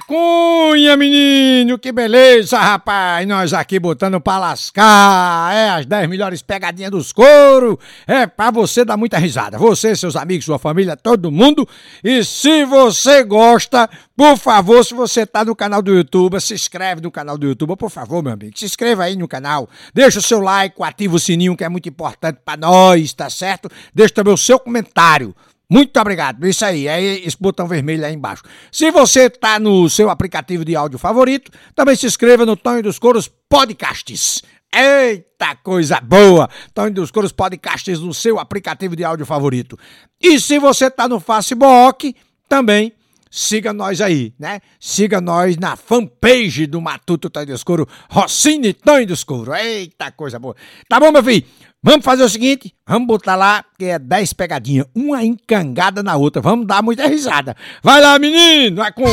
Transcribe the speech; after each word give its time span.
Cunha, 0.00 0.96
menino, 0.96 1.78
que 1.78 1.92
beleza, 1.92 2.58
rapaz. 2.58 3.26
Nós 3.26 3.52
aqui 3.52 3.78
botando 3.78 4.20
pra 4.20 4.38
lascar. 4.38 5.54
É 5.54 5.70
as 5.70 5.86
10 5.86 6.08
melhores 6.08 6.42
pegadinhas 6.42 6.90
dos 6.90 7.12
couro. 7.12 7.78
É 8.06 8.26
pra 8.26 8.50
você 8.50 8.84
dar 8.84 8.96
muita 8.96 9.18
risada. 9.18 9.58
Você, 9.58 9.94
seus 9.94 10.16
amigos, 10.16 10.44
sua 10.44 10.58
família, 10.58 10.96
todo 10.96 11.30
mundo. 11.30 11.68
E 12.02 12.24
se 12.24 12.64
você 12.64 13.22
gosta, 13.22 13.88
por 14.16 14.36
favor, 14.36 14.84
se 14.84 14.94
você 14.94 15.26
tá 15.26 15.44
no 15.44 15.54
canal 15.54 15.82
do 15.82 15.94
YouTube, 15.94 16.40
se 16.40 16.54
inscreve 16.54 17.00
no 17.00 17.10
canal 17.10 17.36
do 17.36 17.46
YouTube, 17.46 17.76
por 17.76 17.90
favor, 17.90 18.22
meu 18.22 18.32
amigo. 18.32 18.58
Se 18.58 18.64
inscreva 18.64 19.04
aí 19.04 19.16
no 19.16 19.28
canal. 19.28 19.68
Deixa 19.92 20.18
o 20.18 20.22
seu 20.22 20.40
like, 20.40 20.82
ativa 20.82 21.16
o 21.16 21.18
sininho 21.18 21.56
que 21.56 21.64
é 21.64 21.68
muito 21.68 21.88
importante 21.88 22.38
pra 22.44 22.56
nós, 22.56 23.12
tá 23.12 23.28
certo? 23.28 23.70
Deixa 23.94 24.14
também 24.14 24.32
o 24.32 24.38
seu 24.38 24.58
comentário. 24.58 25.34
Muito 25.72 25.98
obrigado. 25.98 26.46
Isso 26.46 26.66
aí, 26.66 26.86
é 26.86 27.02
esse 27.02 27.38
botão 27.40 27.66
vermelho 27.66 28.04
aí 28.04 28.12
embaixo. 28.12 28.42
Se 28.70 28.90
você 28.90 29.20
está 29.22 29.58
no 29.58 29.88
seu 29.88 30.10
aplicativo 30.10 30.66
de 30.66 30.76
áudio 30.76 30.98
favorito, 30.98 31.50
também 31.74 31.96
se 31.96 32.04
inscreva 32.04 32.44
no 32.44 32.58
Tonho 32.58 32.82
dos 32.82 32.98
Coros 32.98 33.26
Podcasts. 33.48 34.42
Eita 34.70 35.56
coisa 35.56 35.98
boa! 35.98 36.50
Tonho 36.74 36.92
dos 36.92 37.10
Coros 37.10 37.32
Podcasts 37.32 38.00
no 38.00 38.12
seu 38.12 38.38
aplicativo 38.38 38.94
de 38.94 39.02
áudio 39.02 39.24
favorito. 39.24 39.78
E 40.20 40.38
se 40.38 40.58
você 40.58 40.88
está 40.88 41.08
no 41.08 41.18
Facebook, 41.18 42.14
também 42.46 42.92
siga 43.30 43.72
nós 43.72 44.02
aí, 44.02 44.34
né? 44.38 44.60
Siga 44.78 45.22
nós 45.22 45.56
na 45.56 45.74
fanpage 45.74 46.66
do 46.66 46.82
Matuto 46.82 47.30
Tonho 47.30 47.46
dos 47.46 47.64
Coros, 47.64 47.86
Rossini 48.10 48.74
Tonho 48.74 49.06
dos 49.06 49.24
Coros. 49.24 49.56
Eita 49.56 50.12
coisa 50.12 50.38
boa. 50.38 50.54
Tá 50.86 51.00
bom, 51.00 51.10
meu 51.10 51.24
filho? 51.24 51.46
Vamos 51.84 52.04
fazer 52.04 52.22
o 52.22 52.28
seguinte, 52.28 52.72
vamos 52.86 53.08
botar 53.08 53.34
lá, 53.34 53.64
que 53.76 53.86
é 53.86 53.98
10 53.98 54.34
pegadinhas, 54.34 54.86
uma 54.94 55.24
encangada 55.24 56.00
na 56.00 56.14
outra. 56.14 56.40
Vamos 56.40 56.64
dar 56.64 56.80
muita 56.80 57.08
risada. 57.08 57.56
Vai 57.82 58.00
lá, 58.00 58.16
menino, 58.20 58.80
a 58.80 58.92
cunha. 58.92 59.10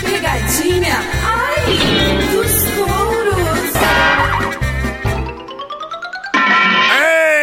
Pegadinha, 0.00 0.96
ai, 1.26 2.32
dos 2.32 2.64
touros. 2.74 3.52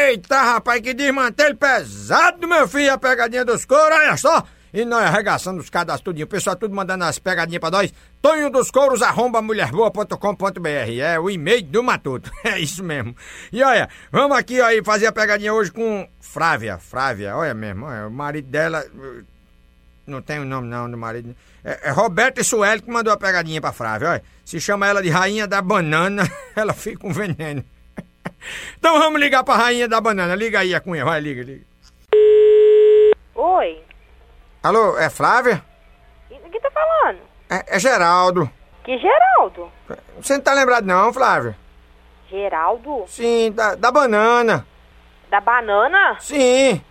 Eita, 0.09 0.42
rapaz, 0.42 0.81
que 0.81 0.95
desmantelo 0.95 1.56
pesado, 1.56 2.48
meu 2.48 2.67
filho, 2.67 2.94
a 2.94 2.98
pegadinha 2.98 3.45
dos 3.45 3.64
coros, 3.64 3.95
olha 3.95 4.17
só. 4.17 4.44
E 4.73 4.86
nós 4.86 5.06
arregaçando 5.06 5.59
os 5.59 5.70
cadastros. 5.70 6.20
O 6.22 6.28
pessoal 6.28 6.56
tudo 6.56 6.75
mandando 6.75 7.03
as 7.03 7.20
pegadinhas 7.20 7.59
pra 7.59 7.72
nós. 7.72 7.94
Tonho 8.22 8.50
dos 8.50 8.70
Couros, 8.70 9.02
arromba 9.02 9.42
mulherboa.com.br. 9.42 11.00
É 11.02 11.20
o 11.20 11.30
e-mail 11.30 11.64
do 11.64 11.84
Matuto. 11.84 12.31
É 12.44 12.59
isso 12.59 12.84
mesmo. 12.84 13.16
E 13.52 13.61
olha, 13.64 13.89
vamos 14.11 14.38
aqui 14.38 14.59
aí 14.61 14.84
fazer 14.84 15.08
a 15.08 15.11
pegadinha 15.11 15.53
hoje 15.53 15.72
com 15.72 16.08
Frávia. 16.20 16.78
Frávia, 16.78 17.36
olha 17.36 17.53
mesmo. 17.53 17.86
Olha, 17.86 18.08
o 18.08 18.11
marido 18.11 18.48
dela. 18.48 18.86
Não 20.08 20.22
tem 20.22 20.39
o 20.39 20.45
nome 20.45 20.67
não 20.67 20.89
do 20.89 20.98
marido. 20.98 21.36
É, 21.64 21.89
é 21.89 21.92
Roberto 21.92 22.44
Sueli 22.44 22.81
que 22.81 22.89
mandou 22.89 23.14
a 23.14 23.17
pegadinha 23.17 23.61
pra 23.61 23.72
Frávia. 23.72 24.09
Olha, 24.09 24.23
se 24.44 24.59
chama 24.59 24.88
ela 24.88 25.02
de 25.02 25.09
Rainha 25.09 25.48
da 25.48 25.61
Banana, 25.61 26.23
ela 26.56 26.73
fica 26.73 27.00
com 27.00 27.14
veneno. 27.14 27.64
então 28.78 28.98
vamos 29.00 29.20
ligar 29.20 29.44
pra 29.44 29.56
Rainha 29.56 29.88
da 29.88 30.02
Banana. 30.02 30.33
Liga 30.36 30.59
aí 30.59 30.73
a 30.73 30.80
cunha, 30.80 31.06
vai, 31.06 31.20
liga, 31.20 31.44
liga. 31.44 31.66
Oi, 33.36 33.81
Alô, 34.62 34.98
é 34.98 35.10
Flávia? 35.10 35.64
o 36.30 36.50
que 36.50 36.60
tá 36.60 36.70
falando? 36.72 37.20
É, 37.50 37.78
é 37.78 37.80
Geraldo. 37.80 38.50
Que 38.84 38.98
Geraldo? 38.98 39.72
Você 40.20 40.34
não 40.34 40.42
tá 40.42 40.54
lembrado 40.54 40.86
não, 40.86 41.14
Flávia? 41.14 41.56
Geraldo? 42.30 43.06
Sim, 43.08 43.54
da, 43.54 43.76
da 43.76 43.90
banana. 43.90 44.68
Da 45.30 45.40
banana? 45.40 46.18
Sim. 46.20 46.84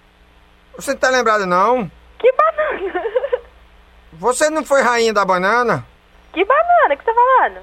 Você 0.76 0.92
não 0.92 0.98
tá 0.98 1.10
lembrado 1.10 1.44
não? 1.44 1.90
Que 2.18 2.32
banana? 2.32 3.02
Você 4.14 4.48
não 4.48 4.64
foi 4.64 4.80
rainha 4.82 5.12
da 5.12 5.24
banana? 5.24 5.86
que 6.32 6.44
banana 6.44 6.96
que 6.96 7.04
você 7.04 7.12
tá 7.12 7.14
falando? 7.14 7.60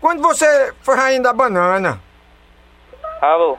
Quando 0.00 0.22
você 0.22 0.74
foi 0.82 0.96
rainha 0.96 1.20
da 1.20 1.32
banana? 1.32 2.00
Alô? 3.20 3.58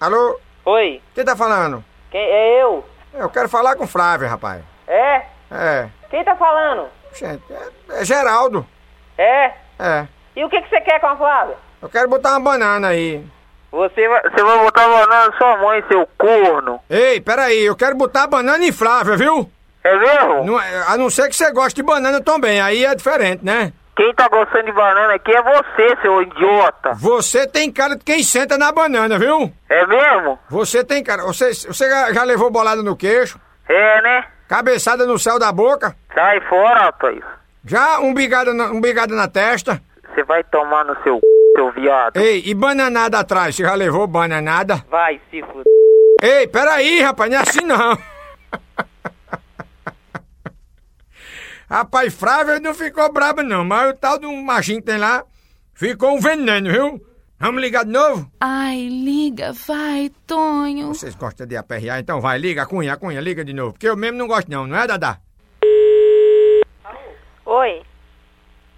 Alô? 0.00 0.40
Oi? 0.64 1.02
Quem 1.14 1.24
tá 1.24 1.36
falando? 1.36 1.84
Quem 2.10 2.20
é 2.20 2.62
eu? 2.62 2.84
Eu 3.12 3.28
quero 3.28 3.48
falar 3.48 3.76
com 3.76 3.86
Flávia, 3.86 4.28
rapaz. 4.28 4.62
É? 4.90 5.22
É. 5.52 5.88
Quem 6.10 6.24
tá 6.24 6.34
falando? 6.34 6.88
Gente, 7.14 7.42
é, 7.52 8.00
é 8.00 8.04
Geraldo. 8.04 8.66
É? 9.16 9.52
É. 9.78 10.06
E 10.34 10.44
o 10.44 10.48
que, 10.50 10.60
que 10.62 10.68
você 10.68 10.80
quer 10.80 11.00
com 11.00 11.06
a 11.06 11.16
Flávia? 11.16 11.54
Eu 11.80 11.88
quero 11.88 12.08
botar 12.08 12.30
uma 12.32 12.40
banana 12.40 12.88
aí. 12.88 13.24
Você 13.70 14.08
vai, 14.08 14.22
você 14.22 14.42
vai 14.42 14.58
botar 14.58 14.88
banana 14.88 15.26
na 15.28 15.38
sua 15.38 15.56
mãe, 15.58 15.84
seu 15.88 16.08
corno. 16.18 16.80
Ei, 16.90 17.20
peraí, 17.20 17.60
eu 17.62 17.76
quero 17.76 17.94
botar 17.94 18.24
a 18.24 18.26
banana 18.26 18.64
em 18.64 18.72
Flávia, 18.72 19.16
viu? 19.16 19.48
É 19.84 19.96
mesmo? 19.96 20.44
Não 20.44 20.60
é- 20.60 20.84
a 20.88 20.96
não 20.96 21.08
ser 21.08 21.28
que 21.28 21.36
você 21.36 21.52
goste 21.52 21.76
de 21.76 21.82
banana 21.84 22.20
também, 22.20 22.60
aí 22.60 22.84
é 22.84 22.94
diferente, 22.94 23.44
né? 23.44 23.72
Quem 23.96 24.12
tá 24.14 24.28
gostando 24.28 24.64
de 24.64 24.72
banana 24.72 25.14
aqui 25.14 25.30
é 25.30 25.42
você, 25.42 25.96
seu 26.02 26.22
idiota. 26.22 26.94
Você 26.94 27.46
tem 27.46 27.70
cara 27.70 27.96
de 27.96 28.04
quem 28.04 28.22
senta 28.22 28.58
na 28.58 28.72
banana, 28.72 29.18
viu? 29.18 29.52
É 29.68 29.86
mesmo? 29.86 30.38
Você 30.48 30.82
tem 30.82 31.04
cara. 31.04 31.22
Você, 31.24 31.52
você 31.52 31.88
já 32.12 32.22
levou 32.24 32.50
bolada 32.50 32.82
no 32.82 32.96
queixo? 32.96 33.38
É, 33.68 34.02
né? 34.02 34.24
Cabeçada 34.50 35.06
no 35.06 35.16
céu 35.16 35.38
da 35.38 35.52
boca? 35.52 35.96
Sai 36.12 36.40
fora, 36.48 36.86
rapaz. 36.86 37.20
Já 37.64 38.00
umbigada 38.00 38.52
na, 38.52 38.72
umbigada 38.72 39.14
na 39.14 39.28
testa? 39.28 39.80
Você 40.02 40.24
vai 40.24 40.42
tomar 40.42 40.84
no 40.84 41.00
seu 41.04 41.20
c... 41.20 41.22
seu 41.54 41.70
viado. 41.70 42.16
Ei, 42.16 42.42
e 42.44 42.52
bananada 42.52 43.20
atrás? 43.20 43.54
Você 43.54 43.62
já 43.62 43.74
levou 43.74 44.08
bananada? 44.08 44.84
Vai 44.90 45.20
se 45.30 45.40
fuder. 45.40 45.62
Ei, 46.20 46.48
peraí, 46.48 47.00
rapaz, 47.00 47.30
não 47.30 47.38
é 47.38 47.42
assim 47.42 47.64
não. 47.64 47.96
rapaz, 51.70 52.12
Flávia 52.12 52.58
não 52.58 52.74
ficou 52.74 53.12
brabo 53.12 53.44
não, 53.44 53.64
mas 53.64 53.90
o 53.90 53.94
tal 53.94 54.18
do 54.18 54.32
machinho 54.32 54.80
que 54.80 54.86
tem 54.86 54.98
lá 54.98 55.22
ficou 55.74 56.16
um 56.16 56.18
veneno, 56.18 56.72
viu? 56.72 57.00
Vamos 57.42 57.62
ligar 57.62 57.86
de 57.86 57.90
novo? 57.90 58.30
Ai, 58.38 58.86
liga, 58.88 59.54
vai, 59.66 60.10
Tonho. 60.26 60.88
Vocês 60.88 61.14
gostam 61.14 61.46
de 61.46 61.56
aperrear, 61.56 61.98
então 61.98 62.20
vai, 62.20 62.36
liga, 62.36 62.66
Cunha, 62.66 62.98
Cunha, 62.98 63.18
liga 63.18 63.42
de 63.42 63.54
novo. 63.54 63.72
Porque 63.72 63.88
eu 63.88 63.96
mesmo 63.96 64.18
não 64.18 64.26
gosto 64.28 64.50
não, 64.50 64.66
não 64.66 64.76
é, 64.76 64.86
Dadá? 64.86 65.18
Oi, 67.46 67.82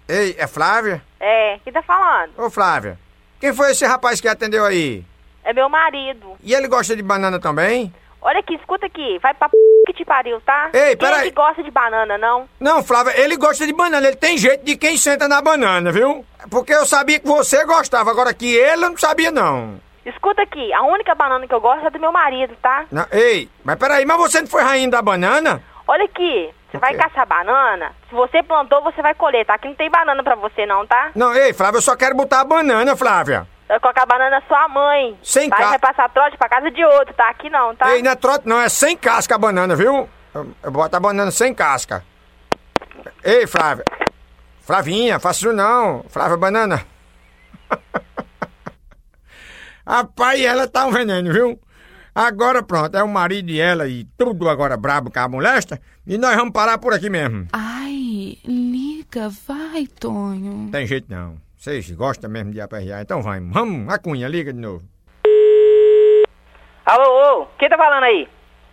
Ei, 0.07 0.35
é 0.37 0.47
Flávia? 0.47 1.03
é, 1.19 1.59
que 1.59 1.71
tá 1.73 1.81
falando? 1.83 2.31
Ô, 2.37 2.49
Flávia, 2.49 2.97
quem 3.37 3.53
foi 3.53 3.71
esse 3.71 3.85
rapaz 3.85 4.21
que 4.21 4.29
atendeu 4.29 4.63
aí? 4.65 5.05
É 5.43 5.51
meu 5.51 5.67
marido. 5.67 6.37
E 6.41 6.53
ele 6.53 6.69
gosta 6.69 6.95
de 6.95 7.03
banana 7.03 7.41
também? 7.41 7.93
Olha 8.25 8.39
aqui, 8.39 8.55
escuta 8.55 8.85
aqui, 8.85 9.19
vai 9.21 9.33
pra 9.33 9.49
p... 9.49 9.57
que 9.85 9.93
te 9.93 10.05
pariu, 10.05 10.39
tá? 10.41 10.69
Ei, 10.73 10.95
peraí. 10.95 11.23
que 11.23 11.35
gosta 11.35 11.61
de 11.61 11.69
banana, 11.69 12.17
não? 12.17 12.47
Não, 12.57 12.81
Flávia, 12.81 13.19
ele 13.19 13.35
gosta 13.35 13.67
de 13.67 13.73
banana, 13.73 14.07
ele 14.07 14.15
tem 14.15 14.37
jeito 14.37 14.63
de 14.63 14.77
quem 14.77 14.95
senta 14.95 15.27
na 15.27 15.41
banana, 15.41 15.91
viu? 15.91 16.25
Porque 16.49 16.73
eu 16.73 16.85
sabia 16.85 17.19
que 17.19 17.27
você 17.27 17.65
gostava, 17.65 18.09
agora 18.09 18.33
que 18.33 18.55
ele 18.55 18.85
eu 18.85 18.89
não 18.89 18.97
sabia 18.97 19.29
não. 19.29 19.77
Escuta 20.05 20.41
aqui, 20.41 20.71
a 20.71 20.83
única 20.83 21.13
banana 21.13 21.45
que 21.45 21.53
eu 21.53 21.59
gosto 21.59 21.85
é 21.85 21.89
do 21.89 21.99
meu 21.99 22.13
marido, 22.13 22.55
tá? 22.61 22.85
Não, 22.89 23.05
ei, 23.11 23.49
mas 23.61 23.75
peraí, 23.77 24.05
mas 24.05 24.17
você 24.17 24.39
não 24.39 24.47
foi 24.47 24.63
rainha 24.63 24.89
da 24.89 25.01
banana? 25.01 25.61
Olha 25.85 26.05
aqui, 26.05 26.49
você 26.71 26.77
vai 26.77 26.95
caçar 26.95 27.27
banana, 27.27 27.91
se 28.07 28.15
você 28.15 28.41
plantou, 28.41 28.81
você 28.81 29.01
vai 29.01 29.13
colher, 29.13 29.45
tá? 29.45 29.55
Aqui 29.55 29.67
não 29.67 29.75
tem 29.75 29.89
banana 29.89 30.23
pra 30.23 30.35
você 30.35 30.65
não, 30.65 30.87
tá? 30.87 31.11
Não, 31.13 31.35
ei, 31.35 31.51
Flávia, 31.51 31.77
eu 31.77 31.81
só 31.81 31.95
quero 31.95 32.15
botar 32.15 32.39
a 32.39 32.45
banana, 32.45 32.95
Flávia. 32.95 33.45
Vai 33.67 33.79
colocar 33.79 34.03
a 34.03 34.05
banana 34.05 34.39
na 34.39 34.47
sua 34.47 34.67
mãe. 34.67 35.17
Sem 35.23 35.49
ca- 35.49 35.61
E 35.61 35.65
vai 35.69 35.79
passar 35.79 36.09
trote 36.09 36.37
pra 36.37 36.49
casa 36.49 36.69
de 36.69 36.83
outro, 36.83 37.13
tá? 37.13 37.29
Aqui 37.29 37.49
não, 37.49 37.75
tá? 37.75 37.95
Ei, 37.95 38.01
não 38.03 38.11
é 38.11 38.15
trote 38.15 38.47
não, 38.47 38.59
é 38.59 38.69
sem 38.69 38.97
casca 38.97 39.35
a 39.35 39.37
banana, 39.37 39.75
viu? 39.75 40.07
Boto 40.71 40.95
a 40.95 40.99
banana 40.99 41.31
sem 41.31 41.53
casca. 41.53 42.03
Ei, 43.23 43.47
Flávia. 43.47 43.85
Flavinha, 44.61 45.19
faça 45.19 45.39
isso 45.39 45.53
não. 45.53 46.03
Flávia 46.09 46.37
Banana. 46.37 46.85
Rapaz, 49.85 50.41
ela 50.41 50.67
tá 50.67 50.85
um 50.85 50.91
veneno, 50.91 51.33
viu? 51.33 51.59
Agora 52.15 52.61
pronto, 52.63 52.95
é 52.95 53.03
o 53.03 53.07
marido 53.07 53.49
e 53.49 53.59
ela 53.59 53.87
e 53.87 54.05
tudo 54.17 54.47
agora 54.47 54.77
brabo 54.77 55.11
com 55.11 55.19
a 55.19 55.27
molesta. 55.27 55.81
E 56.05 56.17
nós 56.17 56.35
vamos 56.35 56.53
parar 56.53 56.77
por 56.77 56.93
aqui 56.93 57.09
mesmo. 57.09 57.47
Ai, 57.51 58.37
liga, 58.45 59.29
vai, 59.47 59.87
Tonho. 59.87 60.53
Não 60.53 60.71
tem 60.71 60.85
jeito 60.87 61.07
não. 61.09 61.35
Vocês 61.63 61.89
gostam 61.91 62.29
mesmo 62.29 62.51
de 62.51 62.59
aperrear, 62.59 62.99
então 62.99 63.21
vamos. 63.21 63.53
Vamos, 63.53 63.93
a 63.93 63.97
cunha, 63.97 64.27
liga 64.27 64.51
de 64.51 64.59
novo. 64.59 64.83
Alô, 66.85 67.43
ô, 67.43 67.47
quem 67.57 67.69
tá 67.69 67.77
falando 67.77 68.03
aí? 68.03 68.27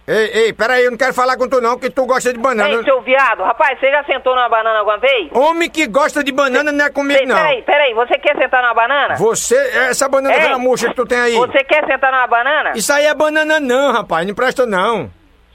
Ei, 0.08 0.31
ei, 0.34 0.52
peraí, 0.52 0.87
eu 0.87 0.90
não 0.90 0.98
quero 0.98 1.14
falar 1.14 1.37
com 1.37 1.48
tu 1.48 1.60
não, 1.60 1.78
que 1.78 1.88
tu 1.88 2.04
gosta 2.04 2.32
de 2.32 2.40
banana. 2.40 2.69
Ei, 2.69 2.82
seu 2.82 3.00
viado, 3.02 3.44
rapaz, 3.44 3.78
você 3.78 3.92
já 3.92 4.02
sentou 4.02 4.34
numa 4.34 4.48
banana 4.48 4.81
alguma 4.81 4.98
vez? 4.98 5.31
Homem 5.31 5.70
que 5.70 5.87
gosta 5.87 6.25
de 6.25 6.32
banana 6.32 6.72
não 6.72 6.84
é 6.84 6.90
comigo 6.90 7.20
Ei, 7.20 7.26
não. 7.26 7.37
peraí, 7.37 7.62
peraí, 7.62 7.94
você 7.94 8.19
quer 8.19 8.37
sentar 8.37 8.60
numa 8.60 8.75
banana? 8.75 9.14
Você, 9.14 9.54
essa 9.54 10.08
banana 10.08 10.34
Ei, 10.34 10.40
gramuxa 10.40 10.88
que 10.88 10.96
tu 10.96 11.06
tem 11.06 11.20
aí. 11.20 11.37
Você 11.37 11.62
quer 11.62 11.87
sentar 11.87 12.10
numa 12.10 12.26
banana? 12.26 12.72
Isso 12.75 12.92
aí 12.92 13.06
é 13.06 13.14
banana 13.14 13.60
não, 13.60 13.92
rapaz, 13.92 14.26
não 14.26 14.34
presta 14.34 14.66
não. 14.66 15.08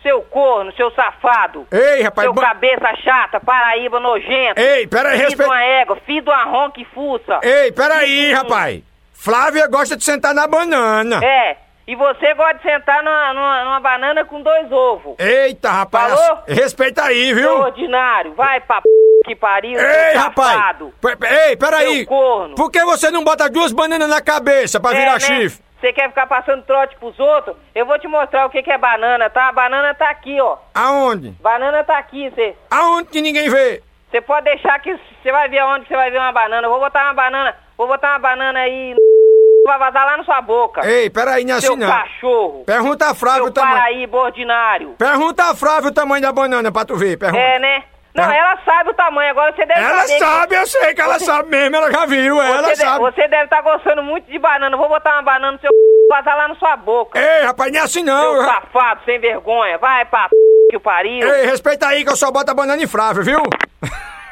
Seu 0.05 0.21
corno, 0.21 0.71
seu 0.75 0.91
safado. 0.91 1.65
Ei, 1.71 2.03
rapaz, 2.03 2.25
Seu 2.25 2.33
ba- 2.33 2.41
cabeça 2.43 2.95
chata, 3.03 3.39
paraíba 3.39 3.99
nojento. 3.99 4.61
Ei, 4.61 4.85
peraí, 4.85 5.17
respeita. 5.17 5.45
uma 5.51 5.63
égua, 5.63 5.97
filho 6.05 6.21
de 6.21 6.29
uma 6.29 6.43
ronca 6.43 6.79
e 6.79 6.85
fuça. 6.85 7.39
Ei, 7.41 7.71
peraí, 7.71 8.31
rapaz. 8.31 8.83
Flávia 9.13 9.67
gosta 9.67 9.97
de 9.97 10.03
sentar 10.03 10.33
na 10.35 10.45
banana. 10.45 11.19
É, 11.25 11.57
E 11.87 11.95
você 11.95 12.33
gosta 12.33 12.55
de 12.55 12.63
sentar 12.63 13.03
numa, 13.03 13.33
numa, 13.33 13.63
numa 13.63 13.79
banana 13.79 14.25
com 14.25 14.41
dois 14.41 14.71
ovos. 14.71 15.15
Eita, 15.19 15.69
rapaz. 15.71 16.19
Falou? 16.19 16.43
Respeita 16.47 17.03
aí, 17.03 17.33
viu? 17.33 17.59
ordinário. 17.59 18.33
Vai 18.33 18.59
pra 18.61 18.81
p... 18.81 18.89
que 19.25 19.35
pariu. 19.35 19.79
Ei, 19.79 20.15
rapaz! 20.15 20.77
pe- 20.99 21.27
Ei, 21.47 21.55
peraí! 21.55 22.05
Por 22.55 22.71
que 22.71 22.83
você 22.85 23.09
não 23.11 23.23
bota 23.23 23.47
duas 23.49 23.71
bananas 23.71 24.09
na 24.09 24.21
cabeça 24.21 24.79
pra 24.79 24.91
É, 24.91 24.99
virar 24.99 25.13
né? 25.13 25.19
chifre? 25.19 25.63
Você 25.85 25.93
quer 25.93 26.09
ficar 26.09 26.25
passando 26.25 26.63
trote 26.63 26.95
pros 26.95 27.19
outros? 27.19 27.55
Eu 27.75 27.85
vou 27.85 27.99
te 27.99 28.07
mostrar 28.07 28.47
o 28.47 28.49
que, 28.49 28.63
que 28.63 28.71
é 28.71 28.77
banana, 28.77 29.29
tá? 29.29 29.49
A 29.49 29.51
banana 29.51 29.93
tá 29.93 30.09
aqui, 30.09 30.41
ó. 30.41 30.57
Aonde? 30.73 31.29
Banana 31.39 31.83
tá 31.83 31.99
aqui, 31.99 32.27
você. 32.31 32.55
Aonde 32.71 33.09
que 33.09 33.21
ninguém 33.21 33.47
vê? 33.51 33.83
Você 34.09 34.19
pode 34.19 34.45
deixar 34.45 34.79
que 34.79 34.91
você 34.95 35.31
vai 35.31 35.47
ver 35.47 35.63
onde 35.63 35.87
você 35.87 35.95
vai 35.95 36.09
ver 36.09 36.17
uma 36.17 36.31
banana. 36.31 36.65
Eu 36.65 36.71
vou 36.71 36.79
botar 36.79 37.03
uma 37.03 37.13
banana, 37.13 37.55
vou 37.77 37.87
botar 37.87 38.13
uma 38.13 38.19
banana 38.19 38.61
aí, 38.61 38.95
vai 39.63 39.77
vazar 39.77 40.07
lá 40.07 40.17
na 40.17 40.23
sua 40.23 40.41
boca. 40.41 40.81
Ei, 40.89 41.07
peraí, 41.07 41.45
não 41.45 41.53
é 41.53 41.57
assim 41.59 41.75
não. 41.75 41.87
cachorro. 41.87 42.63
Pergunta 42.65 43.11
a 43.11 43.13
Flávio 43.13 43.45
o 43.45 43.51
tamanho. 43.51 43.77
paraíba 43.77 44.17
ordinário. 44.17 44.95
Pergunta 44.97 45.43
a 45.51 45.55
Flávio 45.55 45.91
o 45.91 45.93
tamanho 45.93 46.23
da 46.23 46.31
banana 46.31 46.71
pra 46.71 46.83
tu 46.83 46.95
ver. 46.95 47.15
Pergunta. 47.15 47.39
É, 47.39 47.59
né? 47.59 47.83
Não, 48.15 48.23
Tá. 48.25 48.33
ela 48.35 48.57
sabe 48.63 48.89
o 48.91 48.93
tamanho, 48.93 49.29
agora 49.31 49.53
você 49.53 49.65
deve 49.65 49.79
Ela 49.81 49.97
saber. 50.01 50.13
que- 50.13 50.19
sabe, 50.19 50.55
eu 50.55 50.67
sei 50.67 50.93
que 50.93 51.01
ela 51.01 51.19
sabe 51.19 51.49
mesmo, 51.49 51.75
ela 51.75 51.91
já 51.91 52.05
viu, 52.05 52.41
ela 52.41 52.63
você, 52.63 52.73
de- 52.73 52.79
sabe. 52.79 52.99
você 52.99 53.27
deve 53.27 53.43
estar 53.43 53.61
gostando 53.61 54.01
muito 54.03 54.31
de 54.31 54.39
banana. 54.39 54.73
Eu 54.73 54.79
Vou 54.79 54.87
botar 54.87 55.13
uma 55.15 55.21
banana 55.23 55.51
no 55.51 55.59
seu 55.59 55.69
vazar 56.09 56.37
lá 56.37 56.47
na 56.47 56.55
sua 56.55 56.77
boca. 56.77 57.19
Ei, 57.19 57.43
rapaz, 57.45 57.71
não 57.73 57.79
é 57.79 57.83
assim 57.83 58.03
não. 58.03 58.35
Seu 58.35 58.45
safado, 58.45 59.01
sem 59.05 59.19
vergonha. 59.19 59.77
Vai 59.79 60.05
pra 60.05 60.29
p... 60.29 60.35
que 60.69 60.77
o 60.77 60.79
pariu. 60.79 61.27
Ei, 61.27 61.45
respeita 61.47 61.87
aí 61.87 62.05
que 62.05 62.11
eu 62.11 62.15
só 62.15 62.31
boto 62.31 62.49
a 62.51 62.53
banana 62.53 62.81
em 62.81 62.87
Flávio, 62.87 63.23
viu? 63.23 63.41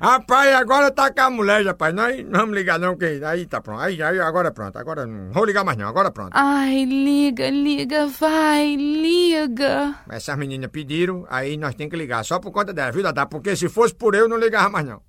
Rapaz, 0.00 0.54
agora 0.54 0.92
tá 0.92 1.12
com 1.12 1.20
a 1.20 1.28
mulher, 1.28 1.66
rapaz. 1.66 1.92
Nós 1.92 2.24
não 2.24 2.40
vamos 2.40 2.54
ligar 2.54 2.78
não, 2.78 2.96
que 2.96 3.20
aí 3.24 3.46
tá 3.46 3.60
pronto. 3.60 3.80
Aí, 3.80 4.00
aí 4.00 4.20
agora 4.20 4.52
pronto. 4.52 4.78
Agora 4.78 5.04
não 5.04 5.32
vou 5.32 5.44
ligar 5.44 5.64
mais 5.64 5.76
não, 5.76 5.88
agora 5.88 6.08
pronto. 6.08 6.30
Ai, 6.34 6.84
liga, 6.84 7.50
liga, 7.50 8.06
vai, 8.06 8.76
liga. 8.76 9.96
Essas 10.08 10.38
meninas 10.38 10.70
pediram, 10.70 11.26
aí 11.28 11.56
nós 11.56 11.74
temos 11.74 11.90
que 11.90 11.96
ligar. 11.96 12.24
Só 12.24 12.38
por 12.38 12.52
conta 12.52 12.72
dela, 12.72 12.92
viu, 12.92 13.02
Dadá? 13.02 13.26
Porque 13.26 13.56
se 13.56 13.68
fosse 13.68 13.92
por 13.92 14.14
eu, 14.14 14.28
não 14.28 14.38
ligava 14.38 14.68
mais 14.68 14.86
não. 14.86 15.02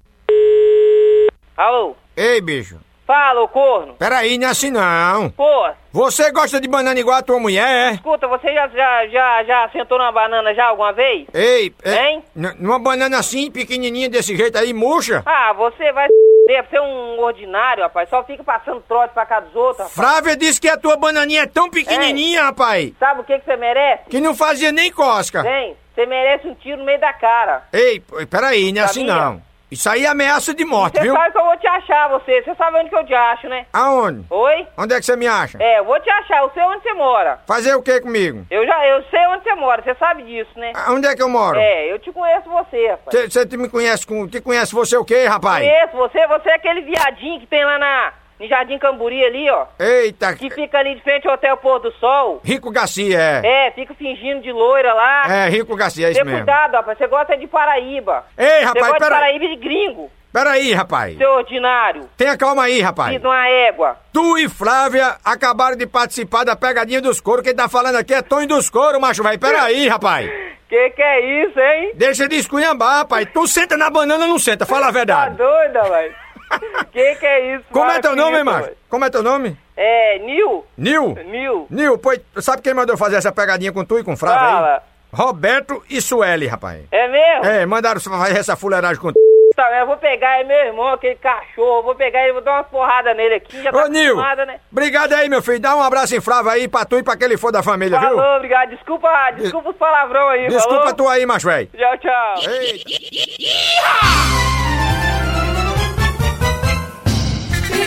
Alô? 1.55 1.95
Ei, 2.17 2.41
bicho. 2.41 2.79
Fala, 3.09 3.41
ô 3.41 3.47
corno. 3.47 3.95
Peraí, 3.95 4.37
não 4.37 4.47
é 4.47 4.51
assim 4.51 4.69
não. 4.69 5.31
Pô, 5.31 5.67
Você 5.91 6.31
gosta 6.31 6.61
de 6.61 6.67
banana 6.67 6.99
igual 6.99 7.17
a 7.17 7.23
tua 7.23 7.39
mulher, 7.39 7.67
é? 7.67 7.91
escuta, 7.95 8.27
você 8.27 8.53
já, 8.53 8.67
já, 8.67 9.07
já, 9.07 9.43
já 9.45 9.69
sentou 9.69 9.97
numa 9.97 10.11
banana 10.11 10.53
já 10.53 10.67
alguma 10.67 10.93
vez? 10.93 11.25
Ei, 11.33 11.73
é, 11.83 12.11
Hein? 12.11 12.23
numa 12.35 12.77
banana 12.77 13.17
assim, 13.17 13.49
pequenininha 13.49 14.07
desse 14.11 14.37
jeito 14.37 14.59
aí, 14.59 14.73
murcha. 14.73 15.23
Ah, 15.25 15.51
você 15.53 15.91
vai 15.91 16.07
deve 16.45 16.67
ser 16.69 16.79
um 16.81 17.19
ordinário, 17.19 17.81
rapaz. 17.81 18.07
Só 18.09 18.23
fica 18.23 18.43
passando 18.43 18.79
trote 18.87 19.11
pra 19.11 19.25
cá 19.25 19.39
dos 19.39 19.55
outros, 19.55 19.79
rapaz. 19.87 19.93
Frávia 19.95 20.37
disse 20.37 20.61
que 20.61 20.69
a 20.69 20.77
tua 20.77 20.95
bananinha 20.95 21.41
é 21.41 21.47
tão 21.47 21.67
pequenininha, 21.67 22.43
rapaz, 22.43 22.91
Sabe 22.99 23.21
o 23.21 23.23
que, 23.23 23.39
que 23.39 23.45
você 23.45 23.55
merece? 23.57 24.03
que 24.07 24.19
não 24.21 24.35
fazia 24.35 24.71
nem 24.71 24.91
cosca. 24.91 25.41
Vem, 25.41 25.75
você 25.95 26.05
merece 26.05 26.47
um 26.47 26.53
tiro 26.53 26.77
no 26.77 26.85
meio 26.85 26.99
da 26.99 27.11
cara. 27.11 27.63
Ei, 27.73 28.03
peraí, 28.29 28.71
não 28.71 28.83
é 28.83 28.85
assim 28.85 29.03
não. 29.03 29.41
Isso 29.71 29.87
aí 29.89 30.03
é 30.05 30.07
ameaça 30.07 30.53
de 30.53 30.65
morte, 30.65 30.95
Você 30.97 31.03
viu? 31.03 31.13
sabe 31.13 31.31
que 31.31 31.37
eu 31.37 31.45
vou 31.45 31.57
te 31.57 31.67
achar, 31.67 32.07
você. 32.09 32.41
Você 32.41 32.55
sabe 32.55 32.77
onde 32.79 32.89
que 32.89 32.95
eu 32.95 33.05
te 33.05 33.13
acho, 33.13 33.47
né? 33.47 33.65
Aonde? 33.71 34.25
Oi? 34.29 34.67
Onde 34.77 34.93
é 34.95 34.99
que 34.99 35.05
você 35.05 35.15
me 35.15 35.27
acha? 35.27 35.61
É, 35.61 35.79
eu 35.79 35.85
vou 35.85 35.99
te 35.99 36.09
achar. 36.09 36.39
Eu 36.41 36.49
sei 36.53 36.63
onde 36.63 36.81
você 36.81 36.93
mora. 36.93 37.39
Fazer 37.45 37.75
o 37.75 37.81
que 37.83 37.99
comigo? 38.01 38.45
Eu 38.49 38.65
já, 38.65 38.87
eu 38.87 39.03
sei 39.11 39.27
onde 39.27 39.43
você 39.43 39.53
mora. 39.55 39.81
Você 39.83 39.93
sabe 39.95 40.23
disso, 40.23 40.51
né? 40.57 40.71
Ah, 40.75 40.91
Onde 40.93 41.07
é 41.07 41.15
que 41.15 41.21
eu 41.21 41.29
moro? 41.29 41.57
É, 41.59 41.91
eu 41.91 41.99
te 41.99 42.11
conheço 42.11 42.49
você, 42.49 42.87
rapaz. 42.87 43.31
Você 43.33 43.57
me 43.57 43.69
conhece 43.69 44.07
com. 44.07 44.27
Te 44.27 44.41
conhece 44.41 44.73
você 44.73 44.97
o 44.97 45.05
quê, 45.05 45.25
rapaz? 45.27 45.63
Conheço 45.63 45.95
você. 45.97 46.27
Você 46.27 46.49
é 46.49 46.55
aquele 46.55 46.81
viadinho 46.81 47.39
que 47.39 47.47
tem 47.47 47.63
lá 47.63 47.77
na... 47.77 48.13
No 48.39 48.47
Jardim 48.47 48.77
Camburi 48.77 49.23
ali, 49.25 49.49
ó. 49.49 49.65
Eita, 49.77 50.33
Que 50.33 50.49
fica 50.49 50.77
ali 50.79 50.95
de 50.95 51.01
frente 51.01 51.27
ao 51.27 51.33
Hotel 51.33 51.57
Pôr 51.57 51.79
do 51.79 51.91
Sol. 51.93 52.39
Rico 52.43 52.71
Garcia, 52.71 53.19
é. 53.43 53.67
É, 53.67 53.71
fica 53.71 53.93
fingindo 53.93 54.41
de 54.41 54.51
loira 54.51 54.93
lá. 54.93 55.23
É, 55.29 55.49
Rico 55.49 55.75
Garcia, 55.75 56.07
é 56.07 56.11
isso 56.11 56.19
Ter 56.19 56.25
mesmo. 56.25 56.39
cuidado, 56.39 56.71
rapaz. 56.73 56.97
Você 56.97 57.07
gosta 57.07 57.35
de 57.35 57.47
Paraíba. 57.47 58.23
Ei, 58.37 58.45
Você 58.47 58.63
rapaz, 58.65 58.79
gosta 58.87 58.93
de 58.93 58.99
peraí. 58.99 59.19
Paraíba 59.19 59.47
de 59.47 59.55
gringo, 59.57 60.11
Peraí, 60.31 60.73
rapaz. 60.73 61.17
seu 61.17 61.29
ordinário. 61.31 62.09
Tenha 62.15 62.37
calma 62.37 62.63
aí, 62.63 62.79
rapaz. 62.79 63.19
De 63.19 63.27
uma 63.27 63.47
égua. 63.49 63.97
Tu 64.13 64.37
e 64.37 64.47
Flávia 64.47 65.17
acabaram 65.25 65.75
de 65.75 65.85
participar 65.85 66.45
da 66.45 66.55
pegadinha 66.55 67.01
dos 67.01 67.19
couro. 67.19 67.43
Quem 67.43 67.53
tá 67.55 67.67
falando 67.67 67.95
aqui 67.97 68.13
é 68.13 68.21
Tonho 68.21 68.47
dos 68.47 68.69
couro, 68.69 69.01
macho 69.01 69.21
velho. 69.21 69.37
Peraí, 69.39 69.87
rapaz. 69.89 70.29
Que 70.69 70.91
que 70.91 71.01
é 71.01 71.43
isso, 71.45 71.59
hein? 71.59 71.91
Deixa 71.95 72.27
de 72.27 72.35
esculhambar, 72.35 72.99
rapaz. 72.99 73.27
Tu 73.33 73.47
senta 73.47 73.75
na 73.75 73.89
banana 73.89 74.25
ou 74.25 74.29
não 74.29 74.37
senta? 74.39 74.67
Fala 74.67 74.83
a 74.83 74.85
Tá 74.85 74.91
verdade. 74.91 75.35
doida, 75.35 75.81
velho? 75.81 76.15
que 76.91 77.15
que 77.15 77.25
é 77.25 77.55
isso? 77.55 77.65
Como 77.71 77.91
é 77.91 77.99
teu 77.99 78.15
nome, 78.15 78.37
isso, 78.37 78.45
macho? 78.45 78.63
velho. 78.65 78.77
Como 78.89 79.05
é 79.05 79.09
teu 79.09 79.23
nome? 79.23 79.57
É, 79.77 80.19
Nil. 80.19 80.65
Nil? 80.77 81.17
Nil. 81.25 81.67
Nil, 81.69 81.97
pois, 81.97 82.19
sabe 82.39 82.61
quem 82.61 82.73
mandou 82.73 82.97
fazer 82.97 83.15
essa 83.15 83.31
pegadinha 83.31 83.71
com 83.71 83.85
tu 83.85 83.99
e 83.99 84.03
com 84.03 84.17
Flávia 84.17 84.47
aí? 84.47 84.53
Fala. 84.53 84.83
Roberto 85.11 85.83
e 85.89 86.01
Sueli, 86.01 86.47
rapaz. 86.47 86.81
É 86.91 87.07
mesmo? 87.07 87.45
É, 87.45 87.65
mandaram 87.65 87.99
fazer 87.99 88.37
essa 88.37 88.55
fuleiragem 88.55 89.01
com 89.01 89.11
tu. 89.11 89.19
Tá, 89.55 89.79
eu 89.79 89.87
vou 89.87 89.97
pegar 89.97 90.39
é 90.39 90.43
meu 90.43 90.55
irmão, 90.57 90.93
aquele 90.93 91.15
cachorro. 91.15 91.83
Vou 91.83 91.95
pegar 91.95 92.23
ele, 92.23 92.33
vou 92.33 92.41
dar 92.41 92.53
uma 92.53 92.63
porrada 92.63 93.13
nele 93.13 93.35
aqui. 93.35 93.61
Já 93.61 93.71
tá 93.71 93.83
Ô, 93.83 93.87
Nil, 93.87 94.15
né? 94.15 94.59
obrigado 94.71 95.13
aí, 95.13 95.27
meu 95.27 95.41
filho. 95.41 95.59
Dá 95.59 95.75
um 95.75 95.81
abraço 95.81 96.15
em 96.15 96.21
Flávia 96.21 96.51
aí 96.53 96.67
pra 96.67 96.85
tu 96.85 96.97
e 96.97 97.03
pra 97.03 97.13
aquele 97.15 97.35
for 97.35 97.51
da 97.51 97.63
família, 97.63 97.99
viu? 97.99 98.09
Falou, 98.09 98.35
obrigado. 98.37 98.69
Desculpa, 98.69 99.31
desculpa 99.31 99.71
os 99.71 99.75
palavrão 99.75 100.29
aí, 100.29 100.47
Desculpa 100.47 100.79
falou? 100.81 100.93
tu 100.93 101.07
aí, 101.09 101.25
macho 101.25 101.47
velho. 101.47 101.67
Tchau, 101.75 101.97
tchau. 101.97 102.35
Eita. 102.51 102.89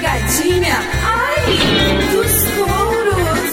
Pegadinha, 0.02 0.75
ai, 1.04 1.46
dos 2.10 2.43
touros. 2.56 3.52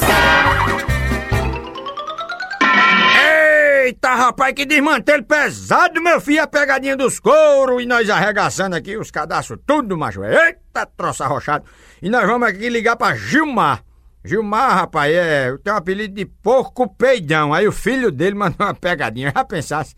Eita, 3.86 4.16
rapaz, 4.16 4.56
que 4.56 4.66
desmantelo 4.66 5.24
pesado, 5.26 6.02
meu 6.02 6.20
filho, 6.20 6.42
a 6.42 6.48
pegadinha 6.48 6.98
dos 6.98 7.20
couro 7.20 7.80
e 7.80 7.86
nós 7.86 8.10
arregaçando 8.10 8.76
aqui 8.76 8.98
os 8.98 9.12
cadastros 9.12 9.60
tudo, 9.64 9.96
macho. 9.96 10.24
Eita, 10.24 10.88
troço 10.88 11.24
arrochado. 11.24 11.66
E 12.02 12.10
nós 12.10 12.26
vamos 12.26 12.48
aqui 12.48 12.68
ligar 12.68 12.96
pra 12.96 13.14
Gilmar. 13.14 13.84
Gilmar, 14.26 14.74
rapaz, 14.74 15.14
é, 15.14 15.56
tem 15.64 15.72
um 15.72 15.76
apelido 15.76 16.16
de 16.16 16.26
Porco 16.26 16.90
Peidão. 16.96 17.54
Aí 17.54 17.68
o 17.68 17.72
filho 17.72 18.12
dele 18.12 18.34
mandou 18.34 18.66
uma 18.66 18.74
pegadinha. 18.74 19.32
Já 19.36 19.46
pensasse, 19.46 19.94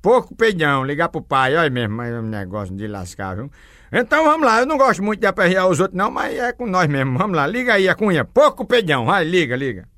Porco 0.00 0.36
Peidão, 0.36 0.84
ligar 0.84 1.08
pro 1.08 1.20
pai, 1.20 1.56
olha 1.56 1.68
mesmo, 1.68 2.00
é 2.00 2.20
um 2.20 2.22
negócio 2.22 2.76
de 2.76 2.86
lascar, 2.86 3.34
viu? 3.34 3.50
Então 3.92 4.24
vamos 4.24 4.46
lá, 4.46 4.60
eu 4.60 4.66
não 4.66 4.76
gosto 4.76 5.02
muito 5.02 5.20
de 5.20 5.26
aperrear 5.26 5.68
os 5.68 5.78
outros 5.80 5.96
não, 5.96 6.10
mas 6.10 6.36
é 6.36 6.52
com 6.52 6.66
nós 6.66 6.86
mesmo. 6.88 7.16
Vamos 7.16 7.36
lá, 7.36 7.46
liga 7.46 7.74
aí 7.74 7.88
a 7.88 7.94
cunha, 7.94 8.24
Porco 8.24 8.64
Peidão, 8.66 9.06
vai, 9.06 9.24
liga, 9.24 9.54
liga. 9.56 9.88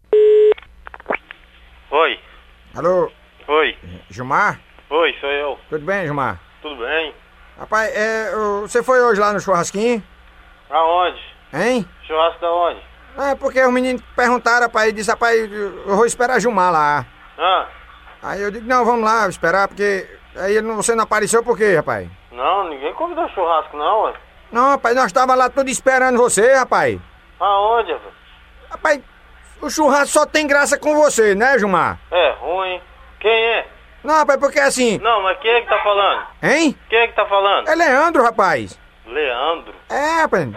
Oi, 1.90 2.18
Alô, 2.76 3.10
oi, 3.48 3.76
Gilmar? 4.10 4.60
oi, 4.90 5.14
sou 5.20 5.30
eu. 5.30 5.58
Tudo 5.70 5.84
bem, 5.86 6.04
Gilmar? 6.04 6.38
Tudo 6.60 6.76
bem? 6.84 7.14
Rapaz, 7.58 7.90
é, 7.96 8.30
você 8.60 8.82
foi 8.82 9.00
hoje 9.00 9.20
lá 9.20 9.32
no 9.32 9.40
churrasquinho? 9.40 10.02
Aonde? 10.70 11.20
Hein? 11.52 11.88
Churrasco 12.06 12.40
da 12.40 12.52
onde? 12.52 12.80
É, 13.18 13.34
porque 13.34 13.60
os 13.60 13.72
meninos 13.72 14.02
perguntaram, 14.14 14.66
rapaz, 14.66 14.90
e 14.90 14.92
disse, 14.92 15.10
rapaz, 15.10 15.50
eu 15.50 15.96
vou 15.96 16.04
esperar 16.06 16.40
Gilmar 16.40 16.70
lá. 16.70 17.06
Ah, 17.38 17.66
Aí 18.22 18.42
eu 18.42 18.50
digo, 18.50 18.66
não, 18.66 18.84
vamos 18.84 19.04
lá 19.04 19.28
esperar, 19.28 19.66
porque 19.68 20.06
aí 20.36 20.60
você 20.60 20.94
não 20.94 21.04
apareceu 21.04 21.42
por 21.42 21.56
quê, 21.56 21.76
rapaz? 21.76 22.08
Não, 22.32 22.68
ninguém 22.68 22.92
convidou 22.94 23.28
churrasco 23.30 23.76
não, 23.76 24.02
ué. 24.02 24.12
Não, 24.50 24.70
rapaz, 24.70 24.94
nós 24.96 25.12
tava 25.12 25.34
lá 25.34 25.48
tudo 25.50 25.68
esperando 25.70 26.16
você, 26.18 26.54
rapaz. 26.54 26.98
Aonde, 27.40 27.92
rapaz? 27.92 28.14
Rapaz, 28.70 29.00
o 29.60 29.70
churrasco 29.70 30.08
só 30.08 30.26
tem 30.26 30.46
graça 30.46 30.78
com 30.78 30.94
você, 30.94 31.34
né, 31.34 31.58
Gilmar? 31.58 31.98
É, 32.10 32.30
ruim. 32.40 32.80
Quem 33.20 33.30
é? 33.32 33.66
Não, 34.04 34.14
rapaz, 34.14 34.38
porque 34.38 34.60
assim, 34.60 34.98
Não, 34.98 35.22
mas 35.22 35.38
quem 35.40 35.50
é 35.50 35.60
que 35.60 35.68
tá 35.68 35.78
falando? 35.82 36.26
hein? 36.42 36.78
Quem 36.88 36.98
é 37.00 37.08
que 37.08 37.14
tá 37.14 37.26
falando? 37.26 37.68
É 37.68 37.74
Leandro, 37.74 38.22
rapaz. 38.22 38.78
Leandro. 39.06 39.74
É, 39.90 40.22
rapaz. 40.22 40.48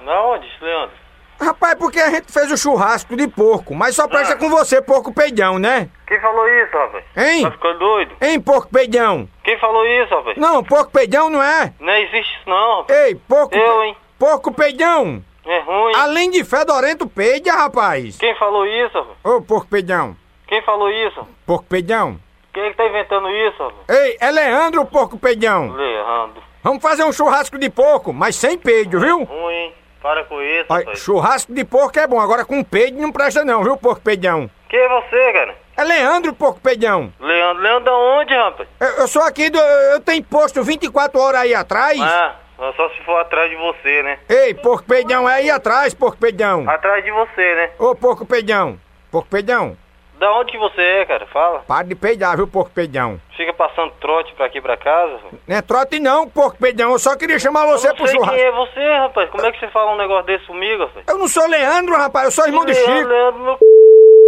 Na 0.00 0.22
onde, 0.22 0.48
Leandro? 0.60 0.96
Rapaz, 1.40 1.74
porque 1.74 2.00
a 2.00 2.10
gente 2.10 2.32
fez 2.32 2.50
o 2.50 2.56
churrasco 2.56 3.14
de 3.16 3.28
porco, 3.28 3.74
mas 3.74 3.94
só 3.94 4.08
presta 4.08 4.34
Ah. 4.34 4.38
com 4.38 4.48
você, 4.48 4.80
porco 4.80 5.12
peidão, 5.12 5.58
né? 5.58 5.88
Quem 6.06 6.18
falou 6.20 6.48
isso, 6.48 6.72
rapaz? 6.76 7.04
Hein? 7.16 7.42
Tá 7.42 7.50
ficando 7.50 7.78
doido? 7.78 8.16
Hein, 8.20 8.40
porco 8.40 8.68
peidão? 8.72 9.28
Quem 9.44 9.58
falou 9.58 9.84
isso, 9.86 10.14
rapaz? 10.14 10.36
Não, 10.36 10.64
porco 10.64 10.90
peidão 10.92 11.28
não 11.28 11.42
é. 11.42 11.72
Não 11.78 11.92
existe 11.94 12.36
isso 12.38 12.48
não, 12.48 12.78
rapaz. 12.80 12.98
Ei, 12.98 13.14
porco. 13.14 13.54
Eu, 13.56 13.84
hein? 13.84 13.96
Porco 14.18 14.52
peidão. 14.52 15.22
É 15.44 15.60
ruim. 15.60 15.94
Além 15.94 16.30
de 16.30 16.42
fedorento, 16.42 17.06
peida, 17.06 17.52
rapaz. 17.52 18.16
Quem 18.16 18.34
falou 18.36 18.64
isso, 18.66 18.98
rapaz? 18.98 19.16
Ô, 19.24 19.42
porco 19.42 19.68
peidão. 19.68 20.16
Quem 20.48 20.62
falou 20.62 20.90
isso? 20.90 21.26
Porco 21.44 21.64
peidão. 21.66 22.18
Quem 22.54 22.62
é 22.64 22.70
que 22.70 22.76
tá 22.76 22.86
inventando 22.86 23.28
isso, 23.30 23.62
rapaz? 23.62 23.88
Ei, 23.88 24.16
é 24.20 24.30
Leandro, 24.30 24.84
porco 24.86 25.18
peidão. 25.18 25.72
Leandro. 25.72 26.42
Vamos 26.62 26.82
fazer 26.82 27.04
um 27.04 27.12
churrasco 27.12 27.58
de 27.58 27.68
porco, 27.70 28.12
mas 28.12 28.34
sem 28.36 28.56
peido, 28.58 28.98
viu? 28.98 29.22
Ruim. 29.24 29.72
Para 30.06 30.22
com 30.22 30.40
isso, 30.40 30.66
Olha, 30.68 30.84
rapaz. 30.84 31.00
churrasco 31.00 31.52
de 31.52 31.64
porco 31.64 31.98
é 31.98 32.06
bom, 32.06 32.20
agora 32.20 32.44
com 32.44 32.62
peido 32.62 32.96
não 33.02 33.10
presta 33.10 33.44
não, 33.44 33.64
viu, 33.64 33.76
porco 33.76 34.00
peidão? 34.00 34.48
Quem 34.68 34.78
é 34.78 34.88
você, 34.88 35.32
cara? 35.32 35.56
É 35.76 35.82
Leandro, 35.82 36.32
porco 36.32 36.60
peidão. 36.60 37.12
Leandro. 37.18 37.60
Leandro 37.60 37.84
da 37.86 37.92
onde, 37.92 38.32
rapaz? 38.32 38.68
Eu, 38.78 38.86
eu 39.00 39.08
sou 39.08 39.22
aqui 39.22 39.50
do... 39.50 39.58
Eu 39.58 40.00
tenho 40.00 40.22
posto 40.22 40.62
24 40.62 41.20
horas 41.20 41.40
aí 41.40 41.52
atrás. 41.56 42.00
Ah, 42.00 42.36
Só 42.76 42.88
se 42.90 43.02
for 43.02 43.20
atrás 43.20 43.50
de 43.50 43.56
você, 43.56 44.02
né? 44.04 44.20
Ei, 44.28 44.54
porco 44.54 44.84
peidão, 44.84 45.28
é 45.28 45.34
aí 45.34 45.50
atrás, 45.50 45.92
porco 45.92 46.18
peidão. 46.18 46.70
Atrás 46.70 47.04
de 47.04 47.10
você, 47.10 47.54
né? 47.56 47.70
Ô, 47.76 47.92
porco 47.96 48.24
peidão. 48.24 48.78
Porco 49.10 49.28
peidão. 49.28 49.76
Da 50.18 50.32
onde 50.32 50.50
que 50.52 50.58
você 50.58 50.80
é, 50.80 51.04
cara? 51.04 51.26
Fala. 51.26 51.58
Para 51.60 51.86
de 51.86 51.94
peidar, 51.94 52.36
viu, 52.36 52.48
porco 52.48 52.70
peidão. 52.70 53.20
Fica 53.36 53.52
passando 53.52 53.92
trote 54.00 54.32
pra 54.34 54.46
aqui 54.46 54.60
pra 54.62 54.76
casa. 54.76 55.18
Não 55.46 55.56
é 55.56 55.60
trote 55.60 56.00
não, 56.00 56.26
porco 56.28 56.56
peidão. 56.58 56.92
Eu 56.92 56.98
só 56.98 57.14
queria 57.16 57.38
chamar 57.38 57.66
você 57.66 57.92
pro 57.92 58.06
sei 58.06 58.16
churrasco. 58.16 58.34
quem 58.36 58.44
é 58.46 58.50
você, 58.52 58.92
rapaz. 58.96 59.30
Como 59.30 59.44
é 59.44 59.52
que 59.52 59.58
você 59.60 59.68
fala 59.68 59.92
um 59.92 59.96
negócio 59.98 60.24
desse 60.24 60.46
comigo, 60.46 60.84
rapaz? 60.84 61.04
Eu 61.06 61.18
não 61.18 61.28
sou 61.28 61.46
Leandro, 61.46 61.94
rapaz. 61.96 62.24
Eu 62.26 62.30
sou 62.30 62.46
irmão 62.46 62.64
do 62.64 62.72
Leandro, 62.72 62.94
Chico. 62.96 63.08
Leandro, 63.08 63.40
meu 63.42 63.54
c... 63.54 63.60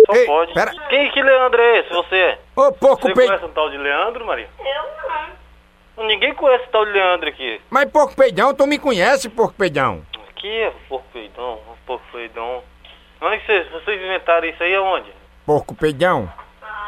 Só 0.06 0.14
Ei, 0.14 0.26
pode. 0.26 0.54
pera. 0.54 0.72
Quem 0.90 1.10
que 1.10 1.22
Leandro 1.22 1.60
é 1.60 1.78
esse, 1.78 1.88
você 1.90 2.16
é? 2.16 2.38
Ô, 2.56 2.72
porco 2.72 3.02
Você 3.08 3.14
peidão. 3.14 3.26
conhece 3.36 3.44
um 3.44 3.54
tal 3.54 3.70
de 3.70 3.78
Leandro, 3.78 4.26
Maria? 4.26 4.48
Eu 4.58 5.96
não. 5.96 6.06
Ninguém 6.06 6.34
conhece 6.34 6.64
o 6.64 6.70
tal 6.70 6.84
de 6.86 6.92
Leandro 6.92 7.28
aqui. 7.28 7.60
Mas 7.70 7.90
porco 7.90 8.14
peidão, 8.14 8.54
tu 8.54 8.66
me 8.66 8.78
conhece, 8.78 9.28
porco 9.30 9.54
peidão. 9.54 10.02
Aqui 10.30 10.48
é 10.62 10.72
porco 10.88 11.06
peidão, 11.12 11.58
porco 11.86 12.04
peidão. 12.12 12.62
Onde 13.20 13.38
que 13.38 13.46
vocês, 13.46 13.68
vocês 13.70 14.00
inventaram 14.00 14.46
isso 14.46 14.62
aí 14.62 14.74
aonde? 14.76 15.10
Porco 15.48 15.74
peidão. 15.74 16.30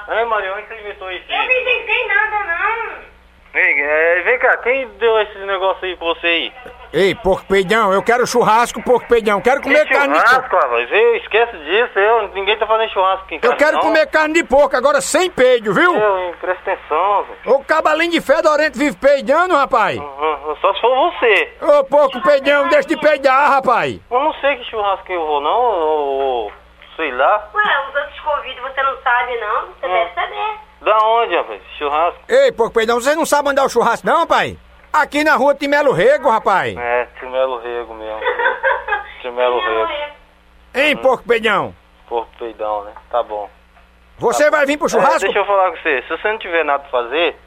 É, 0.07 0.23
Maria, 0.27 0.53
onde 0.55 0.67
você 0.67 0.75
inventou 0.81 1.11
isso 1.11 1.25
Eu 1.31 1.39
não 1.39 1.45
inventei 1.45 2.07
nada, 2.09 2.45
não. 2.45 3.11
Vem, 3.55 3.81
é, 3.81 4.21
vem 4.23 4.39
cá, 4.39 4.55
quem 4.59 4.87
deu 4.99 5.19
esse 5.23 5.39
negócio 5.39 5.83
aí 5.83 5.97
pra 5.97 6.07
você 6.09 6.27
aí? 6.27 6.53
Ei, 6.93 7.15
porco 7.15 7.47
peidão, 7.47 7.91
eu 7.91 8.03
quero 8.03 8.27
churrasco, 8.27 8.83
porco 8.83 9.09
peidão. 9.09 9.41
Quero 9.41 9.63
comer 9.63 9.87
Que 9.87 9.95
carne 9.95 10.13
de 10.13 10.19
churrasco, 10.21 10.51
porco. 10.51 10.57
rapaz. 10.67 10.93
Eu 10.93 11.17
esquece 11.17 11.57
disso, 11.57 11.99
eu, 11.99 12.29
ninguém 12.35 12.59
tá 12.59 12.67
fazendo 12.67 12.91
churrasco 12.93 13.25
aqui 13.25 13.37
em 13.37 13.41
casa, 13.41 13.55
Eu 13.55 13.57
quero 13.57 13.77
não. 13.79 13.81
comer 13.81 14.07
carne 14.09 14.35
de 14.35 14.45
porco, 14.45 14.77
agora 14.77 15.01
sem 15.01 15.31
peido, 15.31 15.73
viu? 15.73 15.97
Eu, 15.97 16.19
hein, 16.19 16.35
presta 16.39 16.73
atenção, 16.73 17.23
velho. 17.25 17.57
O 17.57 17.65
cabalinho 17.65 18.11
de 18.13 18.21
fedorento 18.21 18.79
vive 18.79 18.97
peidando, 18.99 19.57
rapaz. 19.57 19.97
Uhum, 19.99 20.57
Só 20.61 20.75
se 20.75 20.81
for 20.83 21.13
você. 21.13 21.57
Ô, 21.63 21.85
porco 21.85 22.21
peidão, 22.21 22.69
deixa 22.69 22.89
de 22.89 22.99
peidar, 22.99 23.53
rapaz. 23.53 23.99
Eu 24.11 24.21
não 24.21 24.35
sei 24.35 24.57
que 24.57 24.65
churrasco 24.71 25.07
que 25.07 25.15
eu 25.15 25.27
vou, 25.27 25.41
não, 25.41 25.51
ou, 25.63 26.21
ou 26.21 26.53
sei 27.01 27.11
lá. 27.13 27.49
Ué, 27.55 27.89
os 27.89 27.95
outros 27.97 28.21
convidos 28.21 28.63
você 28.63 28.83
não 28.83 28.95
sabe, 29.03 29.37
não? 29.41 29.67
Você 29.69 29.87
Hum. 29.87 29.91
deve 29.91 30.15
saber. 30.15 30.59
Da 30.83 30.99
onde, 30.99 31.35
rapaz? 31.37 31.63
Churrasco? 31.79 32.21
Ei, 32.29 32.53
porco 32.53 32.75
peidão, 32.75 33.01
você 33.01 33.15
não 33.15 33.25
sabe 33.25 33.49
andar 33.49 33.65
o 33.65 33.69
churrasco, 33.71 34.07
não, 34.07 34.19
rapaz? 34.21 34.57
Aqui 34.93 35.25
na 35.25 35.35
rua 35.37 35.55
tem 35.55 35.69
Melo 35.69 35.93
Rego, 35.93 36.29
rapaz. 36.29 36.77
É, 36.77 37.07
Timelo 37.19 37.59
Rego 37.61 37.95
mesmo. 37.95 38.21
Timelo 39.23 39.61
Rego. 39.61 39.93
Hein, 40.75 40.97
porco 40.99 41.25
peidão? 41.27 41.75
Porco 42.07 42.31
peidão, 42.39 42.85
né? 42.85 42.93
Tá 43.11 43.23
bom. 43.23 43.49
Você 44.19 44.51
vai 44.51 44.67
vir 44.67 44.77
pro 44.77 44.87
É, 44.87 44.91
churrasco? 44.91 45.21
deixa 45.21 45.39
eu 45.39 45.47
falar 45.47 45.71
com 45.71 45.77
você. 45.79 46.03
Se 46.03 46.09
você 46.09 46.31
não 46.31 46.39
tiver 46.39 46.65
nada 46.65 46.81
pra 46.81 46.91
fazer, 46.91 47.39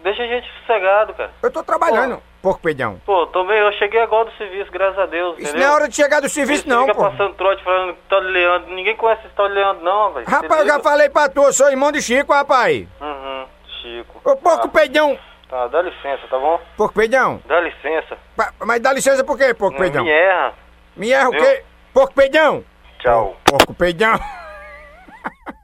deixa 0.00 0.22
a 0.22 0.26
gente 0.26 0.46
sossegado, 0.60 1.14
cara. 1.14 1.30
Eu 1.42 1.50
tô 1.50 1.62
trabalhando, 1.62 2.22
porco 2.42 2.60
peidão. 2.60 3.00
Pô, 3.06 3.26
também 3.28 3.58
eu 3.58 3.72
cheguei 3.74 4.00
agora 4.00 4.24
do 4.28 4.36
serviço, 4.36 4.70
graças 4.72 4.98
a 4.98 5.06
Deus, 5.06 5.38
Isso 5.38 5.48
entendeu? 5.50 5.60
não 5.60 5.66
é 5.68 5.74
hora 5.76 5.88
de 5.88 5.94
chegar 5.96 6.20
do 6.20 6.28
serviço, 6.28 6.64
Você 6.64 6.68
não, 6.68 6.82
fica 6.82 6.94
pô. 6.94 7.02
passando 7.10 7.34
trote 7.34 7.62
falando 7.64 7.96
tal 8.08 8.20
de 8.20 8.26
Leandro. 8.26 8.74
Ninguém 8.74 8.96
conhece 8.96 9.24
esse 9.26 9.34
tal 9.34 9.48
de 9.48 9.54
Leandro, 9.54 9.82
não, 9.84 10.08
rapaz. 10.08 10.26
Rapaz, 10.28 10.60
eu 10.62 10.66
já 10.66 10.80
falei 10.80 11.08
pra 11.08 11.28
tu, 11.28 11.42
eu 11.42 11.52
sou 11.52 11.70
irmão 11.70 11.90
de 11.92 12.02
Chico, 12.02 12.32
rapaz. 12.32 12.86
Uhum, 13.00 13.46
Chico. 13.80 14.20
Ô, 14.30 14.36
porco 14.36 14.68
peidão. 14.68 15.18
Tá, 15.48 15.68
dá 15.68 15.82
licença, 15.82 16.26
tá 16.30 16.38
bom? 16.38 16.58
Porco 16.76 16.94
peidão. 16.94 17.40
Dá 17.46 17.60
licença. 17.60 18.16
Pa- 18.36 18.52
Mas 18.60 18.80
dá 18.80 18.92
licença 18.92 19.22
por 19.22 19.36
quê, 19.38 19.52
porco 19.54 19.74
Não 19.74 19.80
peidão? 19.80 20.02
me 20.04 20.10
erra. 20.10 20.54
Me 20.96 21.10
erra 21.12 21.28
o 21.28 21.32
Viu? 21.32 21.40
quê? 21.40 21.62
Porco 21.92 22.14
peidão. 22.14 22.64
Tchau. 23.00 23.36
Porco 23.44 23.74
peidão. 23.74 24.18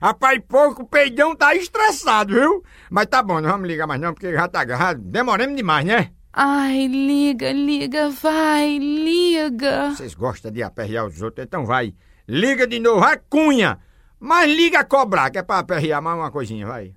Rapaz, 0.00 0.40
porco 0.46 0.86
peidão 0.86 1.34
tá 1.34 1.54
estressado, 1.54 2.34
viu? 2.34 2.64
Mas 2.90 3.06
tá 3.06 3.22
bom, 3.22 3.40
não 3.40 3.50
vamos 3.50 3.68
ligar 3.68 3.86
mais 3.86 4.00
não, 4.00 4.12
porque 4.12 4.32
já 4.32 4.48
tá 4.48 4.66
já 4.66 4.92
demoramos 4.92 5.56
demais, 5.56 5.84
né? 5.84 6.10
Ai, 6.32 6.86
liga, 6.86 7.52
liga, 7.52 8.08
vai, 8.08 8.78
liga. 8.78 9.90
Vocês 9.90 10.14
gostam 10.14 10.50
de 10.50 10.62
aperrear 10.62 11.06
os 11.06 11.20
outros, 11.20 11.44
então 11.44 11.66
vai. 11.66 11.94
Liga 12.26 12.66
de 12.66 12.78
novo, 12.78 13.00
vai 13.00 13.20
cunha. 13.28 13.78
Mas 14.18 14.50
liga 14.50 14.78
a 14.80 14.84
cobrar, 14.84 15.30
que 15.30 15.38
é 15.38 15.42
pra 15.42 15.58
aperrear 15.58 16.00
mais 16.00 16.16
uma 16.16 16.30
coisinha, 16.30 16.66
vai. 16.66 16.94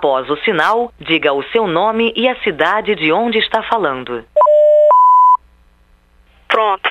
Após 0.00 0.30
o 0.30 0.36
sinal, 0.38 0.90
diga 0.98 1.30
o 1.34 1.42
seu 1.52 1.66
nome 1.66 2.10
e 2.16 2.26
a 2.26 2.34
cidade 2.42 2.94
de 2.94 3.12
onde 3.12 3.36
está 3.36 3.62
falando. 3.64 4.24
Pronto. 6.48 6.90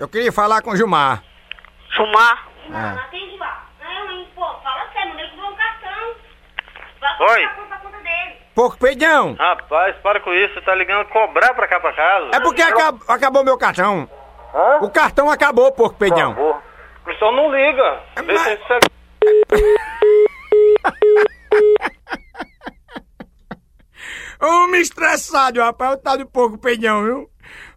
Eu 0.00 0.08
queria 0.08 0.32
falar 0.32 0.60
com 0.60 0.72
o 0.72 0.76
Gilmar. 0.76 1.22
Gilmar? 1.94 2.48
Vai 2.70 3.08
Oi. 7.20 7.48
Porco 8.52 8.78
peidão. 8.78 9.36
Rapaz, 9.38 9.94
para 10.02 10.18
com 10.18 10.34
isso. 10.34 10.54
Você 10.54 10.60
tá 10.62 10.74
ligando 10.74 11.06
cobrar 11.10 11.54
pra 11.54 11.68
cá 11.68 11.78
pra 11.78 11.92
casa? 11.92 12.30
É 12.34 12.40
porque 12.40 12.62
acab- 12.62 13.00
acabou 13.06 13.44
meu 13.44 13.56
cartão. 13.56 14.10
Hã? 14.52 14.78
O 14.84 14.90
cartão 14.90 15.30
acabou, 15.30 15.70
porco 15.70 15.96
peidão. 15.96 16.32
Acabou. 16.32 16.60
O 17.02 17.04
pessoal 17.04 17.30
não 17.30 17.54
liga. 17.54 18.00
É, 18.16 18.22
Deixa 18.22 18.42
mas- 18.42 18.58
isso 18.58 19.88
Homem 24.40 24.80
estressado, 24.80 25.60
rapaz. 25.60 25.94
O 25.94 25.98
tal 25.98 26.18
do 26.18 26.26
porco 26.26 26.58
peidão, 26.58 27.04
viu? 27.04 27.30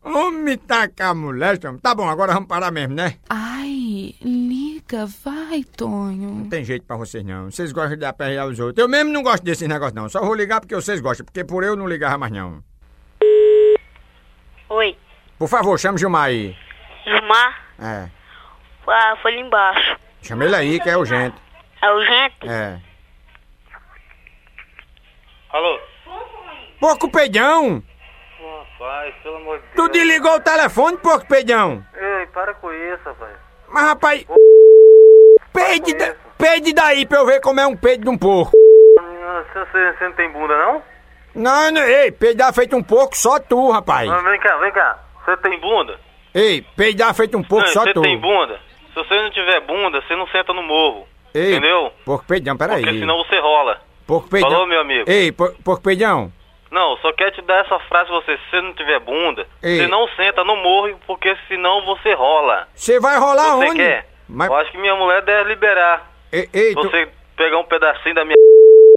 Homem 0.03 0.57
taca 0.57 1.07
a 1.09 1.13
molesta. 1.13 1.69
homem. 1.69 1.79
Tá 1.81 1.93
bom, 1.95 2.09
agora 2.09 2.33
vamos 2.33 2.47
parar 2.47 2.71
mesmo, 2.71 2.93
né? 2.95 3.17
Ai, 3.29 4.15
liga, 4.21 5.05
vai, 5.23 5.63
Tonho. 5.63 6.29
Não 6.31 6.49
tem 6.49 6.63
jeito 6.63 6.85
pra 6.85 6.95
vocês 6.97 7.23
não. 7.23 7.49
Vocês 7.49 7.71
gostam 7.71 7.97
de 7.97 8.05
aperrear 8.05 8.47
os 8.47 8.59
outros. 8.59 8.77
Eu 8.81 8.89
mesmo 8.89 9.11
não 9.11 9.23
gosto 9.23 9.43
desses 9.43 9.67
negócios 9.67 9.93
não. 9.93 10.09
Só 10.09 10.21
vou 10.21 10.33
ligar 10.33 10.59
porque 10.59 10.75
vocês 10.75 10.99
gostam. 10.99 11.25
Porque 11.25 11.43
por 11.43 11.63
eu 11.63 11.75
não 11.75 11.87
ligava 11.87 12.17
mais 12.17 12.31
não. 12.31 12.63
Oi. 14.69 14.97
Por 15.37 15.47
favor, 15.47 15.79
chame 15.79 15.95
o 15.95 15.99
Gilmar 15.99 16.25
aí. 16.25 16.55
Gilmar? 17.03 17.65
É. 17.79 18.09
Ah, 18.87 19.15
foi 19.21 19.33
ali 19.33 19.41
embaixo. 19.41 19.97
Chama 20.21 20.45
ele 20.45 20.55
aí 20.55 20.79
que 20.79 20.89
é 20.89 20.97
urgente. 20.97 21.37
É 21.81 21.91
urgente? 21.91 22.47
É. 22.47 22.79
Alô? 25.49 25.79
Porco 26.81 27.09
peidão! 27.11 27.81
Rapaz, 28.79 29.13
pelo 29.23 29.35
amor 29.37 29.59
de 29.59 29.63
Tu 29.75 29.87
Deus. 29.87 29.91
desligou 29.91 30.35
o 30.35 30.39
telefone, 30.41 30.97
porco 30.97 31.27
peidão? 31.27 31.85
Ei, 31.95 32.25
para 32.33 32.53
com 32.55 32.73
isso, 32.73 33.03
rapaz. 33.05 33.31
Mas 33.69 33.83
rapaz. 33.85 34.25
Peide, 35.53 35.93
da- 35.93 36.15
peide 36.37 36.73
daí 36.73 37.05
pra 37.05 37.19
eu 37.19 37.25
ver 37.25 37.39
como 37.41 37.59
é 37.59 37.67
um 37.67 37.75
peido 37.77 38.03
de 38.03 38.09
um 38.09 38.17
porco. 38.17 38.51
Você, 39.53 39.59
você, 39.59 39.93
você 39.97 40.03
não 40.05 40.13
tem 40.13 40.31
bunda, 40.31 40.57
não? 40.57 40.83
Não, 41.35 41.71
não, 41.71 41.81
ei, 41.83 42.11
peidar 42.11 42.53
feito 42.53 42.75
um 42.75 42.83
porco 42.83 43.15
só 43.15 43.39
tu, 43.39 43.69
rapaz. 43.69 44.09
Vem 44.23 44.39
cá, 44.39 44.57
vem 44.57 44.71
cá. 44.71 44.99
Você 45.23 45.37
tem 45.37 45.59
bunda? 45.59 45.99
Ei, 46.33 46.61
peidar 46.75 47.13
feito 47.13 47.37
um 47.37 47.43
porco 47.43 47.67
Não, 47.67 47.73
só 47.73 47.83
você 47.83 47.93
tu. 47.93 48.01
tem 48.01 48.17
bunda? 48.17 48.59
Se 48.89 48.95
você 48.95 49.21
não 49.21 49.29
tiver 49.31 49.61
bunda, 49.61 50.01
você 50.01 50.15
não 50.15 50.27
senta 50.27 50.51
no 50.53 50.63
morro. 50.63 51.07
Ei, 51.33 51.51
Entendeu? 51.51 51.93
Porco 52.03 52.25
peidão, 52.25 52.57
peraí. 52.57 52.81
Porque 52.81 52.99
senão 52.99 53.17
você 53.23 53.39
rola. 53.39 53.79
Porco 54.07 54.29
peidão. 54.29 54.49
Falou, 54.49 54.67
meu 54.67 54.81
amigo? 54.81 55.09
Ei, 55.09 55.31
por- 55.31 55.53
porco 55.63 55.83
peidão. 55.83 56.31
Não, 56.71 56.95
só 56.97 57.11
quero 57.13 57.31
te 57.31 57.41
dar 57.41 57.65
essa 57.65 57.77
frase 57.79 58.07
pra 58.09 58.15
você. 58.21 58.37
Se 58.37 58.49
você 58.49 58.61
não 58.61 58.73
tiver 58.73 58.99
bunda, 59.01 59.45
Ei. 59.61 59.77
você 59.77 59.87
não 59.87 60.07
senta 60.15 60.43
no 60.45 60.55
morro, 60.55 60.97
porque 61.05 61.35
senão 61.47 61.83
você 61.85 62.13
rola. 62.13 62.67
Você 62.73 62.99
vai 62.99 63.17
rolar 63.17 63.57
você 63.57 63.65
onde? 63.67 63.75
quer? 63.77 64.07
Mas, 64.29 64.49
Eu 64.49 64.55
acho 64.55 64.71
que 64.71 64.77
minha 64.77 64.95
mulher 64.95 65.21
deve 65.23 65.49
liberar. 65.49 66.09
ei, 66.31 66.49
ei, 66.53 66.73
tu- 66.73 66.83
Você 66.83 67.09
pegar 67.35 67.57
um 67.57 67.65
pedacinho 67.65 68.15
da 68.15 68.23
minha... 68.23 68.35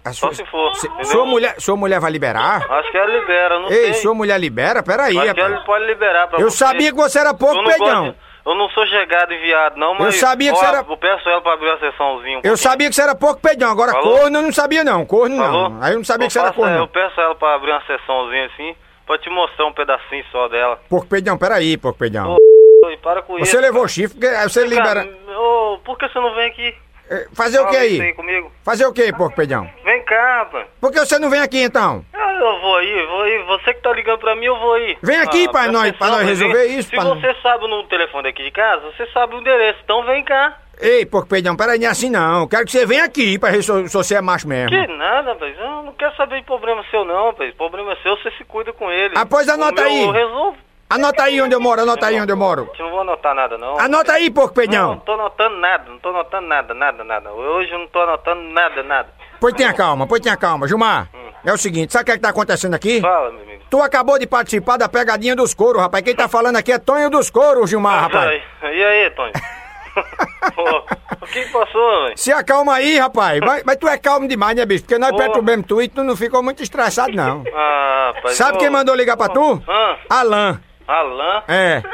a 0.05 0.13
Só 0.13 0.27
sua, 0.27 0.35
se 0.35 0.45
for, 0.45 0.73
se- 0.75 0.89
sua 1.03 1.25
mulher, 1.25 1.55
sua 1.59 1.75
mulher 1.75 1.99
vai 1.99 2.11
liberar? 2.11 2.65
Acho 2.71 2.91
que 2.91 2.97
ela 2.97 3.11
libera, 3.11 3.59
não 3.59 3.67
Ei, 3.69 3.85
sei. 3.85 3.93
sua 3.95 4.13
mulher 4.13 4.39
libera? 4.39 4.81
Peraí, 4.81 5.17
Acho 5.17 5.33
que 5.33 5.39
ela 5.41 5.49
rapaz. 5.49 5.65
pode 5.65 5.85
liberar 5.85 6.27
pra 6.27 6.39
Eu 6.39 6.49
você. 6.49 6.57
sabia 6.57 6.91
que 6.91 6.97
você 6.97 7.19
era 7.19 7.33
peidão. 7.33 8.05
gosto- 8.05 8.24
Eu 8.45 8.53
não 8.53 8.69
sou 8.69 8.85
chegado 8.85 9.33
e 9.33 9.37
viado, 9.39 9.75
não, 9.75 9.95
mas... 9.95 10.15
sabia 10.17 10.51
que 10.51 10.57
ó, 10.57 10.59
você 10.61 10.65
era- 10.67 10.85
Eu 10.87 10.97
peço 10.97 11.27
ela 11.27 11.41
pra 11.41 11.53
abrir 11.53 11.67
uma 11.67 11.79
sessãozinha. 11.79 12.37
um 12.37 12.41
Eu 12.43 12.55
sabia 12.55 12.87
que 12.89 12.95
você 12.95 13.01
era 13.01 13.15
porco 13.15 13.41
peidão, 13.41 13.71
agora 13.71 13.91
Falou? 13.91 14.19
corno 14.19 14.37
eu 14.37 14.41
não 14.43 14.53
sabia 14.53 14.83
não, 14.83 15.03
corno 15.05 15.35
Falou? 15.37 15.69
não. 15.71 15.83
Aí 15.83 15.93
eu 15.93 15.97
não 15.97 16.05
sabia 16.05 16.25
Eu 16.25 16.27
que 16.27 16.33
você 16.33 16.39
era 16.39 16.53
corno 16.53 16.77
Eu 16.77 16.87
peço 16.87 17.19
ela 17.19 17.33
pra 17.33 17.55
abrir 17.55 17.71
uma 17.71 17.81
sessãozinha 17.87 18.45
assim, 18.45 18.75
pra 19.07 19.17
te 19.17 19.29
mostrar 19.31 19.65
um 19.65 19.73
pedacinho 19.73 20.23
só 20.31 20.47
dela. 20.47 20.79
Porco 20.87 21.07
peidão, 21.07 21.37
peraí, 21.37 21.75
porco 21.75 21.97
peidão. 21.97 22.35
Ô, 22.35 22.37
para 23.01 23.23
com 23.23 23.37
isso. 23.39 23.49
Você 23.49 23.59
levou 23.59 23.87
chifre, 23.87 24.19
porque 24.19 24.27
aí 24.35 24.47
você 24.47 24.63
libera... 24.65 25.07
ô, 25.37 25.79
por 25.83 25.97
que 25.97 26.07
você 26.07 26.19
não 26.19 26.35
vem 26.35 26.47
aqui? 26.47 26.75
Eh, 27.09 27.27
Fazer 27.33 27.59
o 27.59 27.65
que 27.67 27.73
Fala 27.73 27.83
aí? 27.83 28.13
comigo. 28.13 28.51
Fazer 28.63 28.85
o 28.85 28.93
que, 28.93 29.13
porco 29.13 29.35
peidão? 29.35 29.69
Vem 29.83 30.03
cá, 30.05 30.37
rapaz. 30.39 30.65
Por 30.81 30.91
que 30.91 30.99
você 30.99 31.19
não 31.19 31.29
vem 31.29 31.39
aqui 31.41 31.61
então? 31.61 32.03
Eu 32.13 32.61
vou 32.61 32.75
aí, 32.77 33.05
vou 33.07 33.21
aí. 33.21 33.43
Você 33.43 33.73
que 33.73 33.81
tá 33.81 33.93
ligando 33.93 34.19
pra 34.19 34.35
mim, 34.35 34.45
eu 34.45 34.57
vou 34.59 34.73
aí. 34.73 34.97
Vem 35.01 35.17
aqui 35.17 35.45
Ah, 35.47 35.51
pra 35.51 35.71
nós- 35.71 35.91
pra 35.95 36.07
nós 36.09 36.27
resolver 36.27 36.65
isso, 36.65 36.89
Se 36.89 36.95
você 36.97 37.33
sabe 37.41 37.67
no 37.67 37.83
telefone 37.87 38.23
daqui 38.23 38.43
de 38.43 38.51
casa, 38.51 38.81
você 38.91 39.05
sabe 39.11 39.35
o 39.35 39.39
endereço. 39.39 39.79
Então 39.83 40.03
vem 40.05 40.23
cá. 40.23 40.57
Ei, 40.81 41.05
porco 41.05 41.29
peidão, 41.29 41.55
peraí, 41.55 41.79
não 41.79 41.87
é 41.87 41.89
assim 41.89 42.09
não. 42.09 42.47
Quero 42.47 42.65
que 42.65 42.71
você 42.71 42.85
venha 42.85 43.05
aqui 43.05 43.39
pra 43.39 43.49
ver 43.51 43.63
se 43.63 43.71
você 43.87 44.15
é 44.15 44.21
macho 44.21 44.45
mesmo. 44.47 44.69
Que 44.69 44.87
nada, 44.87 45.31
rapaz. 45.31 45.57
Eu 45.57 45.83
não 45.83 45.93
quero 45.93 46.13
saber 46.17 46.39
de 46.41 46.45
problema 46.45 46.83
seu, 46.91 47.05
não, 47.05 47.27
rapaz. 47.27 47.53
Problema 47.55 47.95
seu, 48.03 48.17
você 48.17 48.29
se 48.31 48.43
cuida 48.43 48.73
com 48.73 48.91
ele. 48.91 49.13
Ah, 49.15 49.25
pois 49.25 49.47
anota 49.47 49.83
aí. 49.83 50.03
Eu 50.03 50.11
resolvo. 50.11 50.57
Anota 50.87 51.23
aí 51.23 51.41
onde 51.41 51.55
eu 51.55 51.59
moro, 51.59 51.81
anota 51.81 52.05
aí 52.05 52.21
onde 52.21 52.31
eu 52.31 52.37
moro. 52.37 52.69
Eu 52.77 52.85
não 52.85 52.91
vou 52.91 53.01
anotar 53.01 53.33
nada, 53.33 53.57
não. 53.57 53.79
Anota 53.79 54.13
aí, 54.13 54.29
porco 54.29 54.49
Não, 54.49 54.53
peidão. 54.53 54.89
não 54.91 54.99
tô 54.99 55.13
anotando 55.13 55.57
nada, 55.57 55.83
não 55.89 55.97
tô 55.97 56.09
anotando 56.09 56.47
nada, 56.47 56.73
nada, 56.75 57.03
nada. 57.03 57.31
Hoje 57.31 57.71
eu 57.71 57.79
não 57.79 57.87
tô 57.87 57.99
anotando 58.01 58.41
nada, 58.53 58.83
nada. 58.83 59.09
Pois 59.39 59.53
tenha 59.55 59.73
calma, 59.73 60.05
pois 60.05 60.21
tenha 60.21 60.37
calma. 60.37 60.67
Gilmar, 60.67 61.09
é 61.43 61.51
o 61.51 61.57
seguinte, 61.57 61.91
sabe 61.91 62.03
o 62.03 62.05
que, 62.05 62.11
é 62.11 62.15
que 62.15 62.21
tá 62.21 62.29
acontecendo 62.29 62.75
aqui? 62.75 63.01
Fala, 63.01 63.31
meu 63.31 63.41
amigo. 63.41 63.63
Tu 63.67 63.81
acabou 63.81 64.19
de 64.19 64.27
participar 64.27 64.77
da 64.77 64.87
pegadinha 64.87 65.35
dos 65.35 65.55
coros, 65.55 65.81
rapaz. 65.81 66.03
Quem 66.03 66.15
tá 66.15 66.27
falando 66.27 66.57
aqui 66.57 66.71
é 66.71 66.77
Tonho 66.77 67.09
dos 67.09 67.31
coros, 67.31 67.69
Gilmar, 67.69 68.03
rapaz. 68.03 68.41
E 68.61 68.83
aí? 68.83 69.11
Pô, 70.55 70.83
o 71.21 71.27
que 71.27 71.45
passou, 71.47 72.03
velho? 72.03 72.17
Se 72.17 72.31
acalma 72.31 72.75
aí, 72.75 72.99
rapaz. 72.99 73.39
Mas, 73.39 73.63
mas 73.65 73.77
tu 73.77 73.87
é 73.87 73.97
calmo 73.97 74.27
demais, 74.27 74.55
né, 74.55 74.65
bicho? 74.65 74.83
Porque 74.83 74.99
nós 74.99 75.11
Pô. 75.11 75.17
perturbamos 75.17 75.65
tu 75.65 75.81
e 75.81 75.87
tu 75.87 76.03
não 76.03 76.15
ficou 76.15 76.43
muito 76.43 76.61
estressado, 76.61 77.13
não. 77.13 77.43
Ah, 77.53 78.11
rapaz. 78.15 78.35
Sabe 78.35 78.57
quem 78.59 78.69
mandou 78.69 78.93
ligar 78.93 79.17
pra 79.17 79.29
tu? 79.29 79.63
Ah, 79.67 79.97
Alan. 80.09 80.61
Alan? 80.87 81.43
É. 81.47 81.81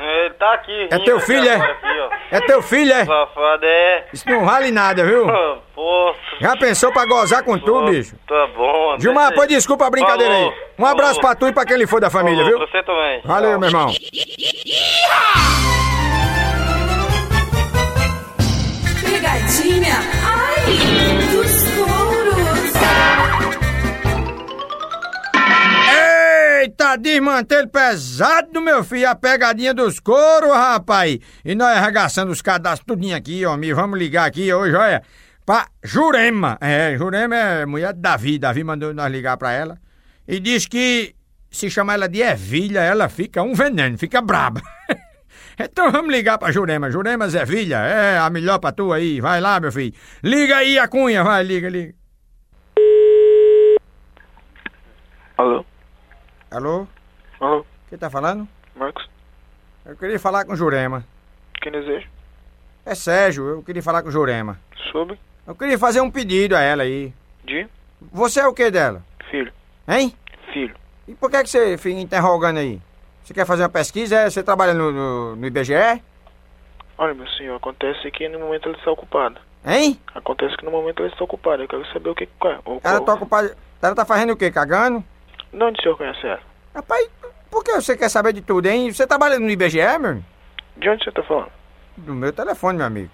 Ele 0.00 0.30
tá 0.30 0.54
aqui. 0.54 0.88
É 0.90 0.98
teu 0.98 1.20
filho, 1.20 1.48
é? 1.48 1.54
agora, 1.54 1.72
Aqui. 1.72 2.16
É 2.32 2.40
teu 2.40 2.60
filho, 2.62 2.92
é? 2.92 3.04
Safado, 3.04 3.64
é. 3.64 4.06
Isso 4.12 4.28
não 4.28 4.44
vale 4.44 4.72
nada, 4.72 5.04
viu? 5.04 5.26
Pô, 5.74 6.14
Já 6.40 6.56
pensou 6.56 6.90
pra 6.92 7.04
gozar 7.04 7.44
com 7.44 7.56
tu, 7.58 7.84
bicho? 7.84 8.16
Tá 8.26 8.48
bom. 8.48 8.96
Gilmar, 8.98 9.28
deixa 9.28 9.40
pô, 9.42 9.46
desculpa 9.46 9.86
a 9.86 9.90
brincadeira 9.90 10.32
Falou, 10.34 10.50
aí. 10.50 10.56
Um 10.78 10.86
abraço 10.86 11.14
falou. 11.20 11.28
pra 11.28 11.34
tu 11.36 11.46
e 11.48 11.52
pra 11.52 11.64
quem 11.64 11.76
lhe 11.76 11.86
for 11.86 12.00
da 12.00 12.10
família, 12.10 12.42
Falou, 12.42 12.58
viu? 12.58 12.66
Você 12.68 12.82
também. 12.82 13.20
Valeu, 13.24 13.50
Tchau. 13.50 13.60
meu 13.60 13.68
irmão. 13.68 13.94
Pegadinha, 19.00 19.94
ai, 20.24 21.31
Eita, 26.62 26.94
desmantelo 26.96 27.68
pesado, 27.68 28.60
meu 28.60 28.84
filho, 28.84 29.10
a 29.10 29.16
pegadinha 29.16 29.74
dos 29.74 29.98
coros, 29.98 30.52
rapaz. 30.52 31.18
E 31.44 31.56
nós 31.56 31.76
arregaçando 31.76 32.30
os 32.30 32.40
cadastros 32.40 32.86
tudinho 32.86 33.16
aqui, 33.16 33.44
ó, 33.44 33.56
me 33.56 33.72
vamos 33.74 33.98
ligar 33.98 34.26
aqui 34.26 34.52
hoje, 34.52 34.72
olha, 34.76 35.02
pra 35.44 35.66
Jurema. 35.82 36.56
É, 36.60 36.96
Jurema 36.96 37.34
é 37.34 37.66
mulher 37.66 37.92
de 37.92 38.00
Davi, 38.00 38.38
Davi 38.38 38.62
mandou 38.62 38.94
nós 38.94 39.10
ligar 39.10 39.36
pra 39.36 39.50
ela. 39.50 39.76
E 40.28 40.38
diz 40.38 40.68
que 40.68 41.16
se 41.50 41.68
chamar 41.68 41.94
ela 41.94 42.08
de 42.08 42.20
Ervilha, 42.20 42.78
ela 42.78 43.08
fica 43.08 43.42
um 43.42 43.54
veneno, 43.54 43.98
fica 43.98 44.20
braba. 44.22 44.62
Então 45.58 45.92
vamos 45.92 46.10
ligar 46.10 46.38
pra 46.38 46.50
Jurema. 46.50 46.90
Jurema 46.90 47.28
Zevilha, 47.28 47.76
é 47.76 48.18
a 48.18 48.30
melhor 48.30 48.58
pra 48.58 48.72
tu 48.72 48.90
aí. 48.90 49.20
Vai 49.20 49.38
lá, 49.38 49.60
meu 49.60 49.70
filho. 49.70 49.92
Liga 50.24 50.56
aí 50.56 50.78
a 50.78 50.88
cunha, 50.88 51.22
vai, 51.22 51.44
liga, 51.44 51.68
liga. 51.68 51.94
Alô? 55.36 55.62
Alô? 56.52 56.86
Alô? 57.40 57.64
Quem 57.88 57.98
tá 57.98 58.10
falando? 58.10 58.46
Marcos? 58.76 59.08
Eu 59.84 59.96
queria 59.96 60.18
falar 60.18 60.44
com 60.44 60.54
Jurema. 60.54 61.04
Quem 61.60 61.72
deseja? 61.72 62.06
É 62.84 62.94
Sérgio, 62.94 63.48
eu 63.48 63.62
queria 63.62 63.82
falar 63.82 64.02
com 64.02 64.10
Jurema. 64.10 64.58
Sobre? 64.90 65.18
Eu 65.46 65.54
queria 65.54 65.78
fazer 65.78 66.00
um 66.00 66.10
pedido 66.10 66.54
a 66.56 66.60
ela 66.60 66.82
aí. 66.82 67.12
De? 67.44 67.66
Você 68.12 68.40
é 68.40 68.46
o 68.46 68.54
que 68.54 68.70
dela? 68.70 69.02
Filho. 69.30 69.52
Hein? 69.88 70.14
Filho. 70.52 70.74
E 71.08 71.14
por 71.14 71.30
que, 71.30 71.42
que 71.42 71.48
você 71.50 71.78
fica 71.78 71.98
interrogando 72.00 72.58
aí? 72.58 72.80
Você 73.24 73.32
quer 73.32 73.46
fazer 73.46 73.62
uma 73.62 73.68
pesquisa? 73.68 74.16
É? 74.16 74.30
Você 74.30 74.42
trabalha 74.42 74.74
no, 74.74 74.92
no, 74.92 75.36
no 75.36 75.46
IBGE? 75.46 76.02
Olha, 76.98 77.14
meu 77.14 77.26
senhor, 77.28 77.56
acontece 77.56 78.10
que 78.10 78.28
no 78.28 78.38
momento 78.38 78.68
ele 78.68 78.76
está 78.78 78.90
ocupado. 78.90 79.40
Hein? 79.64 79.98
Acontece 80.14 80.56
que 80.56 80.64
no 80.64 80.70
momento 80.70 81.02
ele 81.02 81.12
está 81.12 81.24
ocupado. 81.24 81.62
Eu 81.62 81.68
quero 81.68 81.86
saber 81.92 82.10
o 82.10 82.14
que 82.14 82.26
que 82.26 82.46
é. 82.46 82.50
Ela 82.52 82.80
qual- 82.80 83.04
tá 83.04 83.14
ocupada. 83.14 83.56
Ela 83.80 83.94
tá 83.94 84.04
fazendo 84.04 84.32
o 84.32 84.36
quê? 84.36 84.50
Cagando? 84.50 85.02
De 85.52 85.62
onde 85.62 85.78
o 85.78 85.82
senhor 85.82 85.96
conhece 85.96 86.26
ela? 86.26 86.40
Rapaz, 86.74 87.10
por 87.50 87.62
que 87.62 87.72
você 87.72 87.96
quer 87.96 88.08
saber 88.08 88.32
de 88.32 88.40
tudo, 88.40 88.66
hein? 88.66 88.90
Você 88.90 89.06
trabalha 89.06 89.38
no 89.38 89.50
IBGE, 89.50 89.98
meu? 90.00 90.22
De 90.76 90.88
onde 90.88 91.04
você 91.04 91.10
está 91.10 91.22
falando? 91.22 91.52
Do 91.96 92.14
meu 92.14 92.32
telefone, 92.32 92.78
meu 92.78 92.86
amigo. 92.86 93.10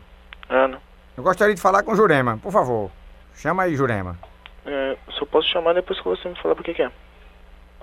Ana. 0.48 0.80
Eu 1.16 1.24
gostaria 1.24 1.54
de 1.54 1.60
falar 1.60 1.82
com 1.82 1.96
Jurema, 1.96 2.38
por 2.38 2.52
favor. 2.52 2.90
Chama 3.34 3.64
aí, 3.64 3.74
Jurema. 3.74 4.16
É, 4.64 4.96
só 5.10 5.24
posso 5.26 5.48
chamar 5.48 5.74
depois 5.74 5.98
que 5.98 6.08
você 6.08 6.28
me 6.28 6.40
falar 6.40 6.54
por 6.54 6.62
que 6.62 6.80
é. 6.80 6.90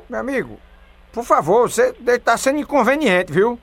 Meu 0.09 0.19
amigo, 0.19 0.59
por 1.11 1.23
favor, 1.23 1.69
você 1.69 1.93
tá 2.19 2.37
sendo 2.37 2.59
inconveniente, 2.59 3.31
viu? 3.31 3.59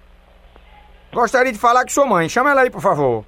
Gostaria 1.13 1.53
de 1.53 1.59
falar 1.59 1.83
com 1.85 1.91
sua 1.91 2.07
mãe. 2.07 2.29
Chama 2.29 2.51
ela 2.51 2.63
aí, 2.63 2.71
por 2.71 2.81
favor. 2.81 3.25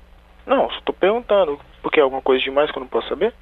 Não, 0.46 0.70
só 0.70 0.81
tô 0.85 0.92
perguntando. 0.92 1.59
Porque 1.83 2.00
é 2.00 2.03
alguma 2.03 2.22
coisa 2.22 2.42
demais 2.42 2.70
que 2.70 2.79
eu 2.79 2.81
não 2.81 2.88
posso 2.88 3.09
saber? 3.09 3.35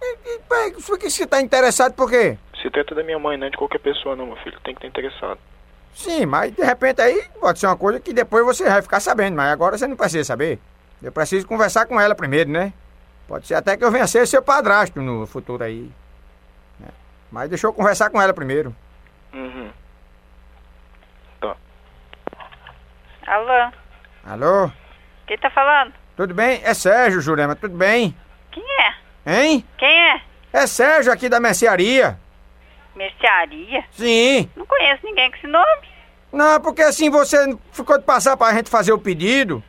E, 0.00 0.16
e, 0.36 0.70
que 0.72 1.10
você 1.10 1.26
tá 1.26 1.40
interessado 1.40 1.94
por 1.94 2.08
quê? 2.08 2.38
Se 2.62 2.70
trata 2.70 2.94
da 2.94 3.02
minha 3.02 3.18
mãe, 3.18 3.36
não 3.36 3.46
é 3.46 3.50
de 3.50 3.56
qualquer 3.56 3.78
pessoa 3.78 4.16
não, 4.16 4.26
meu 4.26 4.36
filho. 4.36 4.58
Tem 4.60 4.74
que 4.74 4.84
estar 4.86 4.88
interessado. 4.88 5.38
Sim, 5.94 6.26
mas 6.26 6.52
de 6.54 6.62
repente 6.62 7.00
aí 7.00 7.24
pode 7.40 7.58
ser 7.58 7.66
uma 7.66 7.76
coisa 7.76 7.98
que 8.00 8.12
depois 8.12 8.44
você 8.44 8.64
vai 8.68 8.82
ficar 8.82 9.00
sabendo, 9.00 9.36
mas 9.36 9.50
agora 9.52 9.76
você 9.78 9.86
não 9.86 9.96
precisa 9.96 10.24
saber. 10.24 10.58
Eu 11.02 11.10
preciso 11.12 11.46
conversar 11.46 11.86
com 11.86 12.00
ela 12.00 12.14
primeiro, 12.14 12.50
né? 12.50 12.72
Pode 13.26 13.46
ser 13.46 13.54
até 13.54 13.76
que 13.76 13.84
eu 13.84 13.90
venha 13.90 14.06
ser 14.06 14.26
seu 14.26 14.42
padrasto 14.42 15.00
no 15.00 15.26
futuro 15.26 15.62
aí. 15.62 15.90
né? 16.80 16.88
Mas 17.30 17.48
deixa 17.48 17.66
eu 17.66 17.72
conversar 17.72 18.10
com 18.10 18.20
ela 18.20 18.32
primeiro. 18.32 18.74
Uhum. 19.32 19.70
Alô? 23.26 23.72
Alô? 24.24 24.70
Quem 25.26 25.36
tá 25.36 25.50
falando? 25.50 25.92
Tudo 26.16 26.32
bem? 26.34 26.60
É 26.64 26.72
Sérgio, 26.72 27.20
Jurema, 27.20 27.54
tudo 27.54 27.76
bem? 27.76 28.16
Quem 28.50 28.64
é? 28.64 28.94
Hein? 29.26 29.64
Quem 29.76 29.88
é? 30.12 30.22
É 30.50 30.66
Sérgio 30.66 31.12
aqui 31.12 31.28
da 31.28 31.38
mercearia. 31.38 32.18
Mercearia? 32.98 33.84
Sim. 33.92 34.50
Não 34.56 34.66
conheço 34.66 35.00
ninguém 35.04 35.30
com 35.30 35.36
esse 35.36 35.46
nome. 35.46 35.88
Não, 36.32 36.60
porque 36.60 36.82
assim 36.82 37.08
você 37.08 37.56
ficou 37.72 37.96
de 37.96 38.04
passar 38.04 38.36
pra 38.36 38.52
gente 38.52 38.68
fazer 38.68 38.92
o 38.92 38.98
pedido. 38.98 39.62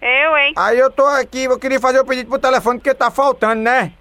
Eu, 0.00 0.36
hein? 0.36 0.52
Aí 0.56 0.78
eu 0.78 0.90
tô 0.90 1.04
aqui, 1.06 1.44
eu 1.44 1.58
queria 1.58 1.80
fazer 1.80 1.98
o 1.98 2.04
pedido 2.04 2.28
pro 2.28 2.38
telefone 2.38 2.78
porque 2.78 2.94
tá 2.94 3.10
faltando, 3.10 3.62
né? 3.62 3.92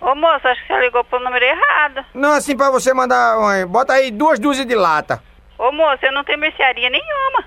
Ô 0.00 0.14
moço, 0.14 0.46
acho 0.48 0.62
que 0.62 0.68
você 0.72 0.80
ligou 0.80 1.04
pro 1.04 1.18
número 1.20 1.44
errado. 1.44 2.06
Não, 2.14 2.30
assim 2.32 2.56
pra 2.56 2.70
você 2.70 2.94
mandar. 2.94 3.36
um, 3.38 3.66
Bota 3.66 3.94
aí 3.94 4.10
duas 4.10 4.38
dúzias 4.38 4.64
de 4.66 4.74
lata. 4.74 5.22
Ô 5.58 5.70
moço, 5.72 5.98
eu 6.06 6.12
não 6.12 6.24
tenho 6.24 6.38
mercearia 6.38 6.88
nenhuma. 6.88 7.44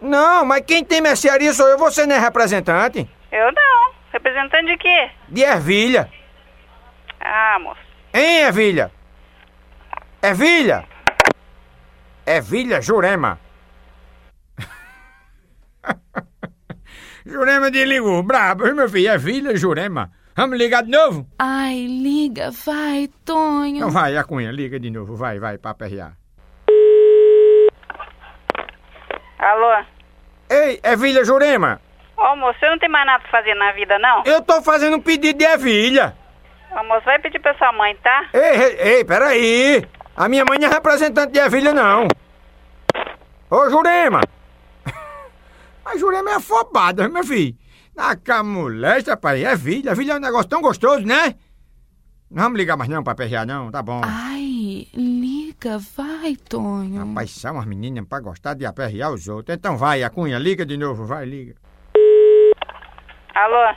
Não, 0.00 0.44
mas 0.46 0.64
quem 0.64 0.82
tem 0.82 1.00
mercearia 1.02 1.52
sou 1.52 1.68
eu, 1.68 1.76
você 1.76 2.06
não 2.06 2.14
é 2.14 2.18
representante. 2.18 3.06
Eu 3.30 3.52
não. 3.52 3.90
Representante 4.12 4.66
de 4.66 4.78
quê? 4.78 5.10
De 5.28 5.42
ervilha. 5.42 6.08
Ah, 7.20 7.58
moço. 7.60 7.80
Hein, 8.14 8.44
ervilha? 8.44 8.90
Ervilha? 10.22 10.84
Ervilha 12.26 12.80
Jurema. 12.80 13.38
Jurema 17.24 17.70
desligou, 17.70 18.22
brabo, 18.22 18.64
viu, 18.64 18.74
meu 18.74 18.88
filho? 18.88 19.10
Ervilha 19.12 19.56
Jurema. 19.56 20.10
Vamos 20.36 20.58
ligar 20.58 20.82
de 20.82 20.90
novo? 20.90 21.26
Ai, 21.38 21.86
liga, 21.86 22.50
vai, 22.64 23.08
Tonho. 23.24 23.76
Então 23.76 23.90
vai, 23.90 24.16
a 24.16 24.24
cunha, 24.24 24.50
liga 24.50 24.78
de 24.78 24.90
novo, 24.90 25.16
vai, 25.16 25.38
vai, 25.38 25.58
pra 25.58 25.72
aperrear. 25.72 26.12
Alô? 29.38 29.84
Ei, 30.50 30.80
Ervilha 30.84 31.24
Jurema, 31.24 31.80
Ô 32.16 32.36
moço, 32.36 32.58
você 32.58 32.68
não 32.68 32.78
tem 32.78 32.88
mais 32.88 33.06
nada 33.06 33.20
pra 33.22 33.30
fazer 33.30 33.54
na 33.54 33.72
vida, 33.72 33.98
não? 33.98 34.22
eu 34.26 34.42
tô 34.42 34.60
fazendo 34.60 34.96
um 34.96 35.00
pedido 35.00 35.38
de 35.38 35.44
ervilha. 35.44 36.14
Ô 36.70 36.84
moço, 36.84 37.04
vai 37.06 37.18
pedir 37.18 37.38
pra 37.38 37.54
sua 37.54 37.72
mãe, 37.72 37.96
tá? 37.96 38.28
Ei, 38.34 38.40
ei, 38.42 38.96
ei, 38.96 39.04
peraí. 39.04 39.88
A 40.20 40.28
minha 40.28 40.44
mãe 40.44 40.58
não 40.58 40.68
é 40.68 40.70
representante 40.70 41.32
de 41.32 41.38
ervilha, 41.38 41.72
não. 41.72 42.06
Ô, 43.48 43.70
Jurema. 43.70 44.20
A 45.82 45.96
Jurema 45.96 46.32
é 46.32 46.34
afobada, 46.34 47.08
meu 47.08 47.24
filho. 47.24 47.56
Na 47.96 48.14
camulesta, 48.14 49.12
rapaz, 49.12 49.42
é 49.42 49.50
ervilha. 49.50 49.92
Ervilha 49.92 50.12
é 50.12 50.16
um 50.16 50.20
negócio 50.20 50.46
tão 50.46 50.60
gostoso, 50.60 51.06
né? 51.06 51.36
Não 52.30 52.42
vamos 52.42 52.58
ligar 52.58 52.76
mais 52.76 52.90
não 52.90 53.02
pra 53.02 53.14
perrear, 53.14 53.46
não, 53.46 53.70
tá 53.70 53.82
bom. 53.82 54.02
Ai, 54.04 54.88
liga, 54.92 55.78
vai, 55.96 56.36
Tonho. 56.36 57.02
Rapaz, 57.02 57.30
são 57.30 57.54
umas 57.54 57.64
meninas 57.64 58.04
pra 58.06 58.20
gostar 58.20 58.52
de 58.52 58.66
aperrear 58.66 59.10
os 59.10 59.26
outros. 59.26 59.56
Então 59.56 59.78
vai, 59.78 60.02
a 60.02 60.10
cunha, 60.10 60.38
liga 60.38 60.66
de 60.66 60.76
novo, 60.76 61.06
vai, 61.06 61.24
liga. 61.24 61.54
Alô? 63.34 63.74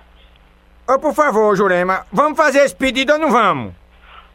Ô, 0.90 1.00
por 1.00 1.14
favor, 1.14 1.56
Jurema, 1.56 2.06
vamos 2.12 2.36
fazer 2.36 2.66
esse 2.66 2.76
pedido 2.76 3.14
ou 3.14 3.20
não 3.20 3.32
vamos? 3.32 3.83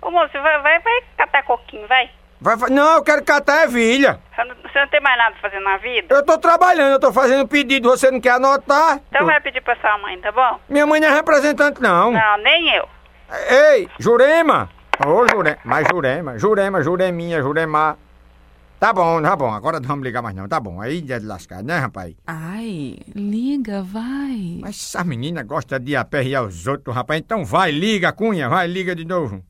Ô 0.00 0.10
moço, 0.10 0.32
vai, 0.32 0.62
vai, 0.62 0.78
vai 0.80 1.00
catar 1.16 1.42
coquinho, 1.42 1.86
vai. 1.88 2.10
Vai, 2.40 2.56
não, 2.70 2.96
eu 2.96 3.02
quero 3.02 3.24
catar 3.24 3.64
ervilha. 3.64 4.20
Você 4.34 4.44
não, 4.44 4.54
você 4.62 4.80
não 4.80 4.88
tem 4.88 5.00
mais 5.00 5.18
nada 5.18 5.32
pra 5.32 5.50
fazer 5.50 5.60
na 5.60 5.76
vida? 5.78 6.14
Eu 6.14 6.24
tô 6.24 6.38
trabalhando, 6.38 6.92
eu 6.92 7.00
tô 7.00 7.12
fazendo 7.12 7.48
pedido, 7.48 7.90
você 7.90 8.10
não 8.10 8.20
quer 8.20 8.32
anotar? 8.32 9.00
Então 9.08 9.26
vai 9.26 9.40
pedir 9.40 9.60
pra 9.60 9.74
sua 9.76 9.98
mãe, 9.98 10.18
tá 10.20 10.30
bom? 10.30 10.60
Minha 10.68 10.86
mãe 10.86 11.00
não 11.00 11.08
é 11.08 11.14
representante, 11.14 11.82
não. 11.82 12.12
Não, 12.12 12.38
nem 12.38 12.74
eu. 12.76 12.88
Ei, 13.50 13.88
Jurema! 13.98 14.70
Ô, 15.04 15.26
Jurema, 15.28 15.58
mas 15.64 15.86
Jurema, 15.88 16.38
Jurema, 16.38 16.82
Jureminha, 16.82 17.42
Jurema. 17.42 17.98
Tá 18.80 18.92
bom, 18.92 19.20
tá 19.20 19.34
bom, 19.34 19.52
agora 19.52 19.80
não 19.80 19.88
vamos 19.88 20.04
ligar 20.04 20.22
mais 20.22 20.36
não, 20.36 20.48
tá 20.48 20.60
bom. 20.60 20.80
Aí 20.80 20.98
é 20.98 21.18
de 21.18 21.26
lascar, 21.26 21.64
né, 21.64 21.78
rapaz? 21.78 22.14
Ai, 22.24 22.96
liga, 23.14 23.82
vai. 23.82 24.58
Mas 24.60 24.76
essa 24.76 25.02
menina 25.02 25.42
gosta 25.42 25.80
de 25.80 25.96
aperrear 25.96 26.44
os 26.44 26.68
outros, 26.68 26.94
rapaz. 26.94 27.20
Então 27.20 27.44
vai, 27.44 27.72
liga, 27.72 28.12
Cunha, 28.12 28.48
vai, 28.48 28.68
liga 28.68 28.94
de 28.94 29.04
novo. 29.04 29.42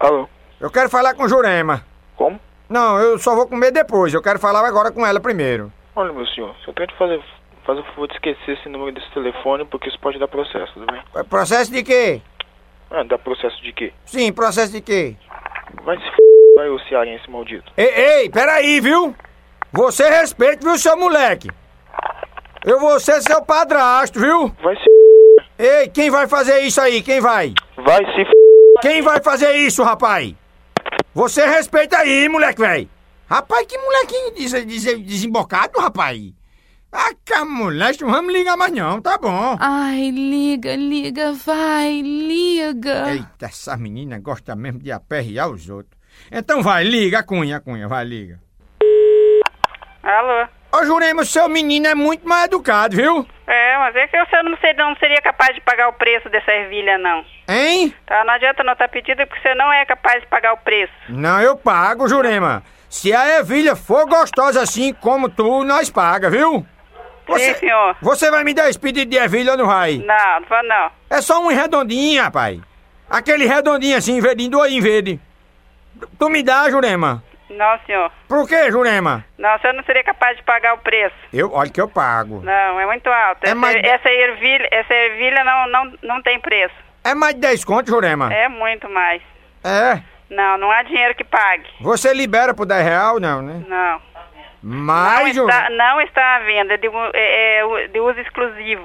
Alô? 0.00 0.28
Eu 0.60 0.70
quero 0.70 0.88
falar 0.88 1.14
com 1.14 1.28
Jurema. 1.28 1.84
Como? 2.16 2.38
Não, 2.68 2.98
eu 2.98 3.18
só 3.18 3.34
vou 3.34 3.46
comer 3.48 3.70
depois. 3.70 4.12
Eu 4.12 4.22
quero 4.22 4.38
falar 4.38 4.64
agora 4.66 4.90
com 4.92 5.04
ela 5.06 5.20
primeiro. 5.20 5.72
Olha, 5.96 6.12
meu 6.12 6.26
senhor, 6.26 6.54
só 6.64 6.72
tente 6.72 6.94
fazer, 6.96 7.20
fazer 7.66 7.80
o 7.80 7.84
favor 7.84 8.06
de 8.08 8.14
esquecer 8.14 8.58
esse 8.58 8.68
número 8.68 8.92
desse 8.92 9.10
telefone, 9.12 9.64
porque 9.64 9.88
isso 9.88 9.98
pode 10.00 10.18
dar 10.18 10.28
processo, 10.28 10.72
tudo 10.74 10.86
bem? 10.86 11.02
É 11.16 11.22
Processo 11.22 11.72
de 11.72 11.82
quê? 11.82 12.20
Ah, 12.90 13.02
dá 13.04 13.18
processo 13.18 13.60
de 13.62 13.72
quê? 13.72 13.92
Sim, 14.04 14.32
processo 14.32 14.72
de 14.72 14.80
quê? 14.80 15.16
Vai 15.84 15.96
se 15.98 16.04
f... 16.04 16.16
vai 16.56 16.68
o 16.68 16.78
cearense 16.88 17.28
maldito. 17.30 17.70
Ei, 17.76 17.86
ei, 18.22 18.30
peraí, 18.30 18.80
viu? 18.80 19.14
Você 19.72 20.08
respeita, 20.08 20.66
viu, 20.66 20.78
seu 20.78 20.96
moleque? 20.96 21.48
Eu 22.64 22.78
vou 22.80 22.98
ser 23.00 23.20
seu 23.22 23.42
padrasto, 23.44 24.18
viu? 24.20 24.48
Vai 24.62 24.76
se 24.76 24.84
Ei, 25.58 25.88
quem 25.88 26.10
vai 26.10 26.28
fazer 26.28 26.60
isso 26.60 26.80
aí? 26.80 27.02
Quem 27.02 27.20
vai? 27.20 27.48
f... 27.48 27.82
vai 27.82 28.04
se 28.14 28.20
f... 28.22 28.30
Quem 28.80 29.02
vai 29.02 29.20
fazer 29.20 29.52
isso, 29.56 29.82
rapaz? 29.82 30.34
Você 31.14 31.44
respeita 31.46 31.98
aí, 31.98 32.28
moleque, 32.28 32.60
velho. 32.60 32.88
Rapaz, 33.28 33.66
que 33.66 33.76
molequinho 33.76 34.34
des 34.34 34.52
des 34.64 34.84
desembocado, 35.02 35.78
rapaz. 35.80 36.32
Ah, 36.90 37.10
que 37.24 37.44
moleque, 37.44 38.02
não 38.02 38.10
vamos 38.10 38.32
ligar 38.32 38.56
mais 38.56 38.72
não, 38.72 39.00
tá 39.00 39.18
bom. 39.18 39.56
Ai, 39.60 40.10
liga, 40.10 40.74
liga, 40.74 41.32
vai, 41.32 42.00
liga. 42.00 43.10
Eita, 43.10 43.46
essa 43.46 43.76
menina 43.76 44.18
gosta 44.18 44.56
mesmo 44.56 44.78
de 44.78 44.90
aperrear 44.90 45.50
os 45.50 45.68
outros. 45.68 45.98
Então 46.30 46.62
vai, 46.62 46.84
liga, 46.84 47.22
Cunha, 47.22 47.60
Cunha, 47.60 47.88
vai, 47.88 48.04
liga. 48.04 48.40
Alô? 50.02 50.48
Ô, 50.72 50.84
Jurema, 50.84 51.24
seu 51.24 51.48
menino 51.48 51.86
é 51.86 51.94
muito 51.94 52.26
mais 52.26 52.44
educado, 52.44 52.96
viu? 52.96 53.26
É, 53.48 53.78
mas 53.78 53.96
é 53.96 54.06
que 54.06 54.26
você 54.26 54.42
não, 54.42 54.56
ser, 54.58 54.74
não 54.74 54.94
seria 54.96 55.22
capaz 55.22 55.54
de 55.54 55.62
pagar 55.62 55.88
o 55.88 55.94
preço 55.94 56.28
dessa 56.28 56.52
ervilha, 56.52 56.98
não. 56.98 57.24
Hein? 57.48 57.94
Tá? 58.04 58.22
Não 58.22 58.34
adianta 58.34 58.62
não 58.62 58.74
estar 58.74 58.88
pedindo 58.88 59.26
porque 59.26 59.40
você 59.40 59.54
não 59.54 59.72
é 59.72 59.86
capaz 59.86 60.20
de 60.20 60.26
pagar 60.26 60.52
o 60.52 60.58
preço. 60.58 60.92
Não, 61.08 61.40
eu 61.40 61.56
pago, 61.56 62.06
Jurema. 62.06 62.62
Se 62.90 63.14
a 63.14 63.38
ervilha 63.38 63.74
for 63.74 64.06
gostosa 64.06 64.60
assim 64.60 64.92
como 64.92 65.30
tu, 65.30 65.64
nós 65.64 65.88
paga, 65.88 66.28
viu? 66.28 66.66
Sim, 67.36 67.54
senhor. 67.54 67.96
Você 68.02 68.30
vai 68.30 68.44
me 68.44 68.52
dar 68.52 68.68
esse 68.68 68.78
pedido 68.78 69.10
de 69.10 69.16
ervilha 69.16 69.52
ou 69.52 69.58
não 69.58 69.66
vai? 69.66 69.96
Não, 69.96 70.40
não 70.40 70.48
vou 70.48 70.62
não. 70.64 70.90
É 71.08 71.22
só 71.22 71.40
um 71.40 71.48
redondinho, 71.48 72.22
rapaz. 72.22 72.60
Aquele 73.08 73.46
redondinho 73.46 73.96
assim, 73.96 74.20
verdinho, 74.20 74.60
aí 74.60 74.76
em 74.76 74.80
verde. 74.80 75.20
Tu 76.18 76.28
me 76.28 76.42
dá, 76.42 76.70
Jurema? 76.70 77.22
Não, 77.50 77.78
senhor. 77.86 78.10
Por 78.28 78.46
quê, 78.48 78.70
Jurema? 78.70 79.24
Não, 79.38 79.58
você 79.58 79.72
não 79.72 79.82
seria 79.84 80.04
capaz 80.04 80.36
de 80.36 80.42
pagar 80.42 80.74
o 80.74 80.78
preço. 80.78 81.14
Eu, 81.32 81.52
olha 81.52 81.70
que 81.70 81.80
eu 81.80 81.88
pago. 81.88 82.40
Não, 82.44 82.80
é 82.80 82.86
muito 82.86 83.08
alto. 83.08 83.44
É 83.44 83.48
essa, 83.48 83.54
mais- 83.54 83.76
essa 83.84 84.10
ervilha, 84.10 84.68
essa 84.70 84.92
ervilha 84.94 85.42
não, 85.44 85.66
não, 85.68 85.92
não 86.02 86.22
tem 86.22 86.38
preço. 86.40 86.74
É 87.04 87.14
mais 87.14 87.34
de 87.34 87.40
10 87.40 87.64
conto, 87.64 87.88
Jurema? 87.88 88.32
É 88.32 88.48
muito 88.48 88.88
mais. 88.90 89.22
É. 89.64 90.00
Não, 90.30 90.58
não 90.58 90.70
há 90.70 90.82
dinheiro 90.82 91.14
que 91.14 91.24
pague. 91.24 91.66
Você 91.80 92.12
libera 92.12 92.52
por 92.52 92.66
10 92.66 92.84
real, 92.84 93.18
não, 93.18 93.40
né? 93.40 93.62
Não. 93.66 94.02
Mas, 94.62 95.36
não, 95.36 95.48
está, 95.48 95.70
não 95.70 96.00
está 96.00 96.36
à 96.36 96.38
venda, 96.40 96.74
é 96.74 96.76
de, 96.76 96.88
u- 96.88 97.10
é, 97.14 97.60
é 97.60 97.88
de 97.88 98.00
uso 98.00 98.18
exclusivo. 98.20 98.84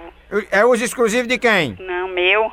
é 0.51 0.63
uso 0.63 0.83
exclusivo 0.83 1.27
de 1.27 1.37
quem? 1.39 1.75
Não, 1.79 2.07
meu. 2.09 2.43
Eu, 2.43 2.51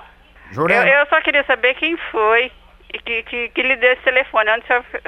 Jurema? 0.51 0.88
eu 0.88 1.07
só 1.07 1.20
queria 1.20 1.44
saber 1.44 1.75
quem 1.75 1.96
foi 2.11 2.51
e 2.92 2.98
que, 2.98 3.22
que, 3.24 3.48
que 3.50 3.62
lhe 3.62 3.76
deu 3.76 3.92
esse 3.92 4.03
telefone. 4.03 4.50
Onde 4.50 4.64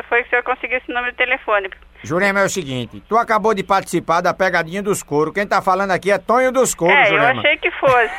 foi 0.09 0.23
que 0.23 0.27
o 0.29 0.31
senhor 0.31 0.43
conseguiu 0.43 0.79
esse 0.79 0.89
número 0.89 1.13
de 1.13 1.19
telefone? 1.19 1.71
Jurema, 2.05 2.41
é 2.41 2.45
o 2.45 2.49
seguinte, 2.49 3.01
tu 3.09 3.17
acabou 3.17 3.55
de 3.55 3.63
participar 3.63 4.21
da 4.21 4.35
pegadinha 4.35 4.83
dos 4.83 5.03
couro. 5.03 5.33
Quem 5.33 5.47
tá 5.47 5.63
falando 5.63 5.93
aqui 5.93 6.11
é 6.11 6.19
Tonho 6.19 6.51
dos 6.51 6.75
Couro, 6.75 6.93
é, 6.93 7.05
Jurema. 7.07 7.33
eu 7.35 7.39
achei 7.39 7.57
que 7.59 7.71
fosse. 7.73 8.11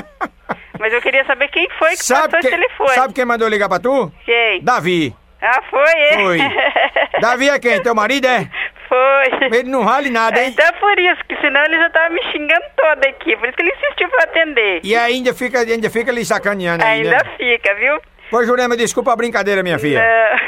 Mas 0.80 0.92
eu 0.94 1.02
queria 1.02 1.24
saber 1.26 1.48
quem 1.48 1.68
foi 1.78 1.90
que 1.90 1.96
sabe, 2.04 2.22
passou 2.22 2.38
esse 2.38 2.48
quem, 2.48 2.58
telefone. 2.58 2.90
sabe 2.94 3.12
quem 3.14 3.24
mandou 3.26 3.46
ligar 3.48 3.68
pra 3.68 3.78
tu? 3.78 4.10
Quem? 4.24 4.62
Davi. 4.62 5.14
Ah, 5.42 5.62
foi 5.68 5.92
ele. 6.12 6.22
Foi. 6.22 6.38
Davi 7.20 7.48
é 7.50 7.58
quem? 7.58 7.82
Teu 7.82 7.94
marido 7.94 8.26
é? 8.26 8.48
Foi. 8.88 9.58
Ele 9.58 9.68
não 9.70 9.84
vale 9.84 10.08
nada, 10.10 10.42
hein? 10.42 10.48
Então 10.50 10.66
é 10.66 10.72
por 10.72 10.98
isso, 10.98 11.22
que 11.28 11.36
senão 11.36 11.62
ele 11.64 11.78
já 11.78 11.90
tava 11.90 12.08
me 12.12 12.22
xingando 12.32 12.64
toda 12.76 13.08
aqui. 13.08 13.36
Por 13.36 13.46
isso 13.48 13.56
que 13.56 13.62
ele 13.62 13.72
insistiu 13.72 14.08
pra 14.08 14.24
atender. 14.24 14.80
E 14.82 14.96
ainda 14.96 15.34
fica, 15.34 15.60
ainda 15.60 15.90
fica 15.90 16.10
lhe 16.10 16.24
sacaneando 16.24 16.82
Ainda 16.84 17.10
né? 17.10 17.18
fica, 17.36 17.74
viu? 17.74 18.00
Pois, 18.30 18.46
Jurema, 18.46 18.76
desculpa 18.76 19.12
a 19.12 19.16
brincadeira, 19.16 19.62
minha 19.62 19.78
filha. 19.78 20.00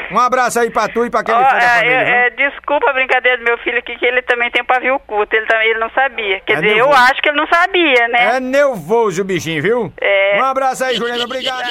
Não. 0.09 0.17
Um 0.17 0.19
abraço 0.21 0.59
aí 0.59 0.69
pra 0.69 0.87
tu 0.87 1.05
e 1.05 1.09
pra 1.09 1.19
aquele 1.19 1.37
Ó, 1.37 1.45
filho 1.45 1.59
da 1.59 1.65
é, 1.65 1.69
família, 1.79 1.95
é, 1.97 2.27
é, 2.27 2.29
desculpa 2.29 2.89
a 2.89 2.93
brincadeira 2.93 3.37
do 3.39 3.43
meu 3.43 3.57
filho 3.57 3.77
aqui, 3.77 3.95
que 3.97 4.05
ele 4.05 4.21
também 4.21 4.49
tem 4.51 4.63
pavio 4.63 4.97
curto. 5.05 5.33
Ele, 5.33 5.45
também, 5.47 5.69
ele 5.69 5.79
não 5.79 5.89
sabia. 5.89 6.39
Quer 6.45 6.53
É 6.53 6.55
dizer, 6.61 6.77
eu 6.77 6.85
nervoso. 6.87 7.11
acho 7.11 7.21
que 7.21 7.29
ele 7.29 7.37
não 7.37 7.47
sabia, 7.47 8.07
né? 8.07 8.35
É 8.37 8.39
nervoso 8.39 9.21
o 9.21 9.25
bichinho, 9.25 9.61
viu? 9.61 9.93
É. 9.99 10.37
Um 10.39 10.43
abraço 10.45 10.85
aí, 10.85 10.95
Jurema, 10.95 11.25
obrigado. 11.25 11.63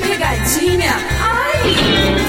Pegadinha, 0.00 0.92
ai, 1.20 2.25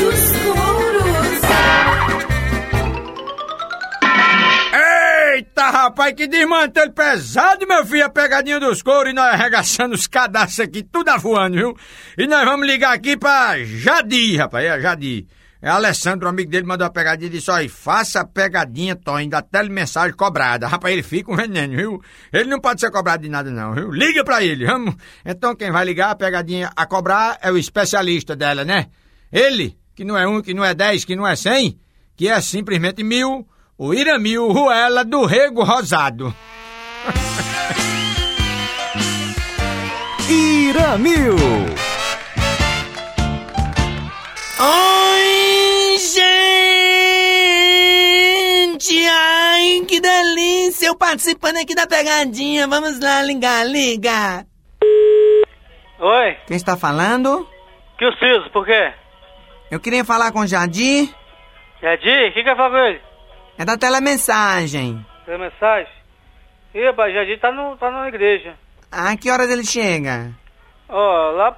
Eita, 5.37 5.69
rapaz, 5.69 6.15
que 6.15 6.27
desmantelho 6.27 6.91
pesado, 6.93 7.67
meu 7.67 7.85
filho, 7.85 8.05
a 8.05 8.09
pegadinha 8.09 8.59
dos 8.59 8.81
couros 8.81 9.11
e 9.11 9.13
nós 9.13 9.35
arregaçando 9.35 9.93
os 9.93 10.07
cadastros 10.07 10.61
aqui, 10.61 10.81
tudo 10.81 11.09
avoando, 11.09 11.55
viu? 11.55 11.77
E 12.17 12.25
nós 12.25 12.43
vamos 12.43 12.65
ligar 12.65 12.91
aqui 12.91 13.15
pra 13.15 13.55
Jadi, 13.63 14.35
rapaz, 14.35 14.65
é 14.65 14.81
Jadi. 14.81 15.27
É 15.61 15.69
Alessandro, 15.69 16.25
um 16.25 16.31
amigo 16.31 16.49
dele, 16.49 16.65
mandou 16.65 16.87
uma 16.87 16.91
pegadinha 16.91 17.27
e 17.27 17.33
disse, 17.33 17.51
olha, 17.51 17.69
faça 17.69 18.21
a 18.21 18.25
pegadinha, 18.25 18.95
Tony, 18.95 19.29
da 19.29 19.39
telemensagem 19.43 20.17
cobrada. 20.17 20.67
Rapaz, 20.67 20.91
ele 20.91 21.03
fica 21.03 21.31
um 21.31 21.35
veneno, 21.35 21.75
viu? 21.75 22.01
Ele 22.33 22.49
não 22.49 22.59
pode 22.59 22.81
ser 22.81 22.89
cobrado 22.89 23.21
de 23.21 23.29
nada 23.29 23.51
não, 23.51 23.75
viu? 23.75 23.91
Liga 23.91 24.23
pra 24.23 24.43
ele, 24.43 24.65
vamos. 24.65 24.95
Então 25.23 25.55
quem 25.55 25.69
vai 25.69 25.85
ligar 25.85 26.09
a 26.09 26.15
pegadinha 26.15 26.71
a 26.75 26.87
cobrar 26.87 27.37
é 27.43 27.51
o 27.51 27.59
especialista 27.59 28.35
dela, 28.35 28.65
né? 28.65 28.87
Ele, 29.31 29.77
que 29.95 30.03
não 30.03 30.17
é 30.17 30.27
um, 30.27 30.41
que 30.41 30.55
não 30.55 30.65
é 30.65 30.73
dez, 30.73 31.05
que 31.05 31.15
não 31.15 31.27
é 31.27 31.35
cem, 31.35 31.79
que 32.15 32.27
é 32.27 32.41
simplesmente 32.41 33.03
mil, 33.03 33.47
o 33.77 33.93
Iramil 33.93 34.47
Ruela 34.51 35.03
do 35.05 35.25
Rego 35.25 35.63
Rosado. 35.63 36.33
Iramil. 40.29 41.35
Oi, 44.59 45.97
gente! 48.79 49.07
Ai, 49.07 49.81
que 49.87 49.99
delícia! 50.01 50.87
Eu 50.87 50.95
participando 50.97 51.57
aqui 51.57 51.75
da 51.75 51.85
pegadinha. 51.87 52.67
Vamos 52.67 52.99
lá, 52.99 53.21
ligar, 53.21 53.65
liga. 53.67 54.45
Oi, 55.99 56.37
Quem 56.47 56.57
está 56.57 56.75
falando? 56.77 57.47
que 57.97 58.05
eu 58.05 58.15
preciso, 58.15 58.49
por 58.51 58.63
quê? 58.65 58.93
Eu 59.71 59.79
queria 59.79 60.05
falar 60.05 60.31
com 60.31 60.39
o 60.41 60.47
Jardim. 60.47 61.11
Jardim, 61.81 62.27
o 62.29 62.33
que 62.33 62.43
quer 62.43 62.55
falar 62.55 62.69
com 62.69 62.77
ele? 62.77 63.01
É 63.57 63.65
da 63.65 63.77
telemensagem. 63.77 65.05
Tem 65.25 65.37
mensagem? 65.37 65.91
Ih, 66.73 66.85
rapaz, 66.85 67.13
Jardim 67.13 67.37
tá, 67.37 67.51
no, 67.51 67.75
tá 67.77 67.89
na 67.89 68.07
igreja. 68.07 68.53
Ah, 68.91 69.15
que 69.17 69.29
horas 69.31 69.49
ele 69.49 69.65
chega? 69.65 70.31
Ó, 70.87 71.31
lá, 71.31 71.57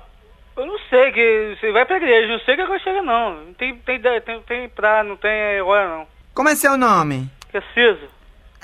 eu 0.58 0.66
não 0.66 0.78
sei, 0.90 1.12
que 1.12 1.58
você 1.60 1.72
vai 1.72 1.86
pra 1.86 1.98
igreja, 1.98 2.32
não 2.32 2.40
sei 2.40 2.56
que 2.56 2.62
agora 2.62 2.80
chega 2.80 3.02
não. 3.02 3.44
Não 3.46 3.54
tem, 3.54 3.76
tem, 3.78 3.96
ideia, 3.98 4.22
tem, 4.22 4.42
tem 4.44 4.70
pra, 4.70 5.04
não 5.04 5.18
tem 5.18 5.62
hora 5.62 5.90
não. 5.90 6.08
Como 6.34 6.50
é 6.50 6.56
seu 6.56 6.78
nome? 6.78 7.30
Preciso. 7.52 8.08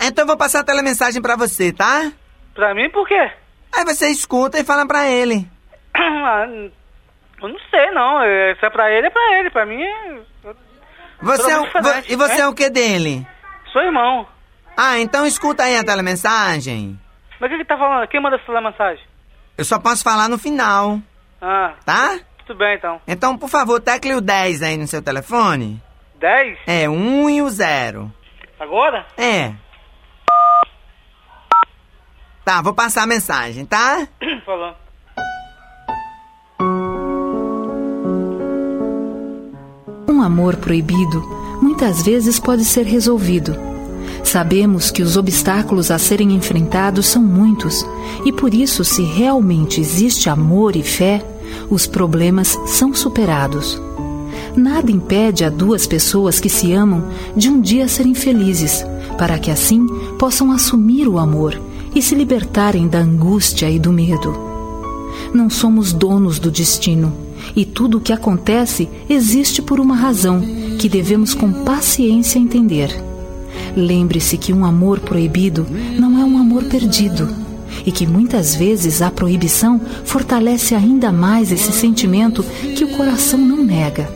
Então 0.02 0.24
eu 0.24 0.28
vou 0.28 0.38
passar 0.38 0.62
a 0.62 0.64
telemensagem 0.66 1.22
pra 1.22 1.36
você, 1.36 1.72
tá? 1.74 2.12
Pra 2.54 2.74
mim, 2.74 2.90
por 2.90 3.08
quê? 3.08 3.32
Aí 3.74 3.84
você 3.86 4.08
escuta 4.08 4.58
e 4.60 4.64
fala 4.64 4.88
pra 4.88 5.08
ele. 5.08 5.48
Ah, 5.98 6.48
eu 7.42 7.50
não 7.50 7.60
sei 7.70 7.92
não, 7.92 8.22
É, 8.24 8.56
se 8.56 8.66
é 8.66 8.70
pra 8.72 8.90
ele, 8.92 9.08
é 9.08 9.10
pra 9.12 9.40
ele, 9.40 9.50
pra 9.52 9.66
mim 9.66 9.84
é... 9.84 10.18
Você 11.26 11.52
é 11.52 11.58
vo- 11.60 11.68
e 12.10 12.16
você 12.16 12.36
né? 12.36 12.40
é 12.42 12.48
o 12.48 12.54
que 12.54 12.70
dele? 12.70 13.28
Sou 13.72 13.82
irmão. 13.82 14.28
Ah, 14.78 15.00
então 15.00 15.26
escuta 15.26 15.64
aí 15.64 15.78
a 15.78 15.84
telemensagem. 15.84 17.00
Mas 17.40 17.50
o 17.50 17.54
que 17.54 17.60
que 17.60 17.66
tá 17.66 17.78
falando? 17.78 18.08
Quem 18.08 18.22
manda 18.22 18.36
essa 18.38 18.62
mensagem? 18.62 19.04
Eu 19.58 19.66
só 19.66 19.80
posso 19.80 20.04
falar 20.04 20.28
no 20.30 20.38
final, 20.38 21.00
Ah, 21.42 21.74
tá? 21.86 22.20
tudo 22.46 22.58
bem 22.58 22.76
então. 22.76 23.02
Então, 23.08 23.38
por 23.38 23.50
favor, 23.50 23.80
tecle 23.82 24.14
o 24.16 24.22
10 24.22 24.62
aí 24.62 24.78
no 24.78 24.88
seu 24.88 25.02
telefone. 25.02 25.82
10? 26.20 26.58
É, 26.68 26.88
o 26.90 26.94
1 26.94 27.30
e 27.30 27.42
o 27.42 27.50
0. 27.50 28.12
Agora? 28.60 29.06
É. 29.18 29.54
Tá, 32.44 32.62
vou 32.62 32.74
passar 32.74 33.04
a 33.04 33.08
mensagem, 33.08 33.66
tá? 33.66 34.08
Falou. 34.46 34.76
Um 40.16 40.22
amor 40.22 40.56
proibido 40.56 41.22
muitas 41.62 42.02
vezes 42.02 42.40
pode 42.40 42.64
ser 42.64 42.86
resolvido. 42.86 43.54
Sabemos 44.24 44.90
que 44.90 45.04
os 45.04 45.18
obstáculos 45.18 45.92
a 45.92 46.00
serem 46.00 46.32
enfrentados 46.32 47.06
são 47.06 47.22
muitos 47.22 47.86
e 48.24 48.32
por 48.32 48.54
isso, 48.54 48.86
se 48.86 49.04
realmente 49.04 49.82
existe 49.82 50.30
amor 50.30 50.78
e 50.78 50.84
fé, 50.84 51.22
os 51.70 51.86
problemas 51.86 52.58
são 52.66 52.94
superados. 52.94 53.78
Nada 54.56 54.90
impede 54.90 55.44
a 55.44 55.50
duas 55.50 55.86
pessoas 55.86 56.40
que 56.40 56.48
se 56.48 56.72
amam 56.72 57.04
de 57.36 57.50
um 57.50 57.60
dia 57.60 57.86
serem 57.90 58.14
felizes, 58.14 58.86
para 59.18 59.38
que 59.38 59.52
assim 59.52 59.86
possam 60.18 60.50
assumir 60.50 61.10
o 61.10 61.20
amor 61.20 61.60
e 61.94 62.02
se 62.02 62.16
libertarem 62.16 62.88
da 62.88 63.00
angústia 63.00 63.70
e 63.70 63.78
do 63.78 63.92
medo. 63.92 64.34
Não 65.34 65.50
somos 65.50 65.92
donos 65.92 66.40
do 66.40 66.50
destino 66.50 67.25
E 67.56 67.66
tudo 67.66 67.98
o 67.98 68.02
que 68.02 68.12
acontece 68.12 68.90
existe 69.10 69.62
por 69.62 69.80
uma 69.80 69.96
razão 69.96 70.42
que 70.78 70.90
devemos 70.90 71.34
com 71.34 71.52
paciência 71.64 72.38
entender. 72.38 72.90
Lembre-se 73.76 74.38
que 74.38 74.52
um 74.52 74.66
amor 74.66 75.00
proibido 75.00 75.66
não 75.98 76.20
é 76.20 76.26
um 76.26 76.38
amor 76.38 76.66
perdido 76.66 77.28
e 77.86 77.92
que 77.92 78.06
muitas 78.06 78.56
vezes 78.56 79.02
a 79.02 79.12
proibição 79.12 79.80
fortalece 80.04 80.76
ainda 80.76 81.12
mais 81.12 81.52
esse 81.52 81.72
sentimento 81.72 82.44
que 82.76 82.84
o 82.84 82.98
coração 82.98 83.40
não 83.40 83.64
nega. 83.64 84.10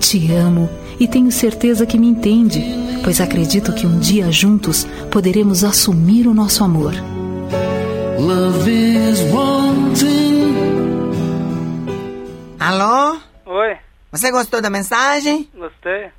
Te 0.00 0.32
amo 0.32 0.68
e 0.98 1.06
tenho 1.06 1.30
certeza 1.30 1.86
que 1.86 1.98
me 1.98 2.08
entende, 2.08 2.62
pois 3.04 3.20
acredito 3.20 3.72
que 3.72 3.86
um 3.86 3.98
dia 3.98 4.30
juntos 4.32 4.86
poderemos 5.10 5.64
assumir 5.64 6.26
o 6.26 6.34
nosso 6.34 6.64
amor. 6.64 6.94
Love 8.18 8.70
is 8.70 9.20
wanting. 9.32 10.37
Alô? 12.60 13.18
Oi, 13.46 13.78
Você 14.10 14.30
gostou 14.30 14.60
da 14.60 14.68
mensagem? 14.70 15.48
gostei. 15.54 16.10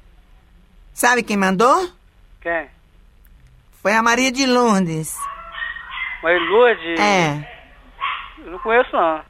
Sabe 0.94 1.24
quem 1.24 1.38
mandou? 1.38 1.90
Quem? 2.42 2.68
Foi 3.82 3.94
a 3.94 4.02
Maria 4.02 4.32
de 4.32 4.46
Lourdes. 4.46 5.16
Mas 6.24 6.42
Lourdes? 6.50 7.00
É. 7.00 7.48
Eu 8.40 8.52
não 8.52 8.60
conheço 8.60 8.90
não. 8.94 9.22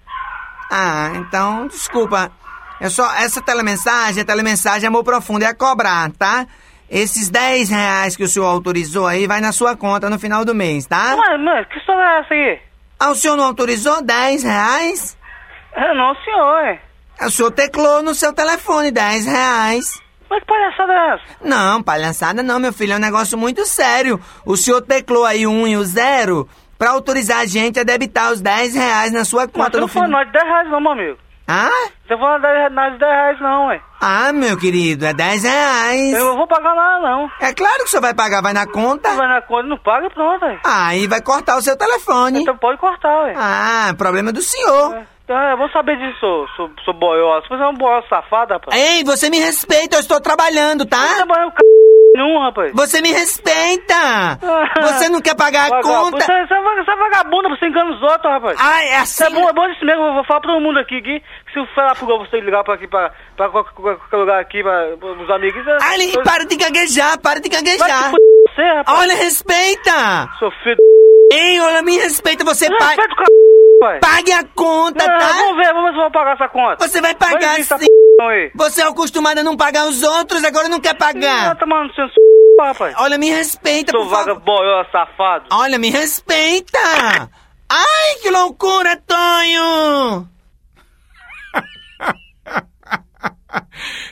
Ah, 0.71 1.11
então, 1.15 1.67
desculpa. 1.67 2.31
Eu 2.79 2.89
só, 2.89 3.11
essa 3.15 3.41
telemensagem, 3.41 4.21
a 4.21 4.25
telemensagem 4.25 4.87
Amor 4.87 5.03
Profundo 5.03 5.43
é 5.43 5.47
a 5.47 5.55
cobrar, 5.55 6.11
tá? 6.11 6.45
Esses 6.89 7.29
10 7.29 7.69
reais 7.69 8.15
que 8.15 8.23
o 8.23 8.27
senhor 8.27 8.45
autorizou 8.47 9.05
aí 9.05 9.27
vai 9.27 9.41
na 9.41 9.51
sua 9.51 9.75
conta 9.75 10.09
no 10.09 10.17
final 10.19 10.43
do 10.45 10.55
mês, 10.55 10.85
tá? 10.85 11.15
Mas, 11.17 11.41
mas, 11.41 11.67
que 11.67 11.77
história 11.77 12.01
é 12.01 12.19
essa 12.19 12.33
aí? 12.33 12.61
Ah, 12.99 13.09
o 13.11 13.15
senhor 13.15 13.35
não 13.35 13.45
autorizou 13.45 14.01
10 14.03 14.43
reais? 14.43 15.17
É, 15.73 15.93
não, 15.93 16.15
senhor. 16.23 16.79
É. 17.19 17.25
O 17.25 17.31
senhor 17.31 17.51
teclou 17.51 18.01
no 18.01 18.13
seu 18.13 18.33
telefone 18.33 18.91
10 18.91 19.25
reais. 19.25 20.01
Mas 20.29 20.39
que 20.41 20.45
palhaçada 20.45 20.93
é 20.93 21.13
essa? 21.15 21.23
Não, 21.43 21.81
palhaçada 21.81 22.43
não, 22.43 22.59
meu 22.59 22.71
filho, 22.71 22.93
é 22.93 22.95
um 22.97 22.99
negócio 22.99 23.37
muito 23.37 23.65
sério. 23.65 24.19
O 24.45 24.55
senhor 24.55 24.81
teclou 24.81 25.25
aí 25.25 25.47
o 25.47 25.51
1 25.51 25.67
e 25.67 25.77
o 25.77 25.83
0 25.83 26.47
pra 26.77 26.91
autorizar 26.91 27.39
a 27.39 27.45
gente 27.45 27.79
a 27.79 27.83
debitar 27.83 28.31
os 28.31 28.39
10 28.39 28.75
reais 28.75 29.11
na 29.11 29.25
sua 29.25 29.41
Mas 29.41 29.51
conta 29.51 29.71
você 29.71 29.77
no 29.77 29.81
não 29.81 29.87
foi 29.87 30.07
nós 30.07 30.27
de 30.27 30.33
10 30.33 30.45
reais 30.45 30.69
não, 30.69 30.79
meu 30.79 30.91
amigo. 30.91 31.17
Ah? 31.47 31.87
Você 32.07 32.15
foi 32.15 32.69
nós 32.69 32.93
de 32.93 32.99
10 32.99 32.99
reais 32.99 33.41
não, 33.41 33.67
ué. 33.67 33.81
Ah, 33.99 34.31
meu 34.31 34.55
querido, 34.55 35.05
é 35.05 35.13
10 35.13 35.43
reais. 35.43 36.13
Eu 36.13 36.25
não 36.25 36.37
vou 36.37 36.47
pagar 36.47 36.75
nada 36.75 36.99
não. 36.99 37.31
É 37.41 37.51
claro 37.51 37.77
que 37.79 37.85
o 37.85 37.87
senhor 37.87 38.01
vai 38.01 38.13
pagar, 38.13 38.41
vai 38.41 38.53
na 38.53 38.67
conta. 38.67 39.13
Vai 39.15 39.27
na 39.27 39.41
conta, 39.41 39.63
não 39.63 39.77
paga, 39.79 40.09
pronto, 40.11 40.45
ué. 40.45 40.59
Aí 40.63 41.07
vai 41.07 41.21
cortar 41.21 41.57
o 41.57 41.61
seu 41.61 41.75
telefone. 41.75 42.43
Então 42.43 42.55
pode 42.55 42.77
cortar, 42.77 43.23
ué. 43.23 43.33
Ah, 43.35 43.93
problema 43.97 44.31
do 44.31 44.43
senhor. 44.43 45.01
Então, 45.29 45.37
eu 45.51 45.57
vou 45.57 45.69
saber 45.69 45.95
disso, 45.97 46.17
sou, 46.19 46.47
sou, 46.55 46.71
sou 46.83 46.93
boiola. 46.95 47.43
Você 47.47 47.53
é 47.53 47.67
um 47.67 47.73
boiola 47.75 48.03
safado, 48.09 48.53
rapaz. 48.53 48.75
Ei, 48.81 49.03
você 49.03 49.29
me 49.29 49.37
respeita, 49.37 49.97
eu 49.97 49.99
estou 49.99 50.19
trabalhando, 50.19 50.79
Não 50.79 50.87
tá? 50.87 51.17
trabalha 51.17 51.45
o 51.45 51.51
c... 51.51 51.57
nenhum, 52.15 52.39
rapaz. 52.39 52.71
Você 52.73 52.99
me 52.99 53.11
respeita. 53.11 53.93
Você 54.81 55.07
não 55.07 55.21
quer 55.21 55.35
pagar 55.35 55.67
a 55.67 55.69
Vagabundo. 55.69 56.11
conta. 56.13 56.25
Você, 56.25 56.47
você, 56.47 56.53
é 56.55 56.61
vaga- 56.61 56.83
você 56.83 56.91
é 56.91 56.95
vagabunda, 56.95 57.49
você 57.49 57.67
engana 57.67 57.91
os 57.91 58.01
outros, 58.01 58.23
rapaz. 58.23 58.57
Ai, 58.59 58.87
é 58.87 58.97
assim. 58.97 59.23
É 59.25 59.29
bom, 59.29 59.47
é 59.49 59.53
bom 59.53 59.67
disso 59.69 59.85
mesmo, 59.85 60.01
eu 60.03 60.13
vou 60.15 60.23
falar 60.23 60.39
pra 60.41 60.49
todo 60.51 60.61
mundo 60.63 60.79
aqui, 60.79 60.99
que 60.99 61.21
se 61.53 61.59
o 61.59 61.67
falar 61.75 61.93
pro 61.95 62.07
você 62.17 62.39
ligar 62.39 62.63
pra 62.63 62.73
aqui, 62.73 62.87
pra, 62.87 63.11
pra 63.37 63.49
qualquer, 63.49 63.73
qualquer 63.75 64.17
lugar 64.17 64.39
aqui, 64.41 64.63
pra, 64.63 64.97
pros 64.97 65.29
amigos... 65.29 65.67
é- 65.67 65.77
Ali, 65.93 66.11
eu- 66.15 66.23
para 66.23 66.43
de 66.45 66.55
gaguejar, 66.55 67.19
para 67.21 67.39
de 67.39 67.49
Vai 67.49 67.59
te 67.61 67.63
gaguejar. 67.65 68.05
f... 68.09 68.15
você, 68.49 68.63
rapaz. 68.63 68.99
Olha, 68.99 69.13
respeita. 69.15 70.27
Seu 70.39 70.49
filho... 70.63 70.77
Ei, 71.31 71.59
olha, 71.61 71.83
me 71.83 71.97
respeita, 71.99 72.43
você 72.43 72.67
paga. 72.67 72.85
respeita 73.01 73.13
o 73.13 73.25
c... 73.25 73.58
pai. 73.79 73.99
Pague 73.99 74.31
a 74.31 74.43
conta, 74.55 75.05
Não, 75.07 75.19
tá? 75.19 75.27
Vamos 75.33 75.57
ver, 75.57 75.73
vamos 75.73 75.83
ver 75.85 75.91
se 75.91 75.97
eu 75.97 76.01
vou 76.03 76.11
pagar 76.11 76.33
essa 76.35 76.47
conta. 76.49 76.87
Você 76.87 77.01
vai 77.01 77.15
pagar 77.15 77.39
Vai 77.51 77.59
essa 77.61 77.77
sim. 77.77 77.85
p... 77.85 78.23
aí. 78.23 78.51
Você 78.55 78.81
é 78.81 78.85
acostumado 78.87 79.39
a 79.39 79.43
não 79.43 79.57
pagar 79.57 79.87
os 79.87 80.03
outros, 80.03 80.43
agora 80.43 80.69
não 80.69 80.79
quer 80.79 80.91
Ah, 80.91 80.95
pagar. 80.95 81.55
tá 81.57 81.65
mandando 81.65 81.93
seu 81.95 82.07
c... 82.07 82.13
rapaz. 82.61 82.93
Olha, 82.97 83.17
me 83.17 83.29
respeita, 83.29 83.91
Seu 83.91 84.01
por 84.01 84.09
favor. 84.09 84.25
vagaboiola 84.33 84.85
safado. 84.91 85.45
Olha, 85.51 85.77
me 85.79 85.89
respeita. 85.89 86.77
Ai, 87.69 88.15
que 88.21 88.29
loucura, 88.29 89.01
Tonho. 89.07 90.27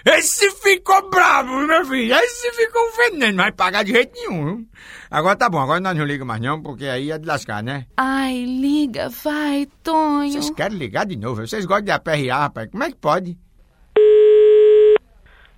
Esse 0.05 0.49
ficou 0.51 1.09
bravo, 1.09 1.53
meu 1.59 1.85
filho. 1.85 2.15
Esse 2.15 2.51
ficou 2.53 2.91
veneno. 2.93 3.37
Não 3.37 3.43
vai 3.43 3.51
pagar 3.51 3.83
de 3.83 3.91
jeito 3.91 4.13
nenhum. 4.15 4.65
Agora 5.09 5.35
tá 5.37 5.49
bom, 5.49 5.59
agora 5.59 5.79
nós 5.79 5.95
não 5.95 6.03
ligamos 6.05 6.27
mais 6.27 6.41
não, 6.41 6.61
porque 6.61 6.85
aí 6.85 7.11
é 7.11 7.17
de 7.17 7.25
lascar, 7.25 7.63
né? 7.63 7.85
Ai, 7.95 8.43
liga, 8.43 9.07
vai, 9.09 9.67
Tonho. 9.81 10.33
Vocês 10.33 10.49
querem 10.49 10.77
ligar 10.77 11.05
de 11.05 11.15
novo? 11.15 11.47
Vocês 11.47 11.65
gostam 11.65 11.85
de 11.85 11.91
aperrear, 11.91 12.41
rapaz? 12.41 12.69
Como 12.69 12.83
é 12.83 12.89
que 12.89 12.97
pode? 12.97 13.37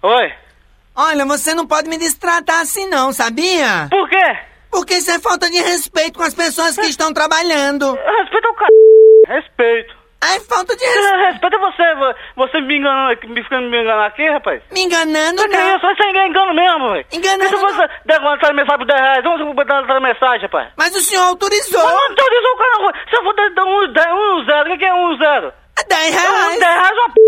Oi. 0.03 0.31
Olha, 0.95 1.25
você 1.25 1.53
não 1.53 1.65
pode 1.65 1.89
me 1.89 1.97
destratar 1.97 2.61
assim 2.61 2.87
não, 2.87 3.11
sabia? 3.11 3.87
Por 3.89 4.07
quê? 4.09 4.37
Porque 4.71 4.95
isso 4.95 5.09
é 5.09 5.19
falta 5.19 5.49
de 5.49 5.57
respeito 5.57 6.19
com 6.19 6.23
as 6.23 6.33
pessoas 6.33 6.75
que 6.75 6.85
estão 6.85 7.11
trabalhando. 7.11 7.91
Respeita 7.95 8.47
o 8.49 8.53
c... 8.53 9.33
Respeito. 9.33 9.98
É 10.21 10.39
falta 10.41 10.75
de 10.75 10.83
respeito. 10.85 11.17
Respeita 11.31 11.57
você, 11.63 11.95
vo- 11.95 12.15
você 12.35 12.61
me 12.61 12.77
enganando, 12.77 13.11
aqui- 13.13 13.27
me 13.27 13.41
ficando 13.43 13.69
me 13.69 13.81
enganando 13.81 14.03
aqui, 14.03 14.29
rapaz. 14.29 14.61
Me 14.71 14.81
enganando, 14.81 15.41
Você 15.41 15.47
que 15.47 15.57
não. 15.57 15.75
isso? 15.77 15.85
Você 15.87 16.03
é 16.03 16.27
engano 16.27 16.53
mesmo, 16.53 16.89
velho. 16.91 17.05
Enganando 17.13 17.49
Se 17.49 17.55
você 17.55 17.89
der 18.05 18.19
uma 18.19 18.31
mensagem 18.53 18.77
por 18.77 18.85
10 18.85 18.99
reais, 18.99 19.23
vamos 19.23 19.55
botar 19.55 19.81
essa 19.83 19.99
mensagem, 19.99 20.41
rapaz. 20.41 20.69
Mas 20.77 20.95
o 20.95 20.99
senhor 20.99 21.23
autorizou. 21.23 21.83
Mas 21.83 21.93
não 21.93 22.09
autorizou 22.09 22.51
o 22.51 22.57
cara. 22.57 23.05
Se 23.09 23.15
eu 23.15 23.23
for 23.23 23.33
dar 23.35 23.63
um, 23.65 23.93
dar 23.93 24.13
um 24.13 24.45
zero, 24.45 24.61
o 24.61 24.71
que 24.73 24.77
que 24.77 24.85
é 24.85 24.93
um 24.93 25.17
zero? 25.17 25.53
É 25.79 25.83
10 25.87 26.09
Um 26.09 26.11
10 26.11 26.21
reais. 26.21 26.59
reais 26.59 26.89
é 26.89 26.93
uma 26.93 27.09
p. 27.09 27.21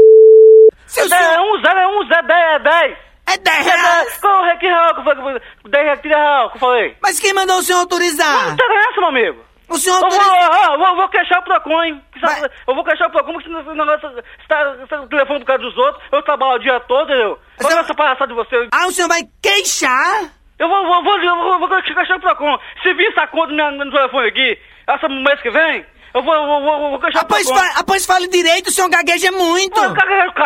Se 0.88 1.02
o 1.02 1.06
É 1.06 1.08
senhor... 1.08 1.42
um 1.46 1.62
zero, 1.62 1.80
é 1.80 1.88
um 1.88 2.08
zero, 2.08 2.28
10 2.28 2.40
é 2.42 2.60
10. 2.60 2.98
É 3.28 3.38
10 3.38 3.58
É 3.58 3.62
reais. 3.72 4.04
10. 4.08 4.18
Qual 4.20 4.46
é 4.46 4.58
que 4.58 4.68
real 4.68 4.94
que 4.94 5.00
eu 5.00 5.04
falei? 5.06 5.42
10 5.70 5.84
reais, 5.86 6.02
que 6.02 6.08
real 6.10 6.50
que 6.50 6.56
eu 6.58 6.60
falei? 6.60 6.98
Mas 7.02 7.20
quem 7.22 7.34
mandou 7.34 7.58
o 7.58 7.62
senhor 7.62 7.78
Não 7.78 7.84
autorizar? 7.84 8.52
interessa, 8.54 9.00
meu 9.00 9.08
amigo. 9.10 9.51
O 9.72 9.78
senhor 9.78 10.02
Eu 10.04 10.10
vou, 10.10 10.36
eu 10.36 10.78
vou, 10.78 10.88
eu 10.88 10.96
vou 10.96 11.10
queixar 11.10 11.40
o 11.40 11.44
Procon, 11.44 11.84
hein? 11.84 12.02
Mas- 12.22 12.42
Eu 12.68 12.76
vou 12.76 12.84
queixar 12.84 13.08
o 13.08 13.12
Procon, 13.12 13.34
porque 13.34 13.50
esse 13.50 13.64
negócio 13.74 14.20
está 14.42 14.74
está 14.84 14.98
no 14.98 15.08
telefone 15.08 15.40
por 15.40 15.46
causa 15.46 15.64
dos 15.64 15.78
outros. 15.78 16.04
Eu 16.12 16.22
trabalho 16.24 16.56
o 16.56 16.60
dia 16.60 16.80
todo, 16.82 17.12
eu. 17.14 17.40
Mas 17.58 17.68
Olha 17.68 17.76
eu- 17.76 17.80
essa 17.82 17.94
palhaçada 17.96 18.28
de 18.28 18.34
você. 18.34 18.68
Ah, 18.72 18.88
o 18.88 18.92
senhor 18.92 19.08
vai 19.08 19.22
queixar? 19.42 20.24
Eu 20.60 20.68
vou, 20.70 20.86
vou, 20.86 21.04
vou, 21.04 21.18
eu 21.20 21.36
vou, 21.36 21.60
vou 21.68 21.82
queixar 21.82 22.18
o 22.18 22.20
Procon. 22.22 22.58
Se 22.84 22.94
vir 22.94 23.08
essa 23.12 23.26
conta 23.28 23.52
no, 23.54 23.86
no 23.86 23.92
telefone 23.92 24.28
aqui, 24.28 24.60
essa 24.88 25.08
mês 25.10 25.42
que 25.42 25.50
vem, 25.50 25.86
eu 26.14 26.22
vou, 26.22 26.36
vou, 26.46 26.62
vou, 26.62 26.90
vou 26.92 27.00
queixar 27.00 27.22
Ah, 27.24 27.26
pois, 27.28 27.48
o 27.48 27.54
Procon. 27.54 27.70
ah, 27.78 27.84
pois 27.88 28.06
fale 28.06 28.28
direito, 28.28 28.68
o 28.68 28.72
senhor 28.72 28.90
gagueja 28.90 29.32
muito. 29.32 29.74
Pô, 29.82 29.94
caga 29.94 30.28
o 30.28 30.32
c... 30.32 30.44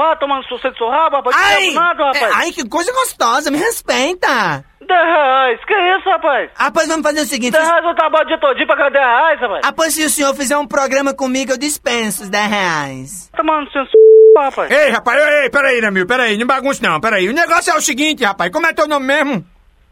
Ah, 0.00 0.16
tomando 0.16 0.44
sucesso 0.46 0.74
do 0.74 0.78
seu 0.78 0.88
rabo, 0.88 1.16
rapaz. 1.16 1.36
Ai, 1.36 1.66
Não 1.70 1.82
nada, 1.82 2.04
rapaz. 2.04 2.22
é, 2.22 2.30
ai, 2.34 2.52
que 2.52 2.68
coisa 2.68 2.92
gostosa, 2.92 3.50
me 3.50 3.58
respeita. 3.58 4.64
10 4.80 4.88
reais. 4.88 5.60
Que 5.66 5.74
isso, 5.74 6.08
rapaz? 6.08 6.50
Ah, 6.56 6.70
pois 6.70 6.86
vamos 6.88 7.02
fazer 7.02 7.20
o 7.20 7.26
seguinte. 7.26 7.52
10 7.52 7.68
reais 7.68 7.84
eu 7.84 7.94
trabalho 7.94 8.24
o 8.24 8.28
dia 8.28 8.38
todinho 8.38 8.66
pra 8.66 8.76
ganhar 8.76 8.90
10 8.90 9.04
reais, 9.04 9.40
rapaz. 9.40 9.60
Ah, 9.64 9.72
pois 9.72 9.92
se 9.94 10.04
o 10.04 10.10
senhor 10.10 10.34
fizer 10.34 10.56
um 10.56 10.66
programa 10.66 11.12
comigo, 11.12 11.52
eu 11.52 11.58
dispenso 11.58 12.22
os 12.22 12.28
10 12.30 12.48
reais. 12.50 13.30
Tomando 13.36 13.66
sucesso 13.66 13.92
rapaz. 14.36 14.70
Ei, 14.70 14.90
rapaz, 14.90 15.20
ei, 15.20 15.50
peraí, 15.50 15.80
Namil, 15.80 16.06
peraí, 16.06 16.38
não 16.38 16.46
bagunce 16.46 16.82
não, 16.82 17.00
peraí. 17.00 17.28
O 17.28 17.32
negócio 17.32 17.72
é 17.72 17.76
o 17.76 17.80
seguinte, 17.80 18.24
rapaz, 18.24 18.50
como 18.52 18.66
é 18.66 18.72
teu 18.72 18.86
nome 18.86 19.06
mesmo? 19.06 19.44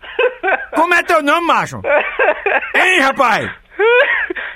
Como 0.75 0.95
é 0.95 1.03
teu 1.03 1.21
nome, 1.23 1.47
macho? 1.47 1.81
Hein, 2.75 3.01
rapaz? 3.01 3.51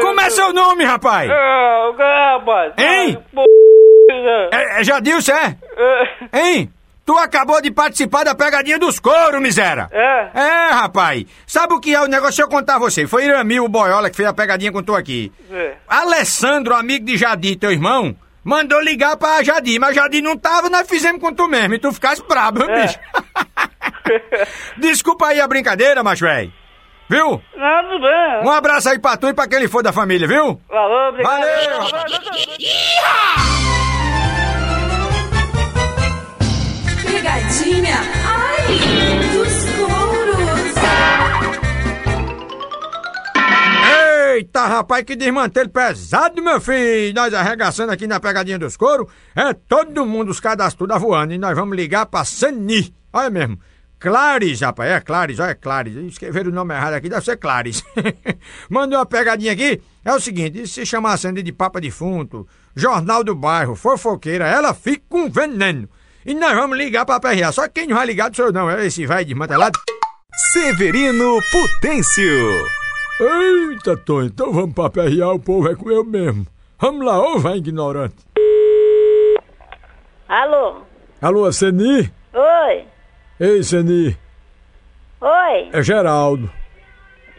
Como 0.00 0.20
é 0.20 0.30
seu 0.30 0.52
nome, 0.52 0.84
rapaz? 0.84 1.28
Hein? 2.78 3.18
É, 4.52 4.80
é 4.80 4.84
Jadilson, 4.84 5.32
é? 5.32 5.56
é. 6.32 6.38
Hein? 6.40 6.72
Tu 7.04 7.12
acabou 7.18 7.60
de 7.60 7.70
participar 7.70 8.24
da 8.24 8.34
pegadinha 8.34 8.78
dos 8.78 8.98
couro, 8.98 9.38
miséria. 9.40 9.88
É. 9.92 10.30
É, 10.34 10.70
rapaz. 10.72 11.24
Sabe 11.46 11.74
o 11.74 11.80
que 11.80 11.94
é 11.94 12.00
o 12.00 12.06
negócio? 12.06 12.40
Eu 12.42 12.48
contar 12.48 12.76
a 12.76 12.78
você. 12.78 13.06
Foi 13.06 13.24
Iramil, 13.26 13.64
o 13.64 13.68
boiola, 13.68 14.08
que 14.08 14.16
fez 14.16 14.26
a 14.28 14.32
pegadinha 14.32 14.72
com 14.72 14.82
tu 14.82 14.94
aqui. 14.94 15.30
É. 15.50 15.74
Alessandro, 15.86 16.74
amigo 16.74 17.04
de 17.04 17.18
Jadir, 17.18 17.58
teu 17.58 17.70
irmão, 17.70 18.16
mandou 18.42 18.80
ligar 18.80 19.18
pra 19.18 19.42
Jadir, 19.42 19.78
mas 19.78 19.94
Jadir 19.94 20.22
não 20.22 20.36
tava, 20.38 20.70
nós 20.70 20.88
fizemos 20.88 21.20
com 21.20 21.32
tu 21.34 21.46
mesmo, 21.46 21.74
e 21.74 21.78
tu 21.78 21.92
ficasse 21.92 22.22
brabo, 22.26 22.62
É. 22.64 22.82
bicho. 22.82 22.98
Desculpa 24.78 25.26
aí 25.28 25.40
a 25.40 25.46
brincadeira, 25.48 26.02
macho 26.02 26.24
velho. 26.24 26.50
Viu? 27.08 27.42
Não, 27.56 27.84
tudo 27.84 28.00
bem. 28.00 28.42
Um 28.44 28.50
abraço 28.50 28.88
aí 28.88 28.98
pra 28.98 29.16
tu 29.16 29.28
e 29.28 29.34
pra 29.34 29.46
quem 29.46 29.58
ele 29.58 29.68
for 29.68 29.82
da 29.82 29.92
família, 29.92 30.26
viu? 30.26 30.60
Falou, 30.68 31.08
obrigado. 31.10 31.40
Valeu. 31.40 31.54
Pegadinha, 37.02 37.96
ai, 38.26 38.78
dos 39.32 39.64
couros. 39.76 40.74
Eita, 44.36 44.66
rapaz, 44.66 45.04
que 45.04 45.14
desmantelho 45.14 45.68
pesado, 45.68 46.42
meu 46.42 46.60
filho! 46.60 47.14
Nós 47.14 47.32
arregaçando 47.32 47.92
aqui 47.92 48.04
na 48.06 48.18
pegadinha 48.18 48.58
dos 48.58 48.76
couro, 48.76 49.08
é 49.36 49.52
todo 49.54 50.04
mundo, 50.04 50.30
os 50.30 50.40
cadastros 50.40 50.88
da 50.88 50.98
voando, 50.98 51.32
e 51.32 51.38
nós 51.38 51.54
vamos 51.54 51.76
ligar 51.76 52.06
pra 52.06 52.24
Sani. 52.24 52.92
Olha 53.12 53.30
mesmo, 53.30 53.58
Clares, 54.04 54.60
rapaz, 54.60 54.90
é 54.90 55.00
Clares, 55.00 55.38
olha, 55.38 55.52
é 55.52 55.54
Clares. 55.54 55.96
Escreveram 55.96 56.50
o 56.50 56.54
nome 56.54 56.74
errado 56.74 56.92
aqui, 56.92 57.08
deve 57.08 57.24
ser 57.24 57.38
Clares. 57.38 57.82
Manda 58.68 58.98
uma 58.98 59.06
pegadinha 59.06 59.50
aqui. 59.50 59.80
É 60.04 60.12
o 60.12 60.20
seguinte, 60.20 60.66
se 60.66 60.84
chamar 60.84 61.16
Sandy 61.16 61.42
de 61.42 61.52
Papa 61.52 61.80
Defunto, 61.80 62.46
Jornal 62.76 63.24
do 63.24 63.34
Bairro, 63.34 63.74
fofoqueira, 63.74 64.46
ela 64.46 64.74
fica 64.74 65.02
com 65.08 65.30
veneno. 65.30 65.88
E 66.26 66.34
nós 66.34 66.54
vamos 66.54 66.76
ligar 66.76 67.06
pra 67.06 67.18
PRA. 67.18 67.50
Só 67.50 67.62
que 67.62 67.80
quem 67.80 67.86
não 67.86 67.96
vai 67.96 68.04
ligar 68.04 68.28
do 68.28 68.36
senhor 68.36 68.52
não, 68.52 68.70
é 68.70 68.84
esse 68.84 69.06
vai 69.06 69.24
desmantelado. 69.24 69.80
Severino 70.52 71.40
Potêncio. 71.50 72.68
Eita, 73.18 73.96
Tonho, 73.96 74.26
então 74.26 74.52
vamos 74.52 74.74
pra 74.74 74.90
PRA, 74.90 75.28
o 75.32 75.40
povo 75.40 75.66
é 75.66 75.74
com 75.74 75.90
eu 75.90 76.04
mesmo. 76.04 76.46
Vamos 76.78 77.06
lá, 77.06 77.18
ô 77.18 77.38
vai 77.38 77.56
ignorante. 77.56 78.16
Alô? 80.28 80.82
Alô, 81.22 81.50
Seni? 81.50 82.12
Oi? 82.34 82.93
Ei, 83.38 83.62
Seni, 83.62 84.16
Oi? 85.20 85.70
é 85.72 85.82
Geraldo. 85.82 86.50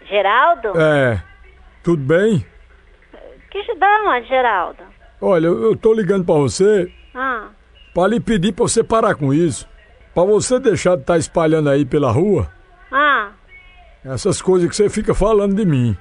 Geraldo? 0.07 0.79
É, 0.79 1.21
tudo 1.83 2.03
bem? 2.03 2.45
Que 3.49 3.63
te 3.63 3.75
dá 3.75 4.03
onde, 4.07 4.27
Geraldo? 4.27 4.83
Olha, 5.21 5.47
eu, 5.47 5.63
eu 5.63 5.75
tô 5.75 5.93
ligando 5.93 6.25
pra 6.25 6.35
você 6.35 6.91
Ah, 7.13 7.47
pra 7.93 8.07
lhe 8.07 8.19
pedir 8.19 8.51
pra 8.51 8.63
você 8.63 8.83
parar 8.83 9.15
com 9.15 9.33
isso. 9.33 9.67
Pra 10.13 10.23
você 10.23 10.59
deixar 10.59 10.95
de 10.95 11.01
estar 11.01 11.17
espalhando 11.17 11.69
aí 11.69 11.85
pela 11.85 12.11
rua 12.11 12.51
ah. 12.91 13.31
essas 14.03 14.41
coisas 14.41 14.69
que 14.69 14.75
você 14.75 14.89
fica 14.89 15.13
falando 15.13 15.55
de 15.55 15.65
mim. 15.65 15.97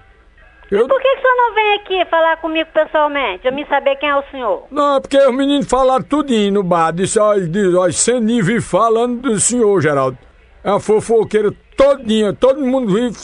Eu, 0.76 0.88
Por 0.88 1.00
que, 1.00 1.08
que 1.08 1.18
o 1.18 1.20
senhor 1.22 1.36
não 1.36 1.54
vem 1.54 1.74
aqui 1.74 2.04
falar 2.10 2.36
comigo 2.38 2.68
pessoalmente? 2.72 3.46
Eu 3.46 3.52
me 3.52 3.64
saber 3.66 3.96
quem 3.96 4.08
é 4.08 4.16
o 4.16 4.22
senhor. 4.30 4.64
não, 4.70 4.96
é 4.96 5.00
porque 5.00 5.16
os 5.18 5.34
meninos 5.34 5.68
falaram 5.68 6.02
tudinho 6.02 6.52
no 6.52 6.62
bar. 6.62 6.92
Disse, 6.92 7.18
ó, 7.18 7.34
diz, 7.34 7.74
ó, 7.74 7.90
Seni 7.90 8.42
vive 8.42 8.60
falando 8.60 9.20
do 9.22 9.38
senhor, 9.38 9.80
Geraldo. 9.80 10.18
É 10.64 10.70
uma 10.70 10.80
fofoqueira 10.80 11.52
todinha, 11.76 12.32
todo 12.32 12.60
mundo 12.60 12.92
vive 12.92 13.16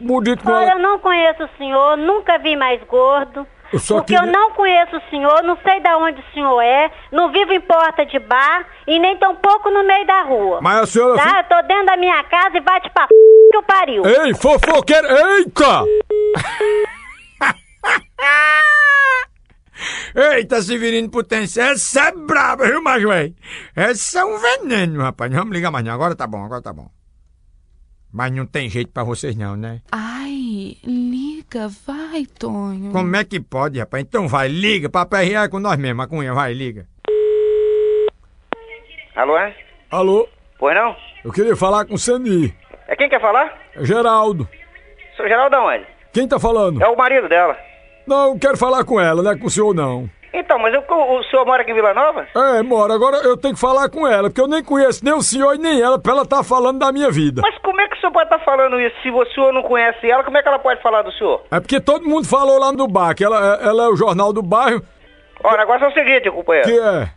bonito 0.00 0.42
com 0.42 0.50
Olha, 0.50 0.70
ela. 0.70 0.72
eu 0.72 0.78
não 0.82 0.98
conheço 0.98 1.44
o 1.44 1.48
senhor, 1.58 1.96
nunca 1.96 2.38
vi 2.38 2.56
mais 2.56 2.82
gordo. 2.84 3.46
Eu 3.72 3.80
porque 3.80 4.14
queria- 4.14 4.28
eu 4.28 4.32
não 4.32 4.52
conheço 4.52 4.96
o 4.96 5.10
senhor, 5.10 5.42
não 5.42 5.58
sei 5.66 5.80
de 5.80 5.90
onde 5.90 6.20
o 6.20 6.32
senhor 6.32 6.60
é, 6.62 6.88
não 7.10 7.32
vivo 7.32 7.52
em 7.52 7.60
porta 7.60 8.06
de 8.06 8.18
bar 8.20 8.64
e 8.86 8.96
nem 8.98 9.16
tampouco 9.16 9.70
no 9.70 9.82
meio 9.84 10.06
da 10.06 10.22
rua. 10.22 10.60
Mas 10.62 10.82
a 10.82 10.86
senhora... 10.86 11.16
Tá? 11.16 11.38
Eu 11.40 11.44
tô 11.44 11.66
dentro 11.66 11.86
da 11.86 11.96
minha 11.96 12.22
casa 12.24 12.56
e 12.56 12.60
bate 12.60 12.88
pra 12.90 13.06
p... 13.08 13.14
que 13.50 13.58
o 13.58 13.62
pariu. 13.64 14.02
Ei, 14.06 14.34
fofoqueira! 14.34 15.08
Eita! 15.38 15.82
Eita, 20.14 20.62
Severino 20.62 21.10
Potência, 21.10 21.62
essa 21.62 22.08
é 22.08 22.12
braba, 22.12 22.66
viu, 22.66 22.82
mas 22.82 23.02
véi? 23.02 23.34
Essa 23.74 24.20
é 24.20 24.24
um 24.24 24.38
veneno, 24.38 25.02
rapaz. 25.02 25.30
Não 25.30 25.38
vamos 25.40 25.54
ligar 25.54 25.70
mais 25.70 25.84
não. 25.84 25.92
Agora 25.92 26.14
tá 26.16 26.26
bom, 26.26 26.44
agora 26.44 26.62
tá 26.62 26.72
bom. 26.72 26.88
Mas 28.12 28.32
não 28.32 28.46
tem 28.46 28.70
jeito 28.70 28.90
pra 28.92 29.04
vocês 29.04 29.36
não, 29.36 29.56
né? 29.56 29.82
Ai, 29.92 30.76
liga, 30.82 31.68
vai, 31.86 32.24
Tonho. 32.38 32.90
Como 32.92 33.14
é 33.16 33.24
que 33.24 33.38
pode, 33.38 33.78
rapaz? 33.78 34.02
Então 34.02 34.26
vai, 34.26 34.48
liga 34.48 34.88
pra 34.88 35.04
PRA 35.04 35.48
com 35.50 35.58
nós 35.58 35.76
mesmo, 35.78 36.00
a 36.00 36.06
Cunha, 36.06 36.32
vai, 36.32 36.54
liga. 36.54 36.86
Alô, 39.14 39.36
é? 39.36 39.54
Alô, 39.90 40.26
Pois 40.58 40.74
não? 40.74 40.96
eu 41.24 41.32
queria 41.32 41.56
falar 41.56 41.84
com 41.84 41.94
o 41.94 41.98
Seni. 41.98 42.54
É 42.88 42.96
quem 42.96 43.08
quer 43.10 43.20
falar? 43.20 43.58
É 43.74 43.84
Geraldo. 43.84 44.48
Sou 45.16 45.28
Geraldo 45.28 45.50
da 45.50 45.62
onde? 45.62 45.86
Quem 46.12 46.26
tá 46.26 46.40
falando? 46.40 46.82
É 46.82 46.88
o 46.88 46.96
marido 46.96 47.28
dela. 47.28 47.56
Não, 48.06 48.28
eu 48.32 48.38
quero 48.38 48.56
falar 48.56 48.84
com 48.84 49.00
ela, 49.00 49.22
não 49.22 49.30
é 49.30 49.36
com 49.36 49.46
o 49.46 49.50
senhor 49.50 49.74
não. 49.74 50.08
Então, 50.32 50.58
mas 50.58 50.74
eu- 50.74 50.84
o 50.88 51.22
senhor 51.24 51.46
mora 51.46 51.62
aqui 51.62 51.70
em 51.70 51.74
Vila 51.74 51.94
Nova? 51.94 52.26
É, 52.36 52.62
mora, 52.62 52.92
agora 52.94 53.16
eu 53.18 53.36
tenho 53.38 53.54
que 53.54 53.60
falar 53.60 53.88
com 53.88 54.06
ela, 54.06 54.28
porque 54.28 54.40
eu 54.40 54.46
nem 54.46 54.62
conheço 54.62 55.02
nem 55.04 55.14
o 55.14 55.22
senhor 55.22 55.54
e 55.54 55.58
nem 55.58 55.80
ela 55.80 55.98
pra 55.98 56.12
ela 56.12 56.22
estar 56.22 56.42
falando 56.44 56.78
da 56.78 56.92
minha 56.92 57.10
vida. 57.10 57.40
Mas 57.42 57.56
como 57.62 57.80
é 57.80 57.88
que 57.88 57.96
o 57.96 58.00
senhor 58.00 58.12
pode 58.12 58.26
estar 58.26 58.38
falando 58.44 58.78
isso? 58.78 58.94
Se 59.02 59.10
o 59.10 59.24
senhor 59.32 59.52
não 59.52 59.62
conhece 59.62 60.08
ela, 60.10 60.22
como 60.22 60.36
é 60.36 60.42
que 60.42 60.48
ela 60.48 60.58
pode 60.58 60.82
falar 60.82 61.00
do 61.02 61.12
senhor? 61.12 61.42
É 61.50 61.58
porque 61.58 61.80
todo 61.80 62.06
mundo 62.06 62.28
falou 62.28 62.58
lá 62.60 62.70
no 62.70 62.86
bar, 62.86 63.14
que 63.14 63.24
ela, 63.24 63.38
ela 63.62 63.84
é 63.84 63.88
o 63.88 63.96
jornal 63.96 64.32
do 64.32 64.42
bairro, 64.42 64.82
Ora, 65.42 65.62
agora 65.62 65.84
é 65.86 65.88
o 65.88 65.92
seguinte, 65.92 66.30
companheiro. 66.30 66.68
que 66.68 66.78
é... 66.78 67.08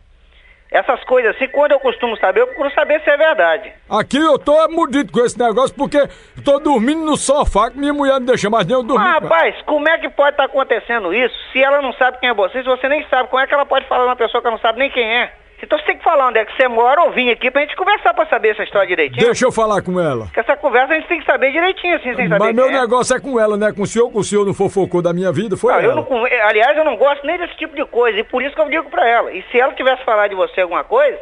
Essas 0.70 1.02
coisas 1.02 1.34
assim, 1.34 1.48
quando 1.48 1.72
eu 1.72 1.80
costumo 1.80 2.16
saber, 2.18 2.42
eu 2.42 2.46
procuro 2.46 2.72
saber 2.72 3.00
se 3.02 3.10
é 3.10 3.16
verdade. 3.16 3.72
Aqui 3.88 4.18
eu 4.18 4.38
tô 4.38 4.68
mudito 4.68 5.12
com 5.12 5.20
esse 5.20 5.36
negócio, 5.36 5.74
porque 5.74 5.98
tô 6.44 6.60
dormindo 6.60 7.04
no 7.04 7.16
sofá, 7.16 7.70
que 7.70 7.78
minha 7.78 7.92
mulher 7.92 8.20
não 8.20 8.26
deixa 8.26 8.48
mais 8.48 8.64
nem 8.64 8.76
eu 8.76 8.82
dormir. 8.84 9.04
Mas, 9.04 9.22
rapaz, 9.22 9.62
como 9.62 9.88
é 9.88 9.98
que 9.98 10.08
pode 10.08 10.30
estar 10.30 10.44
acontecendo 10.44 11.12
isso 11.12 11.34
se 11.52 11.60
ela 11.60 11.82
não 11.82 11.92
sabe 11.94 12.18
quem 12.20 12.28
é 12.28 12.34
você, 12.34 12.62
se 12.62 12.68
você 12.68 12.88
nem 12.88 13.04
sabe? 13.08 13.28
Como 13.28 13.42
é 13.42 13.48
que 13.48 13.54
ela 13.54 13.66
pode 13.66 13.86
falar 13.86 14.02
de 14.02 14.08
uma 14.10 14.16
pessoa 14.16 14.40
que 14.40 14.46
ela 14.46 14.56
não 14.56 14.62
sabe 14.62 14.78
nem 14.78 14.90
quem 14.90 15.04
é? 15.04 15.32
Então 15.62 15.78
você 15.78 15.84
tem 15.84 15.98
que 15.98 16.04
falar 16.04 16.28
onde 16.28 16.38
é 16.38 16.44
que 16.44 16.56
você 16.56 16.66
mora 16.68 17.02
ou 17.02 17.10
vir 17.12 17.30
aqui 17.30 17.50
pra 17.50 17.60
gente 17.62 17.76
conversar 17.76 18.14
pra 18.14 18.26
saber 18.26 18.50
essa 18.50 18.62
história 18.62 18.88
direitinho. 18.88 19.24
Deixa 19.26 19.44
eu 19.44 19.52
falar 19.52 19.82
com 19.82 20.00
ela. 20.00 20.24
Porque 20.24 20.40
essa 20.40 20.56
conversa 20.56 20.92
a 20.94 20.96
gente 20.96 21.08
tem 21.08 21.20
que 21.20 21.26
saber 21.26 21.52
direitinho, 21.52 21.96
assim, 21.96 22.14
sem 22.16 22.28
saber 22.28 22.38
Mas 22.46 22.54
meu 22.54 22.66
é. 22.68 22.72
negócio 22.80 23.14
é 23.16 23.20
com 23.20 23.38
ela, 23.38 23.56
né? 23.56 23.70
Com 23.72 23.82
o 23.82 23.86
senhor, 23.86 24.10
com 24.10 24.18
o 24.20 24.24
senhor 24.24 24.46
não 24.46 24.54
fofocou 24.54 25.02
da 25.02 25.12
minha 25.12 25.30
vida, 25.30 25.56
foi 25.56 25.72
Não, 25.74 25.80
eu 25.80 25.90
ela. 25.92 26.00
não, 26.08 26.24
aliás, 26.46 26.76
eu 26.76 26.84
não 26.84 26.96
gosto 26.96 27.26
nem 27.26 27.36
desse 27.38 27.54
tipo 27.56 27.76
de 27.76 27.84
coisa, 27.84 28.18
e 28.18 28.24
por 28.24 28.42
isso 28.42 28.54
que 28.54 28.60
eu 28.60 28.68
digo 28.70 28.88
pra 28.90 29.06
ela. 29.06 29.30
E 29.32 29.42
se 29.52 29.60
ela 29.60 29.72
tivesse 29.74 30.02
falado 30.04 30.30
de 30.30 30.34
você 30.36 30.62
alguma 30.62 30.82
coisa, 30.84 31.18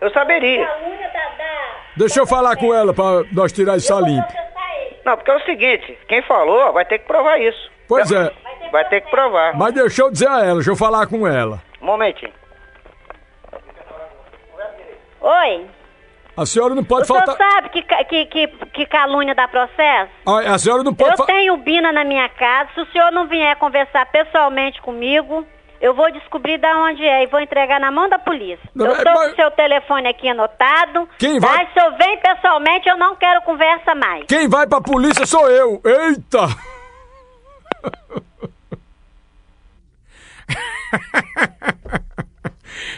eu 0.00 0.10
saberia. 0.12 0.68
Deixa 1.96 2.20
eu 2.20 2.26
falar 2.26 2.56
com 2.56 2.72
ela 2.72 2.94
pra 2.94 3.24
nós 3.32 3.52
tirar 3.52 3.76
isso 3.76 3.94
a 3.94 4.00
limpo. 4.00 4.28
Não, 5.04 5.16
porque 5.16 5.30
é 5.30 5.36
o 5.36 5.40
seguinte, 5.44 5.98
quem 6.08 6.22
falou 6.22 6.72
vai 6.72 6.84
ter 6.84 6.98
que 6.98 7.06
provar 7.06 7.38
isso. 7.40 7.70
Pois 7.88 8.10
é, 8.12 8.30
Vai 8.70 8.84
ter 8.88 9.00
que 9.00 9.10
provar. 9.10 9.56
mas 9.56 9.74
deixa 9.74 10.02
eu 10.02 10.10
dizer 10.12 10.28
a 10.28 10.44
ela, 10.44 10.54
deixa 10.54 10.70
eu 10.70 10.76
falar 10.76 11.06
com 11.08 11.26
ela. 11.26 11.60
Um 11.82 11.86
momentinho. 11.86 12.30
Oi? 15.20 15.66
A 16.36 16.46
senhora 16.46 16.74
não 16.74 16.82
O 16.82 16.86
pode 16.86 17.06
senhor 17.06 17.24
faltar... 17.24 17.36
sabe 17.36 17.68
que, 17.70 17.82
que, 17.82 18.24
que, 18.26 18.46
que 18.48 18.86
calúnia 18.86 19.34
dá 19.34 19.46
processo? 19.48 20.10
A, 20.26 20.54
a 20.54 20.58
senhora 20.58 20.82
não 20.82 20.94
pode 20.94 21.12
Eu 21.12 21.16
fa- 21.18 21.26
tenho 21.26 21.56
Bina 21.58 21.92
na 21.92 22.04
minha 22.04 22.28
casa. 22.30 22.70
Se 22.74 22.80
o 22.80 22.86
senhor 22.92 23.10
não 23.12 23.26
vier 23.26 23.56
conversar 23.56 24.06
pessoalmente 24.06 24.80
comigo, 24.80 25.44
eu 25.80 25.92
vou 25.92 26.10
descobrir 26.12 26.56
de 26.58 26.66
onde 26.72 27.04
é 27.04 27.24
e 27.24 27.26
vou 27.26 27.40
entregar 27.40 27.78
na 27.80 27.90
mão 27.90 28.08
da 28.08 28.18
polícia. 28.18 28.60
Não, 28.74 28.86
eu 28.86 28.92
mas- 28.92 29.02
tô 29.04 29.10
mas- 29.12 29.30
com 29.30 29.36
seu 29.36 29.50
telefone 29.50 30.08
aqui 30.08 30.28
anotado. 30.28 31.08
Quem 31.18 31.38
vai- 31.40 31.68
Se 31.74 31.80
eu 31.80 31.96
vem 31.98 32.16
pessoalmente, 32.18 32.88
eu 32.88 32.96
não 32.96 33.16
quero 33.16 33.42
conversa 33.42 33.94
mais. 33.94 34.24
Quem 34.26 34.48
vai 34.48 34.66
pra 34.66 34.80
polícia 34.80 35.26
sou 35.26 35.50
eu. 35.50 35.82
Eita! 35.84 36.48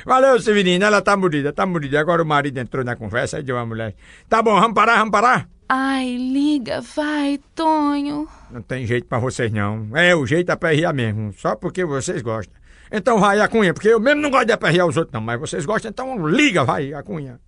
Valeu, 0.04 0.38
Severina. 0.40 0.86
Ela 0.86 1.02
tá 1.02 1.16
morida, 1.16 1.52
tá 1.52 1.66
morida. 1.66 2.00
Agora 2.00 2.22
o 2.22 2.26
marido 2.26 2.58
entrou 2.58 2.84
na 2.84 2.96
conversa 2.96 3.42
de 3.42 3.52
uma 3.52 3.64
mulher. 3.64 3.94
Tá 4.28 4.42
bom, 4.42 4.58
vamos 4.58 4.74
parar, 4.74 4.98
vamos 4.98 5.10
parar? 5.10 5.46
Ai, 5.68 6.16
liga, 6.16 6.80
vai, 6.80 7.38
Tonho. 7.54 8.28
Não 8.50 8.60
tem 8.60 8.86
jeito 8.86 9.06
pra 9.06 9.18
vocês, 9.18 9.50
não. 9.50 9.88
É 9.96 10.14
o 10.14 10.26
jeito 10.26 10.48
da 10.48 10.56
PRA 10.56 10.92
mesmo, 10.92 11.32
só 11.32 11.56
porque 11.56 11.84
vocês 11.84 12.20
gostam. 12.20 12.54
Então 12.92 13.18
vai, 13.18 13.40
a 13.40 13.48
Cunha, 13.48 13.72
porque 13.72 13.88
eu 13.88 13.98
mesmo 13.98 14.20
não 14.20 14.30
gosto 14.30 14.46
de 14.46 14.52
aperrear 14.52 14.86
os 14.86 14.98
outros, 14.98 15.14
não. 15.14 15.20
Mas 15.22 15.40
vocês 15.40 15.64
gostam, 15.64 15.90
então 15.90 16.28
liga, 16.28 16.62
vai, 16.62 16.92
a 16.92 17.02
Cunha. 17.02 17.38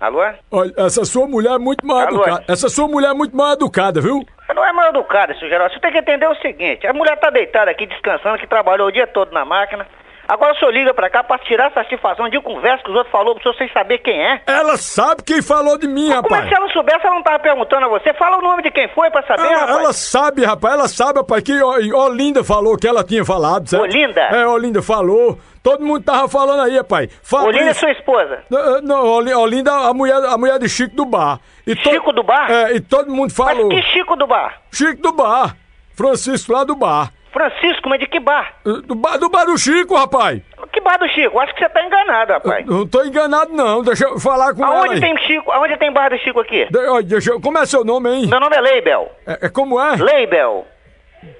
Alô? 0.00 0.22
é? 0.22 0.38
Olha, 0.50 0.72
essa 0.76 1.04
sua 1.04 1.26
mulher 1.26 1.52
é 1.52 1.58
muito 1.58 1.84
mal 1.86 1.98
Alô? 1.98 2.22
educada. 2.22 2.44
Essa 2.48 2.68
sua 2.68 2.86
mulher 2.86 3.10
é 3.10 3.14
muito 3.14 3.36
mal 3.36 3.52
educada, 3.52 4.00
viu? 4.00 4.24
Não 4.54 4.64
é 4.64 4.72
mal 4.72 4.88
educado, 4.90 5.36
seu 5.38 5.48
Geraldo. 5.48 5.74
Você 5.74 5.80
tem 5.80 5.92
que 5.92 5.98
entender 5.98 6.26
o 6.26 6.34
seguinte: 6.36 6.86
a 6.86 6.92
mulher 6.92 7.16
tá 7.18 7.30
deitada 7.30 7.70
aqui 7.70 7.86
descansando, 7.86 8.38
que 8.38 8.46
trabalhou 8.46 8.88
o 8.88 8.92
dia 8.92 9.06
todo 9.06 9.32
na 9.32 9.44
máquina. 9.44 9.86
Agora 10.28 10.52
o 10.52 10.56
senhor 10.58 10.70
liga 10.72 10.92
pra 10.92 11.08
cá 11.08 11.24
pra 11.24 11.38
tirar 11.38 11.72
satisfação 11.72 12.28
de 12.28 12.38
conversa 12.42 12.84
que 12.84 12.90
os 12.90 12.96
outros 12.96 13.10
falou 13.10 13.34
pro 13.34 13.42
senhor 13.42 13.54
sem 13.56 13.68
saber 13.72 13.96
quem 13.98 14.20
é. 14.20 14.42
Ela 14.46 14.76
sabe 14.76 15.22
quem 15.22 15.40
falou 15.40 15.78
de 15.78 15.88
mim, 15.88 16.10
Como 16.10 16.12
é 16.12 16.16
rapaz. 16.16 16.42
que 16.42 16.48
se 16.50 16.54
ela 16.54 16.68
soubesse, 16.70 17.06
ela 17.06 17.14
não 17.14 17.22
tava 17.22 17.38
perguntando 17.38 17.86
a 17.86 17.88
você? 17.88 18.12
Fala 18.12 18.36
o 18.36 18.42
nome 18.42 18.62
de 18.62 18.70
quem 18.70 18.86
foi 18.88 19.10
pra 19.10 19.22
saber, 19.22 19.42
Ela, 19.46 19.60
rapaz. 19.60 19.78
ela 19.78 19.92
sabe, 19.94 20.44
rapaz, 20.44 20.74
ela 20.74 20.88
sabe, 20.88 21.18
rapaz, 21.20 21.42
que 21.42 21.62
Olinda 21.62 22.44
falou 22.44 22.76
que 22.76 22.86
ela 22.86 23.02
tinha 23.02 23.24
falado, 23.24 23.66
certo? 23.70 23.82
Olinda? 23.82 24.20
É, 24.20 24.46
Olinda 24.46 24.82
falou. 24.82 25.38
Todo 25.62 25.84
mundo 25.84 26.04
tava 26.04 26.28
falando 26.28 26.60
aí, 26.62 26.76
rapaz. 26.76 27.08
Olinda 27.32 27.48
é 27.70 27.74
Fabrício- 27.74 27.80
sua 27.80 27.90
esposa. 27.92 28.38
Não, 28.50 28.80
Não, 28.82 29.06
Oli- 29.06 29.32
Olinda, 29.34 29.72
a 29.72 29.94
mulher, 29.94 30.16
a 30.24 30.36
mulher 30.36 30.58
de 30.58 30.68
Chico 30.68 30.94
do 30.94 31.04
Bar. 31.06 31.40
E 31.66 31.74
to- 31.74 31.90
Chico 31.90 32.12
do 32.12 32.22
bar? 32.22 32.50
É, 32.50 32.76
e 32.76 32.80
todo 32.80 33.10
mundo 33.10 33.32
Mas 33.36 33.36
falou. 33.36 33.68
que 33.70 33.80
Chico 33.82 34.14
do 34.16 34.26
bar? 34.26 34.60
Chico 34.72 35.00
do 35.02 35.12
Bar. 35.12 35.56
Francisco 35.94 36.52
lá 36.52 36.64
do 36.64 36.76
bar. 36.76 37.10
Francisco, 37.32 37.88
mas 37.88 38.00
de 38.00 38.06
que 38.06 38.20
bar? 38.20 38.54
Do 38.64 38.94
bar 38.94 39.18
do, 39.18 39.28
bar 39.28 39.44
do 39.44 39.56
Chico, 39.58 39.94
rapaz. 39.94 40.40
Que 40.72 40.80
bar 40.80 40.98
do 40.98 41.08
Chico? 41.08 41.38
Acho 41.40 41.54
que 41.54 41.60
você 41.60 41.68
tá 41.68 41.82
enganado, 41.84 42.32
rapaz. 42.32 42.66
Não 42.66 42.86
tô 42.86 43.02
enganado, 43.04 43.52
não. 43.52 43.82
Deixa 43.82 44.04
eu 44.04 44.18
falar 44.18 44.54
com 44.54 44.64
ela 44.64 44.80
Aonde 44.80 44.94
aí. 44.94 45.00
tem 45.00 45.16
Chico? 45.18 45.50
Aonde 45.50 45.76
tem 45.76 45.92
bar 45.92 46.10
do 46.10 46.18
Chico 46.18 46.40
aqui? 46.40 46.66
De- 46.70 47.02
deixa 47.04 47.30
eu... 47.30 47.40
Como 47.40 47.58
é 47.58 47.66
seu 47.66 47.84
nome, 47.84 48.10
hein? 48.10 48.26
Meu 48.28 48.40
nome 48.40 48.56
é 48.56 48.60
Leibel. 48.60 49.10
É, 49.26 49.46
é 49.46 49.48
como 49.48 49.80
é? 49.80 49.96
Leibel. 49.96 50.66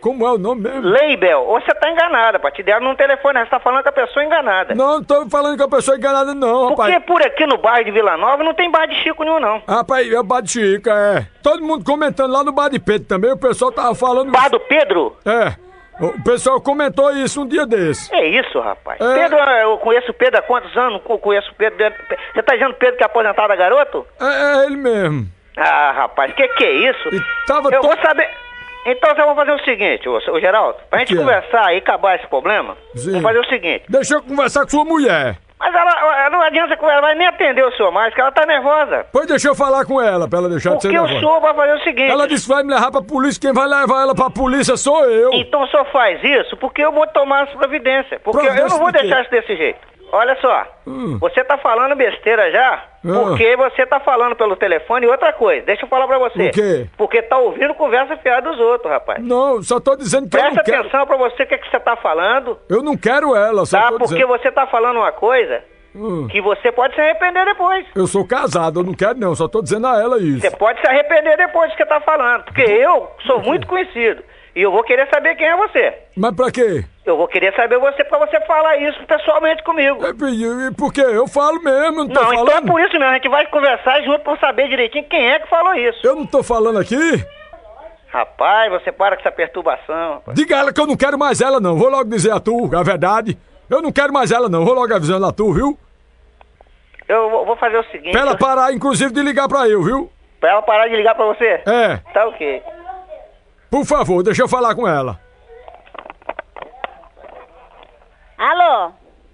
Como 0.01 0.27
é 0.27 0.33
o 0.33 0.39
nome 0.39 0.63
mesmo? 0.63 0.81
Leibel. 0.89 1.41
Ou 1.45 1.61
você 1.61 1.73
tá 1.75 1.91
enganado, 1.91 2.33
rapaz. 2.37 2.53
Te 2.55 2.63
deram 2.65 2.87
num 2.87 2.97
telefone, 2.97 3.39
você 3.41 3.47
tá 3.51 3.61
falando 3.61 3.83
com 3.83 3.89
a 3.89 3.93
pessoa 3.93 4.25
enganada. 4.25 4.75
Não, 4.75 4.95
não 4.97 5.05
tô 5.05 5.29
falando 5.29 5.57
que 5.57 5.63
a 5.63 5.69
pessoa 5.69 5.97
enganada, 5.97 6.35
não, 6.35 6.71
rapaz. 6.71 6.95
Porque 6.95 7.07
por 7.07 7.23
aqui 7.23 7.47
no 7.47 7.59
bairro 7.59 7.85
de 7.85 7.91
Vila 7.93 8.17
Nova 8.17 8.43
não 8.43 8.55
tem 8.55 8.71
bar 8.71 8.87
de 8.87 8.97
Chico 9.03 9.23
nenhum, 9.23 9.39
não. 9.39 9.63
Rapaz, 9.69 10.11
é 10.13 10.19
o 10.19 10.25
bar 10.25 10.41
de 10.43 10.51
Chica, 10.51 10.91
é. 10.93 11.27
Todo 11.43 11.63
mundo 11.63 11.85
comentando 11.85 12.33
lá 12.33 12.43
no 12.43 12.51
bar 12.53 12.69
de 12.71 12.81
Pedro 12.81 13.07
também, 13.07 13.31
o 13.31 13.37
pessoal 13.39 13.71
tava 13.71 13.95
falando... 13.95 14.33
Bar 14.33 14.51
do 14.51 14.59
Pedro? 14.61 15.17
É. 15.25 15.68
O 16.01 16.23
pessoal 16.23 16.61
comentou 16.61 17.11
isso 17.13 17.43
um 17.43 17.47
dia 17.47 17.67
desse. 17.67 18.13
É 18.15 18.25
isso, 18.29 18.61
rapaz. 18.61 19.01
É. 19.01 19.15
Pedro, 19.15 19.39
eu 19.39 19.79
conheço 19.79 20.11
o 20.11 20.15
Pedro 20.15 20.39
há 20.39 20.43
quantos 20.43 20.77
anos? 20.77 21.01
Eu 21.09 21.19
conheço 21.19 21.51
o 21.51 21.55
Pedro. 21.55 21.77
Você 22.35 22.43
tá 22.43 22.55
dizendo 22.55 22.75
Pedro 22.75 22.97
que 22.97 23.03
é 23.03 23.07
aposentado 23.07 23.57
garoto? 23.57 24.07
É, 24.21 24.25
é 24.63 24.67
ele 24.67 24.77
mesmo. 24.77 25.27
Ah, 25.57 25.91
rapaz, 25.93 26.33
que 26.35 26.47
que 26.49 26.65
é 26.65 26.73
isso? 26.91 27.09
tava 27.47 27.69
eu 27.71 27.81
to- 27.81 27.89
vou 27.89 27.97
saber. 28.01 28.29
Então 28.87 29.13
vai 29.15 29.35
fazer 29.35 29.53
o 29.53 29.65
seguinte, 29.65 30.09
ô, 30.09 30.17
ô 30.17 30.41
Geraldo, 30.41 30.79
pra 30.89 31.01
gente 31.01 31.09
que 31.09 31.15
é? 31.15 31.21
conversar 31.21 31.75
e 31.75 31.79
acabar 31.79 32.15
esse 32.17 32.27
problema, 32.29 32.77
Sim. 32.95 33.11
vamos 33.11 33.23
fazer 33.25 33.39
o 33.41 33.45
seguinte. 33.47 33.85
Deixa 33.89 34.15
eu 34.15 34.23
conversar 34.23 34.63
com 34.63 34.71
sua 34.71 34.85
mulher. 34.85 35.37
Mas 35.61 35.75
ela, 35.75 35.91
ela 36.21 36.31
não 36.31 36.41
adianta 36.43 36.77
que 36.77 36.85
ela 36.85 37.01
vai 37.01 37.15
nem 37.17 37.27
atender 37.27 37.65
o 37.65 37.73
senhor 37.73 37.91
mais, 37.91 38.15
que 38.15 38.21
ela 38.21 38.31
tá 38.31 38.47
nervosa. 38.47 39.07
Pois 39.13 39.27
deixa 39.27 39.49
eu 39.49 39.55
falar 39.55 39.85
com 39.85 40.01
ela, 40.01 40.29
pra 40.29 40.39
ela 40.39 40.49
deixar 40.49 40.77
de 40.77 40.83
ser 40.83 40.89
Porque 40.89 40.99
o 40.99 41.03
nervosa. 41.03 41.21
senhor 41.21 41.41
vai 41.41 41.55
fazer 41.55 41.73
o 41.75 41.83
seguinte. 41.85 42.11
Ela 42.11 42.29
disse 42.29 42.47
que 42.47 42.55
vai 42.55 42.63
me 42.63 42.73
levar 42.75 42.91
pra 42.93 43.03
polícia, 43.03 43.41
quem 43.41 43.53
vai 43.53 43.67
levar 43.67 44.03
ela 44.03 44.15
pra 44.15 44.31
polícia 44.31 44.77
sou 44.77 45.05
eu. 45.05 45.31
Então 45.33 45.63
o 45.63 45.67
senhor 45.69 45.85
faz 45.87 46.23
isso 46.23 46.57
porque 46.59 46.81
eu 46.83 46.93
vou 46.93 47.07
tomar 47.09 47.43
as 47.45 47.51
providências. 47.51 48.21
Porque 48.23 48.39
eu 48.39 48.45
Providência 48.45 48.69
não 48.69 48.79
vou 48.85 48.93
deixar 48.93 49.21
isso 49.23 49.31
desse 49.31 49.57
jeito. 49.57 49.81
Olha 50.13 50.37
só, 50.41 50.65
Hum. 50.87 51.19
você 51.21 51.45
tá 51.45 51.59
falando 51.59 51.95
besteira 51.97 52.51
já. 52.51 52.85
Porque 53.13 53.57
você 53.57 53.87
tá 53.87 54.01
falando 54.01 54.37
pelo 54.37 54.57
telefone 54.57 55.07
e 55.07 55.09
outra 55.09 55.33
coisa, 55.33 55.65
deixa 55.67 55.85
eu 55.85 55.89
falar 55.89 56.07
pra 56.07 56.19
você. 56.19 56.49
O 56.49 56.53
quê? 56.53 56.87
Porque 56.97 57.23
tá 57.23 57.39
ouvindo 57.39 57.75
conversa 57.75 58.17
fiada 58.17 58.51
dos 58.51 58.59
outros, 58.61 58.91
rapaz. 58.93 59.23
Não, 59.25 59.63
só 59.63 59.79
tô 59.81 59.97
dizendo 59.97 60.29
que 60.29 60.37
eu 60.37 60.41
Presta 60.41 60.57
não 60.59 60.65
quero. 60.65 60.81
atenção 60.81 61.07
pra 61.07 61.17
você 61.17 61.43
o 61.43 61.47
que, 61.47 61.55
é 61.55 61.59
que 61.59 61.71
você 61.71 61.81
tá 61.81 61.97
falando, 61.97 62.59
Eu 62.69 62.83
não 62.83 62.97
quero 62.97 63.35
ela, 63.35 63.65
só 63.67 63.79
tá? 63.81 63.89
tô 63.93 63.99
Porque 63.99 64.15
dizendo. 64.15 64.29
você 64.29 64.51
tá 64.53 64.67
falando 64.67 64.97
uma 64.99 65.13
coisa 65.13 65.63
Hum. 65.95 66.29
que 66.31 66.41
você 66.41 66.71
pode 66.71 66.95
se 66.95 67.01
arrepender 67.01 67.45
depois. 67.47 67.85
Eu 67.97 68.07
sou 68.07 68.25
casado, 68.27 68.81
eu 68.81 68.85
não 68.85 68.93
quero 68.95 69.19
não, 69.19 69.35
só 69.35 69.49
tô 69.49 69.61
dizendo 69.63 69.87
a 69.87 70.01
ela 70.01 70.19
isso. 70.19 70.41
Você 70.41 70.51
pode 70.51 70.81
se 70.81 70.87
arrepender 70.87 71.37
depois 71.39 71.71
do 71.71 71.77
que 71.77 71.83
você 71.83 71.89
tá 71.89 72.01
falando, 72.01 72.45
porque 72.45 72.63
eu 72.63 73.11
sou 73.27 73.41
muito 73.43 73.67
conhecido 73.67 74.23
e 74.59 74.63
eu 74.63 74.71
vou 74.73 74.83
querer 74.83 75.09
saber 75.09 75.37
quem 75.37 75.47
é 75.47 75.57
você. 75.57 75.95
Mas 76.17 76.35
pra 76.35 76.51
quê? 76.51 76.85
Eu 77.07 77.17
vou 77.17 77.29
querer 77.29 77.55
saber 77.55 77.79
você 77.79 78.03
pra 78.05 78.19
você 78.19 78.41
falar 78.41 78.77
isso 78.79 79.03
pessoalmente 79.07 79.63
comigo. 79.63 80.05
É, 80.05 80.11
e- 80.31 80.67
e 80.69 80.71
por 80.75 80.93
quê? 80.93 81.01
Eu 81.03 81.27
falo 81.29 81.63
mesmo, 81.63 81.99
não 82.05 82.09
tô 82.09 82.21
Não, 82.21 82.27
falando. 82.29 82.49
então 82.49 82.59
é 82.59 82.61
por 82.67 82.81
isso 82.81 82.93
mesmo, 82.93 83.05
a 83.07 83.15
gente 83.15 83.29
vai 83.29 83.47
conversar 83.47 84.03
junto 84.03 84.21
pra 84.21 84.37
saber 84.39 84.69
direitinho 84.69 85.05
quem 85.09 85.31
é 85.31 85.39
que 85.39 85.49
falou 85.49 85.75
isso. 85.75 86.05
Eu 86.07 86.17
não 86.17 86.27
tô 86.27 86.43
falando 86.43 86.79
aqui? 86.79 86.97
Rapaz, 88.09 88.71
você 88.73 88.91
para 88.91 89.17
com 89.17 89.21
essa 89.23 89.31
perturbação. 89.31 90.15
rapaz. 90.15 90.37
Diga 90.37 90.57
a 90.57 90.59
ela 90.61 90.73
que 90.73 90.81
eu 90.81 90.87
não 90.87 90.97
quero 90.97 91.19
mais 91.19 91.41
ela 91.41 91.61
não, 91.61 91.77
vou 91.77 91.89
logo 91.91 92.09
dizer 92.11 92.33
a 92.33 92.41
tu, 92.41 92.69
a 92.75 92.83
verdade. 92.83 93.39
Eu 93.71 93.83
não 93.83 93.93
quero 93.93 94.13
mais 94.13 94.31
ela 94.33 94.49
não, 94.49 94.65
vou 94.65 94.75
logo 94.75 94.95
avisando 94.95 95.27
a 95.27 95.33
tu, 95.33 95.53
viu? 95.53 95.79
Eu 97.07 97.31
vou- 97.31 97.45
vou 97.47 97.57
fazer 97.57 97.79
o 97.79 97.85
seguinte. 97.85 98.13
Pra 98.13 98.21
ela 98.23 98.37
parar, 98.37 98.73
inclusive, 98.73 99.13
de 99.13 99.23
ligar 99.23 99.49
pra 99.49 99.69
eu, 99.69 99.83
viu? 99.83 100.11
Pra 100.41 100.51
ela 100.51 100.63
parar 100.63 100.89
de 100.89 100.97
ligar 100.97 101.15
pra 101.15 101.27
você? 101.27 101.63
É. 101.67 101.97
Tá 102.13 102.27
ok. 102.29 102.63
Por 103.71 103.85
favor, 103.85 104.23
deixa 104.23 104.43
eu 104.43 104.49
falar 104.49 104.75
com 104.75 104.87
ela. 104.89 105.19
Alô? 108.37 108.93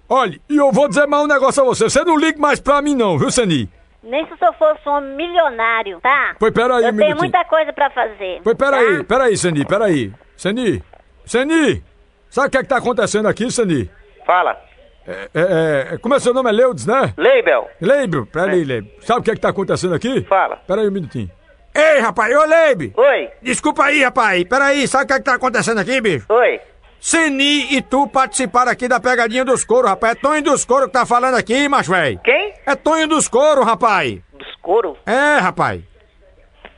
Olha, 0.09 0.39
e 0.49 0.57
eu 0.57 0.71
vou 0.71 0.87
dizer 0.87 1.07
mais 1.07 1.23
um 1.23 1.27
negócio 1.27 1.61
a 1.63 1.65
você. 1.65 1.85
Você 1.85 2.03
não 2.03 2.17
liga 2.17 2.39
mais 2.39 2.59
pra 2.59 2.81
mim 2.81 2.95
não, 2.95 3.17
viu, 3.17 3.31
Sani? 3.31 3.69
Nem 4.03 4.25
se 4.27 4.33
o 4.33 4.37
senhor 4.37 4.53
fosse 4.55 4.87
um 4.87 5.01
milionário, 5.15 5.99
tá? 5.99 6.35
Pois 6.39 6.53
peraí, 6.53 6.69
um 6.69 6.75
Eu 6.75 6.81
tenho 6.81 6.93
minutinho. 6.95 7.17
muita 7.17 7.43
coisa 7.45 7.73
pra 7.73 7.89
fazer. 7.89 8.39
Pois 8.43 8.55
peraí, 8.55 8.97
tá? 8.99 9.03
peraí, 9.03 9.37
Sani, 9.37 9.65
peraí. 9.65 10.13
Sani, 10.37 10.83
Sani, 11.25 11.83
sabe 12.29 12.47
o 12.47 12.51
que 12.51 12.57
é 12.57 12.61
que 12.63 12.69
tá 12.69 12.77
acontecendo 12.77 13.27
aqui, 13.27 13.49
Sani? 13.49 13.89
Fala. 14.25 14.61
É, 15.07 15.29
é, 15.33 15.93
é, 15.93 15.97
como 15.97 16.13
é 16.15 16.19
seu 16.19 16.33
nome? 16.33 16.49
É 16.49 16.53
Leudes, 16.53 16.85
né? 16.85 17.13
Leibel. 17.17 17.67
Leibel, 17.81 18.25
peraí, 18.27 18.63
Leibel. 18.63 18.91
Sabe 19.01 19.21
o 19.21 19.23
que 19.23 19.31
é 19.31 19.35
que 19.35 19.41
tá 19.41 19.49
acontecendo 19.49 19.93
aqui? 19.95 20.21
Fala. 20.23 20.57
Peraí 20.67 20.87
um 20.87 20.91
minutinho. 20.91 21.29
Ei, 21.75 21.99
rapaz, 21.99 22.33
ô 22.35 22.45
Leibe! 22.45 22.93
Oi. 22.95 23.29
Desculpa 23.41 23.85
aí, 23.85 24.03
rapaz. 24.03 24.43
Peraí, 24.45 24.87
sabe 24.87 25.03
o 25.03 25.07
que 25.07 25.13
é 25.13 25.17
que 25.17 25.23
tá 25.25 25.33
acontecendo 25.35 25.79
aqui, 25.79 25.99
bicho? 25.99 26.25
Oi. 26.29 26.59
Seni 26.99 27.75
e 27.75 27.81
tu 27.81 28.07
participaram 28.07 28.71
aqui 28.71 28.87
da 28.87 28.99
pegadinha 28.99 29.43
dos 29.45 29.63
couro, 29.65 29.87
rapaz. 29.87 30.13
É 30.13 30.15
Tonho 30.19 30.41
dos 30.41 30.65
couro 30.65 30.87
que 30.87 30.93
tá 30.93 31.05
falando 31.05 31.35
aqui, 31.35 31.67
macho 31.67 31.91
velho. 31.91 32.19
Quem? 32.23 32.53
É 32.65 32.75
Tonho 32.75 33.07
dos 33.07 33.27
couro, 33.27 33.63
rapaz. 33.63 34.19
Dos 34.33 34.55
couro? 34.61 34.97
É, 35.05 35.37
rapaz. 35.37 35.81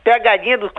Pegadinha 0.04 0.58
do... 0.58 0.70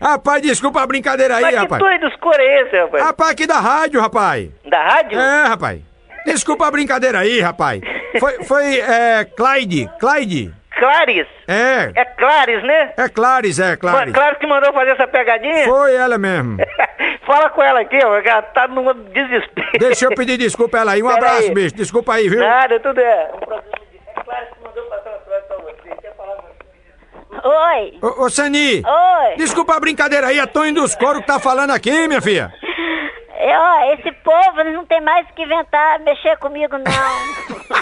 Rapaz, 0.00 0.40
desculpa 0.42 0.80
a 0.82 0.86
brincadeira 0.86 1.36
aí, 1.36 1.42
Mas 1.42 1.54
que 1.54 1.60
rapaz. 1.60 1.82
doido 1.82 2.08
dos 2.08 2.16
couro 2.16 2.40
é 2.40 2.62
esse, 2.62 2.80
rapaz? 2.80 3.04
Rapaz, 3.04 3.30
aqui 3.32 3.46
da 3.46 3.60
rádio, 3.60 4.00
rapaz. 4.00 4.48
Da 4.64 4.82
rádio? 4.82 5.20
É, 5.20 5.44
rapaz. 5.44 5.80
Desculpa 6.24 6.66
a 6.66 6.70
brincadeira 6.70 7.20
aí, 7.20 7.40
rapaz. 7.40 7.80
Foi, 8.18 8.44
foi, 8.44 8.80
é, 8.80 9.24
Clyde, 9.24 9.88
Clyde. 9.98 10.54
Clares? 10.78 11.26
É. 11.46 11.92
É 11.94 12.04
Clares, 12.04 12.62
né? 12.62 12.92
É 12.96 13.08
Clares, 13.08 13.58
é, 13.58 13.76
Clares. 13.76 14.14
Claro 14.14 14.38
que 14.38 14.46
mandou 14.46 14.72
fazer 14.72 14.92
essa 14.92 15.06
pegadinha? 15.06 15.66
Foi 15.66 15.94
ela 15.94 16.16
mesmo. 16.16 16.56
Fala 17.26 17.50
com 17.50 17.62
ela 17.62 17.80
aqui, 17.80 17.98
ó, 18.02 18.16
ela 18.16 18.42
tá 18.42 18.66
num 18.66 18.92
desespero. 19.12 19.78
Deixa 19.78 20.06
eu 20.06 20.14
pedir 20.14 20.38
desculpa 20.38 20.78
a 20.78 20.80
ela 20.80 20.92
aí. 20.92 21.02
Um 21.02 21.06
Pera 21.06 21.18
abraço, 21.18 21.48
aí. 21.48 21.54
bicho. 21.54 21.74
Desculpa 21.74 22.14
aí, 22.14 22.28
viu? 22.28 22.40
Nada, 22.40 22.80
tudo 22.80 22.98
é. 22.98 23.30
Um 23.34 23.40
de... 23.40 24.24
Clares 24.24 24.48
que 24.48 24.64
mandou 24.64 24.82
passar 24.84 25.10
uma 25.10 25.18
frase 25.20 25.46
pra 25.46 25.56
você. 25.58 26.00
Quer 26.00 26.16
falar 26.16 26.36
com 26.36 27.48
Oi. 27.48 27.98
Ô, 28.02 28.24
ô 28.24 28.30
Sani. 28.30 28.82
Oi. 28.84 29.36
Desculpa 29.36 29.76
a 29.76 29.80
brincadeira 29.80 30.28
aí. 30.28 30.38
É 30.38 30.46
Tonho 30.46 30.74
dos 30.74 30.94
Couro 30.94 31.20
que 31.20 31.26
tá 31.26 31.38
falando 31.38 31.70
aqui, 31.72 32.08
minha 32.08 32.22
filha. 32.22 32.52
É, 33.42 33.58
ó, 33.58 33.92
esse 33.94 34.12
povo 34.22 34.62
não 34.64 34.84
tem 34.84 35.00
mais 35.00 35.26
o 35.28 35.32
que 35.34 35.42
inventar, 35.42 35.98
mexer 36.00 36.36
comigo, 36.38 36.76
não. 36.76 37.70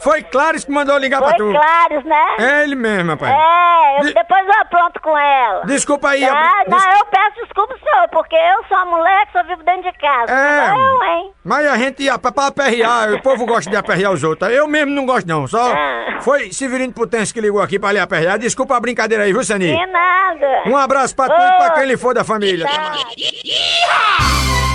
Foi 0.00 0.22
Clares 0.22 0.64
que 0.64 0.70
mandou 0.70 0.96
ligar 0.98 1.20
pra 1.20 1.30
Foi 1.30 1.38
tu. 1.38 1.50
Clares, 1.50 2.04
né? 2.04 2.26
É 2.38 2.62
ele 2.62 2.74
mesmo, 2.74 3.10
rapaz. 3.12 3.32
É, 3.34 3.98
eu- 4.00 4.04
De- 4.04 4.14
depois 4.14 4.46
eu 4.46 4.60
apronto 4.60 5.00
com 5.00 5.16
ela. 5.18 5.64
Desculpa 5.66 6.10
aí. 6.10 6.20
Tá? 6.20 6.32
a- 6.32 6.64
Não, 6.68 6.78
des- 6.78 6.98
eu 7.00 7.06
peço 7.06 7.40
desculpa, 7.42 7.74
senhor, 7.82 8.08
porque 8.10 8.36
eu 8.36 8.64
sou 8.68 8.76
uma 8.76 8.98
mulher 8.98 9.26
que 9.26 9.32
só 9.32 9.42
vivo 9.44 9.62
dentro 9.64 9.90
de 9.90 9.98
casa. 9.98 10.30
É. 10.32 10.68
Não 10.70 10.78
eu, 10.78 11.02
hein? 11.04 11.30
Mas 11.44 11.66
a 11.66 11.76
gente 11.78 12.02
ia 12.02 12.18
pra, 12.18 12.30
pra 12.30 12.46
aperrear, 12.48 13.12
o 13.14 13.22
povo 13.22 13.46
gosta 13.46 13.70
de 13.70 13.76
aperrear 13.76 14.12
os 14.12 14.22
outros. 14.22 14.52
Eu 14.52 14.68
mesmo 14.68 14.92
não 14.92 15.06
gosto, 15.06 15.26
não. 15.26 15.46
Só 15.46 15.72
Ah. 15.72 16.18
foi 16.20 16.52
Severino 16.52 16.92
Potência 16.92 17.32
que 17.34 17.40
ligou 17.40 17.62
aqui 17.62 17.78
pra 17.78 17.92
lhe 17.92 17.98
aperrear. 17.98 18.38
Desculpa 18.38 18.76
a 18.76 18.80
brincadeira 18.80 19.24
aí, 19.24 19.32
viu, 19.32 19.42
Sani? 19.42 19.74
De 19.74 19.86
nada. 19.86 20.62
Um 20.66 20.76
abraço 20.76 21.16
pra 21.16 21.26
tu 21.28 21.40
e 21.40 21.52
pra 21.56 21.70
quem 21.70 21.86
lhe 21.86 21.96
for 21.96 22.14
da 22.14 22.22
família. 22.24 22.66
Tá. 22.66 24.65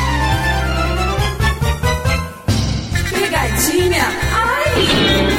Pegadinha, 3.62 4.04
ai, 4.34 4.74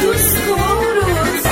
dos 0.00 0.38
couros. 0.46 1.42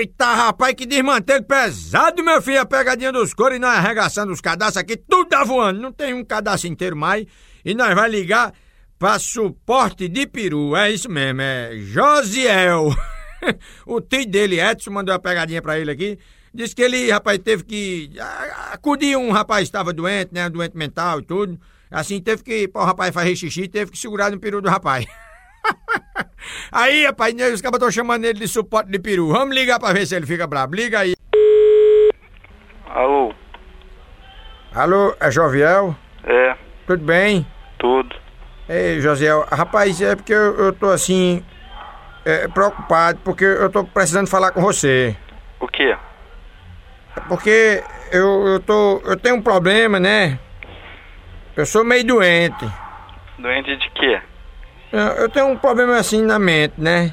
Eita, 0.00 0.34
rapaz, 0.34 0.74
que 0.74 0.84
desmantelo 0.84 1.44
pesado, 1.44 2.24
meu 2.24 2.42
filho. 2.42 2.60
A 2.60 2.66
pegadinha 2.66 3.12
dos 3.12 3.32
coros 3.32 3.56
e 3.56 3.60
nós 3.60 3.78
arregaçando 3.78 4.32
os 4.32 4.40
cadastros 4.40 4.82
aqui, 4.82 4.96
tudo 4.96 5.28
tá 5.28 5.44
voando. 5.44 5.80
Não 5.80 5.92
tem 5.92 6.12
um 6.12 6.24
cadastro 6.24 6.68
inteiro 6.68 6.96
mais. 6.96 7.24
E 7.64 7.72
nós 7.72 7.94
vai 7.94 8.10
ligar 8.10 8.52
pra 8.98 9.20
suporte 9.20 10.08
de 10.08 10.26
peru. 10.26 10.74
É 10.74 10.90
isso 10.90 11.08
mesmo, 11.08 11.40
é 11.40 11.70
Josiel. 11.76 12.92
o 13.86 14.00
tio 14.00 14.26
dele, 14.26 14.60
Edson, 14.60 14.90
mandou 14.90 15.12
uma 15.12 15.20
pegadinha 15.20 15.62
pra 15.62 15.78
ele 15.78 15.92
aqui. 15.92 16.18
Disse 16.52 16.74
que 16.74 16.82
ele, 16.82 17.12
rapaz, 17.12 17.38
teve 17.38 17.62
que 17.62 18.10
ah, 18.18 18.70
acudir 18.72 19.16
um 19.16 19.30
rapaz 19.30 19.60
que 19.60 19.68
estava 19.68 19.92
doente, 19.92 20.30
né? 20.34 20.50
Doente 20.50 20.76
mental 20.76 21.20
e 21.20 21.24
tudo. 21.24 21.60
Assim, 21.90 22.20
teve 22.20 22.42
que, 22.42 22.68
pô, 22.68 22.80
o 22.80 22.84
rapaz 22.84 23.14
fazer 23.14 23.34
xixi, 23.36 23.66
teve 23.68 23.90
que 23.92 23.98
segurar 23.98 24.30
no 24.30 24.38
peru 24.38 24.60
do 24.60 24.68
rapaz. 24.68 25.06
Aí, 26.72 27.04
rapaz, 27.06 27.34
né, 27.34 27.48
os 27.48 27.60
cabos 27.60 27.78
estão 27.78 27.90
chamando 27.90 28.24
ele 28.24 28.38
de 28.40 28.48
suporte 28.48 28.90
de 28.90 28.98
peru. 28.98 29.28
Vamos 29.28 29.54
ligar 29.54 29.78
pra 29.80 29.92
ver 29.92 30.06
se 30.06 30.14
ele 30.14 30.26
fica 30.26 30.46
bravo. 30.46 30.74
Liga 30.74 31.00
aí. 31.00 31.14
Alô? 32.86 33.32
Alô, 34.74 35.14
é 35.20 35.30
Joviel? 35.30 35.94
É, 36.24 36.56
Tudo 36.86 37.04
bem? 37.04 37.46
tudo. 37.78 38.14
Ei, 38.68 39.00
Josiel, 39.00 39.46
rapaz, 39.50 40.00
é 40.02 40.14
porque 40.14 40.32
eu, 40.32 40.54
eu 40.58 40.72
tô 40.74 40.90
assim. 40.90 41.42
é, 42.24 42.46
preocupado, 42.48 43.18
porque 43.24 43.44
eu 43.44 43.70
tô 43.70 43.82
precisando 43.84 44.26
falar 44.28 44.50
com 44.52 44.60
você. 44.60 45.16
O 45.58 45.66
quê? 45.66 45.96
Porque 47.28 47.82
eu, 48.12 48.46
eu 48.46 48.60
tô. 48.60 49.00
Eu 49.06 49.16
tenho 49.16 49.36
um 49.36 49.42
problema, 49.42 49.98
né? 49.98 50.38
Eu 51.58 51.66
sou 51.66 51.84
meio 51.84 52.04
doente. 52.06 52.64
Doente 53.36 53.76
de 53.76 53.90
quê? 53.90 54.20
Eu, 54.92 55.00
eu 55.22 55.28
tenho 55.28 55.48
um 55.48 55.56
problema 55.58 55.96
assim 55.96 56.22
na 56.22 56.38
mente, 56.38 56.74
né? 56.78 57.12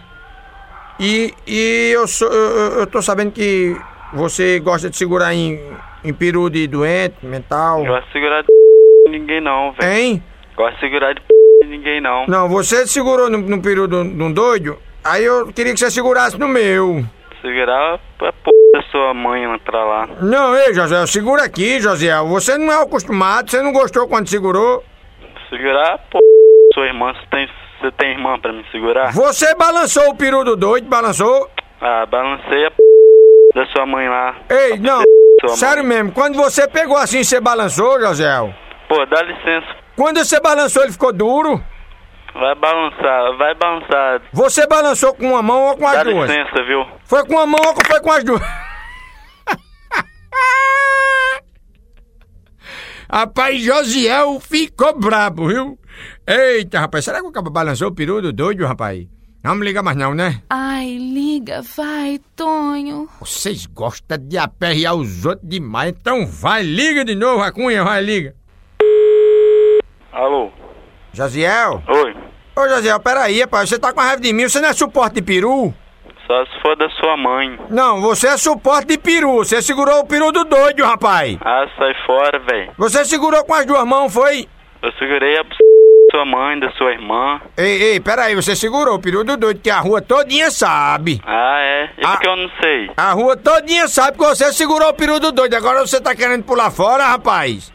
E, 1.00 1.34
e 1.48 1.92
eu, 1.96 2.08
sou, 2.08 2.32
eu, 2.32 2.80
eu- 2.82 2.88
tô 2.88 3.02
sabendo 3.02 3.32
que 3.32 3.76
você 4.14 4.60
gosta 4.60 4.88
de 4.88 4.96
segurar 4.96 5.34
em, 5.34 5.60
em 6.04 6.14
peru 6.14 6.48
de 6.48 6.68
doente 6.68 7.16
mental. 7.26 7.84
Gosto 7.84 8.06
de 8.06 8.12
segurar 8.14 8.44
de 8.44 9.10
ninguém 9.10 9.42
não, 9.42 9.72
velho. 9.74 9.92
Hein? 9.92 10.24
Gosto 10.56 10.76
de 10.76 10.80
segurar 10.82 11.14
de 11.16 11.22
ninguém 11.68 12.00
não. 12.00 12.28
Não, 12.28 12.48
você 12.48 12.86
segurou 12.86 13.32
no, 13.32 13.40
no 13.40 13.60
peru 13.64 13.88
de 13.88 13.96
um 13.96 14.32
doido, 14.32 14.78
aí 15.04 15.24
eu 15.26 15.48
queria 15.52 15.74
que 15.74 15.80
você 15.80 15.90
segurasse 15.90 16.38
no 16.38 16.48
meu. 16.48 17.04
Segurar 17.46 18.00
pra 18.18 18.34
p 18.34 18.50
da 18.74 18.82
sua 18.90 19.14
mãe 19.14 19.44
entrar 19.44 19.86
lá. 19.86 20.08
Não, 20.20 20.56
ei, 20.58 20.74
José, 20.74 21.06
segura 21.06 21.44
aqui, 21.44 21.80
José. 21.80 22.12
Você 22.24 22.58
não 22.58 22.74
é 22.74 22.82
acostumado, 22.82 23.52
você 23.52 23.62
não 23.62 23.72
gostou 23.72 24.08
quando 24.08 24.28
segurou. 24.28 24.84
Segurar 25.48 26.00
p 26.10 26.18
sua 26.74 26.88
irmã. 26.88 27.14
Você 27.14 27.28
tem, 27.30 27.48
você 27.80 27.92
tem 27.92 28.12
irmã 28.14 28.40
pra 28.40 28.52
me 28.52 28.66
segurar? 28.72 29.14
Você 29.14 29.54
balançou 29.54 30.10
o 30.10 30.16
peru 30.16 30.44
do 30.44 30.56
doido, 30.56 30.88
balançou? 30.90 31.48
Ah, 31.80 32.08
balancei 32.08 32.66
a 32.66 32.72
p 32.72 32.78
da 33.54 33.66
sua 33.68 33.86
mãe 33.86 34.10
lá. 34.10 34.36
Ei, 34.50 34.80
não, 34.80 35.04
Sua 35.42 35.50
sério 35.56 35.84
mãe. 35.86 35.98
mesmo, 35.98 36.12
quando 36.14 36.36
você 36.36 36.68
pegou 36.68 36.98
assim, 36.98 37.24
você 37.24 37.40
balançou, 37.40 38.02
José? 38.02 38.28
Pô, 38.90 39.06
dá 39.06 39.22
licença. 39.22 39.68
Quando 39.96 40.18
você 40.18 40.40
balançou, 40.40 40.82
ele 40.82 40.92
ficou 40.94 41.14
duro? 41.14 41.64
Vai 42.38 42.54
balançar, 42.56 43.38
vai 43.38 43.56
balançar. 43.56 44.22
Você 44.34 44.68
balançou 44.68 45.14
com 45.16 45.30
uma 45.30 45.42
mão 45.42 45.68
ou 45.70 45.78
com 45.78 45.88
as 45.88 45.94
Dá 45.94 46.04
duas? 46.04 46.30
licença, 46.30 46.64
viu? 46.66 46.86
Foi 47.06 47.26
com 47.26 47.34
uma 47.34 47.46
mão 47.46 47.62
ou 47.66 47.74
foi 47.88 48.02
com 48.02 48.12
as 48.12 48.24
duas? 48.26 48.42
Rapaz, 53.10 53.62
Josiel 53.62 54.38
ficou 54.42 55.00
brabo, 55.00 55.48
viu? 55.48 55.80
Eita, 56.28 56.80
rapaz, 56.82 57.06
será 57.06 57.22
que 57.22 57.28
o 57.28 57.32
cabo 57.32 57.50
balançou 57.50 57.88
o 57.88 57.96
peru 57.96 58.22
do 58.22 58.34
doido, 58.34 58.66
rapaz? 58.66 59.08
Não 59.42 59.56
me 59.56 59.64
liga 59.64 59.82
mais 59.82 59.96
não, 59.96 60.14
né? 60.14 60.42
Ai, 60.50 60.98
liga, 60.98 61.62
vai, 61.78 62.20
Tonho. 62.36 63.08
Vocês 63.22 63.66
gostam 63.68 64.18
de 64.18 64.38
aperrear 64.38 64.96
os 64.96 65.24
outros 65.26 65.48
demais, 65.48 65.94
então 65.98 66.26
vai, 66.26 66.64
liga 66.64 67.06
de 67.06 67.16
novo, 67.16 67.44
a 67.44 67.52
cunha, 67.52 67.82
vai, 67.84 68.02
liga. 68.02 68.36
Alô? 70.12 70.52
Josiel? 71.16 71.82
Oi. 71.88 72.16
Ô, 72.58 72.68
Josiel, 72.68 73.00
peraí, 73.00 73.40
rapaz, 73.40 73.70
você 73.70 73.80
tá 73.80 73.94
com 73.94 74.02
raiva 74.02 74.22
de 74.22 74.34
mim, 74.34 74.48
você 74.50 74.60
não 74.60 74.70
é 74.70 74.74
suporte 74.74 75.16
de 75.16 75.22
peru? 75.22 75.74
Só 76.28 76.46
se 76.46 76.62
for 76.62 76.76
da 76.76 76.90
sua 76.90 77.16
mãe. 77.16 77.58
Não, 77.70 78.02
você 78.02 78.28
é 78.28 78.38
suporte 78.38 78.88
de 78.88 78.98
peru, 78.98 79.38
você 79.38 79.62
segurou 79.62 80.00
o 80.00 80.06
peru 80.06 80.32
do 80.32 80.44
doido, 80.44 80.84
rapaz. 80.84 81.38
Ah, 81.42 81.66
sai 81.78 81.94
fora, 82.06 82.40
velho. 82.40 82.72
Você 82.78 83.06
segurou 83.06 83.44
com 83.46 83.54
as 83.54 83.66
duas 83.66 83.86
mãos, 83.86 84.14
foi? 84.14 84.48
Eu 84.82 84.92
segurei 85.00 85.38
a 85.38 85.44
p... 85.44 85.50
da 85.52 86.18
sua 86.18 86.26
mãe, 86.26 86.60
da 86.60 86.72
sua 86.72 86.92
irmã. 86.92 87.40
Ei, 87.56 87.82
ei, 87.84 88.00
peraí, 88.00 88.36
você 88.36 88.56
segurou 88.56 88.96
o 88.96 89.02
peru 89.02 89.24
do 89.24 89.38
doido, 89.38 89.62
que 89.62 89.70
a 89.70 89.80
rua 89.80 90.02
todinha 90.02 90.50
sabe. 90.52 91.22
Ah, 91.26 91.60
é? 91.60 91.90
E 91.98 92.02
por 92.02 92.20
que 92.20 92.28
eu 92.28 92.36
não 92.36 92.50
sei? 92.62 92.92
A 92.98 93.12
rua 93.14 93.38
todinha 93.38 93.88
sabe 93.88 94.18
que 94.18 94.26
você 94.26 94.52
segurou 94.52 94.90
o 94.90 94.94
peru 94.94 95.20
do 95.20 95.32
doido, 95.32 95.54
agora 95.54 95.86
você 95.86 96.02
tá 96.02 96.16
querendo 96.16 96.44
pular 96.44 96.72
fora, 96.72 97.06
rapaz? 97.06 97.72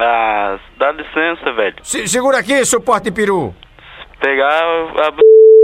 Ah, 0.00 0.58
dá 0.78 0.92
licença, 0.92 1.52
velho. 1.52 1.76
Se- 1.82 2.08
segura 2.08 2.38
aqui, 2.38 2.64
suporte 2.64 3.04
de 3.04 3.12
peru. 3.12 3.54
Pegar 4.20 4.62
a 4.62 5.12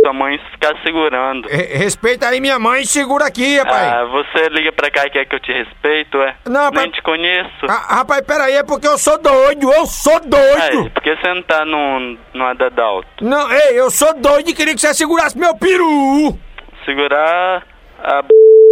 sua 0.02 0.12
mãe 0.12 0.34
e 0.36 0.50
ficar 0.50 0.74
segurando. 0.82 1.46
Re- 1.48 1.76
respeita 1.76 2.28
aí 2.28 2.40
minha 2.40 2.58
mãe 2.58 2.82
e 2.82 2.86
segura 2.86 3.26
aqui, 3.26 3.58
rapaz. 3.58 3.92
Ah, 3.92 4.04
você 4.04 4.48
liga 4.50 4.72
pra 4.72 4.90
cá 4.90 5.06
e 5.06 5.10
quer 5.10 5.24
que 5.26 5.34
eu 5.34 5.40
te 5.40 5.52
respeito, 5.52 6.18
é? 6.22 6.34
Não, 6.46 6.64
Nem 6.70 6.72
pai- 6.72 6.90
te 6.90 7.02
conheço. 7.02 7.66
Ah, 7.68 7.96
rapaz, 7.96 8.20
peraí, 8.22 8.54
é 8.54 8.62
porque 8.62 8.86
eu 8.88 8.96
sou 8.98 9.18
doido, 9.18 9.70
eu 9.72 9.86
sou 9.86 10.20
doido. 10.20 10.86
É, 10.86 10.90
por 10.90 11.02
que 11.02 11.16
você 11.16 11.34
não 11.34 11.42
tá 11.42 11.64
no, 11.64 12.16
no 12.34 12.44
Adadalto? 12.46 13.08
Não, 13.22 13.50
ei, 13.52 13.78
eu 13.78 13.90
sou 13.90 14.14
doido 14.14 14.48
e 14.50 14.54
queria 14.54 14.74
que 14.74 14.80
você 14.80 14.94
segurasse 14.94 15.36
meu 15.38 15.54
peru. 15.56 16.38
Segurar 16.84 17.62
a 18.02 18.22
b... 18.22 18.28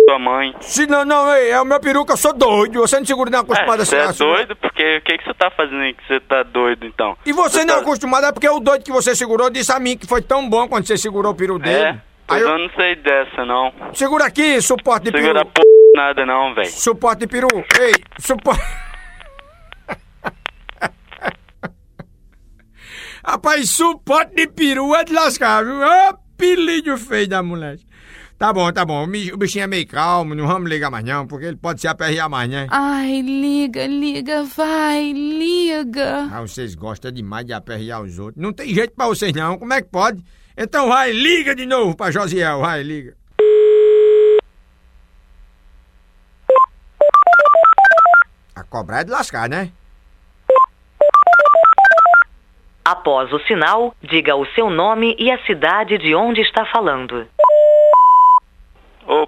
sua 0.08 0.18
mãe. 0.18 0.54
Se 0.60 0.86
não, 0.86 1.04
não, 1.04 1.32
ei, 1.34 1.50
é 1.50 1.60
o 1.60 1.64
meu 1.64 1.80
peru 1.80 2.04
que 2.04 2.12
eu 2.12 2.16
sou 2.16 2.32
doido. 2.32 2.80
Você 2.80 2.98
não 2.98 3.06
segura 3.06 3.30
nem 3.30 3.40
acostumado 3.40 3.80
É, 3.80 3.82
a 3.82 3.84
você 3.86 3.96
é 3.96 4.12
segurar. 4.12 4.36
doido? 4.36 4.56
Porque 4.56 4.96
o 4.98 5.02
que, 5.02 5.18
que 5.18 5.24
você 5.24 5.34
tá 5.34 5.50
fazendo 5.50 5.80
aí 5.80 5.94
que 5.94 6.06
você 6.06 6.20
tá 6.20 6.42
doido, 6.42 6.86
então? 6.86 7.16
E 7.24 7.32
você 7.32 7.64
não 7.64 7.74
é 7.74 7.76
tá... 7.78 7.82
acostumado, 7.82 8.26
é 8.26 8.32
porque 8.32 8.48
o 8.48 8.60
doido 8.60 8.84
que 8.84 8.92
você 8.92 9.14
segurou 9.14 9.48
disse 9.50 9.72
a 9.72 9.80
mim 9.80 9.96
que 9.96 10.06
foi 10.06 10.20
tão 10.22 10.48
bom 10.48 10.68
quando 10.68 10.86
você 10.86 10.96
segurou 10.96 11.32
o 11.32 11.34
peru 11.34 11.58
dele. 11.58 11.76
É? 11.84 12.00
Pois 12.26 12.42
eu... 12.42 12.58
não 12.58 12.70
sei 12.76 12.96
dessa, 12.96 13.44
não. 13.44 13.72
Segura 13.92 14.26
aqui, 14.26 14.60
suporte 14.60 15.10
de 15.10 15.18
Segura 15.18 15.44
peru. 15.44 15.52
p... 15.54 15.62
nada 15.96 16.24
não, 16.26 16.54
velho. 16.54 16.70
Suporte 16.70 17.20
de 17.20 17.26
peru. 17.26 17.48
Ei, 17.80 17.92
suporte. 18.18 18.62
Rapaz, 23.26 23.70
suporte 23.70 24.34
de 24.34 24.46
peru 24.48 24.94
é 24.94 25.02
de 25.04 25.12
lascar, 25.12 25.64
viu? 25.64 25.82
É 25.82 26.08
apelido 26.08 26.96
feio 26.98 27.28
da 27.28 27.42
mulher. 27.42 27.78
Tá 28.44 28.52
bom, 28.52 28.70
tá 28.70 28.84
bom. 28.84 29.04
O 29.04 29.38
bichinho 29.38 29.64
é 29.64 29.66
meio 29.66 29.86
calmo, 29.86 30.34
não 30.34 30.46
vamos 30.46 30.68
ligar 30.68 30.90
mais 30.90 31.02
não, 31.02 31.26
porque 31.26 31.46
ele 31.46 31.56
pode 31.56 31.80
se 31.80 31.88
aperrear 31.88 32.28
mais, 32.28 32.46
né? 32.46 32.66
Ai, 32.70 33.22
liga, 33.22 33.86
liga, 33.86 34.44
vai, 34.44 35.12
liga. 35.12 36.28
Ah, 36.30 36.42
vocês 36.42 36.74
gostam 36.74 37.10
demais 37.10 37.46
de 37.46 37.54
aperrear 37.54 38.02
os 38.02 38.18
outros. 38.18 38.36
Não 38.36 38.52
tem 38.52 38.68
jeito 38.74 38.94
pra 38.94 39.06
vocês 39.06 39.32
não, 39.32 39.56
como 39.56 39.72
é 39.72 39.80
que 39.80 39.88
pode? 39.88 40.22
Então 40.54 40.88
vai, 40.88 41.10
liga 41.10 41.54
de 41.54 41.64
novo 41.64 41.96
pra 41.96 42.10
Josiel, 42.10 42.60
vai, 42.60 42.82
liga. 42.82 43.16
A 48.54 48.62
cobrar 48.64 49.00
é 49.00 49.04
de 49.04 49.10
lascar, 49.10 49.48
né? 49.48 49.72
Após 52.84 53.32
o 53.32 53.38
sinal, 53.46 53.94
diga 54.02 54.36
o 54.36 54.44
seu 54.48 54.68
nome 54.68 55.16
e 55.18 55.30
a 55.30 55.42
cidade 55.46 55.96
de 55.96 56.14
onde 56.14 56.42
está 56.42 56.66
falando. 56.66 57.26
Ô, 59.06 59.24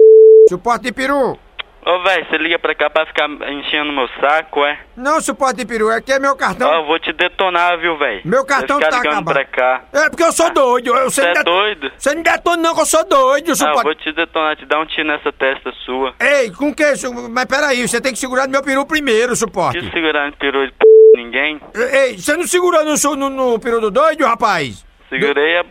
Suporte 0.49 0.85
de 0.85 0.93
peru. 0.93 1.37
ô 1.85 2.03
velho, 2.03 2.27
você 2.29 2.39
liga 2.39 2.59
pra 2.59 2.75
cá 2.75 2.89
pra 2.89 3.05
ficar 3.07 3.29
enchendo 3.51 3.93
meu 3.93 4.09
saco, 4.21 4.65
é? 4.65 4.79
Não, 4.97 5.21
suporte 5.21 5.57
de 5.59 5.67
peru, 5.67 5.91
é 5.91 6.01
que 6.01 6.13
é 6.13 6.19
meu 6.19 6.35
cartão. 6.37 6.69
Ó, 6.71 6.75
eu 6.81 6.87
vou 6.87 6.99
te 6.99 7.13
detonar, 7.13 7.79
viu, 7.79 7.97
velho? 7.99 8.23
Meu 8.25 8.45
cartão 8.45 8.79
tá 8.81 8.89
acabado. 8.89 9.25
pra 9.25 9.45
cá. 9.45 9.85
É 9.93 10.09
porque 10.09 10.23
eu 10.23 10.33
sou 10.33 10.53
doido. 10.53 10.95
Eu, 10.97 11.11
Você 11.11 11.23
é 11.25 11.33
det- 11.33 11.45
doido? 11.45 11.91
Você 11.97 12.15
não 12.15 12.23
detona 12.23 12.57
não 12.63 12.75
que 12.75 12.81
eu 12.81 12.87
sou 12.87 13.05
doido, 13.05 13.49
Ah, 13.49 13.51
eu 13.51 13.57
suporte. 13.57 13.83
vou 13.85 13.95
te 13.97 14.13
detonar, 14.13 14.57
te 14.57 14.67
dar 14.67 14.81
um 14.81 14.87
tiro 14.87 15.09
nessa 15.09 15.33
testa 15.33 15.73
sua. 15.85 16.15
Ei, 16.21 16.51
com 16.53 16.73
que 16.75 16.85
isso? 16.93 17.13
Mas 17.29 17.45
peraí, 17.47 17.87
você 17.87 18.01
tem 18.01 18.13
que 18.13 18.19
segurar 18.19 18.47
no 18.47 18.53
meu 18.53 18.63
peru 18.63 18.87
primeiro, 18.87 19.35
suporte. 19.37 19.79
Que 19.81 19.91
segurar 19.91 20.27
no 20.31 20.37
peru 20.37 20.65
de 20.67 20.73
p... 20.73 20.85
ninguém. 21.17 21.61
Ei, 21.93 22.17
você 22.19 22.37
não 22.37 22.47
segurou 22.47 22.85
no, 22.85 22.97
su- 22.97 23.17
no, 23.17 23.29
no 23.31 23.59
peru 23.59 23.81
do 23.81 23.91
doido, 23.91 24.25
rapaz? 24.25 24.85
Segurei 25.09 25.59
a 25.59 25.63
p... 25.65 25.71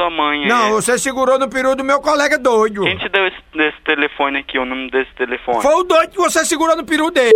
sua 0.00 0.10
mãe. 0.10 0.46
Não, 0.48 0.70
você 0.72 0.98
segurou 0.98 1.38
no 1.38 1.48
peru 1.48 1.76
do 1.76 1.84
meu 1.84 2.00
colega 2.00 2.38
doido. 2.38 2.82
Quem 2.82 2.96
te 2.96 3.08
deu 3.10 3.26
esse, 3.26 3.36
esse 3.54 3.80
telefone 3.84 4.38
aqui, 4.38 4.58
o 4.58 4.64
número 4.64 4.90
desse 4.90 5.12
telefone? 5.14 5.60
Foi 5.60 5.74
o 5.74 5.82
doido 5.84 6.10
que 6.10 6.16
você 6.16 6.44
segurou 6.44 6.74
no 6.74 6.84
peru 6.84 7.10
dele. 7.10 7.30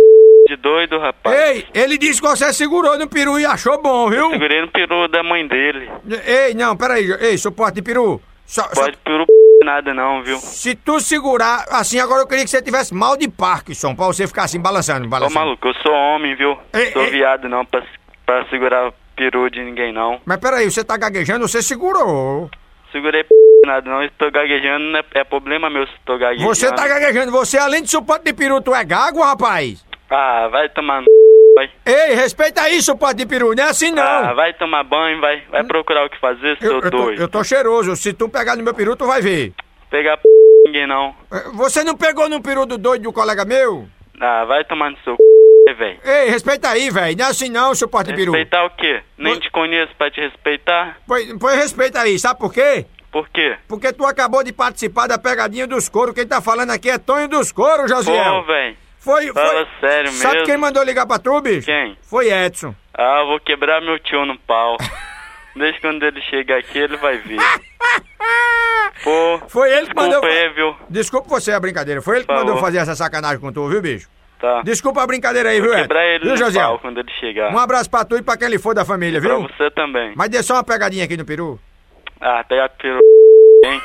De 0.47 0.55
doido, 0.57 0.99
rapaz. 0.99 1.35
Ei, 1.35 1.65
ele 1.73 1.97
disse 1.97 2.21
que 2.21 2.27
você 2.27 2.51
segurou 2.53 2.97
no 2.97 3.07
peru 3.07 3.39
e 3.39 3.45
achou 3.45 3.81
bom, 3.81 4.09
viu? 4.09 4.29
Segurei 4.31 4.61
no 4.61 4.67
peru 4.67 5.07
da 5.07 5.23
mãe 5.23 5.47
dele. 5.47 5.89
Ei, 6.25 6.53
não, 6.53 6.75
peraí. 6.75 7.11
Ei, 7.19 7.37
suporte 7.37 7.75
de 7.75 7.81
peru. 7.81 8.21
Só, 8.45 8.63
Pode 8.69 8.97
peru 8.97 9.25
nada 9.63 9.91
não, 9.95 10.21
viu? 10.21 10.37
se 10.37 10.75
tu 10.75 10.99
segurar, 10.99 11.65
assim, 11.71 11.99
agora 11.99 12.21
eu 12.21 12.27
queria 12.27 12.43
que 12.43 12.49
você 12.51 12.61
tivesse 12.61 12.93
mal 12.93 13.17
de 13.17 13.27
Parkinson, 13.27 13.95
pra 13.95 14.05
você 14.05 14.27
ficar 14.27 14.43
assim, 14.43 14.61
balançando, 14.61 15.07
Ô, 15.07 15.09
balançando. 15.09 15.39
maluco, 15.39 15.67
eu 15.67 15.73
sou 15.81 15.91
homem, 15.91 16.35
viu? 16.35 16.55
Ei, 16.71 16.91
sou 16.91 17.01
ei. 17.01 17.09
viado 17.09 17.49
não, 17.49 17.65
pra, 17.65 17.81
pra 18.23 18.45
segurar 18.45 18.93
peru 19.15 19.49
de 19.49 19.63
ninguém 19.63 19.93
não. 19.93 20.19
Mas 20.25 20.37
peraí, 20.37 20.69
você 20.69 20.83
tá 20.83 20.97
gaguejando, 20.97 21.47
você 21.47 21.61
segurou. 21.61 22.49
Segurei 22.91 23.23
p... 23.23 23.29
nada 23.65 23.89
não, 23.89 24.03
estou 24.03 24.31
gaguejando, 24.31 24.85
não 24.85 24.99
é, 24.99 25.03
é 25.15 25.23
problema 25.23 25.69
meu 25.69 25.85
se 25.87 25.93
tô 26.05 26.17
gaguejando. 26.17 26.47
Você 26.47 26.71
tá 26.71 26.87
gaguejando, 26.87 27.31
você 27.31 27.57
além 27.57 27.83
de 27.83 27.89
suporte 27.89 28.25
de 28.25 28.33
peru, 28.33 28.61
tu 28.61 28.73
é 28.73 28.83
gago, 28.83 29.21
rapaz? 29.21 29.85
Ah, 30.09 30.47
vai 30.49 30.69
tomar 30.69 31.01
no... 31.01 31.07
vai. 31.55 31.69
Ei, 31.85 32.15
respeita 32.15 32.61
aí, 32.61 32.81
suporte 32.81 33.17
de 33.17 33.25
peru, 33.25 33.53
não 33.55 33.63
é 33.63 33.69
assim 33.69 33.91
não. 33.91 34.03
Ah, 34.03 34.33
vai 34.33 34.53
tomar 34.53 34.83
banho, 34.83 35.19
vai. 35.19 35.41
Vai 35.49 35.63
procurar 35.63 36.05
o 36.05 36.09
que 36.09 36.19
fazer, 36.19 36.57
seu 36.59 36.71
eu, 36.71 36.75
eu, 36.81 36.91
tô, 36.91 36.97
doido. 36.97 37.21
eu 37.21 37.27
tô 37.27 37.43
cheiroso, 37.43 37.95
se 37.95 38.13
tu 38.13 38.29
pegar 38.29 38.55
no 38.55 38.63
meu 38.63 38.73
peru, 38.73 38.95
tu 38.95 39.05
vai 39.05 39.21
ver. 39.21 39.53
Pegar 39.89 40.17
p... 40.17 40.23
ninguém 40.65 40.87
não. 40.87 41.13
Eh, 41.31 41.49
Você 41.53 41.83
não 41.83 41.95
pegou 41.97 42.29
no 42.29 42.41
peru 42.41 42.65
do 42.65 42.77
doido 42.77 43.03
do 43.03 43.13
colega 43.13 43.43
meu? 43.45 43.87
Ah, 44.21 44.45
vai 44.45 44.63
tomar 44.63 44.91
no 44.91 44.97
seu 44.99 45.15
c... 45.15 45.21
velho. 45.73 45.99
Ei, 46.03 46.29
respeita 46.29 46.69
aí, 46.69 46.89
velho, 46.89 47.17
não 47.17 47.25
é 47.25 47.29
assim 47.29 47.49
não, 47.49 47.73
suporte 47.73 48.11
de 48.11 48.15
peru. 48.15 48.31
Respeitar 48.31 48.65
o 48.65 48.69
quê? 48.71 49.01
Nem 49.17 49.39
te 49.39 49.49
conheço 49.51 49.93
pra 49.97 50.11
te 50.11 50.21
respeitar? 50.21 50.97
Pois, 51.07 51.33
pois 51.39 51.55
respeita 51.57 52.01
aí, 52.01 52.19
sabe 52.19 52.39
por 52.39 52.53
quê? 52.53 52.85
Por 53.11 53.29
quê? 53.29 53.55
Porque 53.67 53.93
tu 53.93 54.05
acabou 54.05 54.43
de 54.43 54.51
participar 54.51 55.07
da 55.07 55.17
pegadinha 55.17 55.65
dos 55.65 55.87
coros. 55.87 56.13
Quem 56.13 56.27
tá 56.27 56.41
falando 56.41 56.71
aqui 56.71 56.89
é 56.89 56.97
Tonho 56.97 57.29
dos 57.29 57.49
Coros, 57.51 57.89
Josiel. 57.89 58.23
Pô, 58.23 58.43
velho. 58.43 58.75
Foi, 58.99 59.31
Fala 59.31 59.65
foi. 59.65 59.89
sério 59.89 60.11
Sabe 60.11 60.33
mesmo. 60.33 60.45
quem 60.47 60.57
mandou 60.57 60.83
ligar 60.83 61.05
pra 61.05 61.17
tu, 61.19 61.39
bicho? 61.39 61.65
Quem? 61.65 61.97
Foi 62.01 62.29
Edson. 62.29 62.75
Ah, 62.93 63.19
eu 63.21 63.27
vou 63.27 63.39
quebrar 63.39 63.79
meu 63.81 63.97
tio 63.99 64.25
no 64.25 64.37
pau. 64.39 64.75
Desde 65.55 65.79
quando 65.79 66.03
ele 66.03 66.19
chegar 66.23 66.57
aqui, 66.57 66.77
ele 66.79 66.97
vai 66.97 67.17
ver. 67.17 67.37
Pô, 69.03 69.39
Foi 69.47 69.71
ele 69.71 69.87
que 69.87 69.95
mandou. 69.95 70.23
aí, 70.25 70.49
viu? 70.53 70.75
Desculpa 70.89 71.29
você 71.29 71.51
a 71.51 71.59
brincadeira. 71.59 72.01
Foi 72.01 72.17
ele 72.17 72.25
que 72.25 72.33
mandou 72.33 72.57
fazer 72.57 72.79
essa 72.79 72.95
sacanagem 72.95 73.39
com 73.39 73.51
tu, 73.51 73.67
viu, 73.69 73.81
bicho? 73.81 74.09
Tá. 74.39 74.61
Desculpa 74.63 75.01
a 75.01 75.07
brincadeira 75.07 75.49
aí, 75.49 75.61
viu? 75.61 75.73
Quebrar 75.73 76.05
ele 76.05 76.35
Viu, 76.35 76.53
pau 76.53 76.79
quando 76.79 76.99
ele 76.99 77.11
chegar. 77.19 77.53
Um 77.53 77.57
abraço 77.57 77.89
pra 77.89 78.03
tu 78.05 78.17
e 78.17 78.21
pra 78.21 78.37
quem 78.37 78.47
ele 78.47 78.59
for 78.59 78.75
da 78.75 78.83
família, 78.85 79.19
Pra 79.21 79.29
viu? 79.37 79.47
você 79.47 79.71
também. 79.71 80.13
Mas 80.15 80.29
dê 80.29 80.43
só 80.43 80.55
uma 80.55 80.63
pegadinha 80.63 81.05
aqui 81.05 81.15
no 81.17 81.25
peru. 81.25 81.59
Ah, 82.21 82.43
pega 82.47 82.69
pelo 82.69 82.99
hein? 83.65 83.81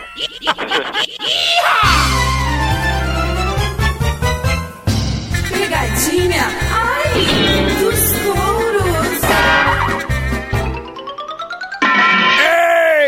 Pegadinha, 5.48 6.44
ai, 6.72 7.12
dos. 7.80 8.10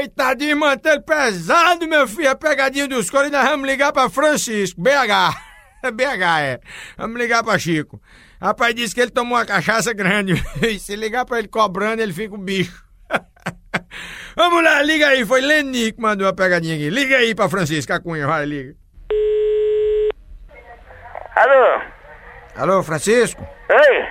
Eita, 0.01 0.35
desmantelo 0.35 1.03
pesado, 1.03 1.87
meu 1.87 2.07
filho. 2.07 2.31
A 2.31 2.35
pegadinha 2.35 2.89
dos 2.89 3.09
coros. 3.11 3.29
E 3.29 3.31
nós 3.31 3.45
vamos 3.49 3.67
ligar 3.69 3.93
pra 3.93 4.09
Francisco, 4.11 4.81
BH. 4.81 5.52
É 5.83 5.91
BH, 5.91 6.41
é. 6.41 6.61
Vamos 6.97 7.19
ligar 7.21 7.43
pra 7.43 7.59
Chico. 7.59 8.01
Rapaz 8.41 8.75
disse 8.75 8.95
que 8.95 9.01
ele 9.01 9.11
tomou 9.11 9.37
uma 9.37 9.45
cachaça 9.45 9.93
grande. 9.93 10.35
E 10.63 10.79
se 10.79 10.95
ligar 10.95 11.25
pra 11.25 11.39
ele 11.39 11.49
cobrando, 11.49 12.01
ele 12.01 12.13
fica 12.13 12.35
um 12.35 12.39
bicho. 12.39 12.85
Vamos 14.37 14.63
lá, 14.63 14.81
liga 14.83 15.09
aí. 15.09 15.27
Foi 15.27 15.41
Leni 15.41 15.93
que 15.93 16.01
mandou 16.01 16.29
a 16.29 16.33
pegadinha 16.33 16.75
aqui. 16.77 16.89
Liga 16.89 17.17
aí 17.17 17.35
pra 17.35 17.49
Francisco, 17.49 17.93
a 17.93 18.01
Cunha. 18.01 18.27
Vai, 18.27 18.47
liga. 18.47 18.75
Alô? 21.35 21.83
Alô, 22.57 22.83
Francisco? 22.83 23.47
Oi? 23.71 24.09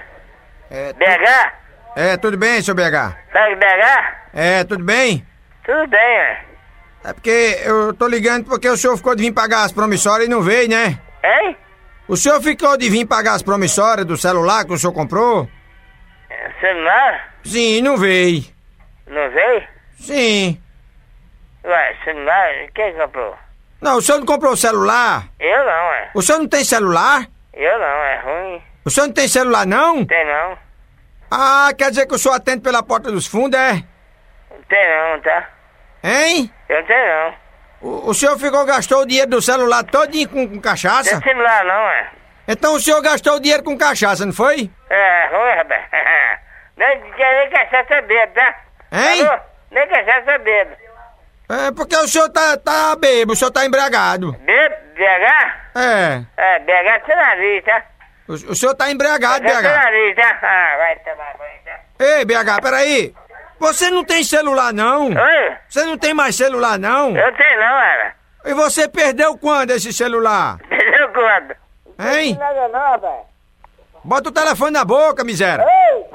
É, 0.70 0.94
BH? 0.94 1.54
É, 1.96 2.18
tudo 2.18 2.38
bem, 2.38 2.62
seu 2.62 2.74
BH? 2.74 3.16
Tá 3.32 3.52
em 3.52 3.56
BH? 3.56 4.16
É, 4.34 4.64
tudo 4.64 4.84
bem? 4.84 5.26
Tudo 5.66 5.88
bem, 5.88 6.00
é. 6.00 6.46
É 7.04 7.14
porque 7.14 7.60
eu 7.64 7.94
tô 7.94 8.08
ligando 8.08 8.46
porque 8.46 8.70
o 8.70 8.78
senhor 8.78 8.96
ficou 8.96 9.16
de 9.16 9.24
vir 9.24 9.32
pagar 9.32 9.64
as 9.64 9.72
promissórias 9.72 10.28
e 10.28 10.32
não 10.32 10.42
veio, 10.42 10.70
né? 10.70 11.00
Hein? 11.24 11.58
O 12.08 12.18
senhor 12.18 12.42
ficou 12.42 12.78
de 12.78 12.90
vir 12.90 13.06
pagar 13.06 13.34
as 13.36 13.44
promissórias 13.44 14.06
do 14.06 14.18
celular 14.18 14.66
que 14.66 14.74
o 14.74 14.78
senhor 14.78 14.94
comprou? 14.94 15.48
Celular? 16.60 17.34
Sim, 17.44 17.82
não 17.82 17.98
veio. 17.98 18.44
Não 19.08 19.30
veio? 19.30 19.68
Sim. 20.00 20.62
Ué, 21.64 21.96
celular? 22.04 22.50
Quem 22.74 22.94
comprou? 22.94 23.36
Não, 23.82 23.98
o 23.98 24.02
senhor 24.02 24.20
não 24.20 24.26
comprou 24.26 24.54
o 24.54 24.58
celular? 24.58 25.26
Eu 25.40 25.66
não, 25.66 25.94
é. 25.94 26.12
O 26.14 26.22
senhor 26.22 26.40
não 26.40 26.48
tem 26.48 26.64
celular? 26.64 27.28
Eu 27.54 27.80
não, 27.80 27.86
é 27.86 28.22
ruim. 28.22 28.62
O 28.86 28.90
senhor 28.90 29.08
não 29.08 29.14
tem 29.14 29.28
celular, 29.28 29.66
não? 29.66 30.06
Tem 30.06 30.26
não. 30.26 30.58
Ah, 31.30 31.72
quer 31.78 31.90
dizer 31.90 32.08
que 32.08 32.16
o 32.16 32.20
senhor 32.20 32.36
atende 32.36 32.62
pela 32.62 32.84
porta 32.84 33.12
dos 33.12 33.28
fundos, 33.28 33.60
é? 33.60 33.84
Tem 34.68 34.90
não, 34.90 35.22
tá? 35.22 35.50
Hein? 36.04 36.52
Eu 36.70 36.80
não 36.80 36.88
tenho 36.88 37.08
não. 37.08 37.34
O, 37.82 38.10
o 38.10 38.14
senhor 38.14 38.38
ficou, 38.38 38.66
gastou 38.66 39.02
o 39.02 39.06
dinheiro 39.06 39.30
do 39.32 39.42
celular 39.42 39.84
todinho 39.84 40.30
com, 40.30 40.48
com 40.48 40.62
cachaça? 40.62 41.20
Tem 41.20 41.34
celular 41.34 41.64
não, 41.66 41.90
é. 41.90 42.10
Então 42.48 42.76
o 42.76 42.80
senhor 42.80 43.02
gastou 43.02 43.36
o 43.36 43.40
dinheiro 43.40 43.64
com 43.64 43.78
cachaça, 43.78 44.26
não 44.26 44.34
foi? 44.34 44.70
É, 44.90 45.28
ruim, 45.28 45.56
rapaz. 45.56 45.84
nem, 46.78 47.00
nem 47.00 47.50
cachaça 47.50 48.02
bebo, 48.02 48.34
tá? 48.34 48.56
Hein? 48.92 49.26
Alô? 49.28 49.40
Nem 49.72 49.88
cachaça 49.88 50.38
bebo. 50.40 50.72
É 51.50 51.72
porque 51.72 51.96
o 51.98 52.08
senhor 52.08 52.30
tá, 52.30 52.56
tá 52.58 52.96
bebo, 52.96 53.34
o 53.34 53.36
senhor 53.36 53.52
tá 53.52 53.66
embriagado. 53.66 54.32
Bebo? 54.34 54.76
BH? 54.96 55.80
É. 55.80 56.22
É, 56.38 56.60
BH 56.60 56.72
é 56.72 57.02
seu 57.06 57.16
nariz, 57.16 57.64
tá? 57.64 57.84
O, 58.28 58.34
o 58.34 58.56
senhor 58.56 58.76
tá 58.76 58.92
embriagado, 58.92 59.44
BH 59.44 59.48
é 59.50 59.54
seu 59.54 59.62
BH. 59.62 59.84
nariz, 59.84 60.16
tá? 60.16 60.40
Ah, 60.42 60.78
vai 60.78 60.96
tomar 60.98 61.38
banho, 61.38 61.60
tá? 61.66 61.80
Ei, 62.00 62.26
BH, 62.26 62.62
peraí. 62.62 63.16
Você 63.62 63.92
não 63.92 64.04
tem 64.04 64.24
celular, 64.24 64.74
não? 64.74 65.10
Oi? 65.10 65.58
Você 65.70 65.86
não 65.86 65.96
tem 65.96 66.16
mais 66.16 66.36
celular, 66.36 66.80
não? 66.80 67.16
Eu 67.16 67.32
tenho 67.38 67.60
não, 67.60 67.80
era. 67.80 68.16
E 68.44 68.54
você 68.56 68.88
perdeu 68.88 69.38
quando 69.38 69.70
esse 69.70 69.94
celular? 69.94 70.58
Perdeu 70.68 71.10
quando? 71.10 71.56
Hein? 72.00 72.36
Nada 72.40 72.68
não, 72.70 72.80
rapaz. 72.80 73.20
Bota 74.04 74.30
o 74.30 74.32
telefone 74.32 74.72
na 74.72 74.84
boca, 74.84 75.24
miséria. 75.24 75.64
Ei! 75.64 76.06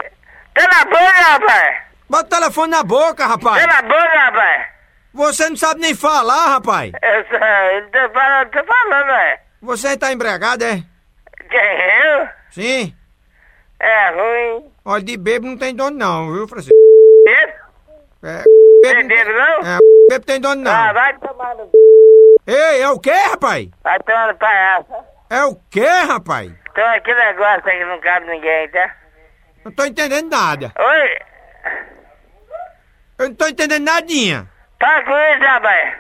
Tá 0.54 0.66
na 0.66 0.84
boca, 0.86 1.22
rapaz! 1.22 1.82
Bota 2.10 2.24
o 2.24 2.40
telefone 2.40 2.70
na 2.72 2.82
boca, 2.82 3.26
rapaz. 3.26 3.64
Tá 3.64 3.74
na 3.74 3.82
boca, 3.82 4.18
rapaz! 4.18 4.66
Você 5.14 5.48
não 5.48 5.56
sabe 5.56 5.80
nem 5.80 5.94
falar, 5.94 6.48
rapaz. 6.48 6.92
Eu 7.00 7.24
só, 7.26 7.44
eu 7.44 7.90
tô 7.92 8.12
falando, 8.12 8.50
tô 8.50 8.64
falando, 8.64 9.10
é. 9.10 9.40
Você 9.62 9.96
tá 9.96 10.12
embriagado, 10.12 10.64
é? 10.64 10.82
Quem, 11.48 11.60
eu? 11.60 12.28
Sim. 12.50 12.96
É 13.78 14.10
ruim. 14.10 14.72
Olha, 14.84 15.02
de 15.02 15.16
bebo 15.16 15.46
não 15.46 15.56
tem 15.56 15.74
dono 15.74 15.96
não, 15.96 16.32
viu, 16.32 16.48
Francisco? 16.48 16.74
Bebo? 17.24 17.52
É, 18.22 18.42
bebo 18.82 19.32
não? 19.32 19.58
É, 19.66 19.78
bebo 20.08 20.24
tem 20.24 20.40
dono 20.40 20.62
não. 20.62 20.70
Ah, 20.72 20.92
vai 20.92 21.18
tomar 21.18 21.54
no... 21.56 21.70
Ei, 22.46 22.80
é 22.80 22.88
o 22.88 22.98
quê, 22.98 23.10
rapaz? 23.10 23.68
Vai 23.82 23.98
tomar 24.00 24.28
no 24.32 24.38
palhaço. 24.38 24.86
É 25.28 25.44
o 25.44 25.56
quê, 25.70 25.86
rapaz? 25.86 26.52
Então 26.70 26.86
aquele 26.94 27.18
negócio 27.18 27.68
aí 27.68 27.78
que 27.78 27.84
não 27.84 28.00
cabe 28.00 28.26
ninguém, 28.26 28.68
tá? 28.68 28.94
Não 29.64 29.72
tô 29.72 29.84
entendendo 29.84 30.30
nada. 30.30 30.72
Oi? 30.78 31.18
Eu 33.18 33.28
não 33.28 33.34
tô 33.34 33.48
entendendo 33.48 33.84
nadinha. 33.84 34.48
Tá 34.78 35.02
com 35.02 35.10
isso, 35.10 35.42
rapaz? 35.44 35.96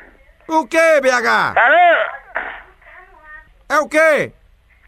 O 0.48 0.66
quê, 0.68 1.00
BH? 1.00 1.58
Alô? 1.58 2.10
É 3.68 3.78
o 3.80 3.88
quê? 3.88 4.32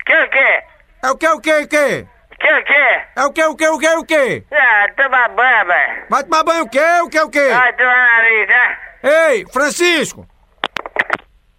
Que 0.07 0.15
o 0.15 0.31
quê? 0.31 0.63
É 1.03 1.11
o 1.11 1.17
quê, 1.17 1.29
o 1.29 1.41
quê, 1.41 1.53
o 1.55 1.69
quê? 1.69 2.07
Que 2.41 2.47
o 2.53 2.65
quê? 2.65 3.05
É 3.17 3.25
o 3.25 3.33
quê, 3.33 3.45
o 3.45 3.57
quê, 3.57 3.69
o 3.69 3.79
quê, 3.79 3.89
o 3.97 4.05
quê? 4.05 4.45
Ah, 4.53 4.87
tomar 4.97 5.29
banho, 5.31 5.57
rapaz. 5.57 6.05
Vai 6.09 6.23
tomar 6.25 6.45
banho 6.45 6.65
o 6.65 6.69
quê, 6.69 7.01
o 7.03 7.09
quê, 7.09 7.21
o 7.21 7.29
quê? 7.31 7.49
Vai 7.49 7.73
tomar 7.77 7.97
nariz, 7.97 8.47
tá? 8.47 8.79
Ei, 9.03 9.47
Francisco! 9.53 10.27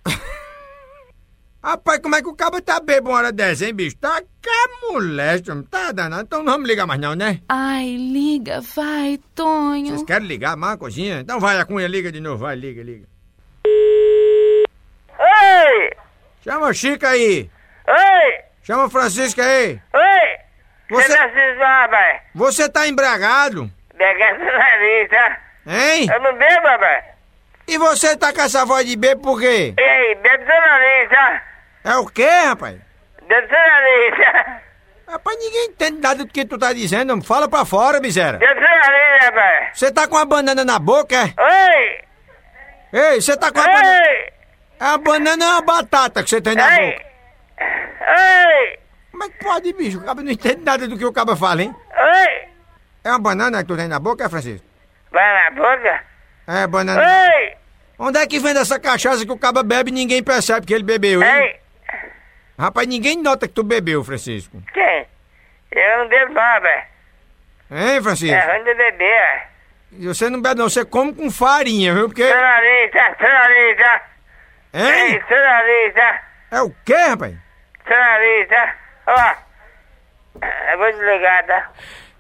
Rapaz, 1.62 2.00
como 2.00 2.16
é 2.16 2.22
que 2.22 2.30
o 2.30 2.36
cabo 2.36 2.62
tá 2.62 2.80
bebo 2.80 3.10
uma 3.10 3.18
hora 3.18 3.32
dessa, 3.34 3.66
hein, 3.66 3.74
bicho? 3.74 3.98
Tá 3.98 4.22
que 4.42 4.88
moleque, 4.90 5.52
homem. 5.52 5.66
Tá 5.66 5.92
danado. 5.92 6.24
Então 6.24 6.44
não 6.44 6.54
vamos 6.54 6.68
ligar 6.68 6.88
mais 6.88 7.02
não, 7.02 7.14
né? 7.14 7.42
Ai, 7.50 7.98
liga, 7.98 8.62
vai, 8.62 9.20
Tonho. 9.36 9.88
Vocês 9.88 10.04
querem 10.04 10.28
ligar 10.28 10.56
mais 10.56 10.74
uma 10.74 10.78
coisinha? 10.78 11.20
Então 11.20 11.42
vai, 11.42 11.60
a 11.60 11.66
cunha, 11.66 11.88
liga 11.88 12.10
de 12.10 12.22
novo. 12.22 12.38
Vai, 12.38 12.56
liga, 12.56 12.82
liga. 12.82 13.06
Oi! 15.20 15.90
Chama 16.42 16.68
o 16.68 16.74
Chico 16.74 17.06
aí. 17.06 17.50
Oi! 17.86 18.44
Chama 18.64 18.86
o 18.86 18.90
Francisco 18.90 19.42
aí. 19.42 19.82
Oi! 19.94 20.49
Você- 20.90 21.16
tá 21.16 21.30
se 21.30 21.54
rapaz? 21.60 22.22
Você 22.36 22.70
tá 22.70 22.88
embriagado? 22.88 23.70
Pegar 23.98 24.36
seu 24.38 24.46
nariz, 24.58 25.10
tá? 25.10 25.40
Hein? 25.68 26.08
Eu 26.12 26.20
não 26.22 26.34
bebo, 26.34 26.68
rapaz. 26.68 27.04
E 27.68 27.78
você 27.78 28.18
tá 28.18 28.34
com 28.34 28.42
essa 28.42 28.66
voz 28.66 28.86
de 28.86 28.96
bebo 28.96 29.22
por 29.22 29.40
quê? 29.40 29.74
Ei, 29.78 30.16
bebe 30.16 30.46
seu 30.46 30.62
nariz, 30.62 31.10
tá? 31.10 31.44
É 31.84 31.96
o 31.98 32.06
quê, 32.08 32.30
rapaz? 32.46 32.76
Bebe 33.28 33.48
seu 33.48 33.58
nariz, 33.58 34.16
tá? 34.34 34.62
Rapaz, 35.12 35.38
ninguém 35.40 35.66
entende 35.66 36.02
nada 36.02 36.24
do 36.24 36.32
que 36.32 36.46
tu 36.46 36.58
tá 36.58 36.72
dizendo. 36.74 37.22
Fala 37.24 37.48
pra 37.50 37.66
fora, 37.66 38.00
miséria. 38.00 38.40
Bebe 38.40 38.60
seu 38.60 38.78
nariz, 38.78 39.26
rapaz. 39.26 39.70
Você 39.78 39.92
tá 39.92 40.08
com 40.08 40.16
uma 40.16 40.26
banana 40.26 40.66
na 40.66 40.80
boca, 40.80 41.16
é? 41.16 41.34
Oi! 41.40 42.00
Ei, 42.92 43.22
você 43.22 43.38
tá 43.38 43.52
com 43.52 43.60
uma 43.60 43.68
banana... 43.68 44.00
Ei! 44.08 44.34
É 44.80 44.84
uma 44.86 44.98
banana 44.98 45.46
ou 45.46 45.52
uma 45.54 45.62
batata 45.62 46.24
que 46.24 46.30
você 46.30 46.42
tem 46.42 46.56
na 46.56 46.80
Ei! 46.82 46.92
boca? 46.94 47.06
Oi! 48.08 48.80
Como 49.20 49.30
é 49.30 49.34
que 49.36 49.44
pode, 49.44 49.74
bicho? 49.74 49.98
O 49.98 50.06
cabo 50.06 50.22
não 50.22 50.32
entende 50.32 50.64
nada 50.64 50.88
do 50.88 50.98
que 50.98 51.04
o 51.04 51.12
cabo 51.12 51.36
fala, 51.36 51.62
hein? 51.62 51.76
Oi! 51.92 52.48
É 53.04 53.10
uma 53.10 53.20
banana 53.20 53.58
que 53.58 53.66
tu 53.66 53.76
tem 53.76 53.90
na 53.90 54.00
boca, 54.00 54.24
é, 54.24 54.30
Francisco? 54.30 54.66
Vai 55.12 55.44
na 55.44 55.52
boca? 55.52 56.04
É, 56.48 56.66
banana. 56.66 57.02
Oi! 57.02 57.54
Onde 58.00 58.18
é 58.18 58.26
que 58.26 58.40
vem 58.40 58.54
dessa 58.54 58.80
cachaça 58.80 59.26
que 59.26 59.32
o 59.32 59.38
cabo 59.38 59.62
bebe 59.62 59.92
e 59.92 59.94
ninguém 59.94 60.24
percebe 60.24 60.66
que 60.66 60.74
ele 60.74 60.86
bebeu, 60.86 61.22
hein? 61.22 61.30
Ei! 61.30 61.60
Rapaz, 62.58 62.88
ninguém 62.88 63.22
nota 63.22 63.46
que 63.46 63.54
tu 63.54 63.62
bebeu, 63.62 64.02
Francisco. 64.06 64.64
Quem? 64.74 65.06
Eu 65.74 65.98
não 65.98 66.08
bebo 66.08 66.34
rapaz. 66.34 66.86
Hein, 67.70 68.02
Francisco? 68.02 68.34
É 68.36 68.56
ruim 68.56 68.64
de 68.64 68.74
beber. 68.74 69.42
E 69.92 70.08
Você 70.08 70.30
não 70.30 70.42
bebe 70.42 70.62
não, 70.62 70.70
você 70.70 70.86
come 70.86 71.14
com 71.14 71.30
farinha, 71.30 71.94
viu? 71.94 72.08
Porque... 72.08 72.24
Nariz, 72.24 72.92
tá? 72.92 74.02
Hein? 74.74 75.12
Ei, 75.12 75.92
tá? 75.92 76.24
É 76.52 76.62
o 76.62 76.74
quê, 76.86 76.96
rapaz? 76.96 77.36
Tá? 77.84 78.76
Ó. 79.10 79.36
Eu 80.72 80.78
vou 80.78 80.92
desligar, 80.92 81.46
tá? 81.48 81.72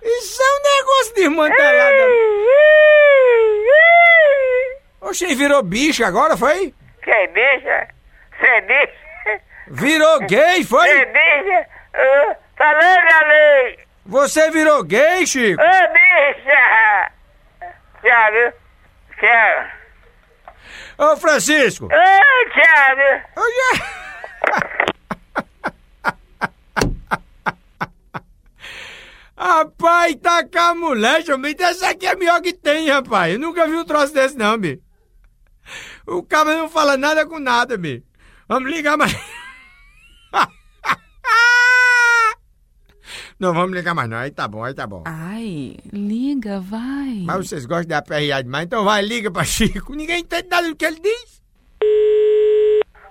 Isso 0.02 0.42
é 0.42 0.46
um 0.46 0.78
negócio 0.78 1.16
de 1.16 1.30
mantelada. 1.30 2.08
Oxe, 5.02 5.36
virou 5.36 5.64
bicho 5.64 6.04
agora, 6.04 6.36
foi? 6.38 6.74
Que 7.04 7.28
bicha? 7.28 7.88
Você 8.38 8.62
bicha? 8.62 9.42
Virou 9.68 10.20
gay, 10.22 10.64
Você 10.64 10.66
foi? 10.66 11.06
bicha? 11.06 11.68
Uh, 11.94 12.36
Falando, 12.58 13.08
galera! 13.10 13.78
Você 14.06 14.52
virou 14.52 14.84
gay, 14.84 15.26
Chico? 15.28 15.62
Ô, 15.62 15.66
bicha! 15.94 17.12
Thiago! 18.02 18.54
Thiago! 19.20 19.70
Ô, 20.98 21.18
Francisco! 21.18 21.86
Ô, 21.86 22.50
Thiago! 22.54 23.26
Oye! 23.38 24.90
Rapaz, 29.40 30.18
tá 30.22 30.44
com 30.44 30.60
a 30.60 30.76
mulher, 30.76 31.24
homem. 31.32 31.56
Essa 31.58 31.92
aqui 31.92 32.06
é 32.06 32.12
a 32.12 32.16
melhor 32.18 32.42
que 32.42 32.52
tem, 32.52 32.90
rapaz. 32.90 33.34
Eu 33.34 33.40
nunca 33.40 33.66
vi 33.66 33.74
um 33.74 33.86
troço 33.86 34.14
desse, 34.14 34.38
não, 34.38 34.58
bicho. 34.58 34.82
O 36.06 36.22
cara 36.22 36.58
não 36.58 36.68
fala 36.68 36.98
nada 36.98 37.26
com 37.26 37.40
nada, 37.40 37.78
bicho. 37.78 38.04
Vamos 38.50 38.70
ligar 38.70 38.98
mais. 38.98 39.14
Não, 43.40 43.54
vamos 43.54 43.72
ligar 43.72 43.96
mais 43.96 44.10
não. 44.10 44.18
Aí 44.18 44.32
tá 44.32 44.46
bom, 44.50 44.66
aí 44.66 44.74
tá 44.74 44.86
bom. 44.86 45.04
Ai, 45.06 45.78
liga, 45.94 46.60
vai. 46.60 47.24
Mas 47.26 47.48
vocês 47.48 47.66
gostam 47.66 47.88
de 47.88 47.94
aperrear 47.94 48.44
demais, 48.44 48.66
então 48.66 48.84
vai, 48.84 49.02
liga 49.02 49.32
pra 49.32 49.46
Chico. 49.46 49.96
Ninguém 49.96 50.20
entende 50.20 50.50
nada 50.50 50.68
do 50.68 50.76
que 50.76 50.84
ele 50.84 51.00
diz. 51.00 51.42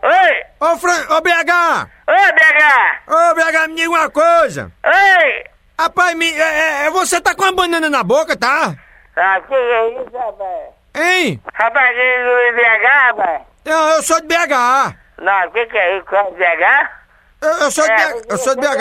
Oi! 0.02 0.44
Ô, 0.60 0.76
Fran... 0.76 1.00
Ô, 1.16 1.22
BH! 1.22 1.88
Ô, 2.06 2.12
BH! 2.34 3.02
Ô, 3.08 3.34
BH, 3.34 3.68
me 3.68 3.74
diga 3.76 3.88
uma 3.88 4.10
coisa. 4.10 4.70
Oi! 4.84 5.57
Rapaz, 5.78 6.16
me, 6.16 6.28
é, 6.28 6.86
é, 6.86 6.90
você 6.90 7.20
tá 7.20 7.36
com 7.36 7.42
uma 7.42 7.52
banana 7.52 7.88
na 7.88 8.02
boca, 8.02 8.36
tá? 8.36 8.74
Ah, 9.16 9.40
que 9.40 9.54
é 9.54 9.88
isso, 9.90 10.10
rapaz? 10.12 10.68
Hein? 10.96 11.40
Rapaz, 11.54 11.96
do 11.96 12.56
BH, 12.56 12.86
rapaz? 13.06 13.42
Não, 13.64 13.88
eu 13.90 14.02
sou 14.02 14.20
de 14.20 14.26
BH. 14.26 14.96
Não, 15.18 15.46
o 15.46 15.50
que 15.52 15.66
que 15.66 15.78
é 15.78 15.98
isso? 15.98 16.14
É 16.14 16.30
BH? 16.32 16.90
Eu, 17.40 17.48
eu 17.50 17.70
sou 17.70 17.84
de, 17.84 17.92
É, 17.92 17.96
BH, 17.96 18.26
eu 18.28 18.38
sou 18.38 18.54
de 18.56 18.60
BH. 18.60 18.74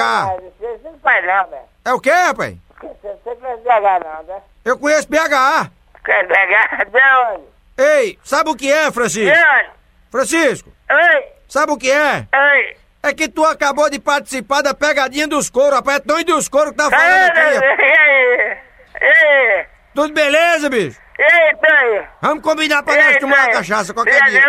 Você 0.59 0.79
não 0.83 0.99
faz 0.99 1.25
não, 1.25 1.47
velho. 1.51 1.61
É 1.85 1.93
o 1.93 1.99
quê, 1.99 2.11
rapaz? 2.11 2.55
Você 2.81 3.17
faz 3.23 3.59
BH 3.59 4.03
não, 4.03 4.23
né? 4.23 4.41
Eu 4.65 4.79
conheço 4.79 5.07
BH. 5.07 5.69
Quer 6.03 6.25
BH? 6.25 6.85
De 6.89 7.33
onde? 7.33 7.43
Ei, 7.77 8.19
sabe 8.23 8.49
o 8.49 8.55
que 8.55 8.71
é, 8.71 8.91
Francisco? 8.91 9.31
De 9.31 9.39
onde? 9.39 9.69
Francisco, 10.09 10.73
Oi! 10.89 11.25
sabe 11.47 11.71
o 11.73 11.77
que 11.77 11.91
é? 11.91 12.25
Oi! 12.33 12.77
É 13.03 13.13
que 13.13 13.27
tu 13.29 13.45
acabou 13.45 13.89
de 13.89 13.99
participar 13.99 14.61
da 14.61 14.73
pegadinha 14.73 15.27
dos 15.27 15.49
couro, 15.49 15.75
rapaz. 15.75 15.97
É 15.97 15.99
Tonho 15.99 16.25
dos 16.25 16.47
couro 16.49 16.71
que 16.71 16.77
tá 16.77 16.89
falando 16.89 17.29
aqui. 17.29 17.39
Ei, 17.81 18.57
ei, 19.01 19.65
Tudo 19.93 20.13
beleza, 20.13 20.69
bicho? 20.69 20.99
ei, 21.19 21.55
Tonho. 21.55 22.07
Vamos 22.21 22.43
combinar 22.43 22.83
pra 22.83 22.95
nós 22.95 23.17
tomar 23.17 23.37
uma 23.37 23.49
cachaça 23.53 23.93
qualquer 23.93 24.21
dia. 24.25 24.43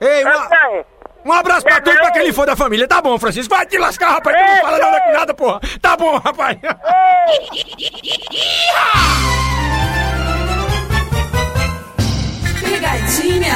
Ei, 0.00 0.22
Tonho. 0.24 0.84
Um 1.24 1.32
abraço 1.32 1.66
pra 1.66 1.80
tudo 1.82 1.98
pra 1.98 2.12
quem 2.12 2.32
for 2.32 2.46
da 2.46 2.56
família. 2.56 2.88
Tá 2.88 3.02
bom, 3.02 3.18
Francisco. 3.18 3.54
Vai 3.54 3.66
te 3.66 3.76
lascar, 3.76 4.12
rapaz. 4.12 4.36
Tu 4.36 4.42
não 4.42 4.56
fala 4.62 4.78
nada 4.78 5.00
com 5.00 5.12
nada, 5.12 5.34
porra. 5.34 5.60
Tá 5.80 5.96
bom, 5.96 6.16
rapaz. 6.18 6.56
Pegadinha, 12.62 13.54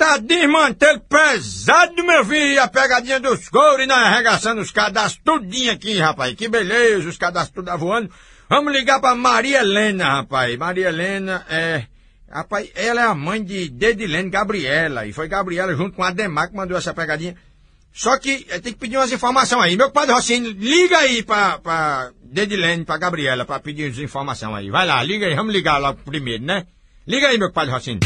Eita, 0.00 0.18
desmantelo 0.18 1.00
pesado, 1.00 2.02
meu 2.02 2.24
filho. 2.24 2.62
A 2.62 2.68
pegadinha 2.68 3.20
dos 3.20 3.50
couros 3.50 3.84
e 3.84 3.86
nós 3.86 3.98
arregaçando 3.98 4.62
os 4.62 4.70
cadastros 4.70 5.22
tudinho 5.22 5.70
aqui, 5.70 5.98
rapaz. 5.98 6.34
Que 6.34 6.48
beleza, 6.48 7.06
os 7.06 7.18
cadastros 7.18 7.66
tudo 7.66 7.78
voando. 7.78 8.10
Vamos 8.48 8.72
ligar 8.72 8.98
pra 8.98 9.14
Maria 9.14 9.60
Helena, 9.60 10.16
rapaz. 10.16 10.56
Maria 10.56 10.88
Helena 10.88 11.44
é... 11.50 11.84
Rapaz, 12.30 12.70
ela 12.74 13.02
é 13.02 13.04
a 13.04 13.14
mãe 13.14 13.44
de 13.44 13.68
Dedilene 13.68 14.30
Gabriela. 14.30 15.04
E 15.06 15.12
foi 15.12 15.28
Gabriela 15.28 15.74
junto 15.74 15.96
com 15.96 16.02
a 16.02 16.08
Ademar 16.08 16.48
que 16.48 16.56
mandou 16.56 16.78
essa 16.78 16.94
pegadinha. 16.94 17.36
Só 17.92 18.16
que 18.18 18.46
eh, 18.48 18.60
tem 18.60 18.72
que 18.72 18.78
pedir 18.78 18.96
umas 18.96 19.12
informações 19.12 19.64
aí. 19.64 19.76
Meu 19.76 19.90
padre 19.90 20.14
Rocinho, 20.14 20.48
liga 20.50 20.96
aí 20.96 21.22
pra, 21.24 21.58
pra 21.58 22.12
Dedilene, 22.22 22.84
pra 22.84 22.96
Gabriela, 22.96 23.44
pra 23.44 23.60
pedir 23.60 23.88
umas 23.88 23.98
informações 23.98 24.54
aí. 24.54 24.70
Vai 24.70 24.86
lá, 24.86 25.02
liga 25.02 25.26
aí. 25.26 25.34
Vamos 25.34 25.52
ligar 25.52 25.78
lá 25.78 25.92
primeiro, 25.92 26.44
né? 26.44 26.66
Liga 27.06 27.26
aí, 27.26 27.36
meu 27.36 27.52
padre 27.52 27.72
Rocinho. 27.74 27.98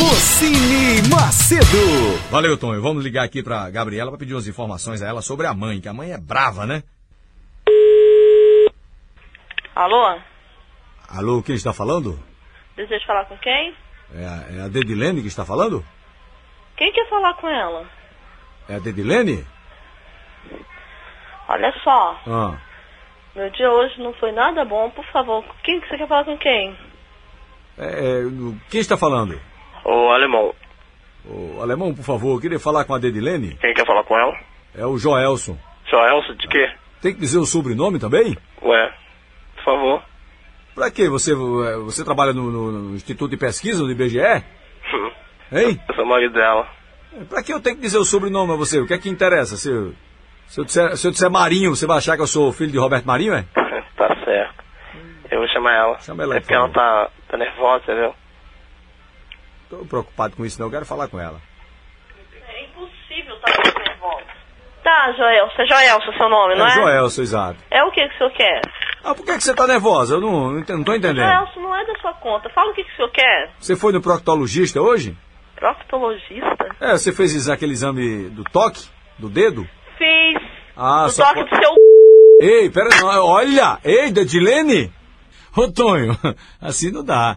Rocine 0.00 1.02
Macedo. 1.10 2.30
Valeu, 2.30 2.56
Tonho. 2.56 2.80
Vamos 2.80 3.02
ligar 3.02 3.24
aqui 3.24 3.42
pra 3.42 3.68
Gabriela 3.68 4.10
pra 4.10 4.18
pedir 4.18 4.32
umas 4.34 4.46
informações 4.46 5.02
a 5.02 5.08
ela 5.08 5.20
sobre 5.20 5.46
a 5.46 5.52
mãe, 5.54 5.80
que 5.80 5.88
a 5.88 5.92
mãe 5.92 6.12
é 6.12 6.18
brava, 6.18 6.64
né? 6.66 6.82
Alô? 9.74 10.18
Alô, 11.08 11.42
quem 11.42 11.56
está 11.56 11.72
falando? 11.72 12.18
Deseja 12.76 13.04
falar 13.06 13.24
com 13.24 13.36
quem? 13.38 13.74
É 14.14 14.24
a, 14.24 14.46
é 14.58 14.60
a 14.64 14.68
Dedilene 14.68 15.20
que 15.20 15.28
está 15.28 15.44
falando? 15.44 15.84
Quem 16.76 16.92
quer 16.92 17.08
falar 17.08 17.34
com 17.34 17.48
ela? 17.48 17.84
É 18.68 18.76
a 18.76 18.78
Dedilene? 18.78 19.44
Olha 21.48 21.72
só, 21.82 22.20
Ah, 22.26 22.58
meu 23.34 23.50
dia 23.50 23.70
hoje 23.70 24.00
não 24.00 24.12
foi 24.14 24.30
nada 24.32 24.64
bom, 24.64 24.90
por 24.90 25.04
favor. 25.06 25.44
Quem 25.64 25.80
que 25.80 25.88
você 25.88 25.96
quer 25.96 26.06
falar 26.06 26.24
com 26.24 26.36
quem? 26.38 26.76
é, 27.78 27.86
é, 27.86 28.22
quem 28.70 28.80
está 28.80 28.96
falando? 28.96 29.40
Ô, 29.90 30.10
alemão, 30.10 30.54
O 31.24 31.62
alemão, 31.62 31.94
por 31.94 32.04
favor, 32.04 32.34
eu 32.36 32.40
queria 32.40 32.58
falar 32.60 32.84
com 32.84 32.94
a 32.94 32.98
Dedilene. 32.98 33.56
quem 33.60 33.72
quer 33.74 33.86
falar 33.86 34.04
com 34.04 34.18
ela? 34.18 34.34
É 34.74 34.84
o 34.86 34.98
Joelson. 34.98 35.56
Elcio, 35.90 36.34
de 36.36 36.46
quê? 36.48 36.70
Tem 37.00 37.14
que 37.14 37.20
dizer 37.20 37.38
o 37.38 37.46
sobrenome 37.46 37.98
também? 37.98 38.36
Ué, 38.62 38.92
por 39.56 39.64
favor. 39.64 40.02
Pra 40.74 40.90
quê? 40.90 41.08
Você, 41.08 41.32
é, 41.32 41.76
você 41.76 42.04
trabalha 42.04 42.32
no, 42.32 42.50
no- 42.50 42.72
no 42.72 42.94
Instituto 42.94 43.30
de 43.30 43.36
Pesquisa 43.38 43.82
do 43.82 43.90
IBGE? 43.90 44.18
Hein? 45.50 45.80
Eu 45.88 45.94
sou 45.94 46.04
o 46.04 46.08
marido 46.08 46.34
dela. 46.34 46.68
Pra 47.30 47.42
que 47.42 47.52
eu 47.52 47.60
tenho 47.60 47.76
que 47.76 47.82
dizer 47.82 47.96
o 47.98 48.04
sobrenome 48.04 48.52
a 48.52 48.56
você? 48.56 48.78
O 48.80 48.86
que 48.86 48.92
é 48.92 48.98
que 48.98 49.08
interessa? 49.08 49.56
Se 49.56 49.70
eu, 49.70 49.94
se 50.46 50.60
eu, 50.60 50.64
disser, 50.66 50.94
se 50.96 51.06
eu 51.06 51.10
disser 51.10 51.30
Marinho, 51.30 51.74
você 51.74 51.86
vai 51.86 51.96
achar 51.96 52.16
que 52.16 52.22
eu 52.22 52.26
sou 52.26 52.52
filho 52.52 52.70
de 52.70 52.78
Roberto 52.78 53.06
Marinho, 53.06 53.32
é? 53.32 53.44
tá 53.96 54.14
certo. 54.24 54.62
Eu 55.30 55.38
vou 55.38 55.48
chamar 55.48 55.72
ela. 55.74 55.98
Chama 56.00 56.22
ela 56.22 56.34
é 56.34 56.36
aí, 56.36 56.40
porque 56.42 56.54
ela 56.54 56.68
tá, 56.68 57.08
tá 57.28 57.36
nervosa, 57.38 57.82
entendeu? 57.84 58.14
Tô 59.68 59.76
preocupado 59.84 60.36
com 60.36 60.44
isso 60.46 60.58
não, 60.58 60.66
eu 60.68 60.70
quero 60.70 60.86
falar 60.86 61.08
com 61.08 61.18
ela. 61.20 61.40
É 62.48 62.64
impossível 62.64 63.34
estar 63.36 63.52
muito 63.62 63.78
nervosa. 63.78 64.26
Tá, 64.82 65.12
Joelson, 65.12 65.62
é 65.62 65.66
Joelson 65.66 66.12
seu 66.16 66.28
nome, 66.28 66.54
não 66.54 66.66
é? 66.66 66.70
É 66.70 66.74
Joelson, 66.74 67.22
exato. 67.22 67.58
É 67.70 67.82
o 67.84 67.90
que 67.90 68.08
que 68.08 68.14
o 68.14 68.18
senhor 68.18 68.30
quer? 68.32 68.60
Ah, 69.04 69.14
por 69.14 69.24
que, 69.24 69.36
que 69.36 69.42
você 69.44 69.54
tá 69.54 69.66
nervosa? 69.66 70.14
Eu 70.14 70.20
não, 70.20 70.50
não, 70.52 70.64
não 70.66 70.84
tô 70.84 70.94
entendendo. 70.94 71.26
Joelson, 71.30 71.60
não 71.60 71.74
é 71.76 71.84
da 71.86 71.94
sua 72.00 72.14
conta. 72.14 72.48
Fala 72.50 72.70
o 72.70 72.74
que 72.74 72.82
que 72.84 72.92
o 72.92 72.96
senhor 72.96 73.10
quer. 73.10 73.50
Você 73.60 73.76
foi 73.76 73.92
no 73.92 74.00
proctologista 74.00 74.80
hoje? 74.80 75.16
Proctologista? 75.56 76.68
É, 76.80 76.92
você 76.92 77.12
fez 77.12 77.48
aquele 77.48 77.72
exame 77.72 78.28
do 78.30 78.44
toque? 78.44 78.88
Do 79.18 79.28
dedo? 79.28 79.68
Fiz. 79.98 80.42
Ah, 80.76 81.06
o 81.06 81.10
só 81.10 81.24
toque 81.26 81.44
po- 81.44 81.56
do 81.56 81.60
seu... 81.62 81.74
Ei, 82.40 82.70
pera 82.70 82.88
olha! 83.22 83.78
Ei, 83.84 84.12
Dedilene! 84.12 84.92
Ô, 85.56 85.66
Tonho, 85.70 86.16
assim 86.62 86.92
não 86.92 87.04
dá. 87.04 87.36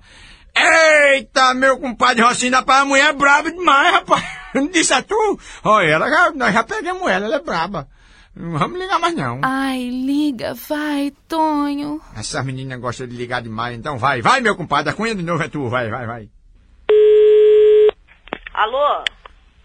Eita, 0.56 1.54
meu 1.54 1.80
compadre 1.80 2.22
Rocinho, 2.22 2.54
rapaz, 2.54 2.82
a 2.82 2.86
mulher 2.86 3.10
é 3.10 3.14
braba 3.14 3.52
demais, 3.52 3.94
rapaz. 3.94 4.24
Não 4.54 4.68
disse 4.68 4.94
a 4.94 5.02
tu? 5.02 5.40
Olha, 5.64 5.92
ela 5.92 6.10
já, 6.10 6.32
nós 6.32 6.54
já 6.54 6.64
pegamos 6.64 7.10
ela, 7.10 7.26
ela 7.26 7.36
é 7.38 7.42
braba. 7.42 7.88
Não 8.36 8.58
vamos 8.58 8.80
ligar 8.80 8.98
mais 8.98 9.14
não. 9.14 9.42
Ai, 9.44 9.90
liga, 9.90 10.54
vai, 10.54 11.12
Tonho. 11.28 12.02
Essa 12.16 12.42
menina 12.42 12.78
gosta 12.78 13.06
de 13.06 13.16
ligar 13.16 13.42
demais, 13.42 13.78
então 13.78 13.98
vai, 13.98 14.22
vai, 14.22 14.40
meu 14.40 14.56
compadre, 14.56 14.90
a 14.90 14.94
cunha 14.94 15.14
de 15.14 15.22
novo 15.22 15.44
é 15.44 15.50
tu, 15.50 15.68
vai, 15.68 15.90
vai, 15.90 16.08
vai. 16.08 16.30
Alô? 18.54 19.04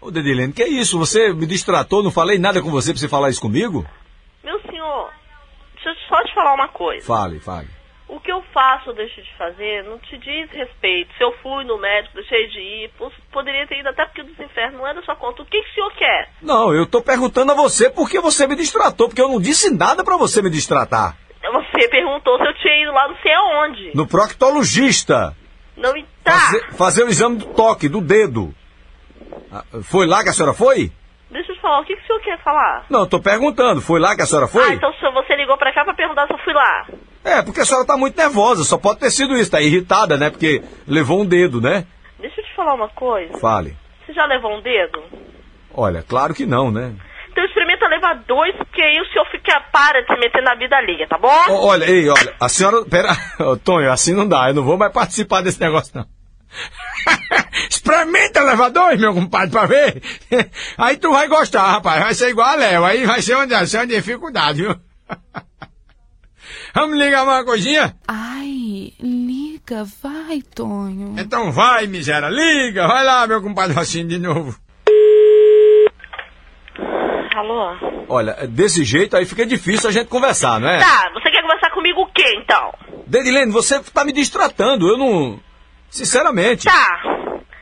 Ô, 0.01 0.11
Dedilene, 0.11 0.53
que 0.53 0.65
isso? 0.65 0.99
Você 0.99 1.33
me 1.33 1.45
distratou, 1.45 2.03
não 2.03 2.11
falei 2.11 2.37
nada 2.37 2.61
com 2.61 2.69
você 2.69 2.91
pra 2.91 2.99
você 2.99 3.07
falar 3.07 3.29
isso 3.29 3.41
comigo? 3.41 3.85
Meu 4.43 4.59
senhor, 4.61 5.11
deixa 5.75 5.89
eu 5.89 5.95
só 6.07 6.23
te 6.23 6.33
falar 6.35 6.53
uma 6.53 6.67
coisa. 6.67 7.05
Fale, 7.05 7.39
fale. 7.39 7.76
O 8.09 8.19
que 8.21 8.31
eu 8.31 8.41
faço 8.53 8.89
ou 8.89 8.95
deixo 8.95 9.21
de 9.21 9.33
fazer 9.37 9.83
não 9.83 9.97
te 9.99 10.17
diz 10.17 10.49
respeito. 10.51 11.13
Se 11.17 11.23
eu 11.23 11.33
fui 11.43 11.65
no 11.65 11.77
médico, 11.77 12.15
deixei 12.15 12.47
de 12.47 12.59
ir, 12.59 12.91
poderia 13.33 13.67
ter 13.67 13.79
ido 13.79 13.89
até 13.89 14.05
porque 14.05 14.21
o 14.21 14.23
desinferno 14.23 14.77
não 14.77 14.87
é 14.87 14.93
da 14.93 15.01
sua 15.03 15.15
conta. 15.15 15.41
O 15.41 15.45
que, 15.45 15.61
que 15.61 15.69
o 15.71 15.73
senhor 15.73 15.91
quer? 15.93 16.29
Não, 16.41 16.73
eu 16.73 16.85
tô 16.85 17.01
perguntando 17.01 17.51
a 17.51 17.55
você 17.55 17.89
por 17.89 18.09
que 18.09 18.19
você 18.21 18.47
me 18.47 18.55
distratou, 18.55 19.09
porque 19.09 19.21
eu 19.21 19.27
não 19.27 19.41
disse 19.41 19.69
nada 19.75 20.03
pra 20.05 20.15
você 20.15 20.41
me 20.41 20.49
distratar. 20.49 21.17
Você 21.51 21.87
perguntou 21.89 22.37
se 22.37 22.45
eu 22.47 22.53
tinha 22.55 22.81
ido 22.83 22.91
lá 22.93 23.07
não 23.09 23.17
sei 23.17 23.33
aonde. 23.33 23.91
No 23.93 24.07
proctologista. 24.07 25.35
Não 25.75 25.95
e 25.95 26.05
tá. 26.23 26.31
Fazer, 26.31 26.71
fazer 26.73 27.03
o 27.03 27.09
exame 27.09 27.37
do 27.37 27.45
toque, 27.47 27.87
do 27.89 28.01
dedo. 28.01 28.53
Ah, 29.51 29.63
Foi 29.83 30.07
lá 30.07 30.23
que 30.23 30.29
a 30.29 30.33
senhora 30.33 30.53
foi? 30.55 30.91
Deixa 31.29 31.51
eu 31.51 31.55
te 31.55 31.61
falar, 31.61 31.81
o 31.81 31.85
que, 31.85 31.95
que 31.95 32.03
o 32.03 32.07
senhor 32.07 32.19
quer 32.21 32.39
falar? 32.41 32.85
Não, 32.89 33.01
eu 33.01 33.07
tô 33.07 33.19
perguntando. 33.19 33.81
Foi 33.81 33.99
lá 33.99 34.15
que 34.15 34.21
a 34.21 34.25
senhora 34.25 34.45
Ah, 34.45 34.49
foi? 34.49 34.73
então 34.73 34.89
o 34.89 34.93
senhor- 34.95 35.13
você 35.13 35.35
ligou 35.35 35.57
pra 35.57 35.73
cá 35.73 35.83
pra 35.83 35.93
perguntar 35.93 36.25
se 36.25 36.33
eu 36.33 36.37
fui 36.39 36.53
lá. 36.53 36.87
É, 37.27 37.41
porque 37.41 37.59
a 37.59 37.65
senhora 37.65 37.85
tá 37.85 37.97
muito 37.97 38.15
nervosa. 38.15 38.63
Só 38.63 38.77
pode 38.77 39.01
ter 39.01 39.11
sido 39.11 39.35
isso. 39.35 39.51
Tá 39.51 39.59
irritada, 39.61 40.15
né? 40.17 40.29
Porque 40.29 40.63
levou 40.87 41.21
um 41.21 41.25
dedo, 41.25 41.59
né? 41.59 41.85
Deixa 42.17 42.39
eu 42.39 42.45
te 42.45 42.55
falar 42.55 42.73
uma 42.73 42.87
coisa. 42.87 43.37
Fale. 43.37 43.75
Você 44.05 44.13
já 44.13 44.25
levou 44.25 44.57
um 44.57 44.61
dedo? 44.61 45.03
Olha, 45.73 46.01
claro 46.01 46.33
que 46.33 46.45
não, 46.45 46.71
né? 46.71 46.95
Então 47.29 47.43
experimenta 47.43 47.85
levar 47.87 48.15
dois, 48.25 48.55
porque 48.55 48.81
aí 48.81 48.99
o 49.01 49.05
senhor 49.11 49.25
fica 49.29 49.59
para 49.71 50.01
de 50.01 50.07
se 50.07 50.19
meter 50.19 50.41
na 50.41 50.55
vida 50.55 50.77
alheia, 50.77 51.05
tá 51.07 51.17
bom? 51.17 51.29
Ó, 51.49 51.67
olha, 51.67 51.83
ei, 51.85 52.09
olha, 52.09 52.33
a 52.39 52.47
senhora. 52.47 52.83
Pera, 52.89 53.15
Ô, 53.39 53.57
Tonho, 53.57 53.91
assim 53.91 54.13
não 54.13 54.27
dá. 54.27 54.47
Eu 54.47 54.53
não 54.55 54.63
vou 54.63 54.77
mais 54.77 54.93
participar 54.93 55.41
desse 55.41 55.59
negócio, 55.59 55.91
não. 55.93 56.05
Experimenta 57.69 58.41
levar 58.41 58.69
dois, 58.69 58.99
meu 58.99 59.13
compadre, 59.13 59.51
pra 59.51 59.65
ver. 59.65 60.01
Aí 60.77 60.95
tu 60.95 61.11
vai 61.11 61.27
gostar, 61.27 61.69
rapaz. 61.69 62.01
Vai 62.01 62.13
ser 62.13 62.29
igual 62.29 62.47
a 62.47 62.55
Léo. 62.55 62.85
Aí 62.85 63.05
vai 63.05 63.21
ser 63.21 63.35
uma, 63.35 63.45
vai 63.45 63.65
ser 63.67 63.79
uma 63.79 63.87
dificuldade, 63.87 64.61
viu? 64.63 64.75
Vamos 66.77 66.99
ligar 66.99 67.23
uma 67.23 67.43
coisinha? 67.43 67.95
Ai, 68.07 68.93
liga, 69.01 69.83
vai, 69.99 70.43
Tonho. 70.53 71.15
Então 71.17 71.51
vai, 71.51 71.87
miséria. 71.87 72.29
Liga. 72.29 72.85
Vai 72.85 73.03
lá, 73.03 73.25
meu 73.25 73.41
compadre 73.41 73.75
Rocinho, 73.75 74.07
de 74.07 74.19
novo. 74.19 74.55
Alô? 77.35 78.05
Olha, 78.07 78.45
desse 78.47 78.83
jeito 78.83 79.17
aí 79.17 79.25
fica 79.25 79.43
difícil 79.43 79.89
a 79.89 79.91
gente 79.91 80.07
conversar, 80.07 80.59
não 80.59 80.69
é? 80.69 80.77
Tá, 80.77 81.09
você 81.15 81.31
quer 81.31 81.41
conversar 81.41 81.71
comigo 81.71 82.01
o 82.01 82.11
quê, 82.13 82.35
então? 82.43 82.71
Dedilene, 83.07 83.51
você 83.51 83.81
tá 83.91 84.05
me 84.05 84.13
distratando. 84.13 84.87
Eu 84.87 84.99
não. 84.99 85.39
Sinceramente. 85.89 86.65
Tá. 86.65 87.01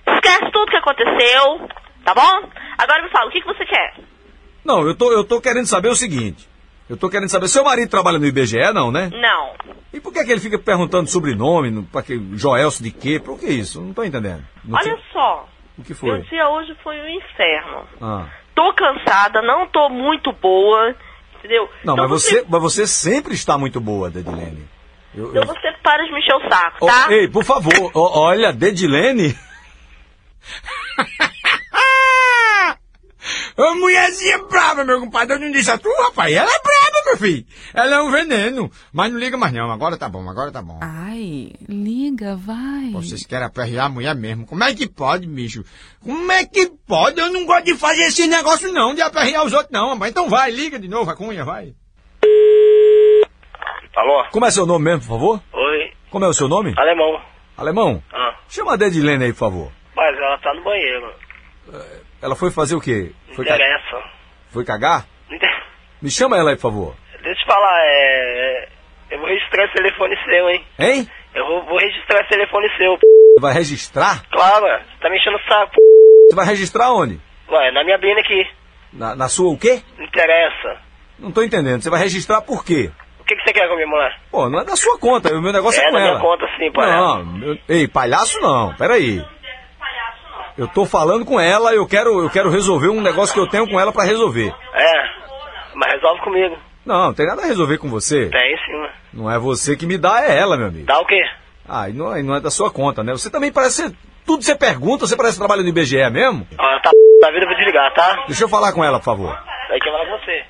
Esquece 0.09 0.51
tudo 0.51 0.71
que 0.71 0.75
aconteceu, 0.75 1.69
tá 2.03 2.13
bom? 2.13 2.49
Agora 2.77 3.01
me 3.01 3.09
fala, 3.11 3.29
o 3.29 3.31
que, 3.31 3.39
que 3.39 3.47
você 3.47 3.65
quer? 3.65 3.93
Não, 4.65 4.85
eu 4.85 4.93
tô, 4.93 5.09
eu 5.13 5.23
tô 5.23 5.39
querendo 5.39 5.67
saber 5.67 5.87
o 5.87 5.95
seguinte. 5.95 6.53
Eu 6.89 6.95
tô 6.97 7.09
querendo 7.09 7.29
saber, 7.29 7.47
seu 7.47 7.63
marido 7.63 7.89
trabalha 7.89 8.19
no 8.19 8.25
IBGE, 8.27 8.71
não, 8.73 8.91
né? 8.91 9.09
Não. 9.11 9.53
E 9.91 9.99
por 9.99 10.13
que, 10.13 10.23
que 10.23 10.31
ele 10.31 10.39
fica 10.41 10.59
perguntando 10.59 11.09
sobrenome, 11.09 11.71
no- 11.71 11.83
pra 11.83 12.03
que 12.03 12.19
Joelso 12.33 12.83
de 12.83 12.91
quê? 12.91 13.19
Por 13.19 13.39
que 13.39 13.47
isso? 13.47 13.81
Não 13.81 13.91
tô 13.93 14.03
entendendo. 14.03 14.43
Não 14.63 14.77
Olha 14.77 14.83
sei- 14.95 15.03
só, 15.11 15.47
O 15.77 15.83
que 15.83 15.89
meu 15.91 15.97
foi? 15.97 16.21
dia 16.23 16.47
hoje 16.49 16.75
foi 16.83 16.95
um 16.99 17.09
inferno. 17.09 17.87
Ah. 17.99 18.27
Tô 18.53 18.71
cansada, 18.73 19.41
não 19.41 19.65
tô 19.67 19.89
muito 19.89 20.31
boa, 20.33 20.95
entendeu? 21.39 21.67
Não, 21.83 21.93
então 21.95 22.07
mas 22.07 22.21
você, 22.23 22.45
mas 22.47 22.61
você 22.61 22.85
sempre 22.85 23.33
está 23.33 23.57
muito 23.57 23.81
boa, 23.81 24.09
Dedilene. 24.11 24.67
Eu, 25.15 25.33
eu- 25.33 25.41
Então 25.41 25.55
você 25.55 25.71
para 25.81 26.03
de 26.05 26.11
me 26.11 26.19
encher 26.19 26.35
o 26.35 26.49
saco, 26.49 26.85
tá? 26.85 27.07
ei, 27.11 27.27
por 27.27 27.43
favor, 27.43 27.91
ó, 27.95 28.19
olha, 28.27 28.53
Dedilene. 28.53 29.35
Ô, 33.57 33.73
mulherzinha 33.75 34.37
brava, 34.43 34.83
meu 34.83 34.99
compadre. 34.99 35.35
Eu 35.35 35.39
não 35.39 35.49
disse 35.51 35.71
a 35.71 35.77
tu, 35.77 35.89
rapaz. 36.03 36.31
Ela 36.33 36.45
é 36.49 36.59
brava, 36.61 36.74
meu 37.05 37.17
filho. 37.17 37.45
Ela 37.73 37.95
é 37.97 38.01
um 38.01 38.11
veneno. 38.11 38.71
Mas 38.91 39.11
não 39.11 39.19
liga 39.19 39.37
mais 39.37 39.53
não, 39.53 39.71
agora 39.71 39.97
tá 39.97 40.09
bom, 40.09 40.27
agora 40.29 40.51
tá 40.51 40.61
bom. 40.61 40.79
Ai, 40.81 41.51
liga, 41.69 42.35
vai. 42.35 42.91
Vocês 42.91 43.25
querem 43.25 43.45
aperrear 43.45 43.85
a 43.85 43.89
mulher 43.89 44.15
mesmo. 44.15 44.45
Como 44.45 44.63
é 44.63 44.73
que 44.73 44.87
pode, 44.87 45.27
bicho? 45.27 45.63
Como 46.03 46.31
é 46.31 46.45
que 46.45 46.67
pode? 46.87 47.19
Eu 47.19 47.31
não 47.31 47.45
gosto 47.45 47.65
de 47.65 47.75
fazer 47.75 48.03
esse 48.03 48.27
negócio 48.27 48.71
não, 48.71 48.93
de 48.93 49.01
aperrear 49.01 49.45
os 49.45 49.53
outros 49.53 49.71
não, 49.71 49.89
rapaz. 49.93 50.11
Então 50.11 50.29
vai, 50.29 50.51
liga 50.51 50.77
de 50.79 50.87
novo 50.87 51.09
a 51.09 51.15
cunha, 51.15 51.45
vai. 51.45 51.73
Alô? 53.95 54.25
Como 54.31 54.45
é 54.45 54.51
seu 54.51 54.65
nome 54.65 54.85
mesmo, 54.85 55.01
por 55.01 55.07
favor? 55.07 55.41
Oi. 55.53 55.91
Como 56.09 56.25
é 56.25 56.27
o 56.27 56.33
seu 56.33 56.47
nome? 56.47 56.73
Alemão. 56.77 57.21
Alemão? 57.57 58.03
Ah. 58.13 58.35
Chama 58.49 58.73
a 58.73 58.75
Dedilene 58.75 59.23
aí, 59.25 59.31
por 59.33 59.39
favor. 59.39 59.71
Mas 59.95 60.17
ela 60.17 60.37
tá 60.39 60.53
no 60.53 60.63
banheiro. 60.63 61.13
Ela 62.21 62.35
foi 62.35 62.51
fazer 62.51 62.75
o 62.75 62.81
quê? 62.81 63.13
Foi, 63.33 63.45
ca- 63.45 63.55
interessa. 63.55 64.03
foi 64.49 64.65
cagar? 64.65 65.07
Me 66.05 66.11
chama 66.11 66.37
ela 66.37 66.51
aí, 66.51 66.55
por 66.55 66.61
favor. 66.61 66.95
Deixa 67.23 67.29
eu 67.29 67.35
te 67.35 67.45
falar, 67.47 67.79
é... 67.83 68.67
Eu 69.09 69.17
vou 69.17 69.27
registrar 69.27 69.63
esse 69.65 69.73
telefone 69.73 70.15
seu, 70.23 70.49
hein? 70.51 70.63
Hein? 70.77 71.09
Eu 71.33 71.47
vou, 71.47 71.65
vou 71.65 71.79
registrar 71.79 72.19
esse 72.21 72.29
telefone 72.29 72.67
seu. 72.77 72.91
Você 72.99 73.41
vai 73.41 73.53
registrar? 73.53 74.21
Claro. 74.31 74.65
Você 74.67 74.99
tá 75.01 75.09
me 75.09 75.17
enchendo 75.17 75.37
o 75.37 75.41
saco. 75.49 75.71
Você 76.29 76.35
vai 76.35 76.45
registrar 76.45 76.91
onde? 76.93 77.19
Ué, 77.49 77.71
na 77.71 77.83
minha 77.83 77.97
bina 77.97 78.19
aqui. 78.19 78.47
Na, 78.93 79.15
na 79.15 79.27
sua 79.27 79.51
o 79.51 79.57
quê? 79.57 79.81
Não 79.97 80.05
interessa. 80.05 80.77
Não 81.17 81.31
tô 81.31 81.41
entendendo. 81.41 81.81
Você 81.81 81.89
vai 81.89 81.99
registrar 82.01 82.41
por 82.41 82.63
quê? 82.63 82.91
O 83.19 83.23
que, 83.23 83.35
que 83.35 83.41
você 83.43 83.51
quer 83.53 83.65
com 83.67 83.73
a 83.73 83.75
minha 83.77 83.87
mulher? 83.87 84.15
Pô, 84.29 84.47
não 84.47 84.59
é 84.59 84.63
da 84.63 84.75
sua 84.75 84.99
conta. 84.99 85.33
O 85.35 85.41
meu 85.41 85.51
negócio 85.51 85.81
é, 85.81 85.85
É 85.85 85.87
com 85.87 85.93
da 85.93 85.99
minha 86.01 86.11
ela. 86.11 86.21
conta, 86.21 86.45
sim, 86.59 86.71
palhaço. 86.71 87.23
Não, 87.25 87.47
eu- 87.47 87.57
ei, 87.67 87.87
palhaço 87.87 88.39
não. 88.41 88.75
Peraí. 88.75 89.25
Eu 90.55 90.67
tô 90.67 90.85
falando 90.85 91.25
com 91.25 91.39
ela, 91.39 91.73
eu 91.73 91.87
quero, 91.87 92.21
eu 92.21 92.29
quero 92.29 92.49
resolver 92.51 92.89
um 92.89 93.01
negócio 93.01 93.33
que 93.33 93.39
eu 93.39 93.49
tenho 93.49 93.67
com 93.67 93.79
ela 93.79 93.91
pra 93.91 94.03
resolver. 94.05 94.53
É. 94.73 95.24
Mas 95.75 95.91
resolve 95.93 96.21
comigo. 96.21 96.57
Não, 96.85 97.05
não 97.07 97.13
tem 97.13 97.25
nada 97.25 97.41
a 97.41 97.45
resolver 97.45 97.77
com 97.77 97.89
você. 97.89 98.29
Tem 98.29 98.57
sim, 98.65 98.73
ué. 98.75 98.91
Não 99.13 99.31
é 99.31 99.37
você 99.39 99.75
que 99.75 99.85
me 99.85 99.97
dá, 99.97 100.23
é 100.23 100.37
ela, 100.37 100.55
meu 100.57 100.67
amigo. 100.67 100.85
Dá 100.85 100.99
o 100.99 101.05
quê? 101.05 101.21
Ah, 101.67 101.89
e 101.89 101.93
não, 101.93 102.15
é- 102.15 102.21
não 102.21 102.35
é 102.35 102.39
da 102.39 102.51
sua 102.51 102.69
conta, 102.71 103.03
né? 103.03 103.11
Você 103.13 103.29
também 103.29 103.51
parece. 103.51 103.95
Tudo 104.25 104.43
você 104.43 104.55
pergunta, 104.55 105.05
você 105.07 105.15
parece 105.15 105.37
trabalho 105.37 105.63
no 105.63 105.69
IBGE 105.69 106.09
mesmo? 106.11 106.47
Ó, 106.57 106.79
tá 106.79 106.91
da 107.21 107.31
vida, 107.31 107.43
eu 107.45 107.47
vou 107.47 107.55
desligar, 107.57 107.93
tá? 107.93 108.23
Deixa 108.27 108.43
eu 108.43 108.49
falar 108.49 108.71
com 108.73 108.83
ela, 108.83 108.99
por 108.99 109.05
favor. 109.05 109.37
Aí 109.71 109.79
quer 109.79 109.91
falar 109.91 110.05
com 110.05 110.17
você. 110.19 110.45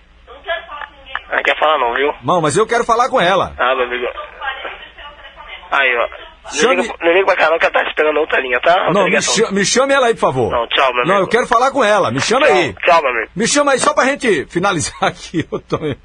Não 1.31 1.43
quer 1.43 1.57
falar 1.59 1.77
não, 1.79 1.93
viu? 1.93 2.13
Não, 2.23 2.41
mas 2.41 2.55
eu 2.57 2.67
quero 2.67 2.83
falar 2.83 3.09
com 3.09 3.19
ela. 3.19 3.53
Ah, 3.57 3.75
meu 3.75 3.85
amigo. 3.85 4.05
Aí, 5.71 5.97
ó. 5.97 6.07
Não 6.45 6.51
Chame- 6.61 6.81
liga, 6.83 6.95
não 7.01 7.11
liga 7.13 7.25
pra 7.35 7.49
não, 7.49 7.57
que 7.59 7.65
ela 7.65 7.73
tá 7.73 7.83
esperando 7.89 8.17
outra 8.19 8.39
linha, 8.39 8.59
tá? 8.61 8.75
Outra 8.87 8.93
Não, 8.93 9.09
me, 9.09 9.21
cha- 9.21 9.51
me 9.51 9.65
chame 9.65 9.93
ela 9.93 10.07
aí, 10.07 10.13
por 10.13 10.19
favor. 10.21 10.51
Não, 10.51 10.67
tchau, 10.67 10.93
meu 10.93 11.01
amigo. 11.01 11.07
Não, 11.07 11.19
eu 11.21 11.27
quero 11.27 11.47
falar 11.47 11.71
com 11.71 11.83
ela. 11.83 12.11
Me 12.11 12.21
chama 12.21 12.45
aí. 12.45 12.73
Tchau, 12.85 13.01
meu 13.01 13.11
amigo. 13.11 13.31
Me 13.35 13.47
chama 13.47 13.71
aí 13.71 13.79
só 13.79 13.93
pra 13.93 14.05
gente 14.05 14.45
finalizar 14.47 14.95
aqui, 15.03 15.45
ô 15.49 15.59
Tonho. 15.59 15.95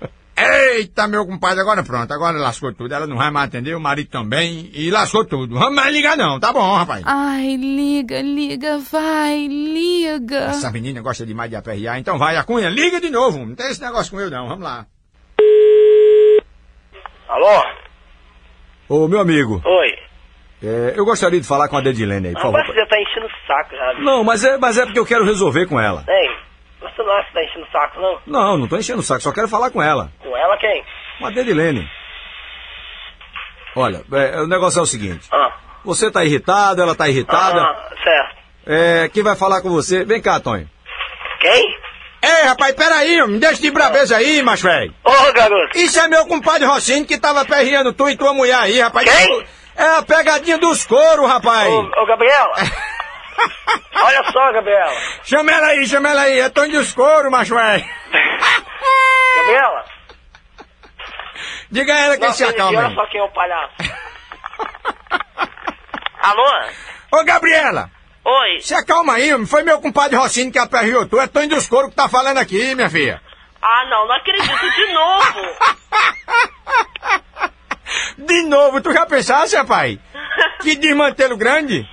Eita, 0.42 1.06
meu 1.06 1.26
compadre, 1.26 1.60
agora 1.60 1.82
pronto, 1.82 2.10
agora 2.14 2.38
lascou 2.38 2.72
tudo. 2.72 2.94
Ela 2.94 3.06
não 3.06 3.18
vai 3.18 3.30
mais 3.30 3.48
atender, 3.48 3.74
o 3.76 3.80
marido 3.80 4.08
também, 4.08 4.70
e 4.72 4.90
lascou 4.90 5.22
tudo. 5.26 5.58
Vamos 5.58 5.74
mais 5.74 5.92
ligar 5.92 6.16
não, 6.16 6.40
tá 6.40 6.50
bom, 6.50 6.74
rapaz. 6.74 7.02
Ai, 7.04 7.56
liga, 7.56 8.22
liga, 8.22 8.78
vai, 8.78 9.46
liga. 9.46 10.46
Essa 10.48 10.70
menina 10.70 11.02
gosta 11.02 11.26
demais 11.26 11.50
de 11.50 11.56
aperrear, 11.56 11.98
então 11.98 12.16
vai, 12.16 12.36
a 12.38 12.42
cunha, 12.44 12.70
liga 12.70 12.98
de 12.98 13.10
novo. 13.10 13.44
Não 13.44 13.54
tem 13.54 13.66
esse 13.70 13.82
negócio 13.82 14.10
com 14.12 14.18
eu 14.20 14.30
não, 14.30 14.48
vamos 14.48 14.64
lá. 14.64 14.86
Alô? 17.28 17.62
Ô, 18.88 19.06
meu 19.08 19.20
amigo, 19.20 19.60
Oi. 19.64 19.88
É, 20.62 20.94
eu 20.96 21.04
gostaria 21.04 21.40
de 21.40 21.46
falar 21.46 21.68
com 21.68 21.76
a 21.76 21.80
Dedilene 21.80 22.28
aí, 22.28 22.34
por 22.34 22.42
favor. 22.42 22.66
Você 22.66 22.74
já 22.74 22.86
tá 22.86 23.00
enchendo 23.00 23.26
o 23.26 23.46
saco 23.46 23.76
já. 23.76 23.94
Não, 23.94 24.24
mas 24.24 24.44
é, 24.44 24.58
mas 24.58 24.78
é 24.78 24.84
porque 24.84 24.98
eu 24.98 25.06
quero 25.06 25.24
resolver 25.24 25.66
com 25.66 25.80
ela. 25.80 26.04
Ei, 26.08 26.30
você 26.80 27.02
não 27.02 27.12
acha 27.12 27.28
que 27.28 27.34
tá 27.34 27.44
enchendo 27.44 27.66
o 27.66 27.70
saco, 27.70 28.00
não? 28.00 28.18
Não, 28.26 28.58
não 28.58 28.68
tô 28.68 28.76
enchendo 28.76 29.00
o 29.00 29.02
saco, 29.02 29.22
só 29.22 29.32
quero 29.32 29.48
falar 29.48 29.70
com 29.70 29.82
ela. 29.82 30.10
Com 30.22 30.36
ela 30.36 30.56
quem? 30.58 30.84
Com 31.18 31.26
a 31.26 31.30
Dedilene. 31.30 31.88
Olha, 33.76 34.02
é, 34.12 34.40
o 34.40 34.46
negócio 34.46 34.80
é 34.80 34.82
o 34.82 34.86
seguinte. 34.86 35.28
Ah. 35.32 35.52
Você 35.84 36.10
tá 36.10 36.24
irritado, 36.24 36.82
ela 36.82 36.94
tá 36.94 37.08
irritada. 37.08 37.60
Ah, 37.60 37.88
certo. 38.02 38.36
É, 38.66 39.08
quem 39.08 39.22
vai 39.22 39.36
falar 39.36 39.62
com 39.62 39.70
você? 39.70 40.04
Vem 40.04 40.20
cá, 40.20 40.38
Tonho. 40.40 40.68
Quem? 41.40 41.78
Ei, 42.22 42.44
rapaz, 42.44 42.74
peraí, 42.74 43.26
me 43.26 43.38
deixa 43.38 43.62
de 43.62 43.70
brabeza 43.70 44.16
aí, 44.16 44.42
macho 44.42 44.64
velho. 44.64 44.92
Ô, 45.02 45.32
garoto. 45.32 45.78
Isso 45.78 45.98
é 45.98 46.06
meu 46.06 46.26
compadre 46.26 46.66
Rocinho 46.66 47.06
que 47.06 47.18
tava 47.18 47.46
perreando 47.46 47.94
tu 47.94 48.10
e 48.10 48.16
tua 48.16 48.34
mulher 48.34 48.58
aí, 48.58 48.78
rapaz. 48.78 49.10
Quem? 49.10 49.46
É 49.76 49.96
a 49.96 50.02
pegadinha 50.02 50.58
dos 50.58 50.84
couro, 50.84 51.26
rapaz. 51.26 51.68
Ô, 51.68 52.02
ô 52.02 52.06
Gabriela. 52.06 52.54
Olha 54.02 54.32
só, 54.32 54.52
Gabriela. 54.52 54.92
Chama 55.24 55.52
ela 55.52 55.66
aí, 55.68 55.86
chama 55.86 56.10
ela 56.10 56.22
aí, 56.22 56.40
é 56.40 56.48
Tonho 56.48 56.72
dos 56.72 56.92
couro, 56.92 57.30
macho 57.30 57.54
velho. 57.54 57.84
Gabriela. 59.36 59.84
Diga 61.70 61.94
a 61.94 61.98
ela 62.00 62.16
que 62.16 62.26
Não, 62.26 62.32
se 62.32 62.44
acalma 62.44 62.78
olha 62.78 62.94
só 62.94 63.06
quem 63.06 63.20
é 63.20 63.24
o 63.24 63.28
palhaço. 63.28 63.74
Alô? 66.22 66.44
Ô, 67.12 67.24
Gabriela. 67.24 67.90
Oi. 68.24 68.60
Se 68.60 68.74
acalma 68.74 69.14
aí, 69.14 69.32
homem. 69.32 69.46
Foi 69.46 69.62
meu 69.62 69.80
compadre 69.80 70.16
Rocinho 70.16 70.52
que 70.52 70.58
aperreou 70.58 71.06
tu. 71.06 71.18
É 71.18 71.26
Tonho 71.26 71.48
dos 71.48 71.68
couro 71.68 71.88
que 71.88 71.96
tá 71.96 72.08
falando 72.08 72.38
aqui, 72.38 72.74
minha 72.74 72.90
filha. 72.90 73.22
Ah, 73.62 73.86
não, 73.88 74.06
não 74.06 74.14
acredito 74.14 74.70
de 74.70 74.92
novo. 74.92 75.56
De 78.18 78.42
novo, 78.42 78.80
tu 78.80 78.92
já 78.92 79.06
pensasse, 79.06 79.56
rapaz? 79.56 79.98
Que 80.60 80.76
desmantelo 80.76 81.36
grande? 81.36 81.86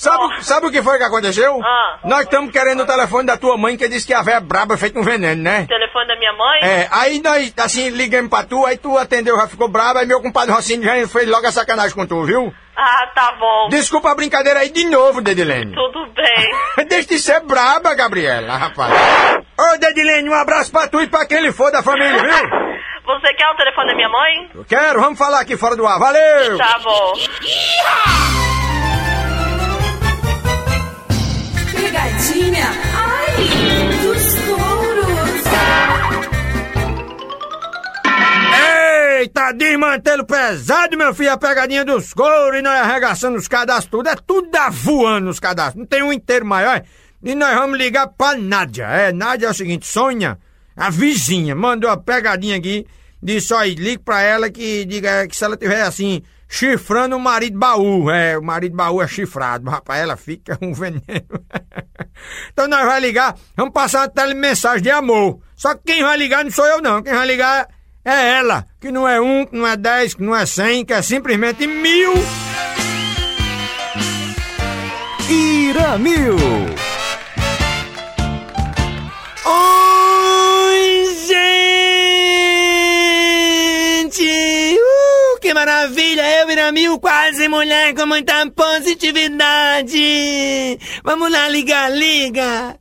Sabe, 0.00 0.42
sabe 0.42 0.66
o 0.66 0.70
que 0.70 0.82
foi 0.82 0.96
que 0.96 1.04
aconteceu? 1.04 1.60
Ah. 1.62 1.98
Nós 2.04 2.22
estamos 2.22 2.50
querendo 2.50 2.82
o 2.82 2.86
telefone 2.86 3.26
da 3.26 3.36
tua 3.36 3.58
mãe 3.58 3.76
que 3.76 3.86
disse 3.86 4.06
que 4.06 4.14
a 4.14 4.22
véia 4.22 4.36
é 4.36 4.40
braba 4.40 4.74
feito 4.78 4.98
um 4.98 5.02
veneno, 5.02 5.42
né? 5.42 5.66
Telefone 5.68 6.06
da 6.06 6.16
minha 6.16 6.32
mãe? 6.32 6.60
É, 6.62 6.88
aí 6.90 7.20
nós, 7.20 7.52
assim, 7.58 7.90
ligamos 7.90 8.30
pra 8.30 8.42
tu, 8.42 8.64
aí 8.64 8.78
tu 8.78 8.96
atendeu, 8.96 9.36
já 9.36 9.46
ficou 9.46 9.68
braba, 9.68 10.00
aí 10.00 10.06
meu 10.06 10.22
compadre 10.22 10.54
Rocinho 10.54 10.82
já 10.82 11.06
fez 11.06 11.28
logo 11.28 11.46
a 11.46 11.52
sacanagem 11.52 11.94
com 11.94 12.06
tu, 12.06 12.24
viu? 12.24 12.50
Ah, 12.74 13.10
tá 13.14 13.36
bom. 13.38 13.68
Desculpa 13.68 14.10
a 14.10 14.14
brincadeira 14.14 14.60
aí 14.60 14.70
de 14.70 14.86
novo, 14.86 15.20
Dedilene. 15.20 15.74
Tudo 15.74 16.06
bem. 16.14 16.86
Deixa 16.88 17.08
de 17.08 17.18
ser 17.18 17.40
braba, 17.40 17.94
Gabriela, 17.94 18.56
rapaz. 18.56 18.94
Ô, 19.58 19.78
Dedilene, 19.78 20.30
um 20.30 20.34
abraço 20.34 20.72
pra 20.72 20.88
tu 20.88 21.02
e 21.02 21.08
pra 21.08 21.26
quem 21.26 21.36
ele 21.36 21.52
for 21.52 21.70
da 21.70 21.82
família, 21.82 22.22
viu? 22.22 22.69
Você 23.10 23.34
quer 23.34 23.48
o 23.48 23.56
telefone 23.56 23.88
da 23.88 23.94
minha 23.96 24.08
mãe? 24.08 24.50
Eu 24.54 24.64
quero, 24.64 25.00
vamos 25.00 25.18
falar 25.18 25.40
aqui 25.40 25.56
fora 25.56 25.74
do 25.74 25.84
ar, 25.84 25.98
valeu! 25.98 26.56
Tá 26.56 26.78
bom. 26.78 27.12
Pegadinha, 31.74 32.66
ai, 32.94 33.32
dos 34.02 34.34
touros. 34.46 35.40
Eita, 39.20 39.52
desmantelo 39.52 40.24
pesado, 40.24 40.96
meu 40.96 41.12
filho, 41.12 41.32
a 41.32 41.36
pegadinha 41.36 41.84
dos 41.84 42.14
couros 42.14 42.58
e 42.58 42.62
nós 42.62 42.80
arregaçando 42.80 43.36
os 43.36 43.48
cadastros, 43.48 43.90
tudo, 43.90 44.08
é 44.08 44.14
tudo 44.14 44.50
da 44.50 44.70
voando 44.70 45.28
os 45.28 45.40
cadastros, 45.40 45.80
não 45.80 45.86
tem 45.86 46.02
um 46.02 46.12
inteiro 46.12 46.46
maior. 46.46 46.82
E 47.22 47.34
nós 47.34 47.54
vamos 47.54 47.76
ligar 47.76 48.06
pra 48.06 48.36
Nádia. 48.36 48.86
É, 48.86 49.12
Nádia 49.12 49.48
é 49.48 49.50
o 49.50 49.54
seguinte, 49.54 49.86
Sônia, 49.86 50.38
a 50.76 50.88
vizinha, 50.90 51.54
mandou 51.54 51.90
a 51.90 51.96
pegadinha 51.96 52.56
aqui, 52.56 52.86
disse, 53.22 53.52
ó, 53.52 53.62
ligue 53.62 53.98
pra 53.98 54.22
ela 54.22 54.50
que 54.50 54.84
diga 54.84 55.26
que 55.26 55.36
se 55.36 55.44
ela 55.44 55.56
tiver 55.56 55.82
assim, 55.82 56.22
chifrando 56.48 57.16
o 57.16 57.20
marido 57.20 57.58
baú, 57.58 58.10
é, 58.10 58.36
o 58.36 58.42
marido 58.42 58.74
baú 58.74 59.00
é 59.00 59.06
chifrado, 59.06 59.70
rapaz, 59.70 60.02
ela 60.02 60.16
fica 60.16 60.58
um 60.62 60.72
veneno. 60.72 61.04
então 62.52 62.66
nós 62.66 62.84
vamos 62.84 63.02
ligar, 63.02 63.36
vamos 63.56 63.72
passar 63.72 64.00
uma 64.00 64.08
telemensagem 64.08 64.82
de 64.82 64.90
amor. 64.90 65.40
Só 65.54 65.74
que 65.74 65.82
quem 65.84 66.02
vai 66.02 66.16
ligar 66.16 66.44
não 66.44 66.50
sou 66.50 66.66
eu 66.66 66.82
não, 66.82 67.02
quem 67.02 67.12
vai 67.12 67.26
ligar 67.26 67.68
é 68.04 68.38
ela, 68.38 68.66
que 68.80 68.90
não 68.90 69.06
é 69.06 69.20
um, 69.20 69.44
que 69.44 69.56
não 69.56 69.66
é 69.66 69.76
dez, 69.76 70.14
que 70.14 70.22
não 70.22 70.34
é 70.34 70.46
cem, 70.46 70.84
que 70.84 70.92
é 70.92 71.02
simplesmente 71.02 71.66
mil. 71.66 72.14
Iramil. 75.28 76.36
Oi, 79.44 79.89
que 85.50 85.54
maravilha! 85.54 86.22
Eu, 86.38 86.46
Viramil, 86.46 87.00
quase 87.00 87.48
mulher 87.48 87.92
com 87.92 88.06
muita 88.06 88.48
positividade! 88.54 89.98
Vamos 91.02 91.28
lá, 91.28 91.48
liga, 91.48 91.88
liga! 91.88 92.76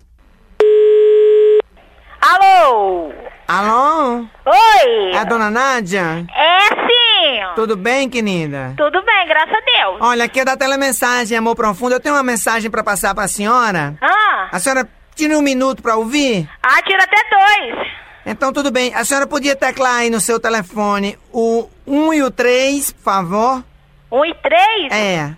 Alô? 2.22 3.12
Alô? 3.48 4.24
Oi? 4.46 5.12
É 5.14 5.18
a 5.18 5.24
dona 5.24 5.50
Nádia? 5.50 6.28
É 6.32 6.60
sim. 6.76 7.42
Tudo 7.56 7.76
bem, 7.76 8.08
querida? 8.08 8.76
Tudo 8.78 9.02
bem, 9.04 9.28
graças 9.28 9.56
a 9.56 9.62
Deus. 9.62 9.98
Olha, 10.02 10.26
aqui 10.26 10.42
é 10.42 10.46
da 10.46 10.56
telemensagem, 10.56 11.36
amor 11.36 11.56
profundo. 11.56 11.96
Eu 11.96 12.00
tenho 12.00 12.14
uma 12.14 12.22
mensagem 12.22 12.70
pra 12.70 12.84
passar 12.84 13.16
pra 13.16 13.28
senhora. 13.28 13.96
Ah, 14.00 14.50
A 14.52 14.60
senhora 14.60 14.88
tira 15.16 15.36
um 15.36 15.42
minuto 15.42 15.82
pra 15.82 15.96
ouvir? 15.96 16.48
ah 16.62 16.80
tira 16.84 17.04
até 17.04 17.18
dois. 17.32 17.88
Então, 18.28 18.54
tudo 18.54 18.70
bem. 18.70 18.94
A 18.94 19.04
senhora 19.04 19.26
podia 19.26 19.56
teclar 19.56 19.96
aí 19.96 20.12
no 20.12 20.20
seu 20.20 20.40
telefone 20.40 21.18
o 21.34 21.68
1 21.90 22.14
e 22.14 22.24
o 22.24 22.30
3, 22.30 22.92
por 22.94 23.02
favor? 23.02 23.64
Um 24.12 24.24
e 24.24 24.34
três? 24.36 24.92
É. 24.94 25.36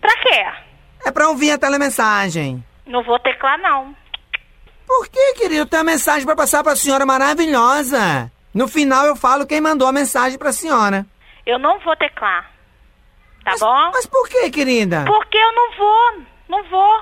Pra 0.00 0.12
quê? 0.20 0.46
É 1.06 1.10
pra 1.10 1.28
ouvir 1.28 1.50
a 1.52 1.58
telemensagem. 1.58 2.62
Não 2.86 3.02
vou 3.02 3.18
teclar, 3.18 3.58
não. 3.58 3.94
Por 4.86 5.08
que, 5.08 5.34
querido? 5.34 5.62
Eu 5.62 5.66
tenho 5.66 5.82
uma 5.82 5.90
mensagem 5.92 6.24
pra 6.24 6.36
passar 6.36 6.62
pra 6.62 6.76
senhora 6.76 7.04
maravilhosa. 7.04 8.30
No 8.54 8.68
final 8.68 9.06
eu 9.06 9.16
falo 9.16 9.46
quem 9.46 9.60
mandou 9.60 9.88
a 9.88 9.92
mensagem 9.92 10.38
pra 10.38 10.52
senhora. 10.52 11.04
Eu 11.44 11.58
não 11.58 11.78
vou 11.80 11.96
teclar. 11.96 12.50
Tá 13.44 13.54
bom? 13.58 13.90
Mas 13.92 14.06
por 14.06 14.28
que, 14.28 14.50
querida? 14.50 15.04
Porque 15.06 15.36
eu 15.36 15.52
não 15.52 15.76
vou. 15.76 16.22
Não 16.48 16.64
vou. 16.70 17.00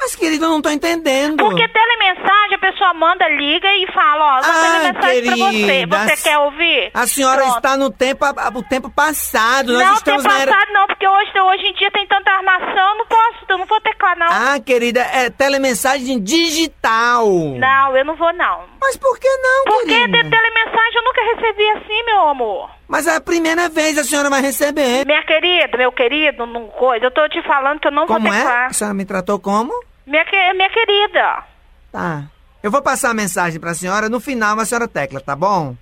Mas, 0.00 0.14
querida, 0.14 0.46
eu 0.46 0.50
não 0.50 0.62
tô 0.62 0.70
entendendo. 0.70 1.36
Porque 1.38 1.66
telemensagem, 1.68 2.54
a 2.54 2.58
pessoa 2.58 2.94
manda, 2.94 3.28
liga 3.28 3.68
e 3.74 3.86
fala, 3.92 4.24
ó, 4.24 4.40
Ah, 4.44 4.52
manda 4.52 4.92
mensagem 4.92 5.22
pra 5.24 5.36
você. 5.36 5.66
querida, 5.66 5.98
Você 5.98 6.22
quer 6.22 6.38
ouvir? 6.38 6.90
A 6.94 7.06
senhora 7.06 7.42
Pronto. 7.42 7.56
está 7.56 7.76
no 7.76 7.90
tempo, 7.90 8.24
o 8.54 8.62
tempo 8.62 8.90
passado. 8.90 9.72
Nós 9.72 9.82
Não, 9.82 9.94
estamos 9.94 10.22
tem 10.22 10.32
na 10.32 10.40
era... 10.40 10.52
passado 10.52 10.72
não, 10.72 10.86
porque 10.86 11.06
hoje, 11.08 11.40
hoje 11.40 11.66
em 11.66 11.74
dia 11.74 11.90
tem 11.90 12.06
tanta 12.06 12.30
armação, 12.30 12.88
eu 12.90 12.94
não 12.98 13.06
posso, 13.06 13.38
eu 13.48 13.58
não 13.58 13.66
vou 13.66 13.80
teclar 13.80 14.16
não. 14.18 14.26
Ah, 14.28 14.60
querida, 14.64 15.00
é 15.00 15.30
telemensagem 15.30 16.22
digital. 16.22 17.26
Não, 17.26 17.96
eu 17.96 18.04
não 18.04 18.14
vou 18.16 18.32
não. 18.34 18.64
Mas 18.80 18.96
por 18.96 19.18
que 19.18 19.28
não, 19.28 19.64
Porque 19.64 19.86
querida? 19.88 20.22
de 20.22 20.30
telemensagem 20.30 20.94
eu 20.94 21.04
nunca 21.04 21.22
recebi 21.34 21.70
assim, 21.70 22.02
meu 22.04 22.20
amor. 22.28 22.77
Mas 22.88 23.06
é 23.06 23.14
a 23.16 23.20
primeira 23.20 23.68
vez 23.68 23.98
a 23.98 24.04
senhora 24.04 24.30
vai 24.30 24.40
receber. 24.40 25.04
Minha 25.06 25.22
querida, 25.24 25.76
meu 25.76 25.92
querido, 25.92 26.46
não 26.46 26.68
coisa, 26.68 27.04
eu 27.06 27.10
tô 27.10 27.28
te 27.28 27.42
falando 27.42 27.78
que 27.80 27.86
eu 27.88 27.92
não 27.92 28.06
Como 28.06 28.26
vou 28.26 28.32
é? 28.34 28.38
teclar. 28.38 28.66
A 28.66 28.72
senhora 28.72 28.94
me 28.94 29.04
tratou 29.04 29.38
como? 29.38 29.72
Minha, 30.06 30.24
que- 30.24 30.52
minha 30.54 30.70
querida. 30.70 31.44
Tá. 31.92 32.24
Eu 32.62 32.70
vou 32.70 32.82
passar 32.82 33.10
a 33.10 33.14
mensagem 33.14 33.60
pra 33.60 33.74
senhora, 33.74 34.08
no 34.08 34.18
final 34.20 34.58
a 34.58 34.64
senhora 34.64 34.88
tecla, 34.88 35.20
tá 35.20 35.36
bom? 35.36 35.76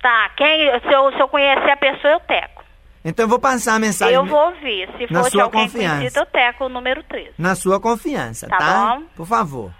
Tá, 0.00 0.30
quem, 0.36 0.70
se 0.80 0.92
eu, 0.92 1.12
se 1.12 1.20
eu 1.20 1.28
conhecer 1.28 1.70
a 1.70 1.76
pessoa, 1.76 2.14
eu 2.14 2.20
teco. 2.20 2.62
Então 3.04 3.24
eu 3.24 3.28
vou 3.28 3.38
passar 3.40 3.74
a 3.74 3.78
mensagem 3.80 4.14
Eu 4.14 4.24
vou 4.24 4.38
ouvir. 4.46 4.88
Se 4.96 5.08
for 5.08 5.28
sua 5.30 5.42
alguém 5.44 5.64
confiança. 5.64 5.96
conhecido, 5.96 6.20
eu 6.20 6.26
teco 6.26 6.64
o 6.66 6.68
número 6.68 7.02
13. 7.02 7.30
na 7.36 7.56
sua 7.56 7.80
confiança, 7.80 8.46
Tá 8.48 8.56
tá? 8.58 8.94
bom. 8.96 9.02
Por 9.16 9.26
favor. 9.26 9.72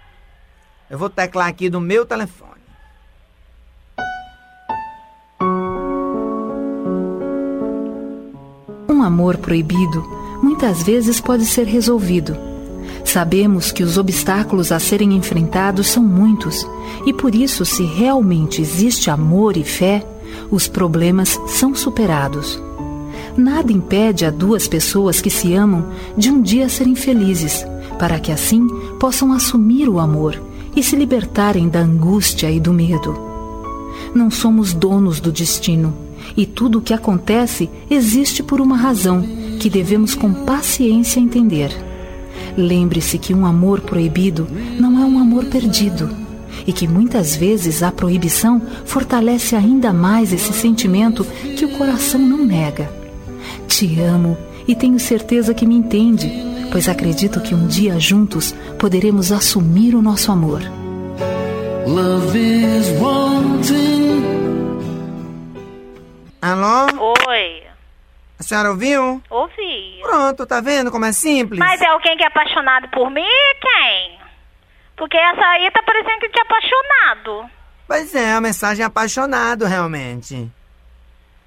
Eu 0.89 0.97
vou 0.97 1.09
teclar 1.09 1.47
aqui 1.47 1.69
do 1.69 1.79
meu 1.79 2.05
telefone. 2.05 2.52
Um 9.03 9.05
amor 9.05 9.35
proibido 9.35 10.01
muitas 10.41 10.81
vezes 10.81 11.19
pode 11.19 11.45
ser 11.45 11.67
resolvido. 11.67 12.37
Sabemos 13.03 13.69
que 13.69 13.83
os 13.83 13.97
obstáculos 13.97 14.71
a 14.71 14.79
serem 14.79 15.13
enfrentados 15.13 15.87
são 15.87 16.01
muitos 16.01 16.65
e 17.05 17.11
por 17.11 17.35
isso, 17.35 17.65
se 17.65 17.83
realmente 17.83 18.61
existe 18.61 19.09
amor 19.09 19.57
e 19.57 19.63
fé, 19.65 20.07
os 20.49 20.69
problemas 20.69 21.37
são 21.47 21.75
superados. 21.75 22.63
Nada 23.35 23.73
impede 23.73 24.23
a 24.23 24.31
duas 24.31 24.69
pessoas 24.69 25.19
que 25.19 25.29
se 25.29 25.53
amam 25.53 25.85
de 26.17 26.31
um 26.31 26.41
dia 26.41 26.69
serem 26.69 26.95
felizes, 26.95 27.65
para 27.99 28.21
que 28.21 28.31
assim 28.31 28.65
possam 29.01 29.33
assumir 29.33 29.89
o 29.89 29.99
amor 29.99 30.41
e 30.73 30.81
se 30.81 30.95
libertarem 30.95 31.67
da 31.67 31.81
angústia 31.81 32.49
e 32.49 32.57
do 32.57 32.71
medo. 32.71 33.19
Não 34.15 34.31
somos 34.31 34.73
donos 34.73 35.19
do 35.19 35.29
destino 35.29 35.93
e 36.35 36.45
tudo 36.45 36.79
o 36.79 36.81
que 36.81 36.93
acontece 36.93 37.69
existe 37.89 38.41
por 38.41 38.59
uma 38.59 38.75
razão 38.75 39.23
que 39.59 39.69
devemos 39.69 40.15
com 40.15 40.33
paciência 40.33 41.19
entender. 41.19 41.71
Lembre-se 42.57 43.17
que 43.17 43.33
um 43.33 43.45
amor 43.45 43.81
proibido 43.81 44.47
não 44.79 45.01
é 45.01 45.05
um 45.05 45.19
amor 45.19 45.45
perdido 45.45 46.09
e 46.67 46.71
que 46.71 46.87
muitas 46.87 47.35
vezes 47.35 47.83
a 47.83 47.91
proibição 47.91 48.61
fortalece 48.85 49.55
ainda 49.55 49.91
mais 49.91 50.31
esse 50.31 50.53
sentimento 50.53 51.25
que 51.57 51.65
o 51.65 51.77
coração 51.77 52.21
não 52.21 52.45
nega. 52.45 52.91
Te 53.67 53.99
amo 53.99 54.37
e 54.67 54.75
tenho 54.75 54.99
certeza 54.99 55.53
que 55.53 55.65
me 55.65 55.75
entende, 55.75 56.31
pois 56.71 56.87
acredito 56.87 57.41
que 57.41 57.55
um 57.55 57.67
dia 57.67 57.99
juntos 57.99 58.53
poderemos 58.77 59.31
assumir 59.31 59.95
o 59.95 60.01
nosso 60.01 60.31
amor. 60.31 60.61
Love 61.85 62.37
is 62.37 62.89
wanting. 63.01 64.02
Alô? 66.45 66.87
Oi, 67.29 67.63
A 68.37 68.43
senhora 68.43 68.71
ouviu? 68.71 69.23
ouvi. 69.29 69.99
Pronto, 70.01 70.45
tá 70.45 70.59
vendo 70.59 70.91
como 70.91 71.05
é 71.05 71.13
simples? 71.13 71.57
Mas 71.57 71.79
é 71.81 71.85
alguém 71.87 72.17
que 72.17 72.23
é 72.23 72.27
apaixonado 72.27 72.89
por 72.89 73.09
mim? 73.09 73.23
Quem? 73.61 74.19
Porque 74.97 75.15
essa 75.17 75.41
aí 75.41 75.71
tá 75.71 75.81
parecendo 75.83 76.19
que 76.19 76.27
tinha 76.29 76.43
apaixonado. 76.43 77.49
Pois 77.87 78.13
é, 78.13 78.33
a 78.33 78.41
mensagem 78.41 78.83
é 78.83 78.87
apaixonado, 78.87 79.63
realmente. 79.65 80.51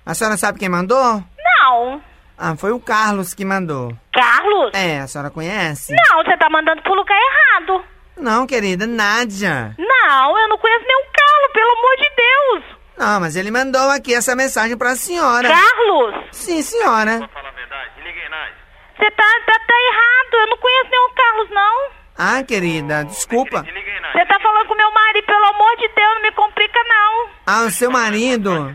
A 0.06 0.14
senhora 0.14 0.38
sabe 0.38 0.58
quem 0.58 0.70
mandou? 0.70 1.22
Não. 1.60 2.02
Ah, 2.38 2.56
foi 2.56 2.72
o 2.72 2.80
Carlos 2.80 3.34
que 3.34 3.44
mandou. 3.44 3.94
Carlos? 4.14 4.70
É, 4.72 5.00
a 5.00 5.06
senhora 5.06 5.30
conhece? 5.30 5.94
Não, 5.94 6.24
você 6.24 6.34
tá 6.38 6.48
mandando 6.48 6.80
pro 6.82 6.94
lugar 6.94 7.18
errado. 7.18 7.84
Não, 8.16 8.46
querida, 8.46 8.86
Nádia. 8.86 9.74
Não, 9.78 10.38
eu 10.38 10.48
não 10.48 10.56
conheço 10.56 10.86
nenhum 10.86 11.04
Carlos, 11.12 11.52
pelo 11.52 11.70
amor 11.70 11.96
de 11.98 12.10
Deus. 12.16 12.75
Não, 12.96 13.20
mas 13.20 13.36
ele 13.36 13.50
mandou 13.50 13.90
aqui 13.90 14.14
essa 14.14 14.34
mensagem 14.34 14.76
pra 14.76 14.96
senhora. 14.96 15.48
Carlos? 15.48 16.14
Sim, 16.32 16.62
senhora. 16.62 17.18
Você 17.18 19.10
tá, 19.10 19.24
tá, 19.46 19.60
tá 19.66 19.74
errado, 19.90 20.34
eu 20.34 20.46
não 20.48 20.56
conheço 20.56 20.90
nenhum 20.90 21.10
Carlos, 21.14 21.50
não. 21.50 21.90
Ah, 22.18 22.42
querida, 22.42 23.04
desculpa. 23.04 23.62
Você 23.62 24.24
tá 24.26 24.38
falando 24.40 24.66
com 24.68 24.74
meu 24.74 24.90
marido, 24.90 25.26
pelo 25.26 25.44
amor 25.44 25.76
de 25.76 25.88
Deus, 25.88 26.14
não 26.14 26.22
me 26.22 26.32
complica, 26.32 26.80
não. 26.88 27.28
Ah, 27.46 27.62
o 27.66 27.70
seu 27.70 27.90
marido. 27.90 28.74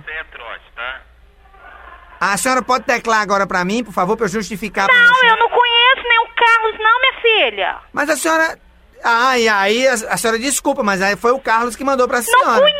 A 2.19 2.37
senhora 2.37 2.61
pode 2.61 2.85
teclar 2.85 3.21
agora 3.21 3.47
pra 3.47 3.65
mim, 3.65 3.83
por 3.83 3.91
favor, 3.93 4.15
pra 4.15 4.25
eu 4.25 4.29
justificar 4.29 4.85
pra 4.85 4.95
Não, 4.95 5.23
eu 5.27 5.37
não 5.37 5.49
conheço 5.49 6.07
nenhum 6.07 6.27
Carlos, 6.35 6.77
não, 6.79 6.99
minha 6.99 7.21
filha. 7.21 7.77
Mas 7.91 8.09
a 8.11 8.15
senhora... 8.15 8.59
Ah, 9.03 9.35
e 9.39 9.49
aí 9.49 9.87
a, 9.87 9.93
a 9.93 10.17
senhora 10.17 10.37
desculpa, 10.37 10.83
mas 10.83 11.01
aí 11.01 11.15
foi 11.15 11.31
o 11.31 11.39
Carlos 11.39 11.75
que 11.75 11.83
mandou 11.83 12.07
pra 12.07 12.17
Não 12.17 12.23
senhora. 12.23 12.59
conheço, 12.59 12.77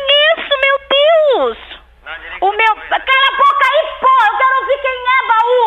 meu 1.02 1.54
Deus. 1.54 1.58
O 2.40 2.52
meu... 2.52 2.74
Cala 2.76 3.28
a 3.28 3.36
boca 3.36 3.68
aí, 3.70 3.82
pô, 4.00 4.08
eu 4.26 4.38
quero 4.38 4.54
ouvir 4.60 4.78
quem 4.82 4.98
é, 5.06 5.26
Baú. 5.28 5.62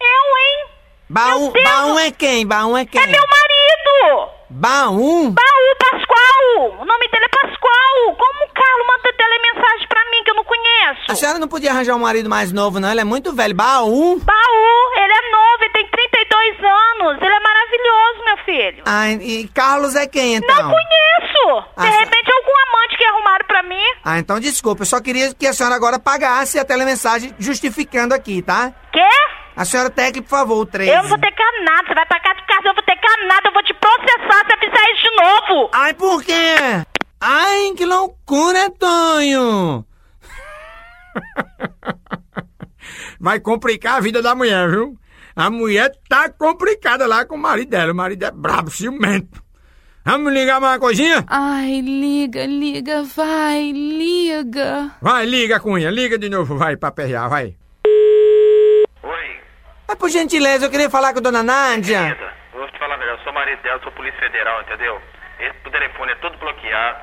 Eu, 0.00 0.38
hein? 0.38 0.66
Baú. 1.08 1.52
Baú 1.52 1.98
é 1.98 2.10
quem? 2.10 2.46
Baú 2.46 2.76
é 2.76 2.84
quem? 2.84 3.02
É 3.02 3.06
meu 3.06 3.24
marido. 3.26 4.39
Baú? 4.50 5.30
Baú 5.30 5.68
Pascoal. 5.78 6.80
O 6.80 6.84
nome 6.84 7.08
dele 7.08 7.24
é 7.24 7.28
Pascoal. 7.28 8.16
Como 8.16 8.44
o 8.44 8.52
Carlos 8.52 8.86
manda 8.86 9.12
telemensagem 9.16 9.88
pra 9.88 10.04
mim 10.10 10.24
que 10.24 10.30
eu 10.30 10.34
não 10.34 10.44
conheço? 10.44 11.02
A 11.08 11.14
senhora 11.14 11.38
não 11.38 11.46
podia 11.48 11.70
arranjar 11.70 11.94
um 11.94 12.00
marido 12.00 12.28
mais 12.28 12.50
novo, 12.52 12.80
não? 12.80 12.90
Ele 12.90 13.00
é 13.00 13.04
muito 13.04 13.32
velho. 13.32 13.54
Baú? 13.54 14.18
Baú, 14.18 14.92
ele 14.96 15.12
é 15.12 15.30
novo, 15.30 15.58
ele 15.62 15.72
tem 15.72 15.86
32 15.88 16.58
anos. 16.64 17.22
Ele 17.22 17.32
é 17.34 17.40
maravilhoso, 17.40 18.24
meu 18.24 18.36
filho. 18.44 18.82
Ah, 18.86 19.08
e 19.12 19.48
Carlos 19.54 19.94
é 19.94 20.06
quem, 20.08 20.34
então? 20.34 20.48
Não 20.56 20.70
conheço. 20.70 21.68
De 21.78 21.86
Ah, 21.86 21.90
repente, 22.00 22.30
algum 22.32 22.68
amante 22.68 22.96
que 22.98 23.04
arrumaram 23.04 23.46
pra 23.46 23.62
mim. 23.62 23.84
Ah, 24.04 24.18
então 24.18 24.40
desculpa. 24.40 24.82
Eu 24.82 24.86
só 24.86 25.00
queria 25.00 25.32
que 25.32 25.46
a 25.46 25.52
senhora 25.52 25.76
agora 25.76 25.98
pagasse 26.00 26.58
a 26.58 26.64
telemensagem 26.64 27.32
justificando 27.38 28.14
aqui, 28.14 28.42
tá? 28.42 28.72
Quê? 28.92 29.08
A 29.60 29.64
senhora 29.66 29.90
tecle, 29.90 30.22
por 30.22 30.30
favor, 30.30 30.56
o 30.56 30.64
13. 30.64 30.90
Eu 30.90 31.02
não 31.02 31.10
vou 31.10 31.18
ter 31.18 31.34
nada. 31.66 31.86
Você 31.86 31.94
vai 31.94 32.06
pagar 32.06 32.34
de 32.34 32.46
casa, 32.46 32.62
eu 32.64 32.72
vou 32.72 32.82
ter 32.82 32.98
nada. 33.28 33.46
Eu 33.46 33.52
vou 33.52 33.62
te 33.62 33.74
processar 33.74 34.46
se 34.46 34.54
eu 34.54 34.58
fizer 34.58 34.90
isso 34.94 35.02
de 35.02 35.10
novo. 35.16 35.68
Ai, 35.74 35.92
por 35.92 36.24
quê? 36.24 36.54
Ai, 37.20 37.74
que 37.76 37.84
loucura, 37.84 38.70
Tonho! 38.70 39.84
Vai 43.20 43.38
complicar 43.38 43.98
a 43.98 44.00
vida 44.00 44.22
da 44.22 44.34
mulher, 44.34 44.70
viu? 44.70 44.98
A 45.36 45.50
mulher 45.50 45.92
tá 46.08 46.30
complicada 46.30 47.06
lá 47.06 47.26
com 47.26 47.34
o 47.34 47.38
marido 47.38 47.68
dela. 47.68 47.92
O 47.92 47.94
marido 47.94 48.24
é 48.24 48.30
brabo, 48.30 48.70
ciumento. 48.70 49.42
Vamos 50.06 50.32
ligar 50.32 50.58
mais 50.58 50.76
uma 50.76 50.80
coisinha? 50.80 51.22
Ai, 51.28 51.82
liga, 51.82 52.46
liga, 52.46 53.02
vai, 53.02 53.72
liga. 53.72 54.90
Vai, 55.02 55.26
liga, 55.26 55.60
Cunha, 55.60 55.90
liga 55.90 56.16
de 56.16 56.30
novo, 56.30 56.56
vai, 56.56 56.78
pra 56.78 56.90
perrear, 56.90 57.28
vai. 57.28 57.60
Mas 59.90 59.98
por 59.98 60.08
gentileza, 60.08 60.66
eu 60.66 60.70
queria 60.70 60.88
falar 60.88 61.12
com 61.12 61.18
a 61.18 61.22
dona 61.22 61.42
Nádia. 61.42 62.16
Eu 62.52 62.60
vou 62.60 62.68
te 62.68 62.78
falar 62.78 62.96
melhor, 62.96 63.18
eu 63.18 63.24
sou 63.24 63.32
marido 63.32 63.60
dela, 63.60 63.80
sou 63.82 63.90
polícia 63.90 64.20
federal, 64.20 64.60
entendeu? 64.60 65.02
Esse 65.40 65.68
telefone 65.68 66.12
é 66.12 66.14
todo 66.14 66.38
bloqueado, 66.38 67.00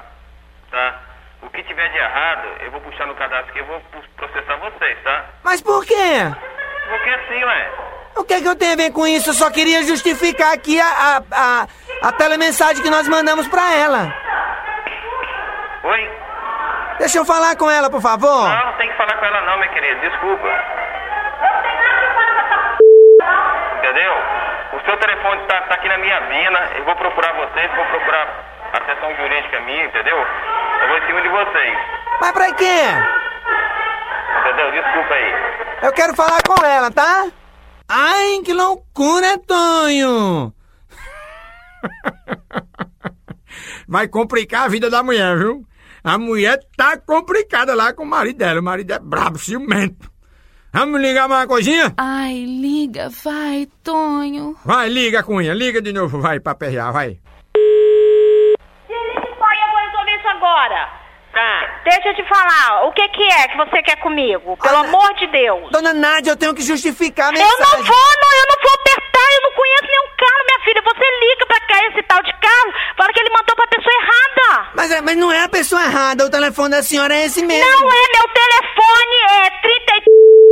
tá? 0.71 0.99
O 1.41 1.49
que 1.49 1.63
tiver 1.63 1.89
de 1.89 1.97
errado, 1.97 2.47
eu 2.61 2.71
vou 2.71 2.79
puxar 2.79 3.05
no 3.05 3.13
cadastro 3.15 3.49
aqui, 3.49 3.59
eu 3.59 3.65
vou 3.65 3.83
processar 4.15 4.55
vocês, 4.55 4.97
tá? 5.03 5.25
Mas 5.43 5.61
por 5.61 5.85
quê? 5.85 6.31
Porque 6.87 7.09
assim, 7.09 7.43
ué. 7.43 7.71
O 8.15 8.23
que, 8.23 8.41
que 8.41 8.47
eu 8.47 8.55
tenho 8.55 8.71
a 8.71 8.77
ver 8.77 8.93
com 8.93 9.05
isso? 9.05 9.31
Eu 9.31 9.33
só 9.33 9.51
queria 9.51 9.83
justificar 9.83 10.53
aqui 10.53 10.79
a, 10.79 10.87
a, 10.87 11.21
a, 11.29 11.67
a 12.03 12.11
telemensagem 12.13 12.81
que 12.81 12.89
nós 12.89 13.05
mandamos 13.09 13.49
pra 13.49 13.75
ela. 13.75 14.13
Oi? 15.83 16.09
Deixa 16.99 17.17
eu 17.17 17.25
falar 17.25 17.57
com 17.57 17.69
ela, 17.69 17.89
por 17.89 18.01
favor. 18.01 18.47
Não, 18.47 18.65
não 18.67 18.77
tem 18.77 18.89
que 18.89 18.95
falar 18.95 19.17
com 19.17 19.25
ela 19.25 19.41
não, 19.41 19.57
minha 19.57 19.73
querida, 19.73 20.09
desculpa. 20.09 20.86
O 24.77 24.85
seu 24.85 24.97
telefone 24.97 25.41
tá, 25.47 25.61
tá 25.63 25.75
aqui 25.75 25.87
na 25.89 25.97
minha 25.97 26.19
vina, 26.21 26.59
eu 26.77 26.85
vou 26.85 26.95
procurar 26.95 27.33
vocês, 27.33 27.69
vou 27.75 27.85
procurar 27.85 28.69
a 28.73 28.85
seção 28.85 29.15
jurídica 29.15 29.59
minha, 29.61 29.85
entendeu? 29.85 30.17
Eu 30.17 30.87
vou 30.87 30.97
em 30.97 31.05
cima 31.07 31.21
de 31.21 31.29
vocês, 31.29 31.77
Mas 32.21 32.31
pra 32.31 32.53
quê? 32.53 32.81
entendeu? 34.39 34.71
Desculpa 34.71 35.13
aí. 35.13 35.33
Eu 35.83 35.93
quero 35.93 36.15
falar 36.15 36.39
com 36.47 36.65
ela, 36.65 36.91
tá? 36.91 37.27
Ai, 37.89 38.39
que 38.45 38.53
loucura, 38.53 39.37
Tonho! 39.47 40.53
Vai 43.87 44.07
complicar 44.07 44.65
a 44.65 44.67
vida 44.67 44.89
da 44.89 45.01
mulher, 45.01 45.37
viu? 45.37 45.63
A 46.03 46.17
mulher 46.17 46.59
tá 46.75 46.97
complicada 46.97 47.73
lá 47.75 47.93
com 47.93 48.03
o 48.03 48.07
marido 48.07 48.37
dela. 48.37 48.59
O 48.59 48.63
marido 48.63 48.91
é 48.93 48.99
brabo, 48.99 49.37
ciumento. 49.39 50.09
Vamos 50.73 51.01
ligar 51.01 51.27
mais 51.27 51.41
uma 51.41 51.47
coisinha? 51.47 51.93
Ai, 51.97 52.43
liga, 52.45 53.09
vai, 53.23 53.67
Tonho. 53.83 54.55
Vai, 54.65 54.89
liga, 54.89 55.23
Cunha. 55.23 55.53
Liga 55.53 55.81
de 55.81 55.91
novo, 55.91 56.21
vai, 56.21 56.39
pra 56.39 56.53
perrear, 56.53 56.91
vai. 56.93 57.17
Pai, 59.39 59.57
eu 59.63 59.69
vou 59.71 59.79
resolver 59.79 60.17
isso 60.19 60.27
agora. 60.27 60.89
Tá. 61.33 61.81
Deixa 61.83 62.09
eu 62.09 62.15
te 62.15 62.23
falar, 62.27 62.85
o 62.87 62.91
que 62.93 63.07
que 63.09 63.23
é 63.23 63.47
que 63.47 63.57
você 63.57 63.81
quer 63.83 63.97
comigo? 64.01 64.57
Pelo 64.57 64.77
amor 64.77 65.13
de 65.15 65.27
Deus. 65.27 65.71
Dona 65.71 65.93
Nádia, 65.93 66.31
eu 66.31 66.37
tenho 66.37 66.53
que 66.53 66.61
justificar 66.63 67.27
a 67.27 67.29
Eu 67.29 67.33
mensagem. 67.33 67.59
não 67.77 67.83
vou, 67.83 68.07
não, 68.21 68.31
eu 68.37 68.47
não 68.49 68.57
vou 68.63 68.73
apertar, 68.73 69.27
eu 69.35 69.41
não 69.43 69.51
conheço 69.53 69.87
nenhum 69.89 70.09
carro, 70.17 70.45
minha 70.45 70.59
filha. 70.65 70.81
Você 70.83 71.05
liga 71.25 71.45
pra 71.45 71.59
cá 71.61 71.85
esse 71.87 72.03
tal 72.07 72.23
de 72.23 72.31
carro, 72.33 72.73
fala 72.97 73.13
que 73.13 73.19
ele 73.19 73.29
mandou 73.29 73.55
pra 73.55 73.67
pessoa 73.67 73.93
errada. 74.01 74.71
Mas, 74.75 74.91
é, 74.91 75.01
mas 75.01 75.15
não 75.17 75.31
é 75.31 75.43
a 75.43 75.49
pessoa 75.49 75.81
errada, 75.83 76.25
o 76.25 76.29
telefone 76.29 76.69
da 76.71 76.83
senhora 76.83 77.13
é 77.15 77.25
esse 77.25 77.45
mesmo. 77.45 77.69
Não 77.71 77.87
é, 77.91 78.05
meu 78.17 78.27
telefone 78.33 79.15
é 79.45 79.49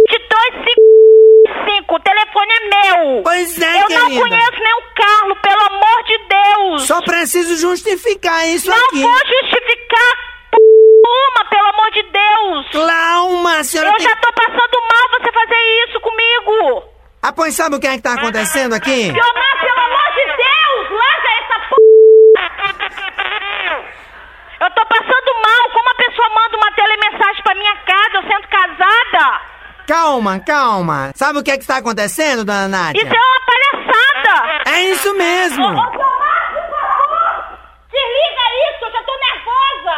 3255, 0.08 1.96
o 1.96 2.00
telefone 2.00 2.52
é 2.54 2.60
meu. 2.70 3.22
Pois 3.24 3.60
é, 3.62 3.76
Eu 3.78 3.90
não 3.90 4.06
querida. 4.08 4.22
conheço 4.22 4.60
nenhum 4.64 4.82
carro, 4.96 5.36
pelo 5.42 5.62
amor 5.64 6.04
de 6.04 6.18
Deus. 6.28 6.84
Só 6.88 7.02
preciso 7.02 7.56
justificar 7.58 8.48
isso 8.48 8.70
não 8.70 8.78
aqui. 8.88 9.02
vou 9.02 9.18
justificar 9.18 10.12
p... 10.52 10.58
uma, 11.38 11.46
pelo 11.50 11.68
amor 11.70 11.92
de 11.92 12.04
Deus. 12.04 12.70
Calma, 12.88 13.58
a 13.60 13.64
senhora 13.64 13.90
Eu 13.90 13.96
tem- 13.98 14.08
já 14.08 14.16
tô 14.18 14.32
passando 14.34 14.82
mal 14.92 15.10
você 15.20 15.32
fazer 15.32 15.58
isso 15.90 16.00
comigo. 16.02 16.84
Ah, 17.24 17.34
pois 17.34 17.56
sabe 17.56 17.76
o 17.76 17.80
que 17.80 17.88
é 17.88 17.96
que 17.96 18.04
tá 18.04 18.14
acontecendo 18.14 18.74
aqui? 18.76 19.12
Leonardo, 19.12 19.60
pelo 19.60 19.80
amor 19.80 20.12
de 20.14 20.26
Deus, 20.26 20.90
larga 20.92 21.30
essa 21.42 21.60
p... 21.60 21.76
Eu 24.62 24.70
tô 24.72 24.86
passando 24.86 25.34
mal. 25.44 25.70
Como 25.74 25.90
a 25.90 25.96
pessoa 25.96 26.30
manda 26.30 26.58
uma 26.58 26.72
telemensagem 26.74 27.44
pra 27.44 27.56
minha 27.56 27.76
casa, 27.78 28.18
eu 28.18 28.22
sendo 28.24 28.48
casada? 28.48 29.42
Calma, 29.88 30.40
calma. 30.40 31.12
Sabe 31.16 31.40
o 31.40 31.44
que 31.44 31.52
é 31.52 31.58
que 31.58 31.64
está 31.64 31.78
acontecendo, 31.78 32.44
dona 32.44 32.68
Nádia? 32.68 33.02
Isso 33.02 33.14
é 33.14 33.20
uma 33.20 33.40
palhaçada. 33.46 34.70
É 34.72 34.82
isso 34.92 35.14
mesmo. 35.16 35.64
Ô, 35.64 35.70
ô, 35.70 35.82
desliga 37.92 38.46
isso, 38.66 38.86
eu 38.86 38.92
já 38.92 39.04
tô 39.04 39.14
nervosa. 39.28 39.98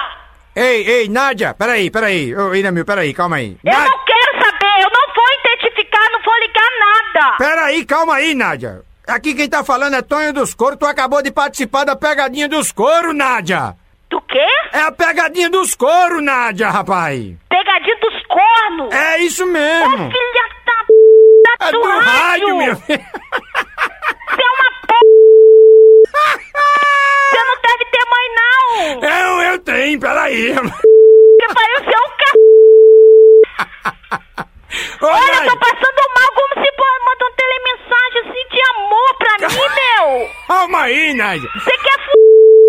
Ei, 0.56 0.88
ei, 0.88 1.10
Nádia, 1.10 1.54
peraí, 1.54 1.90
peraí. 1.90 2.36
Ô, 2.36 2.54
Iramil, 2.54 2.86
peraí, 2.86 3.14
calma 3.14 3.38
aí. 3.38 3.58
Eu 3.64 3.74
não 3.80 4.06
quero 4.06 4.44
saber, 4.44 4.84
eu 4.84 4.90
não 4.90 5.14
vou 5.16 5.26
identificar, 5.42 6.12
não 6.12 6.22
vou 6.22 6.34
ligar 6.40 6.70
nada. 6.80 7.38
Peraí, 7.38 7.86
calma 7.86 8.16
aí, 8.16 8.36
Nádia. 8.36 8.82
Aqui 9.08 9.34
quem 9.34 9.48
tá 9.48 9.64
falando 9.64 9.96
é 9.96 10.02
Tonho 10.02 10.34
dos 10.34 10.54
Coros. 10.54 10.78
Tu 10.78 10.86
acabou 10.86 11.22
de 11.22 11.32
participar 11.32 11.86
da 11.86 11.96
pegadinha 11.96 12.50
dos 12.50 12.74
coros, 12.74 13.16
Nádia. 13.16 13.74
Do 14.10 14.20
quê? 14.22 14.46
É 14.74 14.82
a 14.82 14.92
pegadinha 14.92 15.50
dos 15.50 15.76
coros, 15.76 16.22
Nádia, 16.22 16.70
rapaz. 16.70 17.36
É 19.18 19.22
isso 19.22 19.48
mesmo. 19.48 19.96
Ô, 19.96 20.12
filha 20.12 20.48
da 20.64 20.76
p... 20.86 20.94
É 21.60 21.72
do, 21.72 21.82
do 21.82 21.88
rádio, 21.88 22.56
minha 22.56 22.76
Você 22.76 22.94
é 22.94 22.96
uma 22.98 24.70
p... 24.86 24.94
Você 27.32 27.42
não 27.44 27.56
deve 27.64 27.86
ter 27.86 28.06
mãe, 28.12 28.28
não. 28.36 29.02
Não, 29.02 29.42
eu 29.42 29.58
tenho, 29.58 30.00
peraí. 30.00 30.54
Que 30.54 31.48
pariu, 31.52 31.80
você 31.80 31.96
é 31.96 31.98
um 31.98 32.10
c... 32.14 32.22
Olha, 35.02 35.18
eu 35.18 35.34
Nádia. 35.34 35.50
tô 35.50 35.58
passando 35.58 36.02
mal, 36.16 36.30
como 36.36 36.54
se 36.64 36.70
mandou 37.08 37.30
telemensagem 37.38 38.22
assim 38.22 38.46
de 38.52 38.62
amor 38.76 39.10
pra 39.18 39.34
mim, 39.50 39.68
meu. 39.80 40.30
Calma 40.48 40.82
aí, 40.84 41.14
Nádia. 41.16 41.50
Você 41.56 41.72
quer 41.72 41.94
f... 41.94 42.12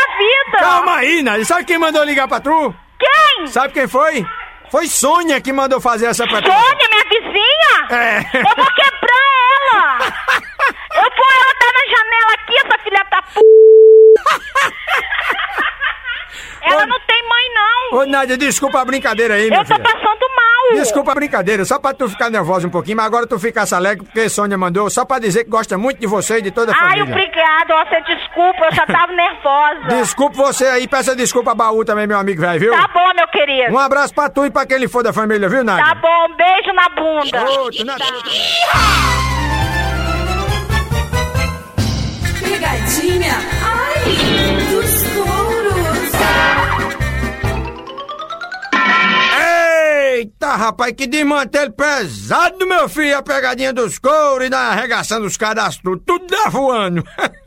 a 0.01 0.07
vida. 0.17 0.59
Calma 0.61 0.97
aí, 0.97 1.23
Nádia. 1.23 1.45
Sabe 1.45 1.67
quem 1.67 1.79
mandou 1.79 2.05
ligar 2.05 2.27
pra 2.27 2.41
tu? 2.41 2.75
Quem? 2.99 3.47
Sabe 3.49 3.75
quem 3.75 3.87
foi? 3.87 4.25
Foi 4.71 4.87
Sônia 4.87 5.41
que 5.41 5.53
mandou 5.53 5.81
fazer 5.81 6.07
essa 6.07 6.27
pra 6.27 6.43
tu. 6.43 6.51
Sônia, 6.51 6.89
minha 6.91 7.05
vizinha? 7.09 7.99
É. 7.99 8.19
Eu 8.39 8.55
vou 8.57 8.67
quebrar 8.75 9.27
ela! 9.73 9.99
Eu 10.95 11.03
vou 11.03 11.29
ela 11.35 11.55
tá 11.59 11.67
na 11.75 11.97
janela 11.97 12.33
aqui, 12.35 12.57
essa 12.57 12.79
filha 12.83 13.05
da 13.11 13.23
p. 13.23 13.41
Ela 16.63 16.87
não 16.87 17.01
tem 17.07 17.23
mãe, 17.23 17.45
não! 17.55 17.99
Ô, 18.01 18.05
Nádia, 18.07 18.37
desculpa 18.37 18.81
a 18.81 18.85
brincadeira 18.85 19.35
aí, 19.35 19.47
minha 19.49 19.61
Eu 19.61 19.65
tô 19.65 19.75
filha. 19.75 19.83
passando 19.85 20.21
mal! 20.37 20.75
Desculpa 20.75 21.13
a 21.13 21.15
brincadeira, 21.15 21.65
só 21.65 21.79
pra 21.79 21.95
tu 21.95 22.09
ficar 22.09 22.29
nervosa 22.31 22.67
um 22.67 22.71
pouquinho, 22.71 22.97
mas 22.99 23.07
agora 23.07 23.27
tu 23.27 23.39
ficasse 23.39 23.75
alegre 23.75 24.05
porque 24.05 24.29
Sônia 24.29 24.59
mandou, 24.59 24.91
só 24.91 25.05
pra 25.05 25.19
dizer 25.19 25.45
que 25.45 25.51
gosta 25.51 25.79
muito 25.79 25.99
de 25.99 26.07
você 26.07 26.39
e 26.39 26.43
de 26.43 26.51
toda 26.51 26.73
a 26.73 26.75
Ai, 26.75 26.99
família. 26.99 27.05
ó, 27.71 27.85
você 27.87 28.01
desculpa, 28.03 28.65
eu 28.67 28.75
já 28.75 28.85
tava 28.87 29.13
nervosa. 29.15 29.81
Desculpa 29.89 30.37
você 30.37 30.67
aí, 30.67 30.87
peça 30.87 31.17
desculpa 31.17 31.53
a 31.53 31.55
baú 31.55 31.85
também, 31.85 32.07
meu 32.07 32.19
amigo 32.19 32.41
velho, 32.41 32.61
viu? 32.61 32.73
Tá 32.73 32.89
bom, 32.93 33.13
meu 33.29 33.47
querido. 33.47 33.75
Um 33.75 33.79
abraço 33.79 34.15
pra 34.15 34.29
tu 34.29 34.45
e 34.45 34.51
pra 34.51 34.67
quem 34.67 34.79
lhe 34.79 34.89
for 34.89 35.03
da 35.03 35.13
família, 35.13 35.49
viu, 35.49 35.65
Nádia? 35.65 35.85
Tá 35.85 35.95
bom, 35.95 36.33
um 36.33 36.37
beijo 36.37 36.73
na 36.73 36.89
bunda. 36.89 37.51
Outro, 37.61 37.85
Nádia. 37.85 38.07
Pegadinha, 42.43 43.35
ai, 43.63 44.05
dos 44.71 45.03
touros. 45.15 45.69
Eita, 50.21 50.57
rapaz, 50.57 50.93
que 50.95 51.07
desmantelo 51.07 51.73
pesado, 51.73 52.67
meu 52.67 52.89
filho, 52.89 53.17
a 53.17 53.23
pegadinha 53.23 53.73
dos 53.73 53.99
couros 54.01 54.47
e 54.47 54.51
da 54.51 54.71
arregaçando 54.71 55.27
os 55.27 55.37
cadastros, 55.37 55.83
tudo, 55.83 56.03
tudo 56.05 56.27
dá 56.27 56.51
voando. 56.51 57.05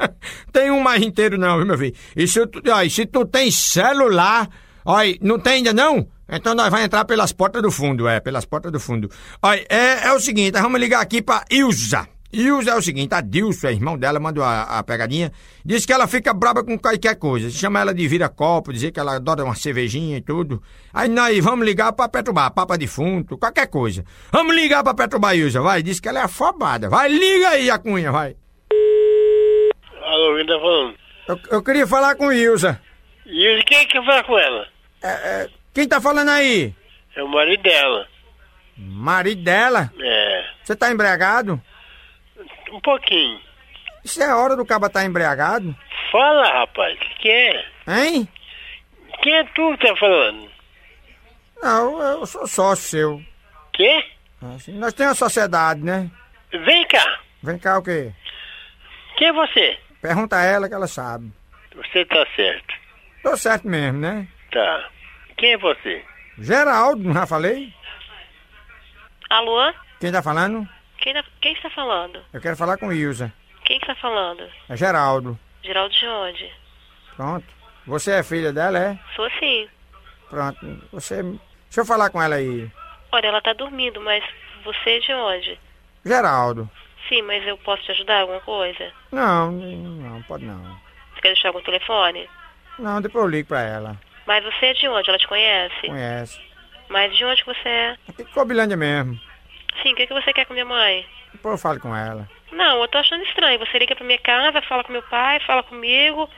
tem 0.53 0.71
um 0.71 0.79
mais 0.79 1.01
inteiro 1.01 1.38
não, 1.38 1.57
viu, 1.57 1.65
meu 1.65 1.77
filho? 1.77 1.95
E 2.15 2.25
se 2.27 2.47
tu, 2.47 2.61
ó, 2.71 2.82
e 2.82 2.89
se 2.89 3.05
tu 3.05 3.25
tem 3.25 3.51
celular, 3.51 4.47
olha, 4.86 5.17
não 5.21 5.39
tem 5.39 5.53
ainda 5.53 5.73
não? 5.73 6.07
Então 6.29 6.55
nós 6.55 6.69
vamos 6.69 6.86
entrar 6.86 7.03
pelas 7.05 7.32
portas 7.34 7.61
do 7.61 7.71
fundo, 7.71 8.07
é, 8.07 8.19
pelas 8.19 8.45
portas 8.45 8.71
do 8.71 8.79
fundo. 8.79 9.09
Olha, 9.41 9.65
é, 9.69 10.07
é 10.07 10.13
o 10.13 10.19
seguinte, 10.19 10.59
vamos 10.59 10.79
ligar 10.79 11.01
aqui 11.01 11.21
pra 11.21 11.43
Ilza. 11.49 12.07
Ilza 12.34 12.71
é 12.71 12.75
o 12.75 12.82
seguinte, 12.82 13.13
a 13.13 13.19
Dilson, 13.19 13.67
é 13.67 13.73
irmão 13.73 13.97
dela, 13.97 14.19
mandou 14.19 14.43
a, 14.43 14.63
a 14.63 14.84
pegadinha, 14.84 15.34
disse 15.65 15.86
que 15.86 15.91
ela 15.91 16.07
fica 16.07 16.34
braba 16.34 16.63
com 16.63 16.79
qualquer 16.79 17.15
coisa. 17.15 17.49
Chama 17.49 17.82
ela 17.82 17.93
de 17.93 18.07
vira-copo, 18.07 18.71
dizer 18.71 18.91
que 18.91 18.99
ela 18.99 19.17
adora 19.17 19.43
uma 19.43 19.55
cervejinha 19.55 20.17
e 20.17 20.21
tudo. 20.21 20.63
Aí 20.93 21.09
nós 21.09 21.38
vamos 21.43 21.65
ligar 21.65 21.91
pra 21.91 22.07
perturbar, 22.07 22.53
papa 22.53 22.77
defunto, 22.77 23.38
qualquer 23.38 23.67
coisa. 23.67 24.05
Vamos 24.32 24.55
ligar 24.55 24.82
pra 24.84 24.93
perturbar 24.93 25.36
Ilza, 25.36 25.59
vai. 25.61 25.84
Diz 25.84 25.99
que 25.99 26.07
ela 26.07 26.19
é 26.19 26.23
afobada. 26.23 26.89
Vai, 26.89 27.09
liga 27.09 27.49
aí 27.49 27.69
a 27.69 27.77
cunha, 27.77 28.11
vai. 28.11 28.36
Alô, 30.01 30.38
quem 30.38 30.45
tá 30.45 30.59
falando? 30.59 30.95
Eu, 31.27 31.39
eu 31.57 31.61
queria 31.61 31.86
falar 31.86 32.15
com 32.15 32.32
Ilza. 32.32 32.79
E 33.34 33.63
quem 33.63 33.88
quer 33.88 34.03
falar 34.03 34.23
com 34.23 34.38
ela? 34.38 34.67
É, 35.01 35.49
quem 35.73 35.88
tá 35.88 36.01
falando 36.01 36.29
aí? 36.29 36.75
É 37.15 37.23
o 37.23 37.27
marido 37.29 37.63
dela. 37.63 38.07
Marido 38.77 39.41
dela? 39.43 39.91
É, 39.99 40.45
Você 40.63 40.75
tá 40.75 40.91
embriagado? 40.91 41.61
um 42.71 42.79
pouquinho. 42.82 43.39
Isso 44.03 44.21
é 44.23 44.34
hora 44.34 44.55
do 44.55 44.65
caba 44.65 44.89
tá 44.89 45.03
embriagado? 45.05 45.75
Fala, 46.11 46.59
rapaz, 46.59 46.95
o 46.95 46.99
que, 46.99 47.15
que 47.19 47.29
é? 47.29 47.65
Hein? 47.88 48.27
Quem 49.21 49.34
é 49.36 49.43
tu 49.43 49.77
que 49.77 49.88
tá 49.88 49.95
falando? 49.97 50.49
Não, 51.61 52.01
eu 52.01 52.25
sou 52.25 52.47
sócio 52.47 52.89
seu. 52.89 53.21
Quê? 53.73 54.03
Assim, 54.55 54.71
nós 54.77 54.93
temos 54.93 55.11
uma 55.11 55.29
sociedade, 55.29 55.82
né? 55.82 56.09
Vem 56.51 56.88
cá, 56.88 57.19
Vem 57.43 57.57
cá 57.59 57.77
o 57.77 57.84
quê? 57.84 58.11
quem 59.17 59.27
é 59.27 59.34
você? 59.34 59.77
Pergunta 60.01 60.36
a 60.38 60.43
ela 60.43 60.67
que 60.67 60.73
ela 60.73 60.88
sabe. 60.88 61.32
Você 61.75 62.03
tá 62.05 62.25
certo. 62.36 62.73
Tô 63.23 63.38
certo 63.38 63.68
mesmo, 63.68 63.99
né? 63.99 64.27
Tá. 64.52 64.89
Quem 65.38 65.53
é 65.53 65.57
você? 65.57 66.03
Geraldo, 66.38 67.03
não 67.03 67.14
já 67.14 67.26
falei? 67.27 67.73
Alô? 69.30 69.73
Quem 69.99 70.11
tá 70.11 70.22
falando? 70.22 70.68
Quem, 70.98 71.14
tá- 71.14 71.23
quem 71.39 71.53
está 71.53 71.69
falando? 71.69 72.22
Eu 72.34 72.41
quero 72.41 72.56
falar 72.57 72.77
com 72.77 72.91
Ilza. 72.91 73.31
Quem 73.64 73.77
está 73.77 73.95
falando? 73.95 74.48
É 74.69 74.76
Geraldo. 74.76 75.38
Geraldo 75.64 75.93
de 75.93 76.06
onde? 76.07 76.52
Pronto. 77.15 77.45
Você 77.88 78.11
é 78.11 78.23
filha 78.23 78.52
dela, 78.52 78.77
é? 78.77 78.99
Sou 79.15 79.30
sim. 79.39 79.68
Pronto. 80.30 80.60
Você. 80.91 81.22
Deixa 81.23 81.81
eu 81.81 81.85
falar 81.85 82.10
com 82.10 82.22
ela 82.22 82.35
aí. 82.35 82.69
Olha, 83.11 83.27
ela 83.27 83.41
tá 83.41 83.53
dormindo, 83.53 84.02
mas 84.02 84.23
você 84.64 84.89
é 84.91 84.99
de 84.99 85.14
onde? 85.14 85.60
Geraldo. 86.06 86.69
Sim, 87.07 87.22
mas 87.23 87.45
eu 87.48 87.57
posso 87.60 87.84
te 87.84 87.91
ajudar 87.91 88.18
em 88.19 88.22
alguma 88.22 88.39
coisa? 88.41 88.91
Não, 89.11 89.52
não, 89.52 90.22
pode 90.23 90.45
não. 90.45 90.61
Você 91.14 91.22
quer 91.22 91.30
deixar 91.34 91.49
algum 91.49 91.61
telefone? 91.61 92.30
Não, 92.80 93.02
depois 93.02 93.23
eu 93.26 93.30
ligo 93.30 93.48
pra 93.48 93.61
ela. 93.61 93.98
Mas 94.26 94.43
você 94.43 94.68
é 94.68 94.73
de 94.73 94.88
onde? 94.88 95.10
Ela 95.10 95.18
te 95.19 95.27
conhece? 95.27 95.88
Conhece. 95.88 96.39
Mas 96.89 97.15
de 97.15 97.23
onde 97.26 97.43
que 97.43 97.53
você 97.53 97.69
é? 97.69 97.98
Aqui 98.07 98.23
de 98.23 98.31
Cobilândia 98.31 98.77
mesmo. 98.77 99.19
Sim, 99.81 99.93
o 99.93 99.95
que, 99.95 100.07
que 100.07 100.14
você 100.14 100.34
quer 100.34 100.45
com 100.45 100.53
minha 100.53 100.65
mãe? 100.65 101.06
Depois 101.31 101.53
eu 101.53 101.57
falo 101.57 101.80
com 101.80 101.95
ela. 101.95 102.30
Não, 102.52 102.81
eu 102.81 102.88
tô 102.88 102.98
achando 102.98 103.23
estranho. 103.23 103.60
Você 103.60 103.80
liga 103.80 103.95
pra 103.95 104.06
minha 104.06 104.19
casa, 104.19 104.61
fala 104.64 104.84
com 104.84 104.91
meu 104.91 105.03
pai, 105.03 105.39
fala 105.41 105.64
comigo. 105.64 106.30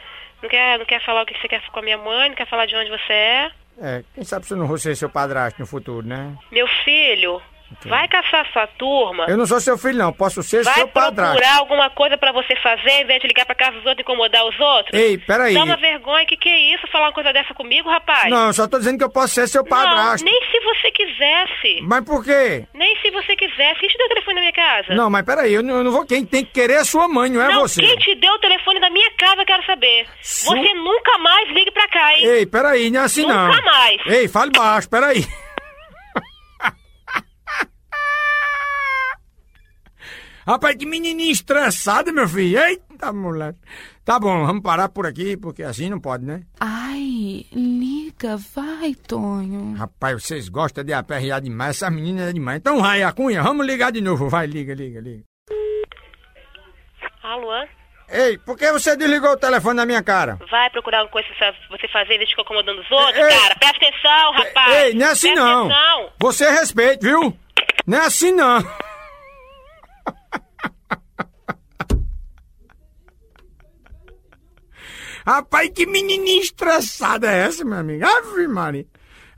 Não 0.41 0.49
quer, 0.49 0.77
não 0.77 0.85
quer 0.85 1.03
falar 1.03 1.23
o 1.23 1.25
que 1.25 1.39
você 1.39 1.47
quer 1.47 1.61
com 1.69 1.79
a 1.79 1.83
minha 1.83 1.97
mãe, 1.97 2.29
não 2.29 2.35
quer 2.35 2.47
falar 2.47 2.65
de 2.65 2.75
onde 2.75 2.89
você 2.89 3.13
é. 3.13 3.51
É, 3.81 4.03
quem 4.13 4.23
sabe 4.23 4.45
se 4.45 4.53
eu 4.53 4.57
não 4.57 4.67
vou 4.67 4.77
ser 4.77 4.95
seu 4.95 5.09
padrasto 5.09 5.59
no 5.59 5.65
futuro, 5.65 6.05
né? 6.05 6.37
Meu 6.51 6.67
filho, 6.83 7.41
Vai 7.85 8.07
caçar 8.07 8.45
sua 8.51 8.67
turma. 8.67 9.25
Eu 9.27 9.37
não 9.37 9.45
sou 9.45 9.59
seu 9.59 9.77
filho, 9.77 9.97
não. 9.97 10.13
Posso 10.13 10.41
ser 10.43 10.63
Vai 10.63 10.73
seu 10.73 10.87
padrasto. 10.87 11.35
procurar 11.37 11.57
alguma 11.59 11.89
coisa 11.89 12.17
pra 12.17 12.31
você 12.31 12.55
fazer 12.57 13.01
em 13.01 13.05
vez 13.05 13.21
de 13.21 13.27
ligar 13.27 13.45
pra 13.45 13.55
casa 13.55 13.71
dos 13.77 13.85
outros 13.85 13.99
e 13.99 14.01
incomodar 14.01 14.45
os 14.45 14.59
outros? 14.59 14.99
Ei, 14.99 15.17
peraí. 15.17 15.53
Dá 15.53 15.63
uma 15.63 15.77
vergonha, 15.77 16.25
que 16.25 16.37
que 16.37 16.49
é 16.49 16.75
isso? 16.75 16.87
Falar 16.91 17.05
uma 17.07 17.13
coisa 17.13 17.31
dessa 17.33 17.53
comigo, 17.53 17.89
rapaz? 17.89 18.29
Não, 18.29 18.47
eu 18.47 18.53
só 18.53 18.67
tô 18.67 18.77
dizendo 18.77 18.97
que 18.97 19.03
eu 19.03 19.09
posso 19.11 19.33
ser 19.33 19.47
seu 19.47 19.63
padrasto. 19.63 20.25
Não, 20.25 20.31
nem 20.31 20.41
se 20.51 20.59
você 20.61 20.91
quisesse. 20.91 21.81
Mas 21.83 22.03
por 22.05 22.23
quê? 22.23 22.65
Nem 22.73 22.95
se 23.01 23.09
você 23.11 23.35
quisesse. 23.35 23.79
Quem 23.79 23.89
te 23.89 23.97
deu 23.97 24.05
o 24.05 24.09
telefone 24.09 24.35
da 24.35 24.41
minha 24.41 24.53
casa? 24.53 24.93
Não, 24.95 25.09
mas 25.09 25.25
peraí, 25.25 25.53
eu 25.53 25.63
não, 25.63 25.77
eu 25.77 25.83
não 25.83 25.91
vou. 25.91 26.05
Quem 26.05 26.25
tem 26.25 26.43
que 26.45 26.51
querer 26.51 26.73
é 26.75 26.83
sua 26.83 27.07
mãe, 27.07 27.29
não 27.29 27.41
é 27.41 27.47
não, 27.49 27.61
você. 27.61 27.81
quem 27.81 27.95
te 27.97 28.15
deu 28.15 28.31
o 28.33 28.39
telefone 28.39 28.79
da 28.79 28.89
minha 28.89 29.09
casa, 29.17 29.41
eu 29.41 29.45
quero 29.45 29.65
saber. 29.65 30.05
Su- 30.21 30.45
Você 30.45 30.73
nunca 30.73 31.17
mais 31.19 31.49
ligue 31.49 31.71
pra 31.71 31.87
cá, 31.87 32.13
hein? 32.15 32.25
Ei, 32.25 32.45
peraí, 32.45 32.89
não 32.91 33.01
é 33.01 33.03
assim 33.03 33.25
não. 33.25 33.47
Nunca 33.47 33.61
mais. 33.61 34.01
Ei, 34.05 34.27
fale 34.27 34.51
baixo, 34.51 34.89
peraí. 34.89 35.25
Rapaz, 40.45 40.75
que 40.75 40.85
menininha 40.85 41.31
estressada, 41.31 42.11
meu 42.11 42.27
filho. 42.27 42.59
Eita, 42.59 43.13
moleque. 43.13 43.59
Tá 44.03 44.19
bom, 44.19 44.45
vamos 44.45 44.61
parar 44.61 44.89
por 44.89 45.05
aqui, 45.05 45.37
porque 45.37 45.63
assim 45.63 45.89
não 45.89 45.99
pode, 45.99 46.25
né? 46.25 46.41
Ai, 46.59 47.45
liga, 47.53 48.35
vai, 48.53 48.93
Tonho. 49.07 49.73
Rapaz, 49.77 50.21
vocês 50.23 50.49
gostam 50.49 50.83
de 50.83 50.91
aperrear 50.93 51.39
demais, 51.41 51.77
essa 51.77 51.89
menina 51.89 52.29
é 52.29 52.33
demais. 52.33 52.57
Então 52.59 52.81
vai, 52.81 53.01
a 53.03 53.11
Cunha, 53.13 53.41
vamos 53.41 53.65
ligar 53.65 53.91
de 53.91 54.01
novo. 54.01 54.27
Vai, 54.29 54.45
liga, 54.45 54.73
liga, 54.73 54.99
liga. 54.99 55.23
Alô? 57.23 57.65
Ei, 58.09 58.37
por 58.37 58.57
que 58.57 58.69
você 58.71 58.95
desligou 58.97 59.31
o 59.31 59.37
telefone 59.37 59.77
na 59.77 59.85
minha 59.85 60.03
cara? 60.03 60.37
Vai 60.51 60.69
procurar 60.69 60.99
alguma 60.99 61.13
coisa 61.13 61.27
pra 61.39 61.53
você 61.71 61.87
fazer 61.87 62.17
de 62.19 62.27
ficar 62.27 62.41
incomodando 62.43 62.79
os 62.81 62.91
outros, 62.91 63.15
Ei, 63.15 63.29
cara? 63.29 63.55
Presta 63.55 63.77
atenção, 63.77 64.31
rapaz. 64.33 64.75
Ei, 64.75 64.93
não 64.93 65.05
é 65.07 65.09
assim 65.11 65.33
Presta 65.33 65.45
não. 65.49 65.65
atenção. 65.71 66.09
Você 66.19 66.51
respeite, 66.51 67.05
viu? 67.07 67.37
Não 67.87 67.97
é 67.97 68.05
assim 68.05 68.31
não. 68.33 68.59
Rapaz, 75.25 75.69
que 75.73 75.85
menininha 75.85 76.41
estressada 76.41 77.31
é 77.31 77.45
essa, 77.45 77.63
meu 77.63 77.77
amigo? 77.77 78.05
Ave 78.05 78.47
Maria. 78.47 78.85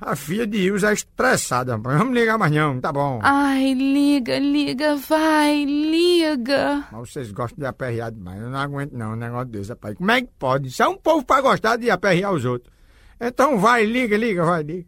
A 0.01 0.15
filha 0.15 0.45
de 0.45 0.57
Ilza 0.57 0.89
é 0.89 0.93
estressada. 0.93 1.73
rapaz. 1.73 1.97
Vamos 1.97 2.13
ligar 2.13 2.37
mais 2.37 2.51
não, 2.51 2.79
tá 2.81 2.91
bom. 2.91 3.19
Ai, 3.23 3.73
liga, 3.73 4.37
liga, 4.37 4.95
vai, 4.97 5.63
liga. 5.63 6.83
Mas 6.91 7.11
vocês 7.11 7.31
gostam 7.31 7.59
de 7.59 7.65
aperrear 7.65 8.11
demais. 8.11 8.41
Eu 8.41 8.49
não 8.49 8.59
aguento 8.59 8.91
não 8.91 9.13
um 9.13 9.15
negócio 9.15 9.47
desse, 9.47 9.69
rapaz. 9.69 9.95
Como 9.95 10.11
é 10.11 10.21
que 10.21 10.29
pode? 10.37 10.67
Isso 10.67 10.83
é 10.83 10.87
um 10.87 10.97
povo 10.97 11.25
pra 11.25 11.41
gostar 11.41 11.77
de 11.77 11.89
aperrear 11.89 12.33
os 12.33 12.43
outros. 12.45 12.71
Então 13.19 13.57
vai, 13.57 13.85
liga, 13.85 14.17
liga, 14.17 14.43
vai, 14.43 14.63
liga. 14.63 14.85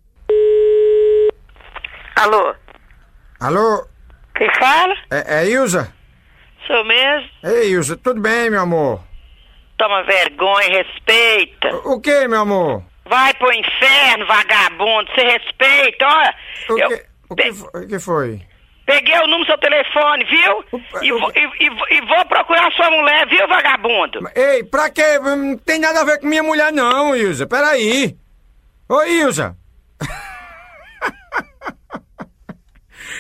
Alô? 2.18 2.54
Alô? 3.40 3.88
Quem 4.38 4.50
fala? 4.60 4.96
É, 5.12 5.40
é 5.42 5.50
Ilza? 5.50 5.94
Sou 6.66 6.84
mesmo? 6.86 7.30
Ei, 7.44 7.72
Ilza, 7.72 7.98
tudo 7.98 8.22
bem, 8.22 8.50
meu 8.50 8.62
amor? 8.62 9.02
Toma 9.78 10.04
vergonha, 10.04 10.84
respeita. 10.84 11.76
O 11.86 12.00
que, 12.02 12.28
meu 12.28 12.42
amor? 12.42 12.84
Vai 13.10 13.34
pro 13.36 13.52
inferno, 13.54 14.26
vagabundo. 14.28 15.10
Você 15.14 15.22
respeita, 15.22 16.06
olha. 16.06 16.36
O 16.70 16.78
eu 16.80 16.88
que, 16.90 17.06
o 17.30 17.36
que, 17.36 17.54
foi, 17.54 17.84
o 17.84 17.88
que 17.88 18.00
foi? 18.00 18.42
peguei 18.86 19.16
o 19.20 19.28
número 19.28 19.40
do 19.44 19.46
seu 19.48 19.58
telefone, 19.58 20.24
viu? 20.26 20.82
E, 21.02 21.12
vou, 21.12 21.32
e- 21.36 21.64
e 21.66 21.98
e 21.98 22.02
vou 22.06 22.26
procurar 22.26 22.72
sua 22.74 22.90
mulher, 22.90 23.28
viu, 23.28 23.48
vagabundo? 23.48 24.20
Ei, 24.36 24.64
pra 24.64 24.90
quê? 24.90 25.20
Não 25.20 25.58
tem 25.58 25.80
nada 25.80 26.02
a 26.02 26.06
ver 26.06 26.20
com 26.20 26.28
minha 26.28 26.44
mulher, 26.44 26.72
não, 26.74 27.16
Ilza. 27.16 27.46
Peraí. 27.48 28.16
Ô, 28.90 29.04
Ilza. 29.04 29.56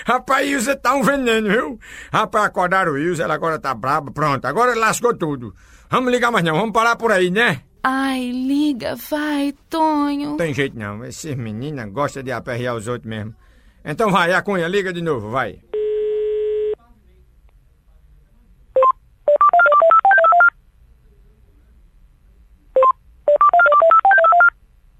Rapaz, 0.05 0.47
Ilza 0.47 0.75
tá 0.75 0.93
um 0.93 1.03
veneno, 1.03 1.49
viu? 1.49 1.79
Rapaz, 2.11 2.45
acordaram 2.45 2.93
o 2.93 2.97
Ilza, 2.97 3.23
ela 3.23 3.33
agora 3.33 3.59
tá 3.59 3.73
braba. 3.73 4.11
Pronto, 4.11 4.45
agora 4.45 4.75
lascou 4.75 5.15
tudo. 5.15 5.53
Vamos 5.89 6.11
ligar 6.11 6.31
mais 6.31 6.43
não, 6.43 6.55
vamos 6.55 6.73
parar 6.73 6.95
por 6.95 7.11
aí, 7.11 7.29
né? 7.29 7.61
Ai, 7.83 8.31
liga, 8.31 8.95
vai, 9.09 9.53
Tonho. 9.69 10.31
Não 10.31 10.37
tem 10.37 10.53
jeito 10.53 10.77
não, 10.77 11.05
esses 11.05 11.35
meninas 11.35 11.89
gostam 11.91 12.21
de 12.21 12.31
aperrear 12.31 12.75
os 12.75 12.87
outros 12.87 13.09
mesmo. 13.09 13.33
Então 13.85 14.11
vai, 14.11 14.33
a 14.33 14.41
Cunha, 14.41 14.67
liga 14.67 14.91
de 14.91 15.01
novo, 15.01 15.29
vai. 15.29 15.59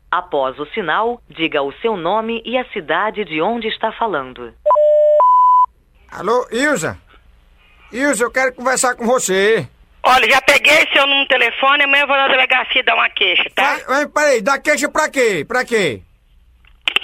Após 0.10 0.58
o 0.58 0.66
sinal, 0.68 1.22
diga 1.30 1.62
o 1.62 1.74
seu 1.74 1.98
nome 1.98 2.42
e 2.46 2.58
a 2.58 2.64
cidade 2.72 3.26
de 3.26 3.42
onde 3.42 3.68
está 3.68 3.92
falando. 3.92 4.54
Alô, 6.10 6.48
Ilza? 6.52 6.98
Ilza, 7.92 8.24
eu 8.24 8.32
quero 8.32 8.54
conversar 8.54 8.96
com 8.96 9.06
você. 9.06 9.68
Olha, 10.04 10.30
já 10.30 10.42
peguei 10.42 10.88
seu 10.94 11.02
número 11.06 11.24
de 11.24 11.28
telefone, 11.28 11.84
amanhã 11.84 12.04
eu 12.04 12.08
vou 12.08 12.16
na 12.16 12.28
delegacia 12.30 12.82
dar 12.84 12.96
uma 12.96 13.10
queixa, 13.10 13.50
tá? 13.54 13.76
Vai, 13.76 13.84
vai, 13.84 14.08
peraí, 14.08 14.42
dá 14.42 14.58
queixa 14.58 14.88
pra 14.90 15.10
quê? 15.10 15.44
Pra 15.46 15.66
quê? 15.66 16.02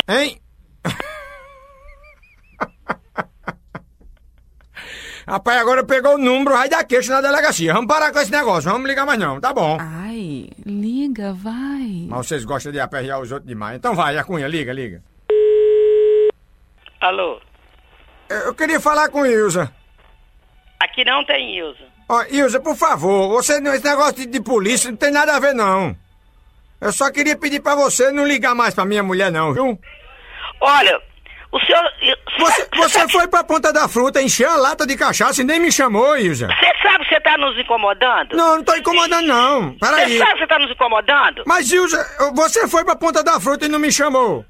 Hein? 0.07 0.39
Rapaz, 5.27 5.59
agora 5.59 5.83
pegou 5.85 6.15
o 6.15 6.17
número, 6.17 6.55
vai 6.55 6.67
dar 6.69 6.83
queixa 6.85 7.13
na 7.13 7.21
delegacia. 7.21 7.73
Vamos 7.73 7.87
parar 7.87 8.11
com 8.11 8.19
esse 8.19 8.31
negócio, 8.31 8.69
vamos 8.71 8.87
ligar 8.89 9.05
mais 9.05 9.19
não, 9.19 9.39
tá 9.39 9.53
bom. 9.53 9.77
Ai, 9.79 10.49
liga, 10.65 11.33
vai. 11.33 12.07
Mas 12.07 12.27
vocês 12.27 12.43
gostam 12.45 12.71
de 12.71 12.79
aperrear 12.79 13.19
os 13.19 13.31
outros 13.31 13.47
demais. 13.47 13.77
Então 13.77 13.95
vai, 13.95 14.17
a 14.17 14.23
Cunha, 14.23 14.47
liga, 14.47 14.71
liga. 14.73 15.01
Alô? 17.01 17.41
Eu, 18.29 18.53
queria 18.55 18.79
falar 18.79 19.09
com 19.09 19.25
Ilza. 19.25 19.71
Aqui 20.79 21.05
não 21.05 21.23
tem 21.25 21.57
Ilza. 21.57 21.83
Ó, 22.09 22.23
Ilza, 22.29 22.59
por 22.59 22.75
favor, 22.75 23.29
você, 23.29 23.59
não- 23.59 23.73
esse 23.73 23.85
negócio 23.85 24.15
de, 24.15 24.25
de 24.25 24.41
polícia 24.41 24.89
não 24.89 24.97
tem 24.97 25.11
nada 25.11 25.35
a 25.35 25.39
ver, 25.39 25.53
não. 25.53 25.95
Eu 26.81 26.91
só 26.91 27.09
queria 27.11 27.37
pedir 27.37 27.61
pra 27.61 27.75
você 27.75 28.11
não 28.11 28.25
ligar 28.25 28.53
mais 28.53 28.73
pra 28.75 28.83
minha 28.85 29.01
mulher, 29.03 29.31
não, 29.31 29.53
viu? 29.53 29.79
Olha, 30.59 30.99
o 31.51 31.59
senhor... 31.61 31.81
Você, 32.39 32.67
você 32.75 33.07
foi 33.09 33.27
pra 33.27 33.43
Ponta 33.43 33.71
da 33.71 33.87
Fruta 33.87 34.21
encher 34.21 34.47
a 34.47 34.55
lata 34.55 34.85
de 34.85 34.97
cachaça 34.97 35.41
e 35.41 35.45
nem 35.45 35.59
me 35.59 35.71
chamou, 35.71 36.17
Ilza. 36.17 36.47
Você 36.47 36.81
sabe 36.81 37.05
que 37.05 37.13
você 37.15 37.21
tá 37.21 37.37
nos 37.37 37.57
incomodando? 37.57 38.35
Não, 38.35 38.57
não 38.57 38.63
tô 38.63 38.75
incomodando, 38.75 39.25
não. 39.27 39.73
Peraí. 39.77 40.11
Você 40.13 40.17
sabe 40.17 40.33
que 40.33 40.39
você 40.39 40.47
tá 40.47 40.59
nos 40.59 40.71
incomodando? 40.71 41.43
Mas, 41.45 41.71
Ilza, 41.71 42.31
você 42.35 42.67
foi 42.67 42.83
pra 42.83 42.95
Ponta 42.95 43.23
da 43.23 43.39
Fruta 43.39 43.65
e 43.65 43.69
não 43.69 43.79
me 43.79 43.91
chamou. 43.91 44.43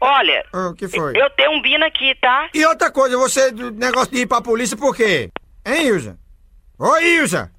Olha, 0.00 0.44
O 0.52 0.74
que 0.74 0.88
foi? 0.88 1.16
eu 1.16 1.30
tenho 1.30 1.52
um 1.52 1.62
bino 1.62 1.84
aqui, 1.84 2.14
tá? 2.20 2.48
E 2.54 2.64
outra 2.66 2.90
coisa, 2.90 3.16
você, 3.16 3.50
do 3.50 3.70
negócio 3.70 4.12
de 4.12 4.20
ir 4.22 4.26
pra 4.26 4.42
polícia, 4.42 4.76
por 4.76 4.94
quê? 4.94 5.30
Hein, 5.64 5.86
Ilza? 5.88 6.18
Oi, 6.78 7.04
Ilza! 7.16 7.50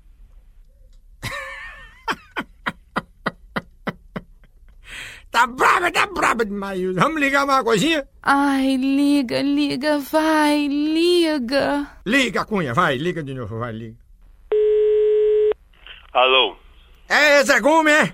tá 5.31 5.47
brava, 5.47 5.91
tá 5.91 6.05
brava 6.07 6.45
demais, 6.45 6.79
Ilza. 6.79 6.99
Vamos 7.01 7.19
ligar 7.19 7.45
mais 7.45 7.59
uma 7.59 7.65
coisinha? 7.65 8.07
Ai, 8.23 8.75
liga, 8.77 9.41
liga, 9.41 9.99
vai, 9.99 10.67
liga. 10.67 11.87
Liga, 12.05 12.45
Cunha, 12.45 12.73
vai, 12.73 12.97
liga 12.97 13.23
de 13.23 13.33
novo, 13.33 13.59
vai, 13.59 13.71
liga. 13.71 13.95
Alô? 16.13 16.55
É, 17.09 17.43
Zé 17.43 17.59
Gume, 17.59 17.91
é? 17.91 18.13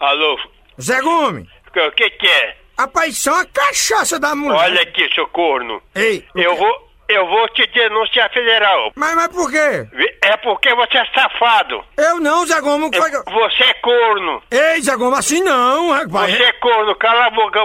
Alô? 0.00 0.38
Zé 0.80 1.00
Gume! 1.00 1.48
O 1.76 1.90
que 1.92 2.10
que 2.10 2.26
é? 2.28 2.56
Rapaz, 2.78 3.16
isso 3.16 3.28
é 3.30 3.32
uma 3.32 3.44
cachaça 3.46 4.18
da 4.18 4.34
mulher. 4.34 4.56
Olha 4.58 4.82
aqui, 4.82 5.08
seu 5.14 5.26
corno. 5.28 5.80
Ei, 5.94 6.24
Eu 6.34 6.56
vou, 6.56 6.88
eu 7.08 7.26
vou 7.26 7.48
te 7.50 7.66
denunciar 7.68 8.30
federal. 8.32 8.92
Mas, 8.96 9.14
mas 9.14 9.28
por 9.28 9.50
quê? 9.50 9.86
É 10.22 10.36
porque 10.38 10.74
você 10.74 10.98
é 10.98 11.04
safado. 11.14 11.84
Eu 11.96 12.18
não, 12.20 12.44
Zé 12.46 12.58
eu- 12.58 13.24
Você 13.32 13.62
é 13.62 13.74
corno. 13.74 14.42
Ei, 14.50 14.82
Zé 14.82 14.96
Gomes, 14.96 15.18
assim 15.18 15.42
não, 15.42 15.90
rapaz. 15.92 16.34
Você 16.36 16.42
é 16.42 16.52
corno, 16.54 16.94
cala 16.96 17.26
a 17.26 17.30
boca. 17.30 17.60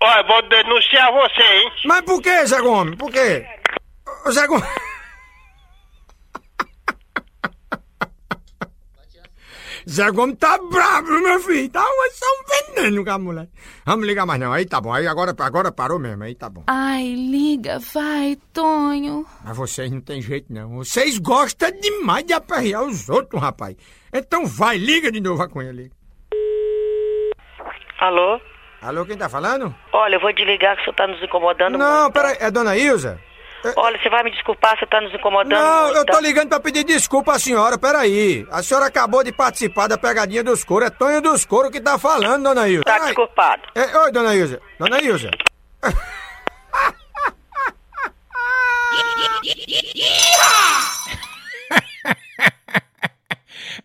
Olha, 0.00 0.22
vou 0.24 0.42
denunciar 0.42 1.10
você, 1.12 1.42
hein? 1.42 1.72
Mas 1.86 2.00
por 2.02 2.20
que, 2.22 2.46
Zé 2.46 2.60
Gomes? 2.60 2.94
Por 2.96 3.10
quê? 3.10 3.44
Ô, 4.26 4.30
Zé 4.30 4.46
Gomes... 4.46 4.64
Zé 9.88 10.10
Gomes 10.10 10.36
tá 10.38 10.58
bravo, 10.58 11.10
meu 11.20 11.38
filho. 11.40 11.68
Tá 11.68 11.82
um, 11.84 12.10
só 12.12 12.26
um 12.26 12.74
veneno 12.74 13.04
com 13.04 13.10
a 13.10 13.18
mulher. 13.18 13.48
Vamos 13.84 14.06
ligar 14.06 14.24
mais 14.24 14.40
não. 14.40 14.52
Aí 14.52 14.64
tá 14.64 14.80
bom. 14.80 14.92
Aí 14.92 15.06
agora, 15.06 15.34
agora 15.38 15.70
parou 15.70 15.98
mesmo. 15.98 16.24
Aí 16.24 16.34
tá 16.34 16.48
bom. 16.48 16.62
Ai, 16.66 17.14
liga, 17.14 17.78
vai, 17.92 18.36
Tonho. 18.52 19.26
Mas 19.44 19.56
vocês 19.56 19.90
não 19.90 20.00
tem 20.00 20.22
jeito 20.22 20.52
não. 20.52 20.70
Vocês 20.76 21.18
gostam 21.18 21.70
demais 21.80 22.24
de 22.24 22.32
aperrear 22.32 22.82
os 22.82 23.08
outros, 23.08 23.40
rapaz. 23.40 23.76
Então 24.12 24.46
vai, 24.46 24.78
liga 24.78 25.12
de 25.12 25.20
novo 25.20 25.42
a 25.42 25.48
Cunha, 25.48 25.70
liga. 25.72 25.90
Alô? 28.00 28.40
Alô, 28.82 29.06
quem 29.06 29.16
tá 29.16 29.28
falando? 29.28 29.74
Olha, 29.92 30.16
eu 30.16 30.20
vou 30.20 30.32
desligar 30.32 30.76
que 30.76 30.82
o 30.82 30.84
senhor 30.84 30.96
tá 30.96 31.06
nos 31.06 31.22
incomodando 31.22 31.78
Não, 31.78 32.02
muito. 32.02 32.12
peraí. 32.12 32.36
É 32.38 32.50
Dona 32.50 32.76
Ilza? 32.76 33.18
Olha, 33.76 33.98
você 34.00 34.08
vai 34.10 34.22
me 34.22 34.30
desculpar, 34.30 34.78
você 34.78 34.86
tá 34.86 35.00
nos 35.00 35.14
incomodando 35.14 35.52
Não, 35.58 35.84
muito, 35.84 35.96
eu 35.98 36.04
tô 36.06 36.12
tá? 36.12 36.20
ligando 36.20 36.48
pra 36.48 36.60
pedir 36.60 36.84
desculpa 36.84 37.32
à 37.32 37.38
senhora, 37.38 37.78
peraí. 37.78 38.46
A 38.50 38.62
senhora 38.62 38.86
acabou 38.86 39.24
de 39.24 39.32
participar 39.32 39.86
da 39.88 39.96
pegadinha 39.96 40.44
dos 40.44 40.64
coros. 40.64 40.88
É 40.88 40.90
Tonho 40.90 41.20
dos 41.20 41.44
coros 41.44 41.70
que 41.70 41.80
tá 41.80 41.98
falando, 41.98 42.42
dona 42.42 42.68
Ilza. 42.68 42.84
Tá 42.84 42.98
desculpado. 42.98 43.62
É, 43.74 43.96
oi, 43.98 44.12
dona 44.12 44.34
Ilza. 44.34 44.60
Dona 44.78 45.00
Ilza. 45.00 45.30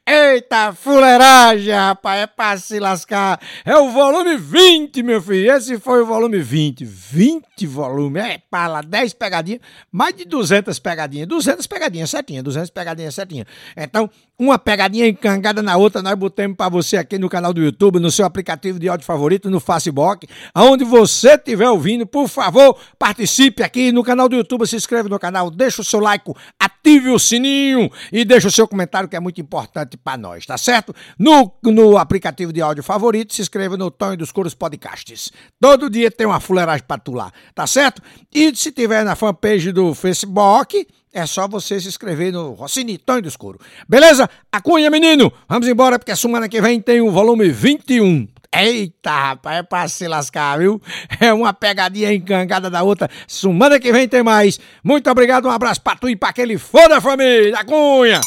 Eita, 0.06 0.74
fuleiragem, 0.74 1.74
rapaz, 1.74 2.22
é 2.22 2.28
pra 2.28 2.58
se 2.58 2.80
lascar. 2.80 3.40
É 3.66 3.76
o 3.76 3.92
volume 3.92 4.38
20, 4.38 5.04
meu 5.04 5.22
filho. 5.22 5.52
Esse 5.52 5.80
foi 5.80 6.02
o 6.02 6.06
volume 6.06 6.40
20. 6.40 6.86
20 6.86 7.68
volume. 7.68 8.20
É 8.20 8.42
pra 8.50 8.68
lá, 8.68 8.82
10 8.82 9.14
pegadinhas, 9.14 9.62
mais 9.92 10.16
de 10.16 10.26
200 10.26 10.78
pegadinhas. 10.80 11.28
200 11.28 11.68
pegadinhas, 11.68 12.10
certinha, 12.10 12.44
200 12.44 12.70
pegadinhas, 12.70 13.16
certinha. 13.16 13.46
Então, 13.76 14.10
uma 14.38 14.58
pegadinha 14.58 15.08
encangada 15.08 15.62
na 15.62 15.76
outra, 15.76 16.02
nós 16.02 16.16
botamos 16.16 16.56
pra 16.56 16.70
você 16.70 16.96
aqui 16.96 17.18
no 17.18 17.28
canal 17.28 17.54
do 17.54 17.62
YouTube, 17.62 18.00
no 18.00 18.10
seu 18.10 18.26
aplicativo 18.26 18.80
de 18.80 18.88
áudio 18.88 19.06
favorito, 19.06 19.50
no 19.50 19.60
Facebook, 19.60 20.28
aonde 20.54 20.86
você 20.86 21.34
estiver 21.34 21.70
ouvindo, 21.70 22.08
por 22.08 22.28
favor, 22.30 22.78
participe 22.98 23.64
aqui 23.64 23.92
no 23.92 24.02
canal 24.02 24.30
do 24.30 24.38
YouTube, 24.38 24.66
se 24.66 24.78
inscreve 24.78 25.10
no 25.10 25.20
canal, 25.20 25.52
deixa 25.52 25.82
o 25.82 25.86
seu 25.86 26.00
like, 26.00 26.32
ative 26.80 27.10
o 27.10 27.20
sininho 27.20 27.92
e 28.12 28.24
deixa 28.24 28.48
o 28.48 28.52
seu 28.52 28.68
comentário 28.68 29.08
que 29.08 29.16
é 29.16 29.20
muito 29.20 29.40
importante 29.40 29.98
para 29.98 30.18
nós, 30.18 30.46
tá 30.46 30.58
certo? 30.58 30.96
No, 31.18 31.52
no 31.64 31.98
aplicativo 31.98 32.52
de 32.52 32.62
áudio 32.62 32.84
favorito, 32.84 33.34
se 33.34 33.42
inscreva 33.42 33.78
no 33.78 33.92
Tonho 33.92 34.18
dos 34.18 34.32
Couros 34.32 34.54
Podcasts. 34.54 35.32
Todo 35.60 35.90
dia 35.90 36.10
tem 36.10 36.26
uma 36.26 36.40
fuleiragem 36.40 36.86
pra 36.88 36.98
tu 36.98 37.12
lá, 37.12 37.32
tá 37.54 37.68
certo? 37.68 38.02
E 38.34 38.56
se 38.56 38.72
tiver 38.72 39.04
na 39.04 39.16
fanpage 39.16 39.72
do 39.72 39.94
Facebook, 39.94 40.88
é 41.14 41.26
só 41.26 41.48
você 41.48 41.80
se 41.80 41.88
inscrever 41.88 42.32
no 42.32 42.54
Rossini 42.54 42.98
Tonho 42.98 43.22
do 43.22 43.28
Escuro. 43.28 43.60
Beleza? 43.88 44.30
A 44.52 44.62
cunha, 44.62 44.90
menino! 44.90 45.32
Vamos 45.48 45.68
embora, 45.68 46.00
porque 46.00 46.16
semana 46.16 46.48
que 46.48 46.62
vem 46.62 46.80
tem 46.80 47.02
o 47.02 47.12
volume 47.12 47.50
21. 47.50 48.28
Eita, 48.54 49.12
rapaz, 49.12 49.60
é 49.60 49.64
pra 49.64 49.88
se 49.88 50.08
lascar, 50.08 50.58
viu? 50.58 50.82
É 51.22 51.34
uma 51.34 51.54
pegadinha 51.54 52.14
encangada 52.14 52.70
da 52.70 52.82
outra. 52.82 53.10
Semana 53.28 53.80
que 53.80 53.92
vem 53.92 54.08
tem 54.08 54.24
mais. 54.24 54.60
Muito 54.84 55.10
obrigado, 55.10 55.48
um 55.48 55.52
abraço 55.52 55.82
pra 55.82 55.96
tu 55.96 56.10
e 56.10 56.16
pra 56.16 56.30
aquele 56.30 56.58
foda 56.58 57.00
família, 57.00 57.64
cunha! 57.66 58.22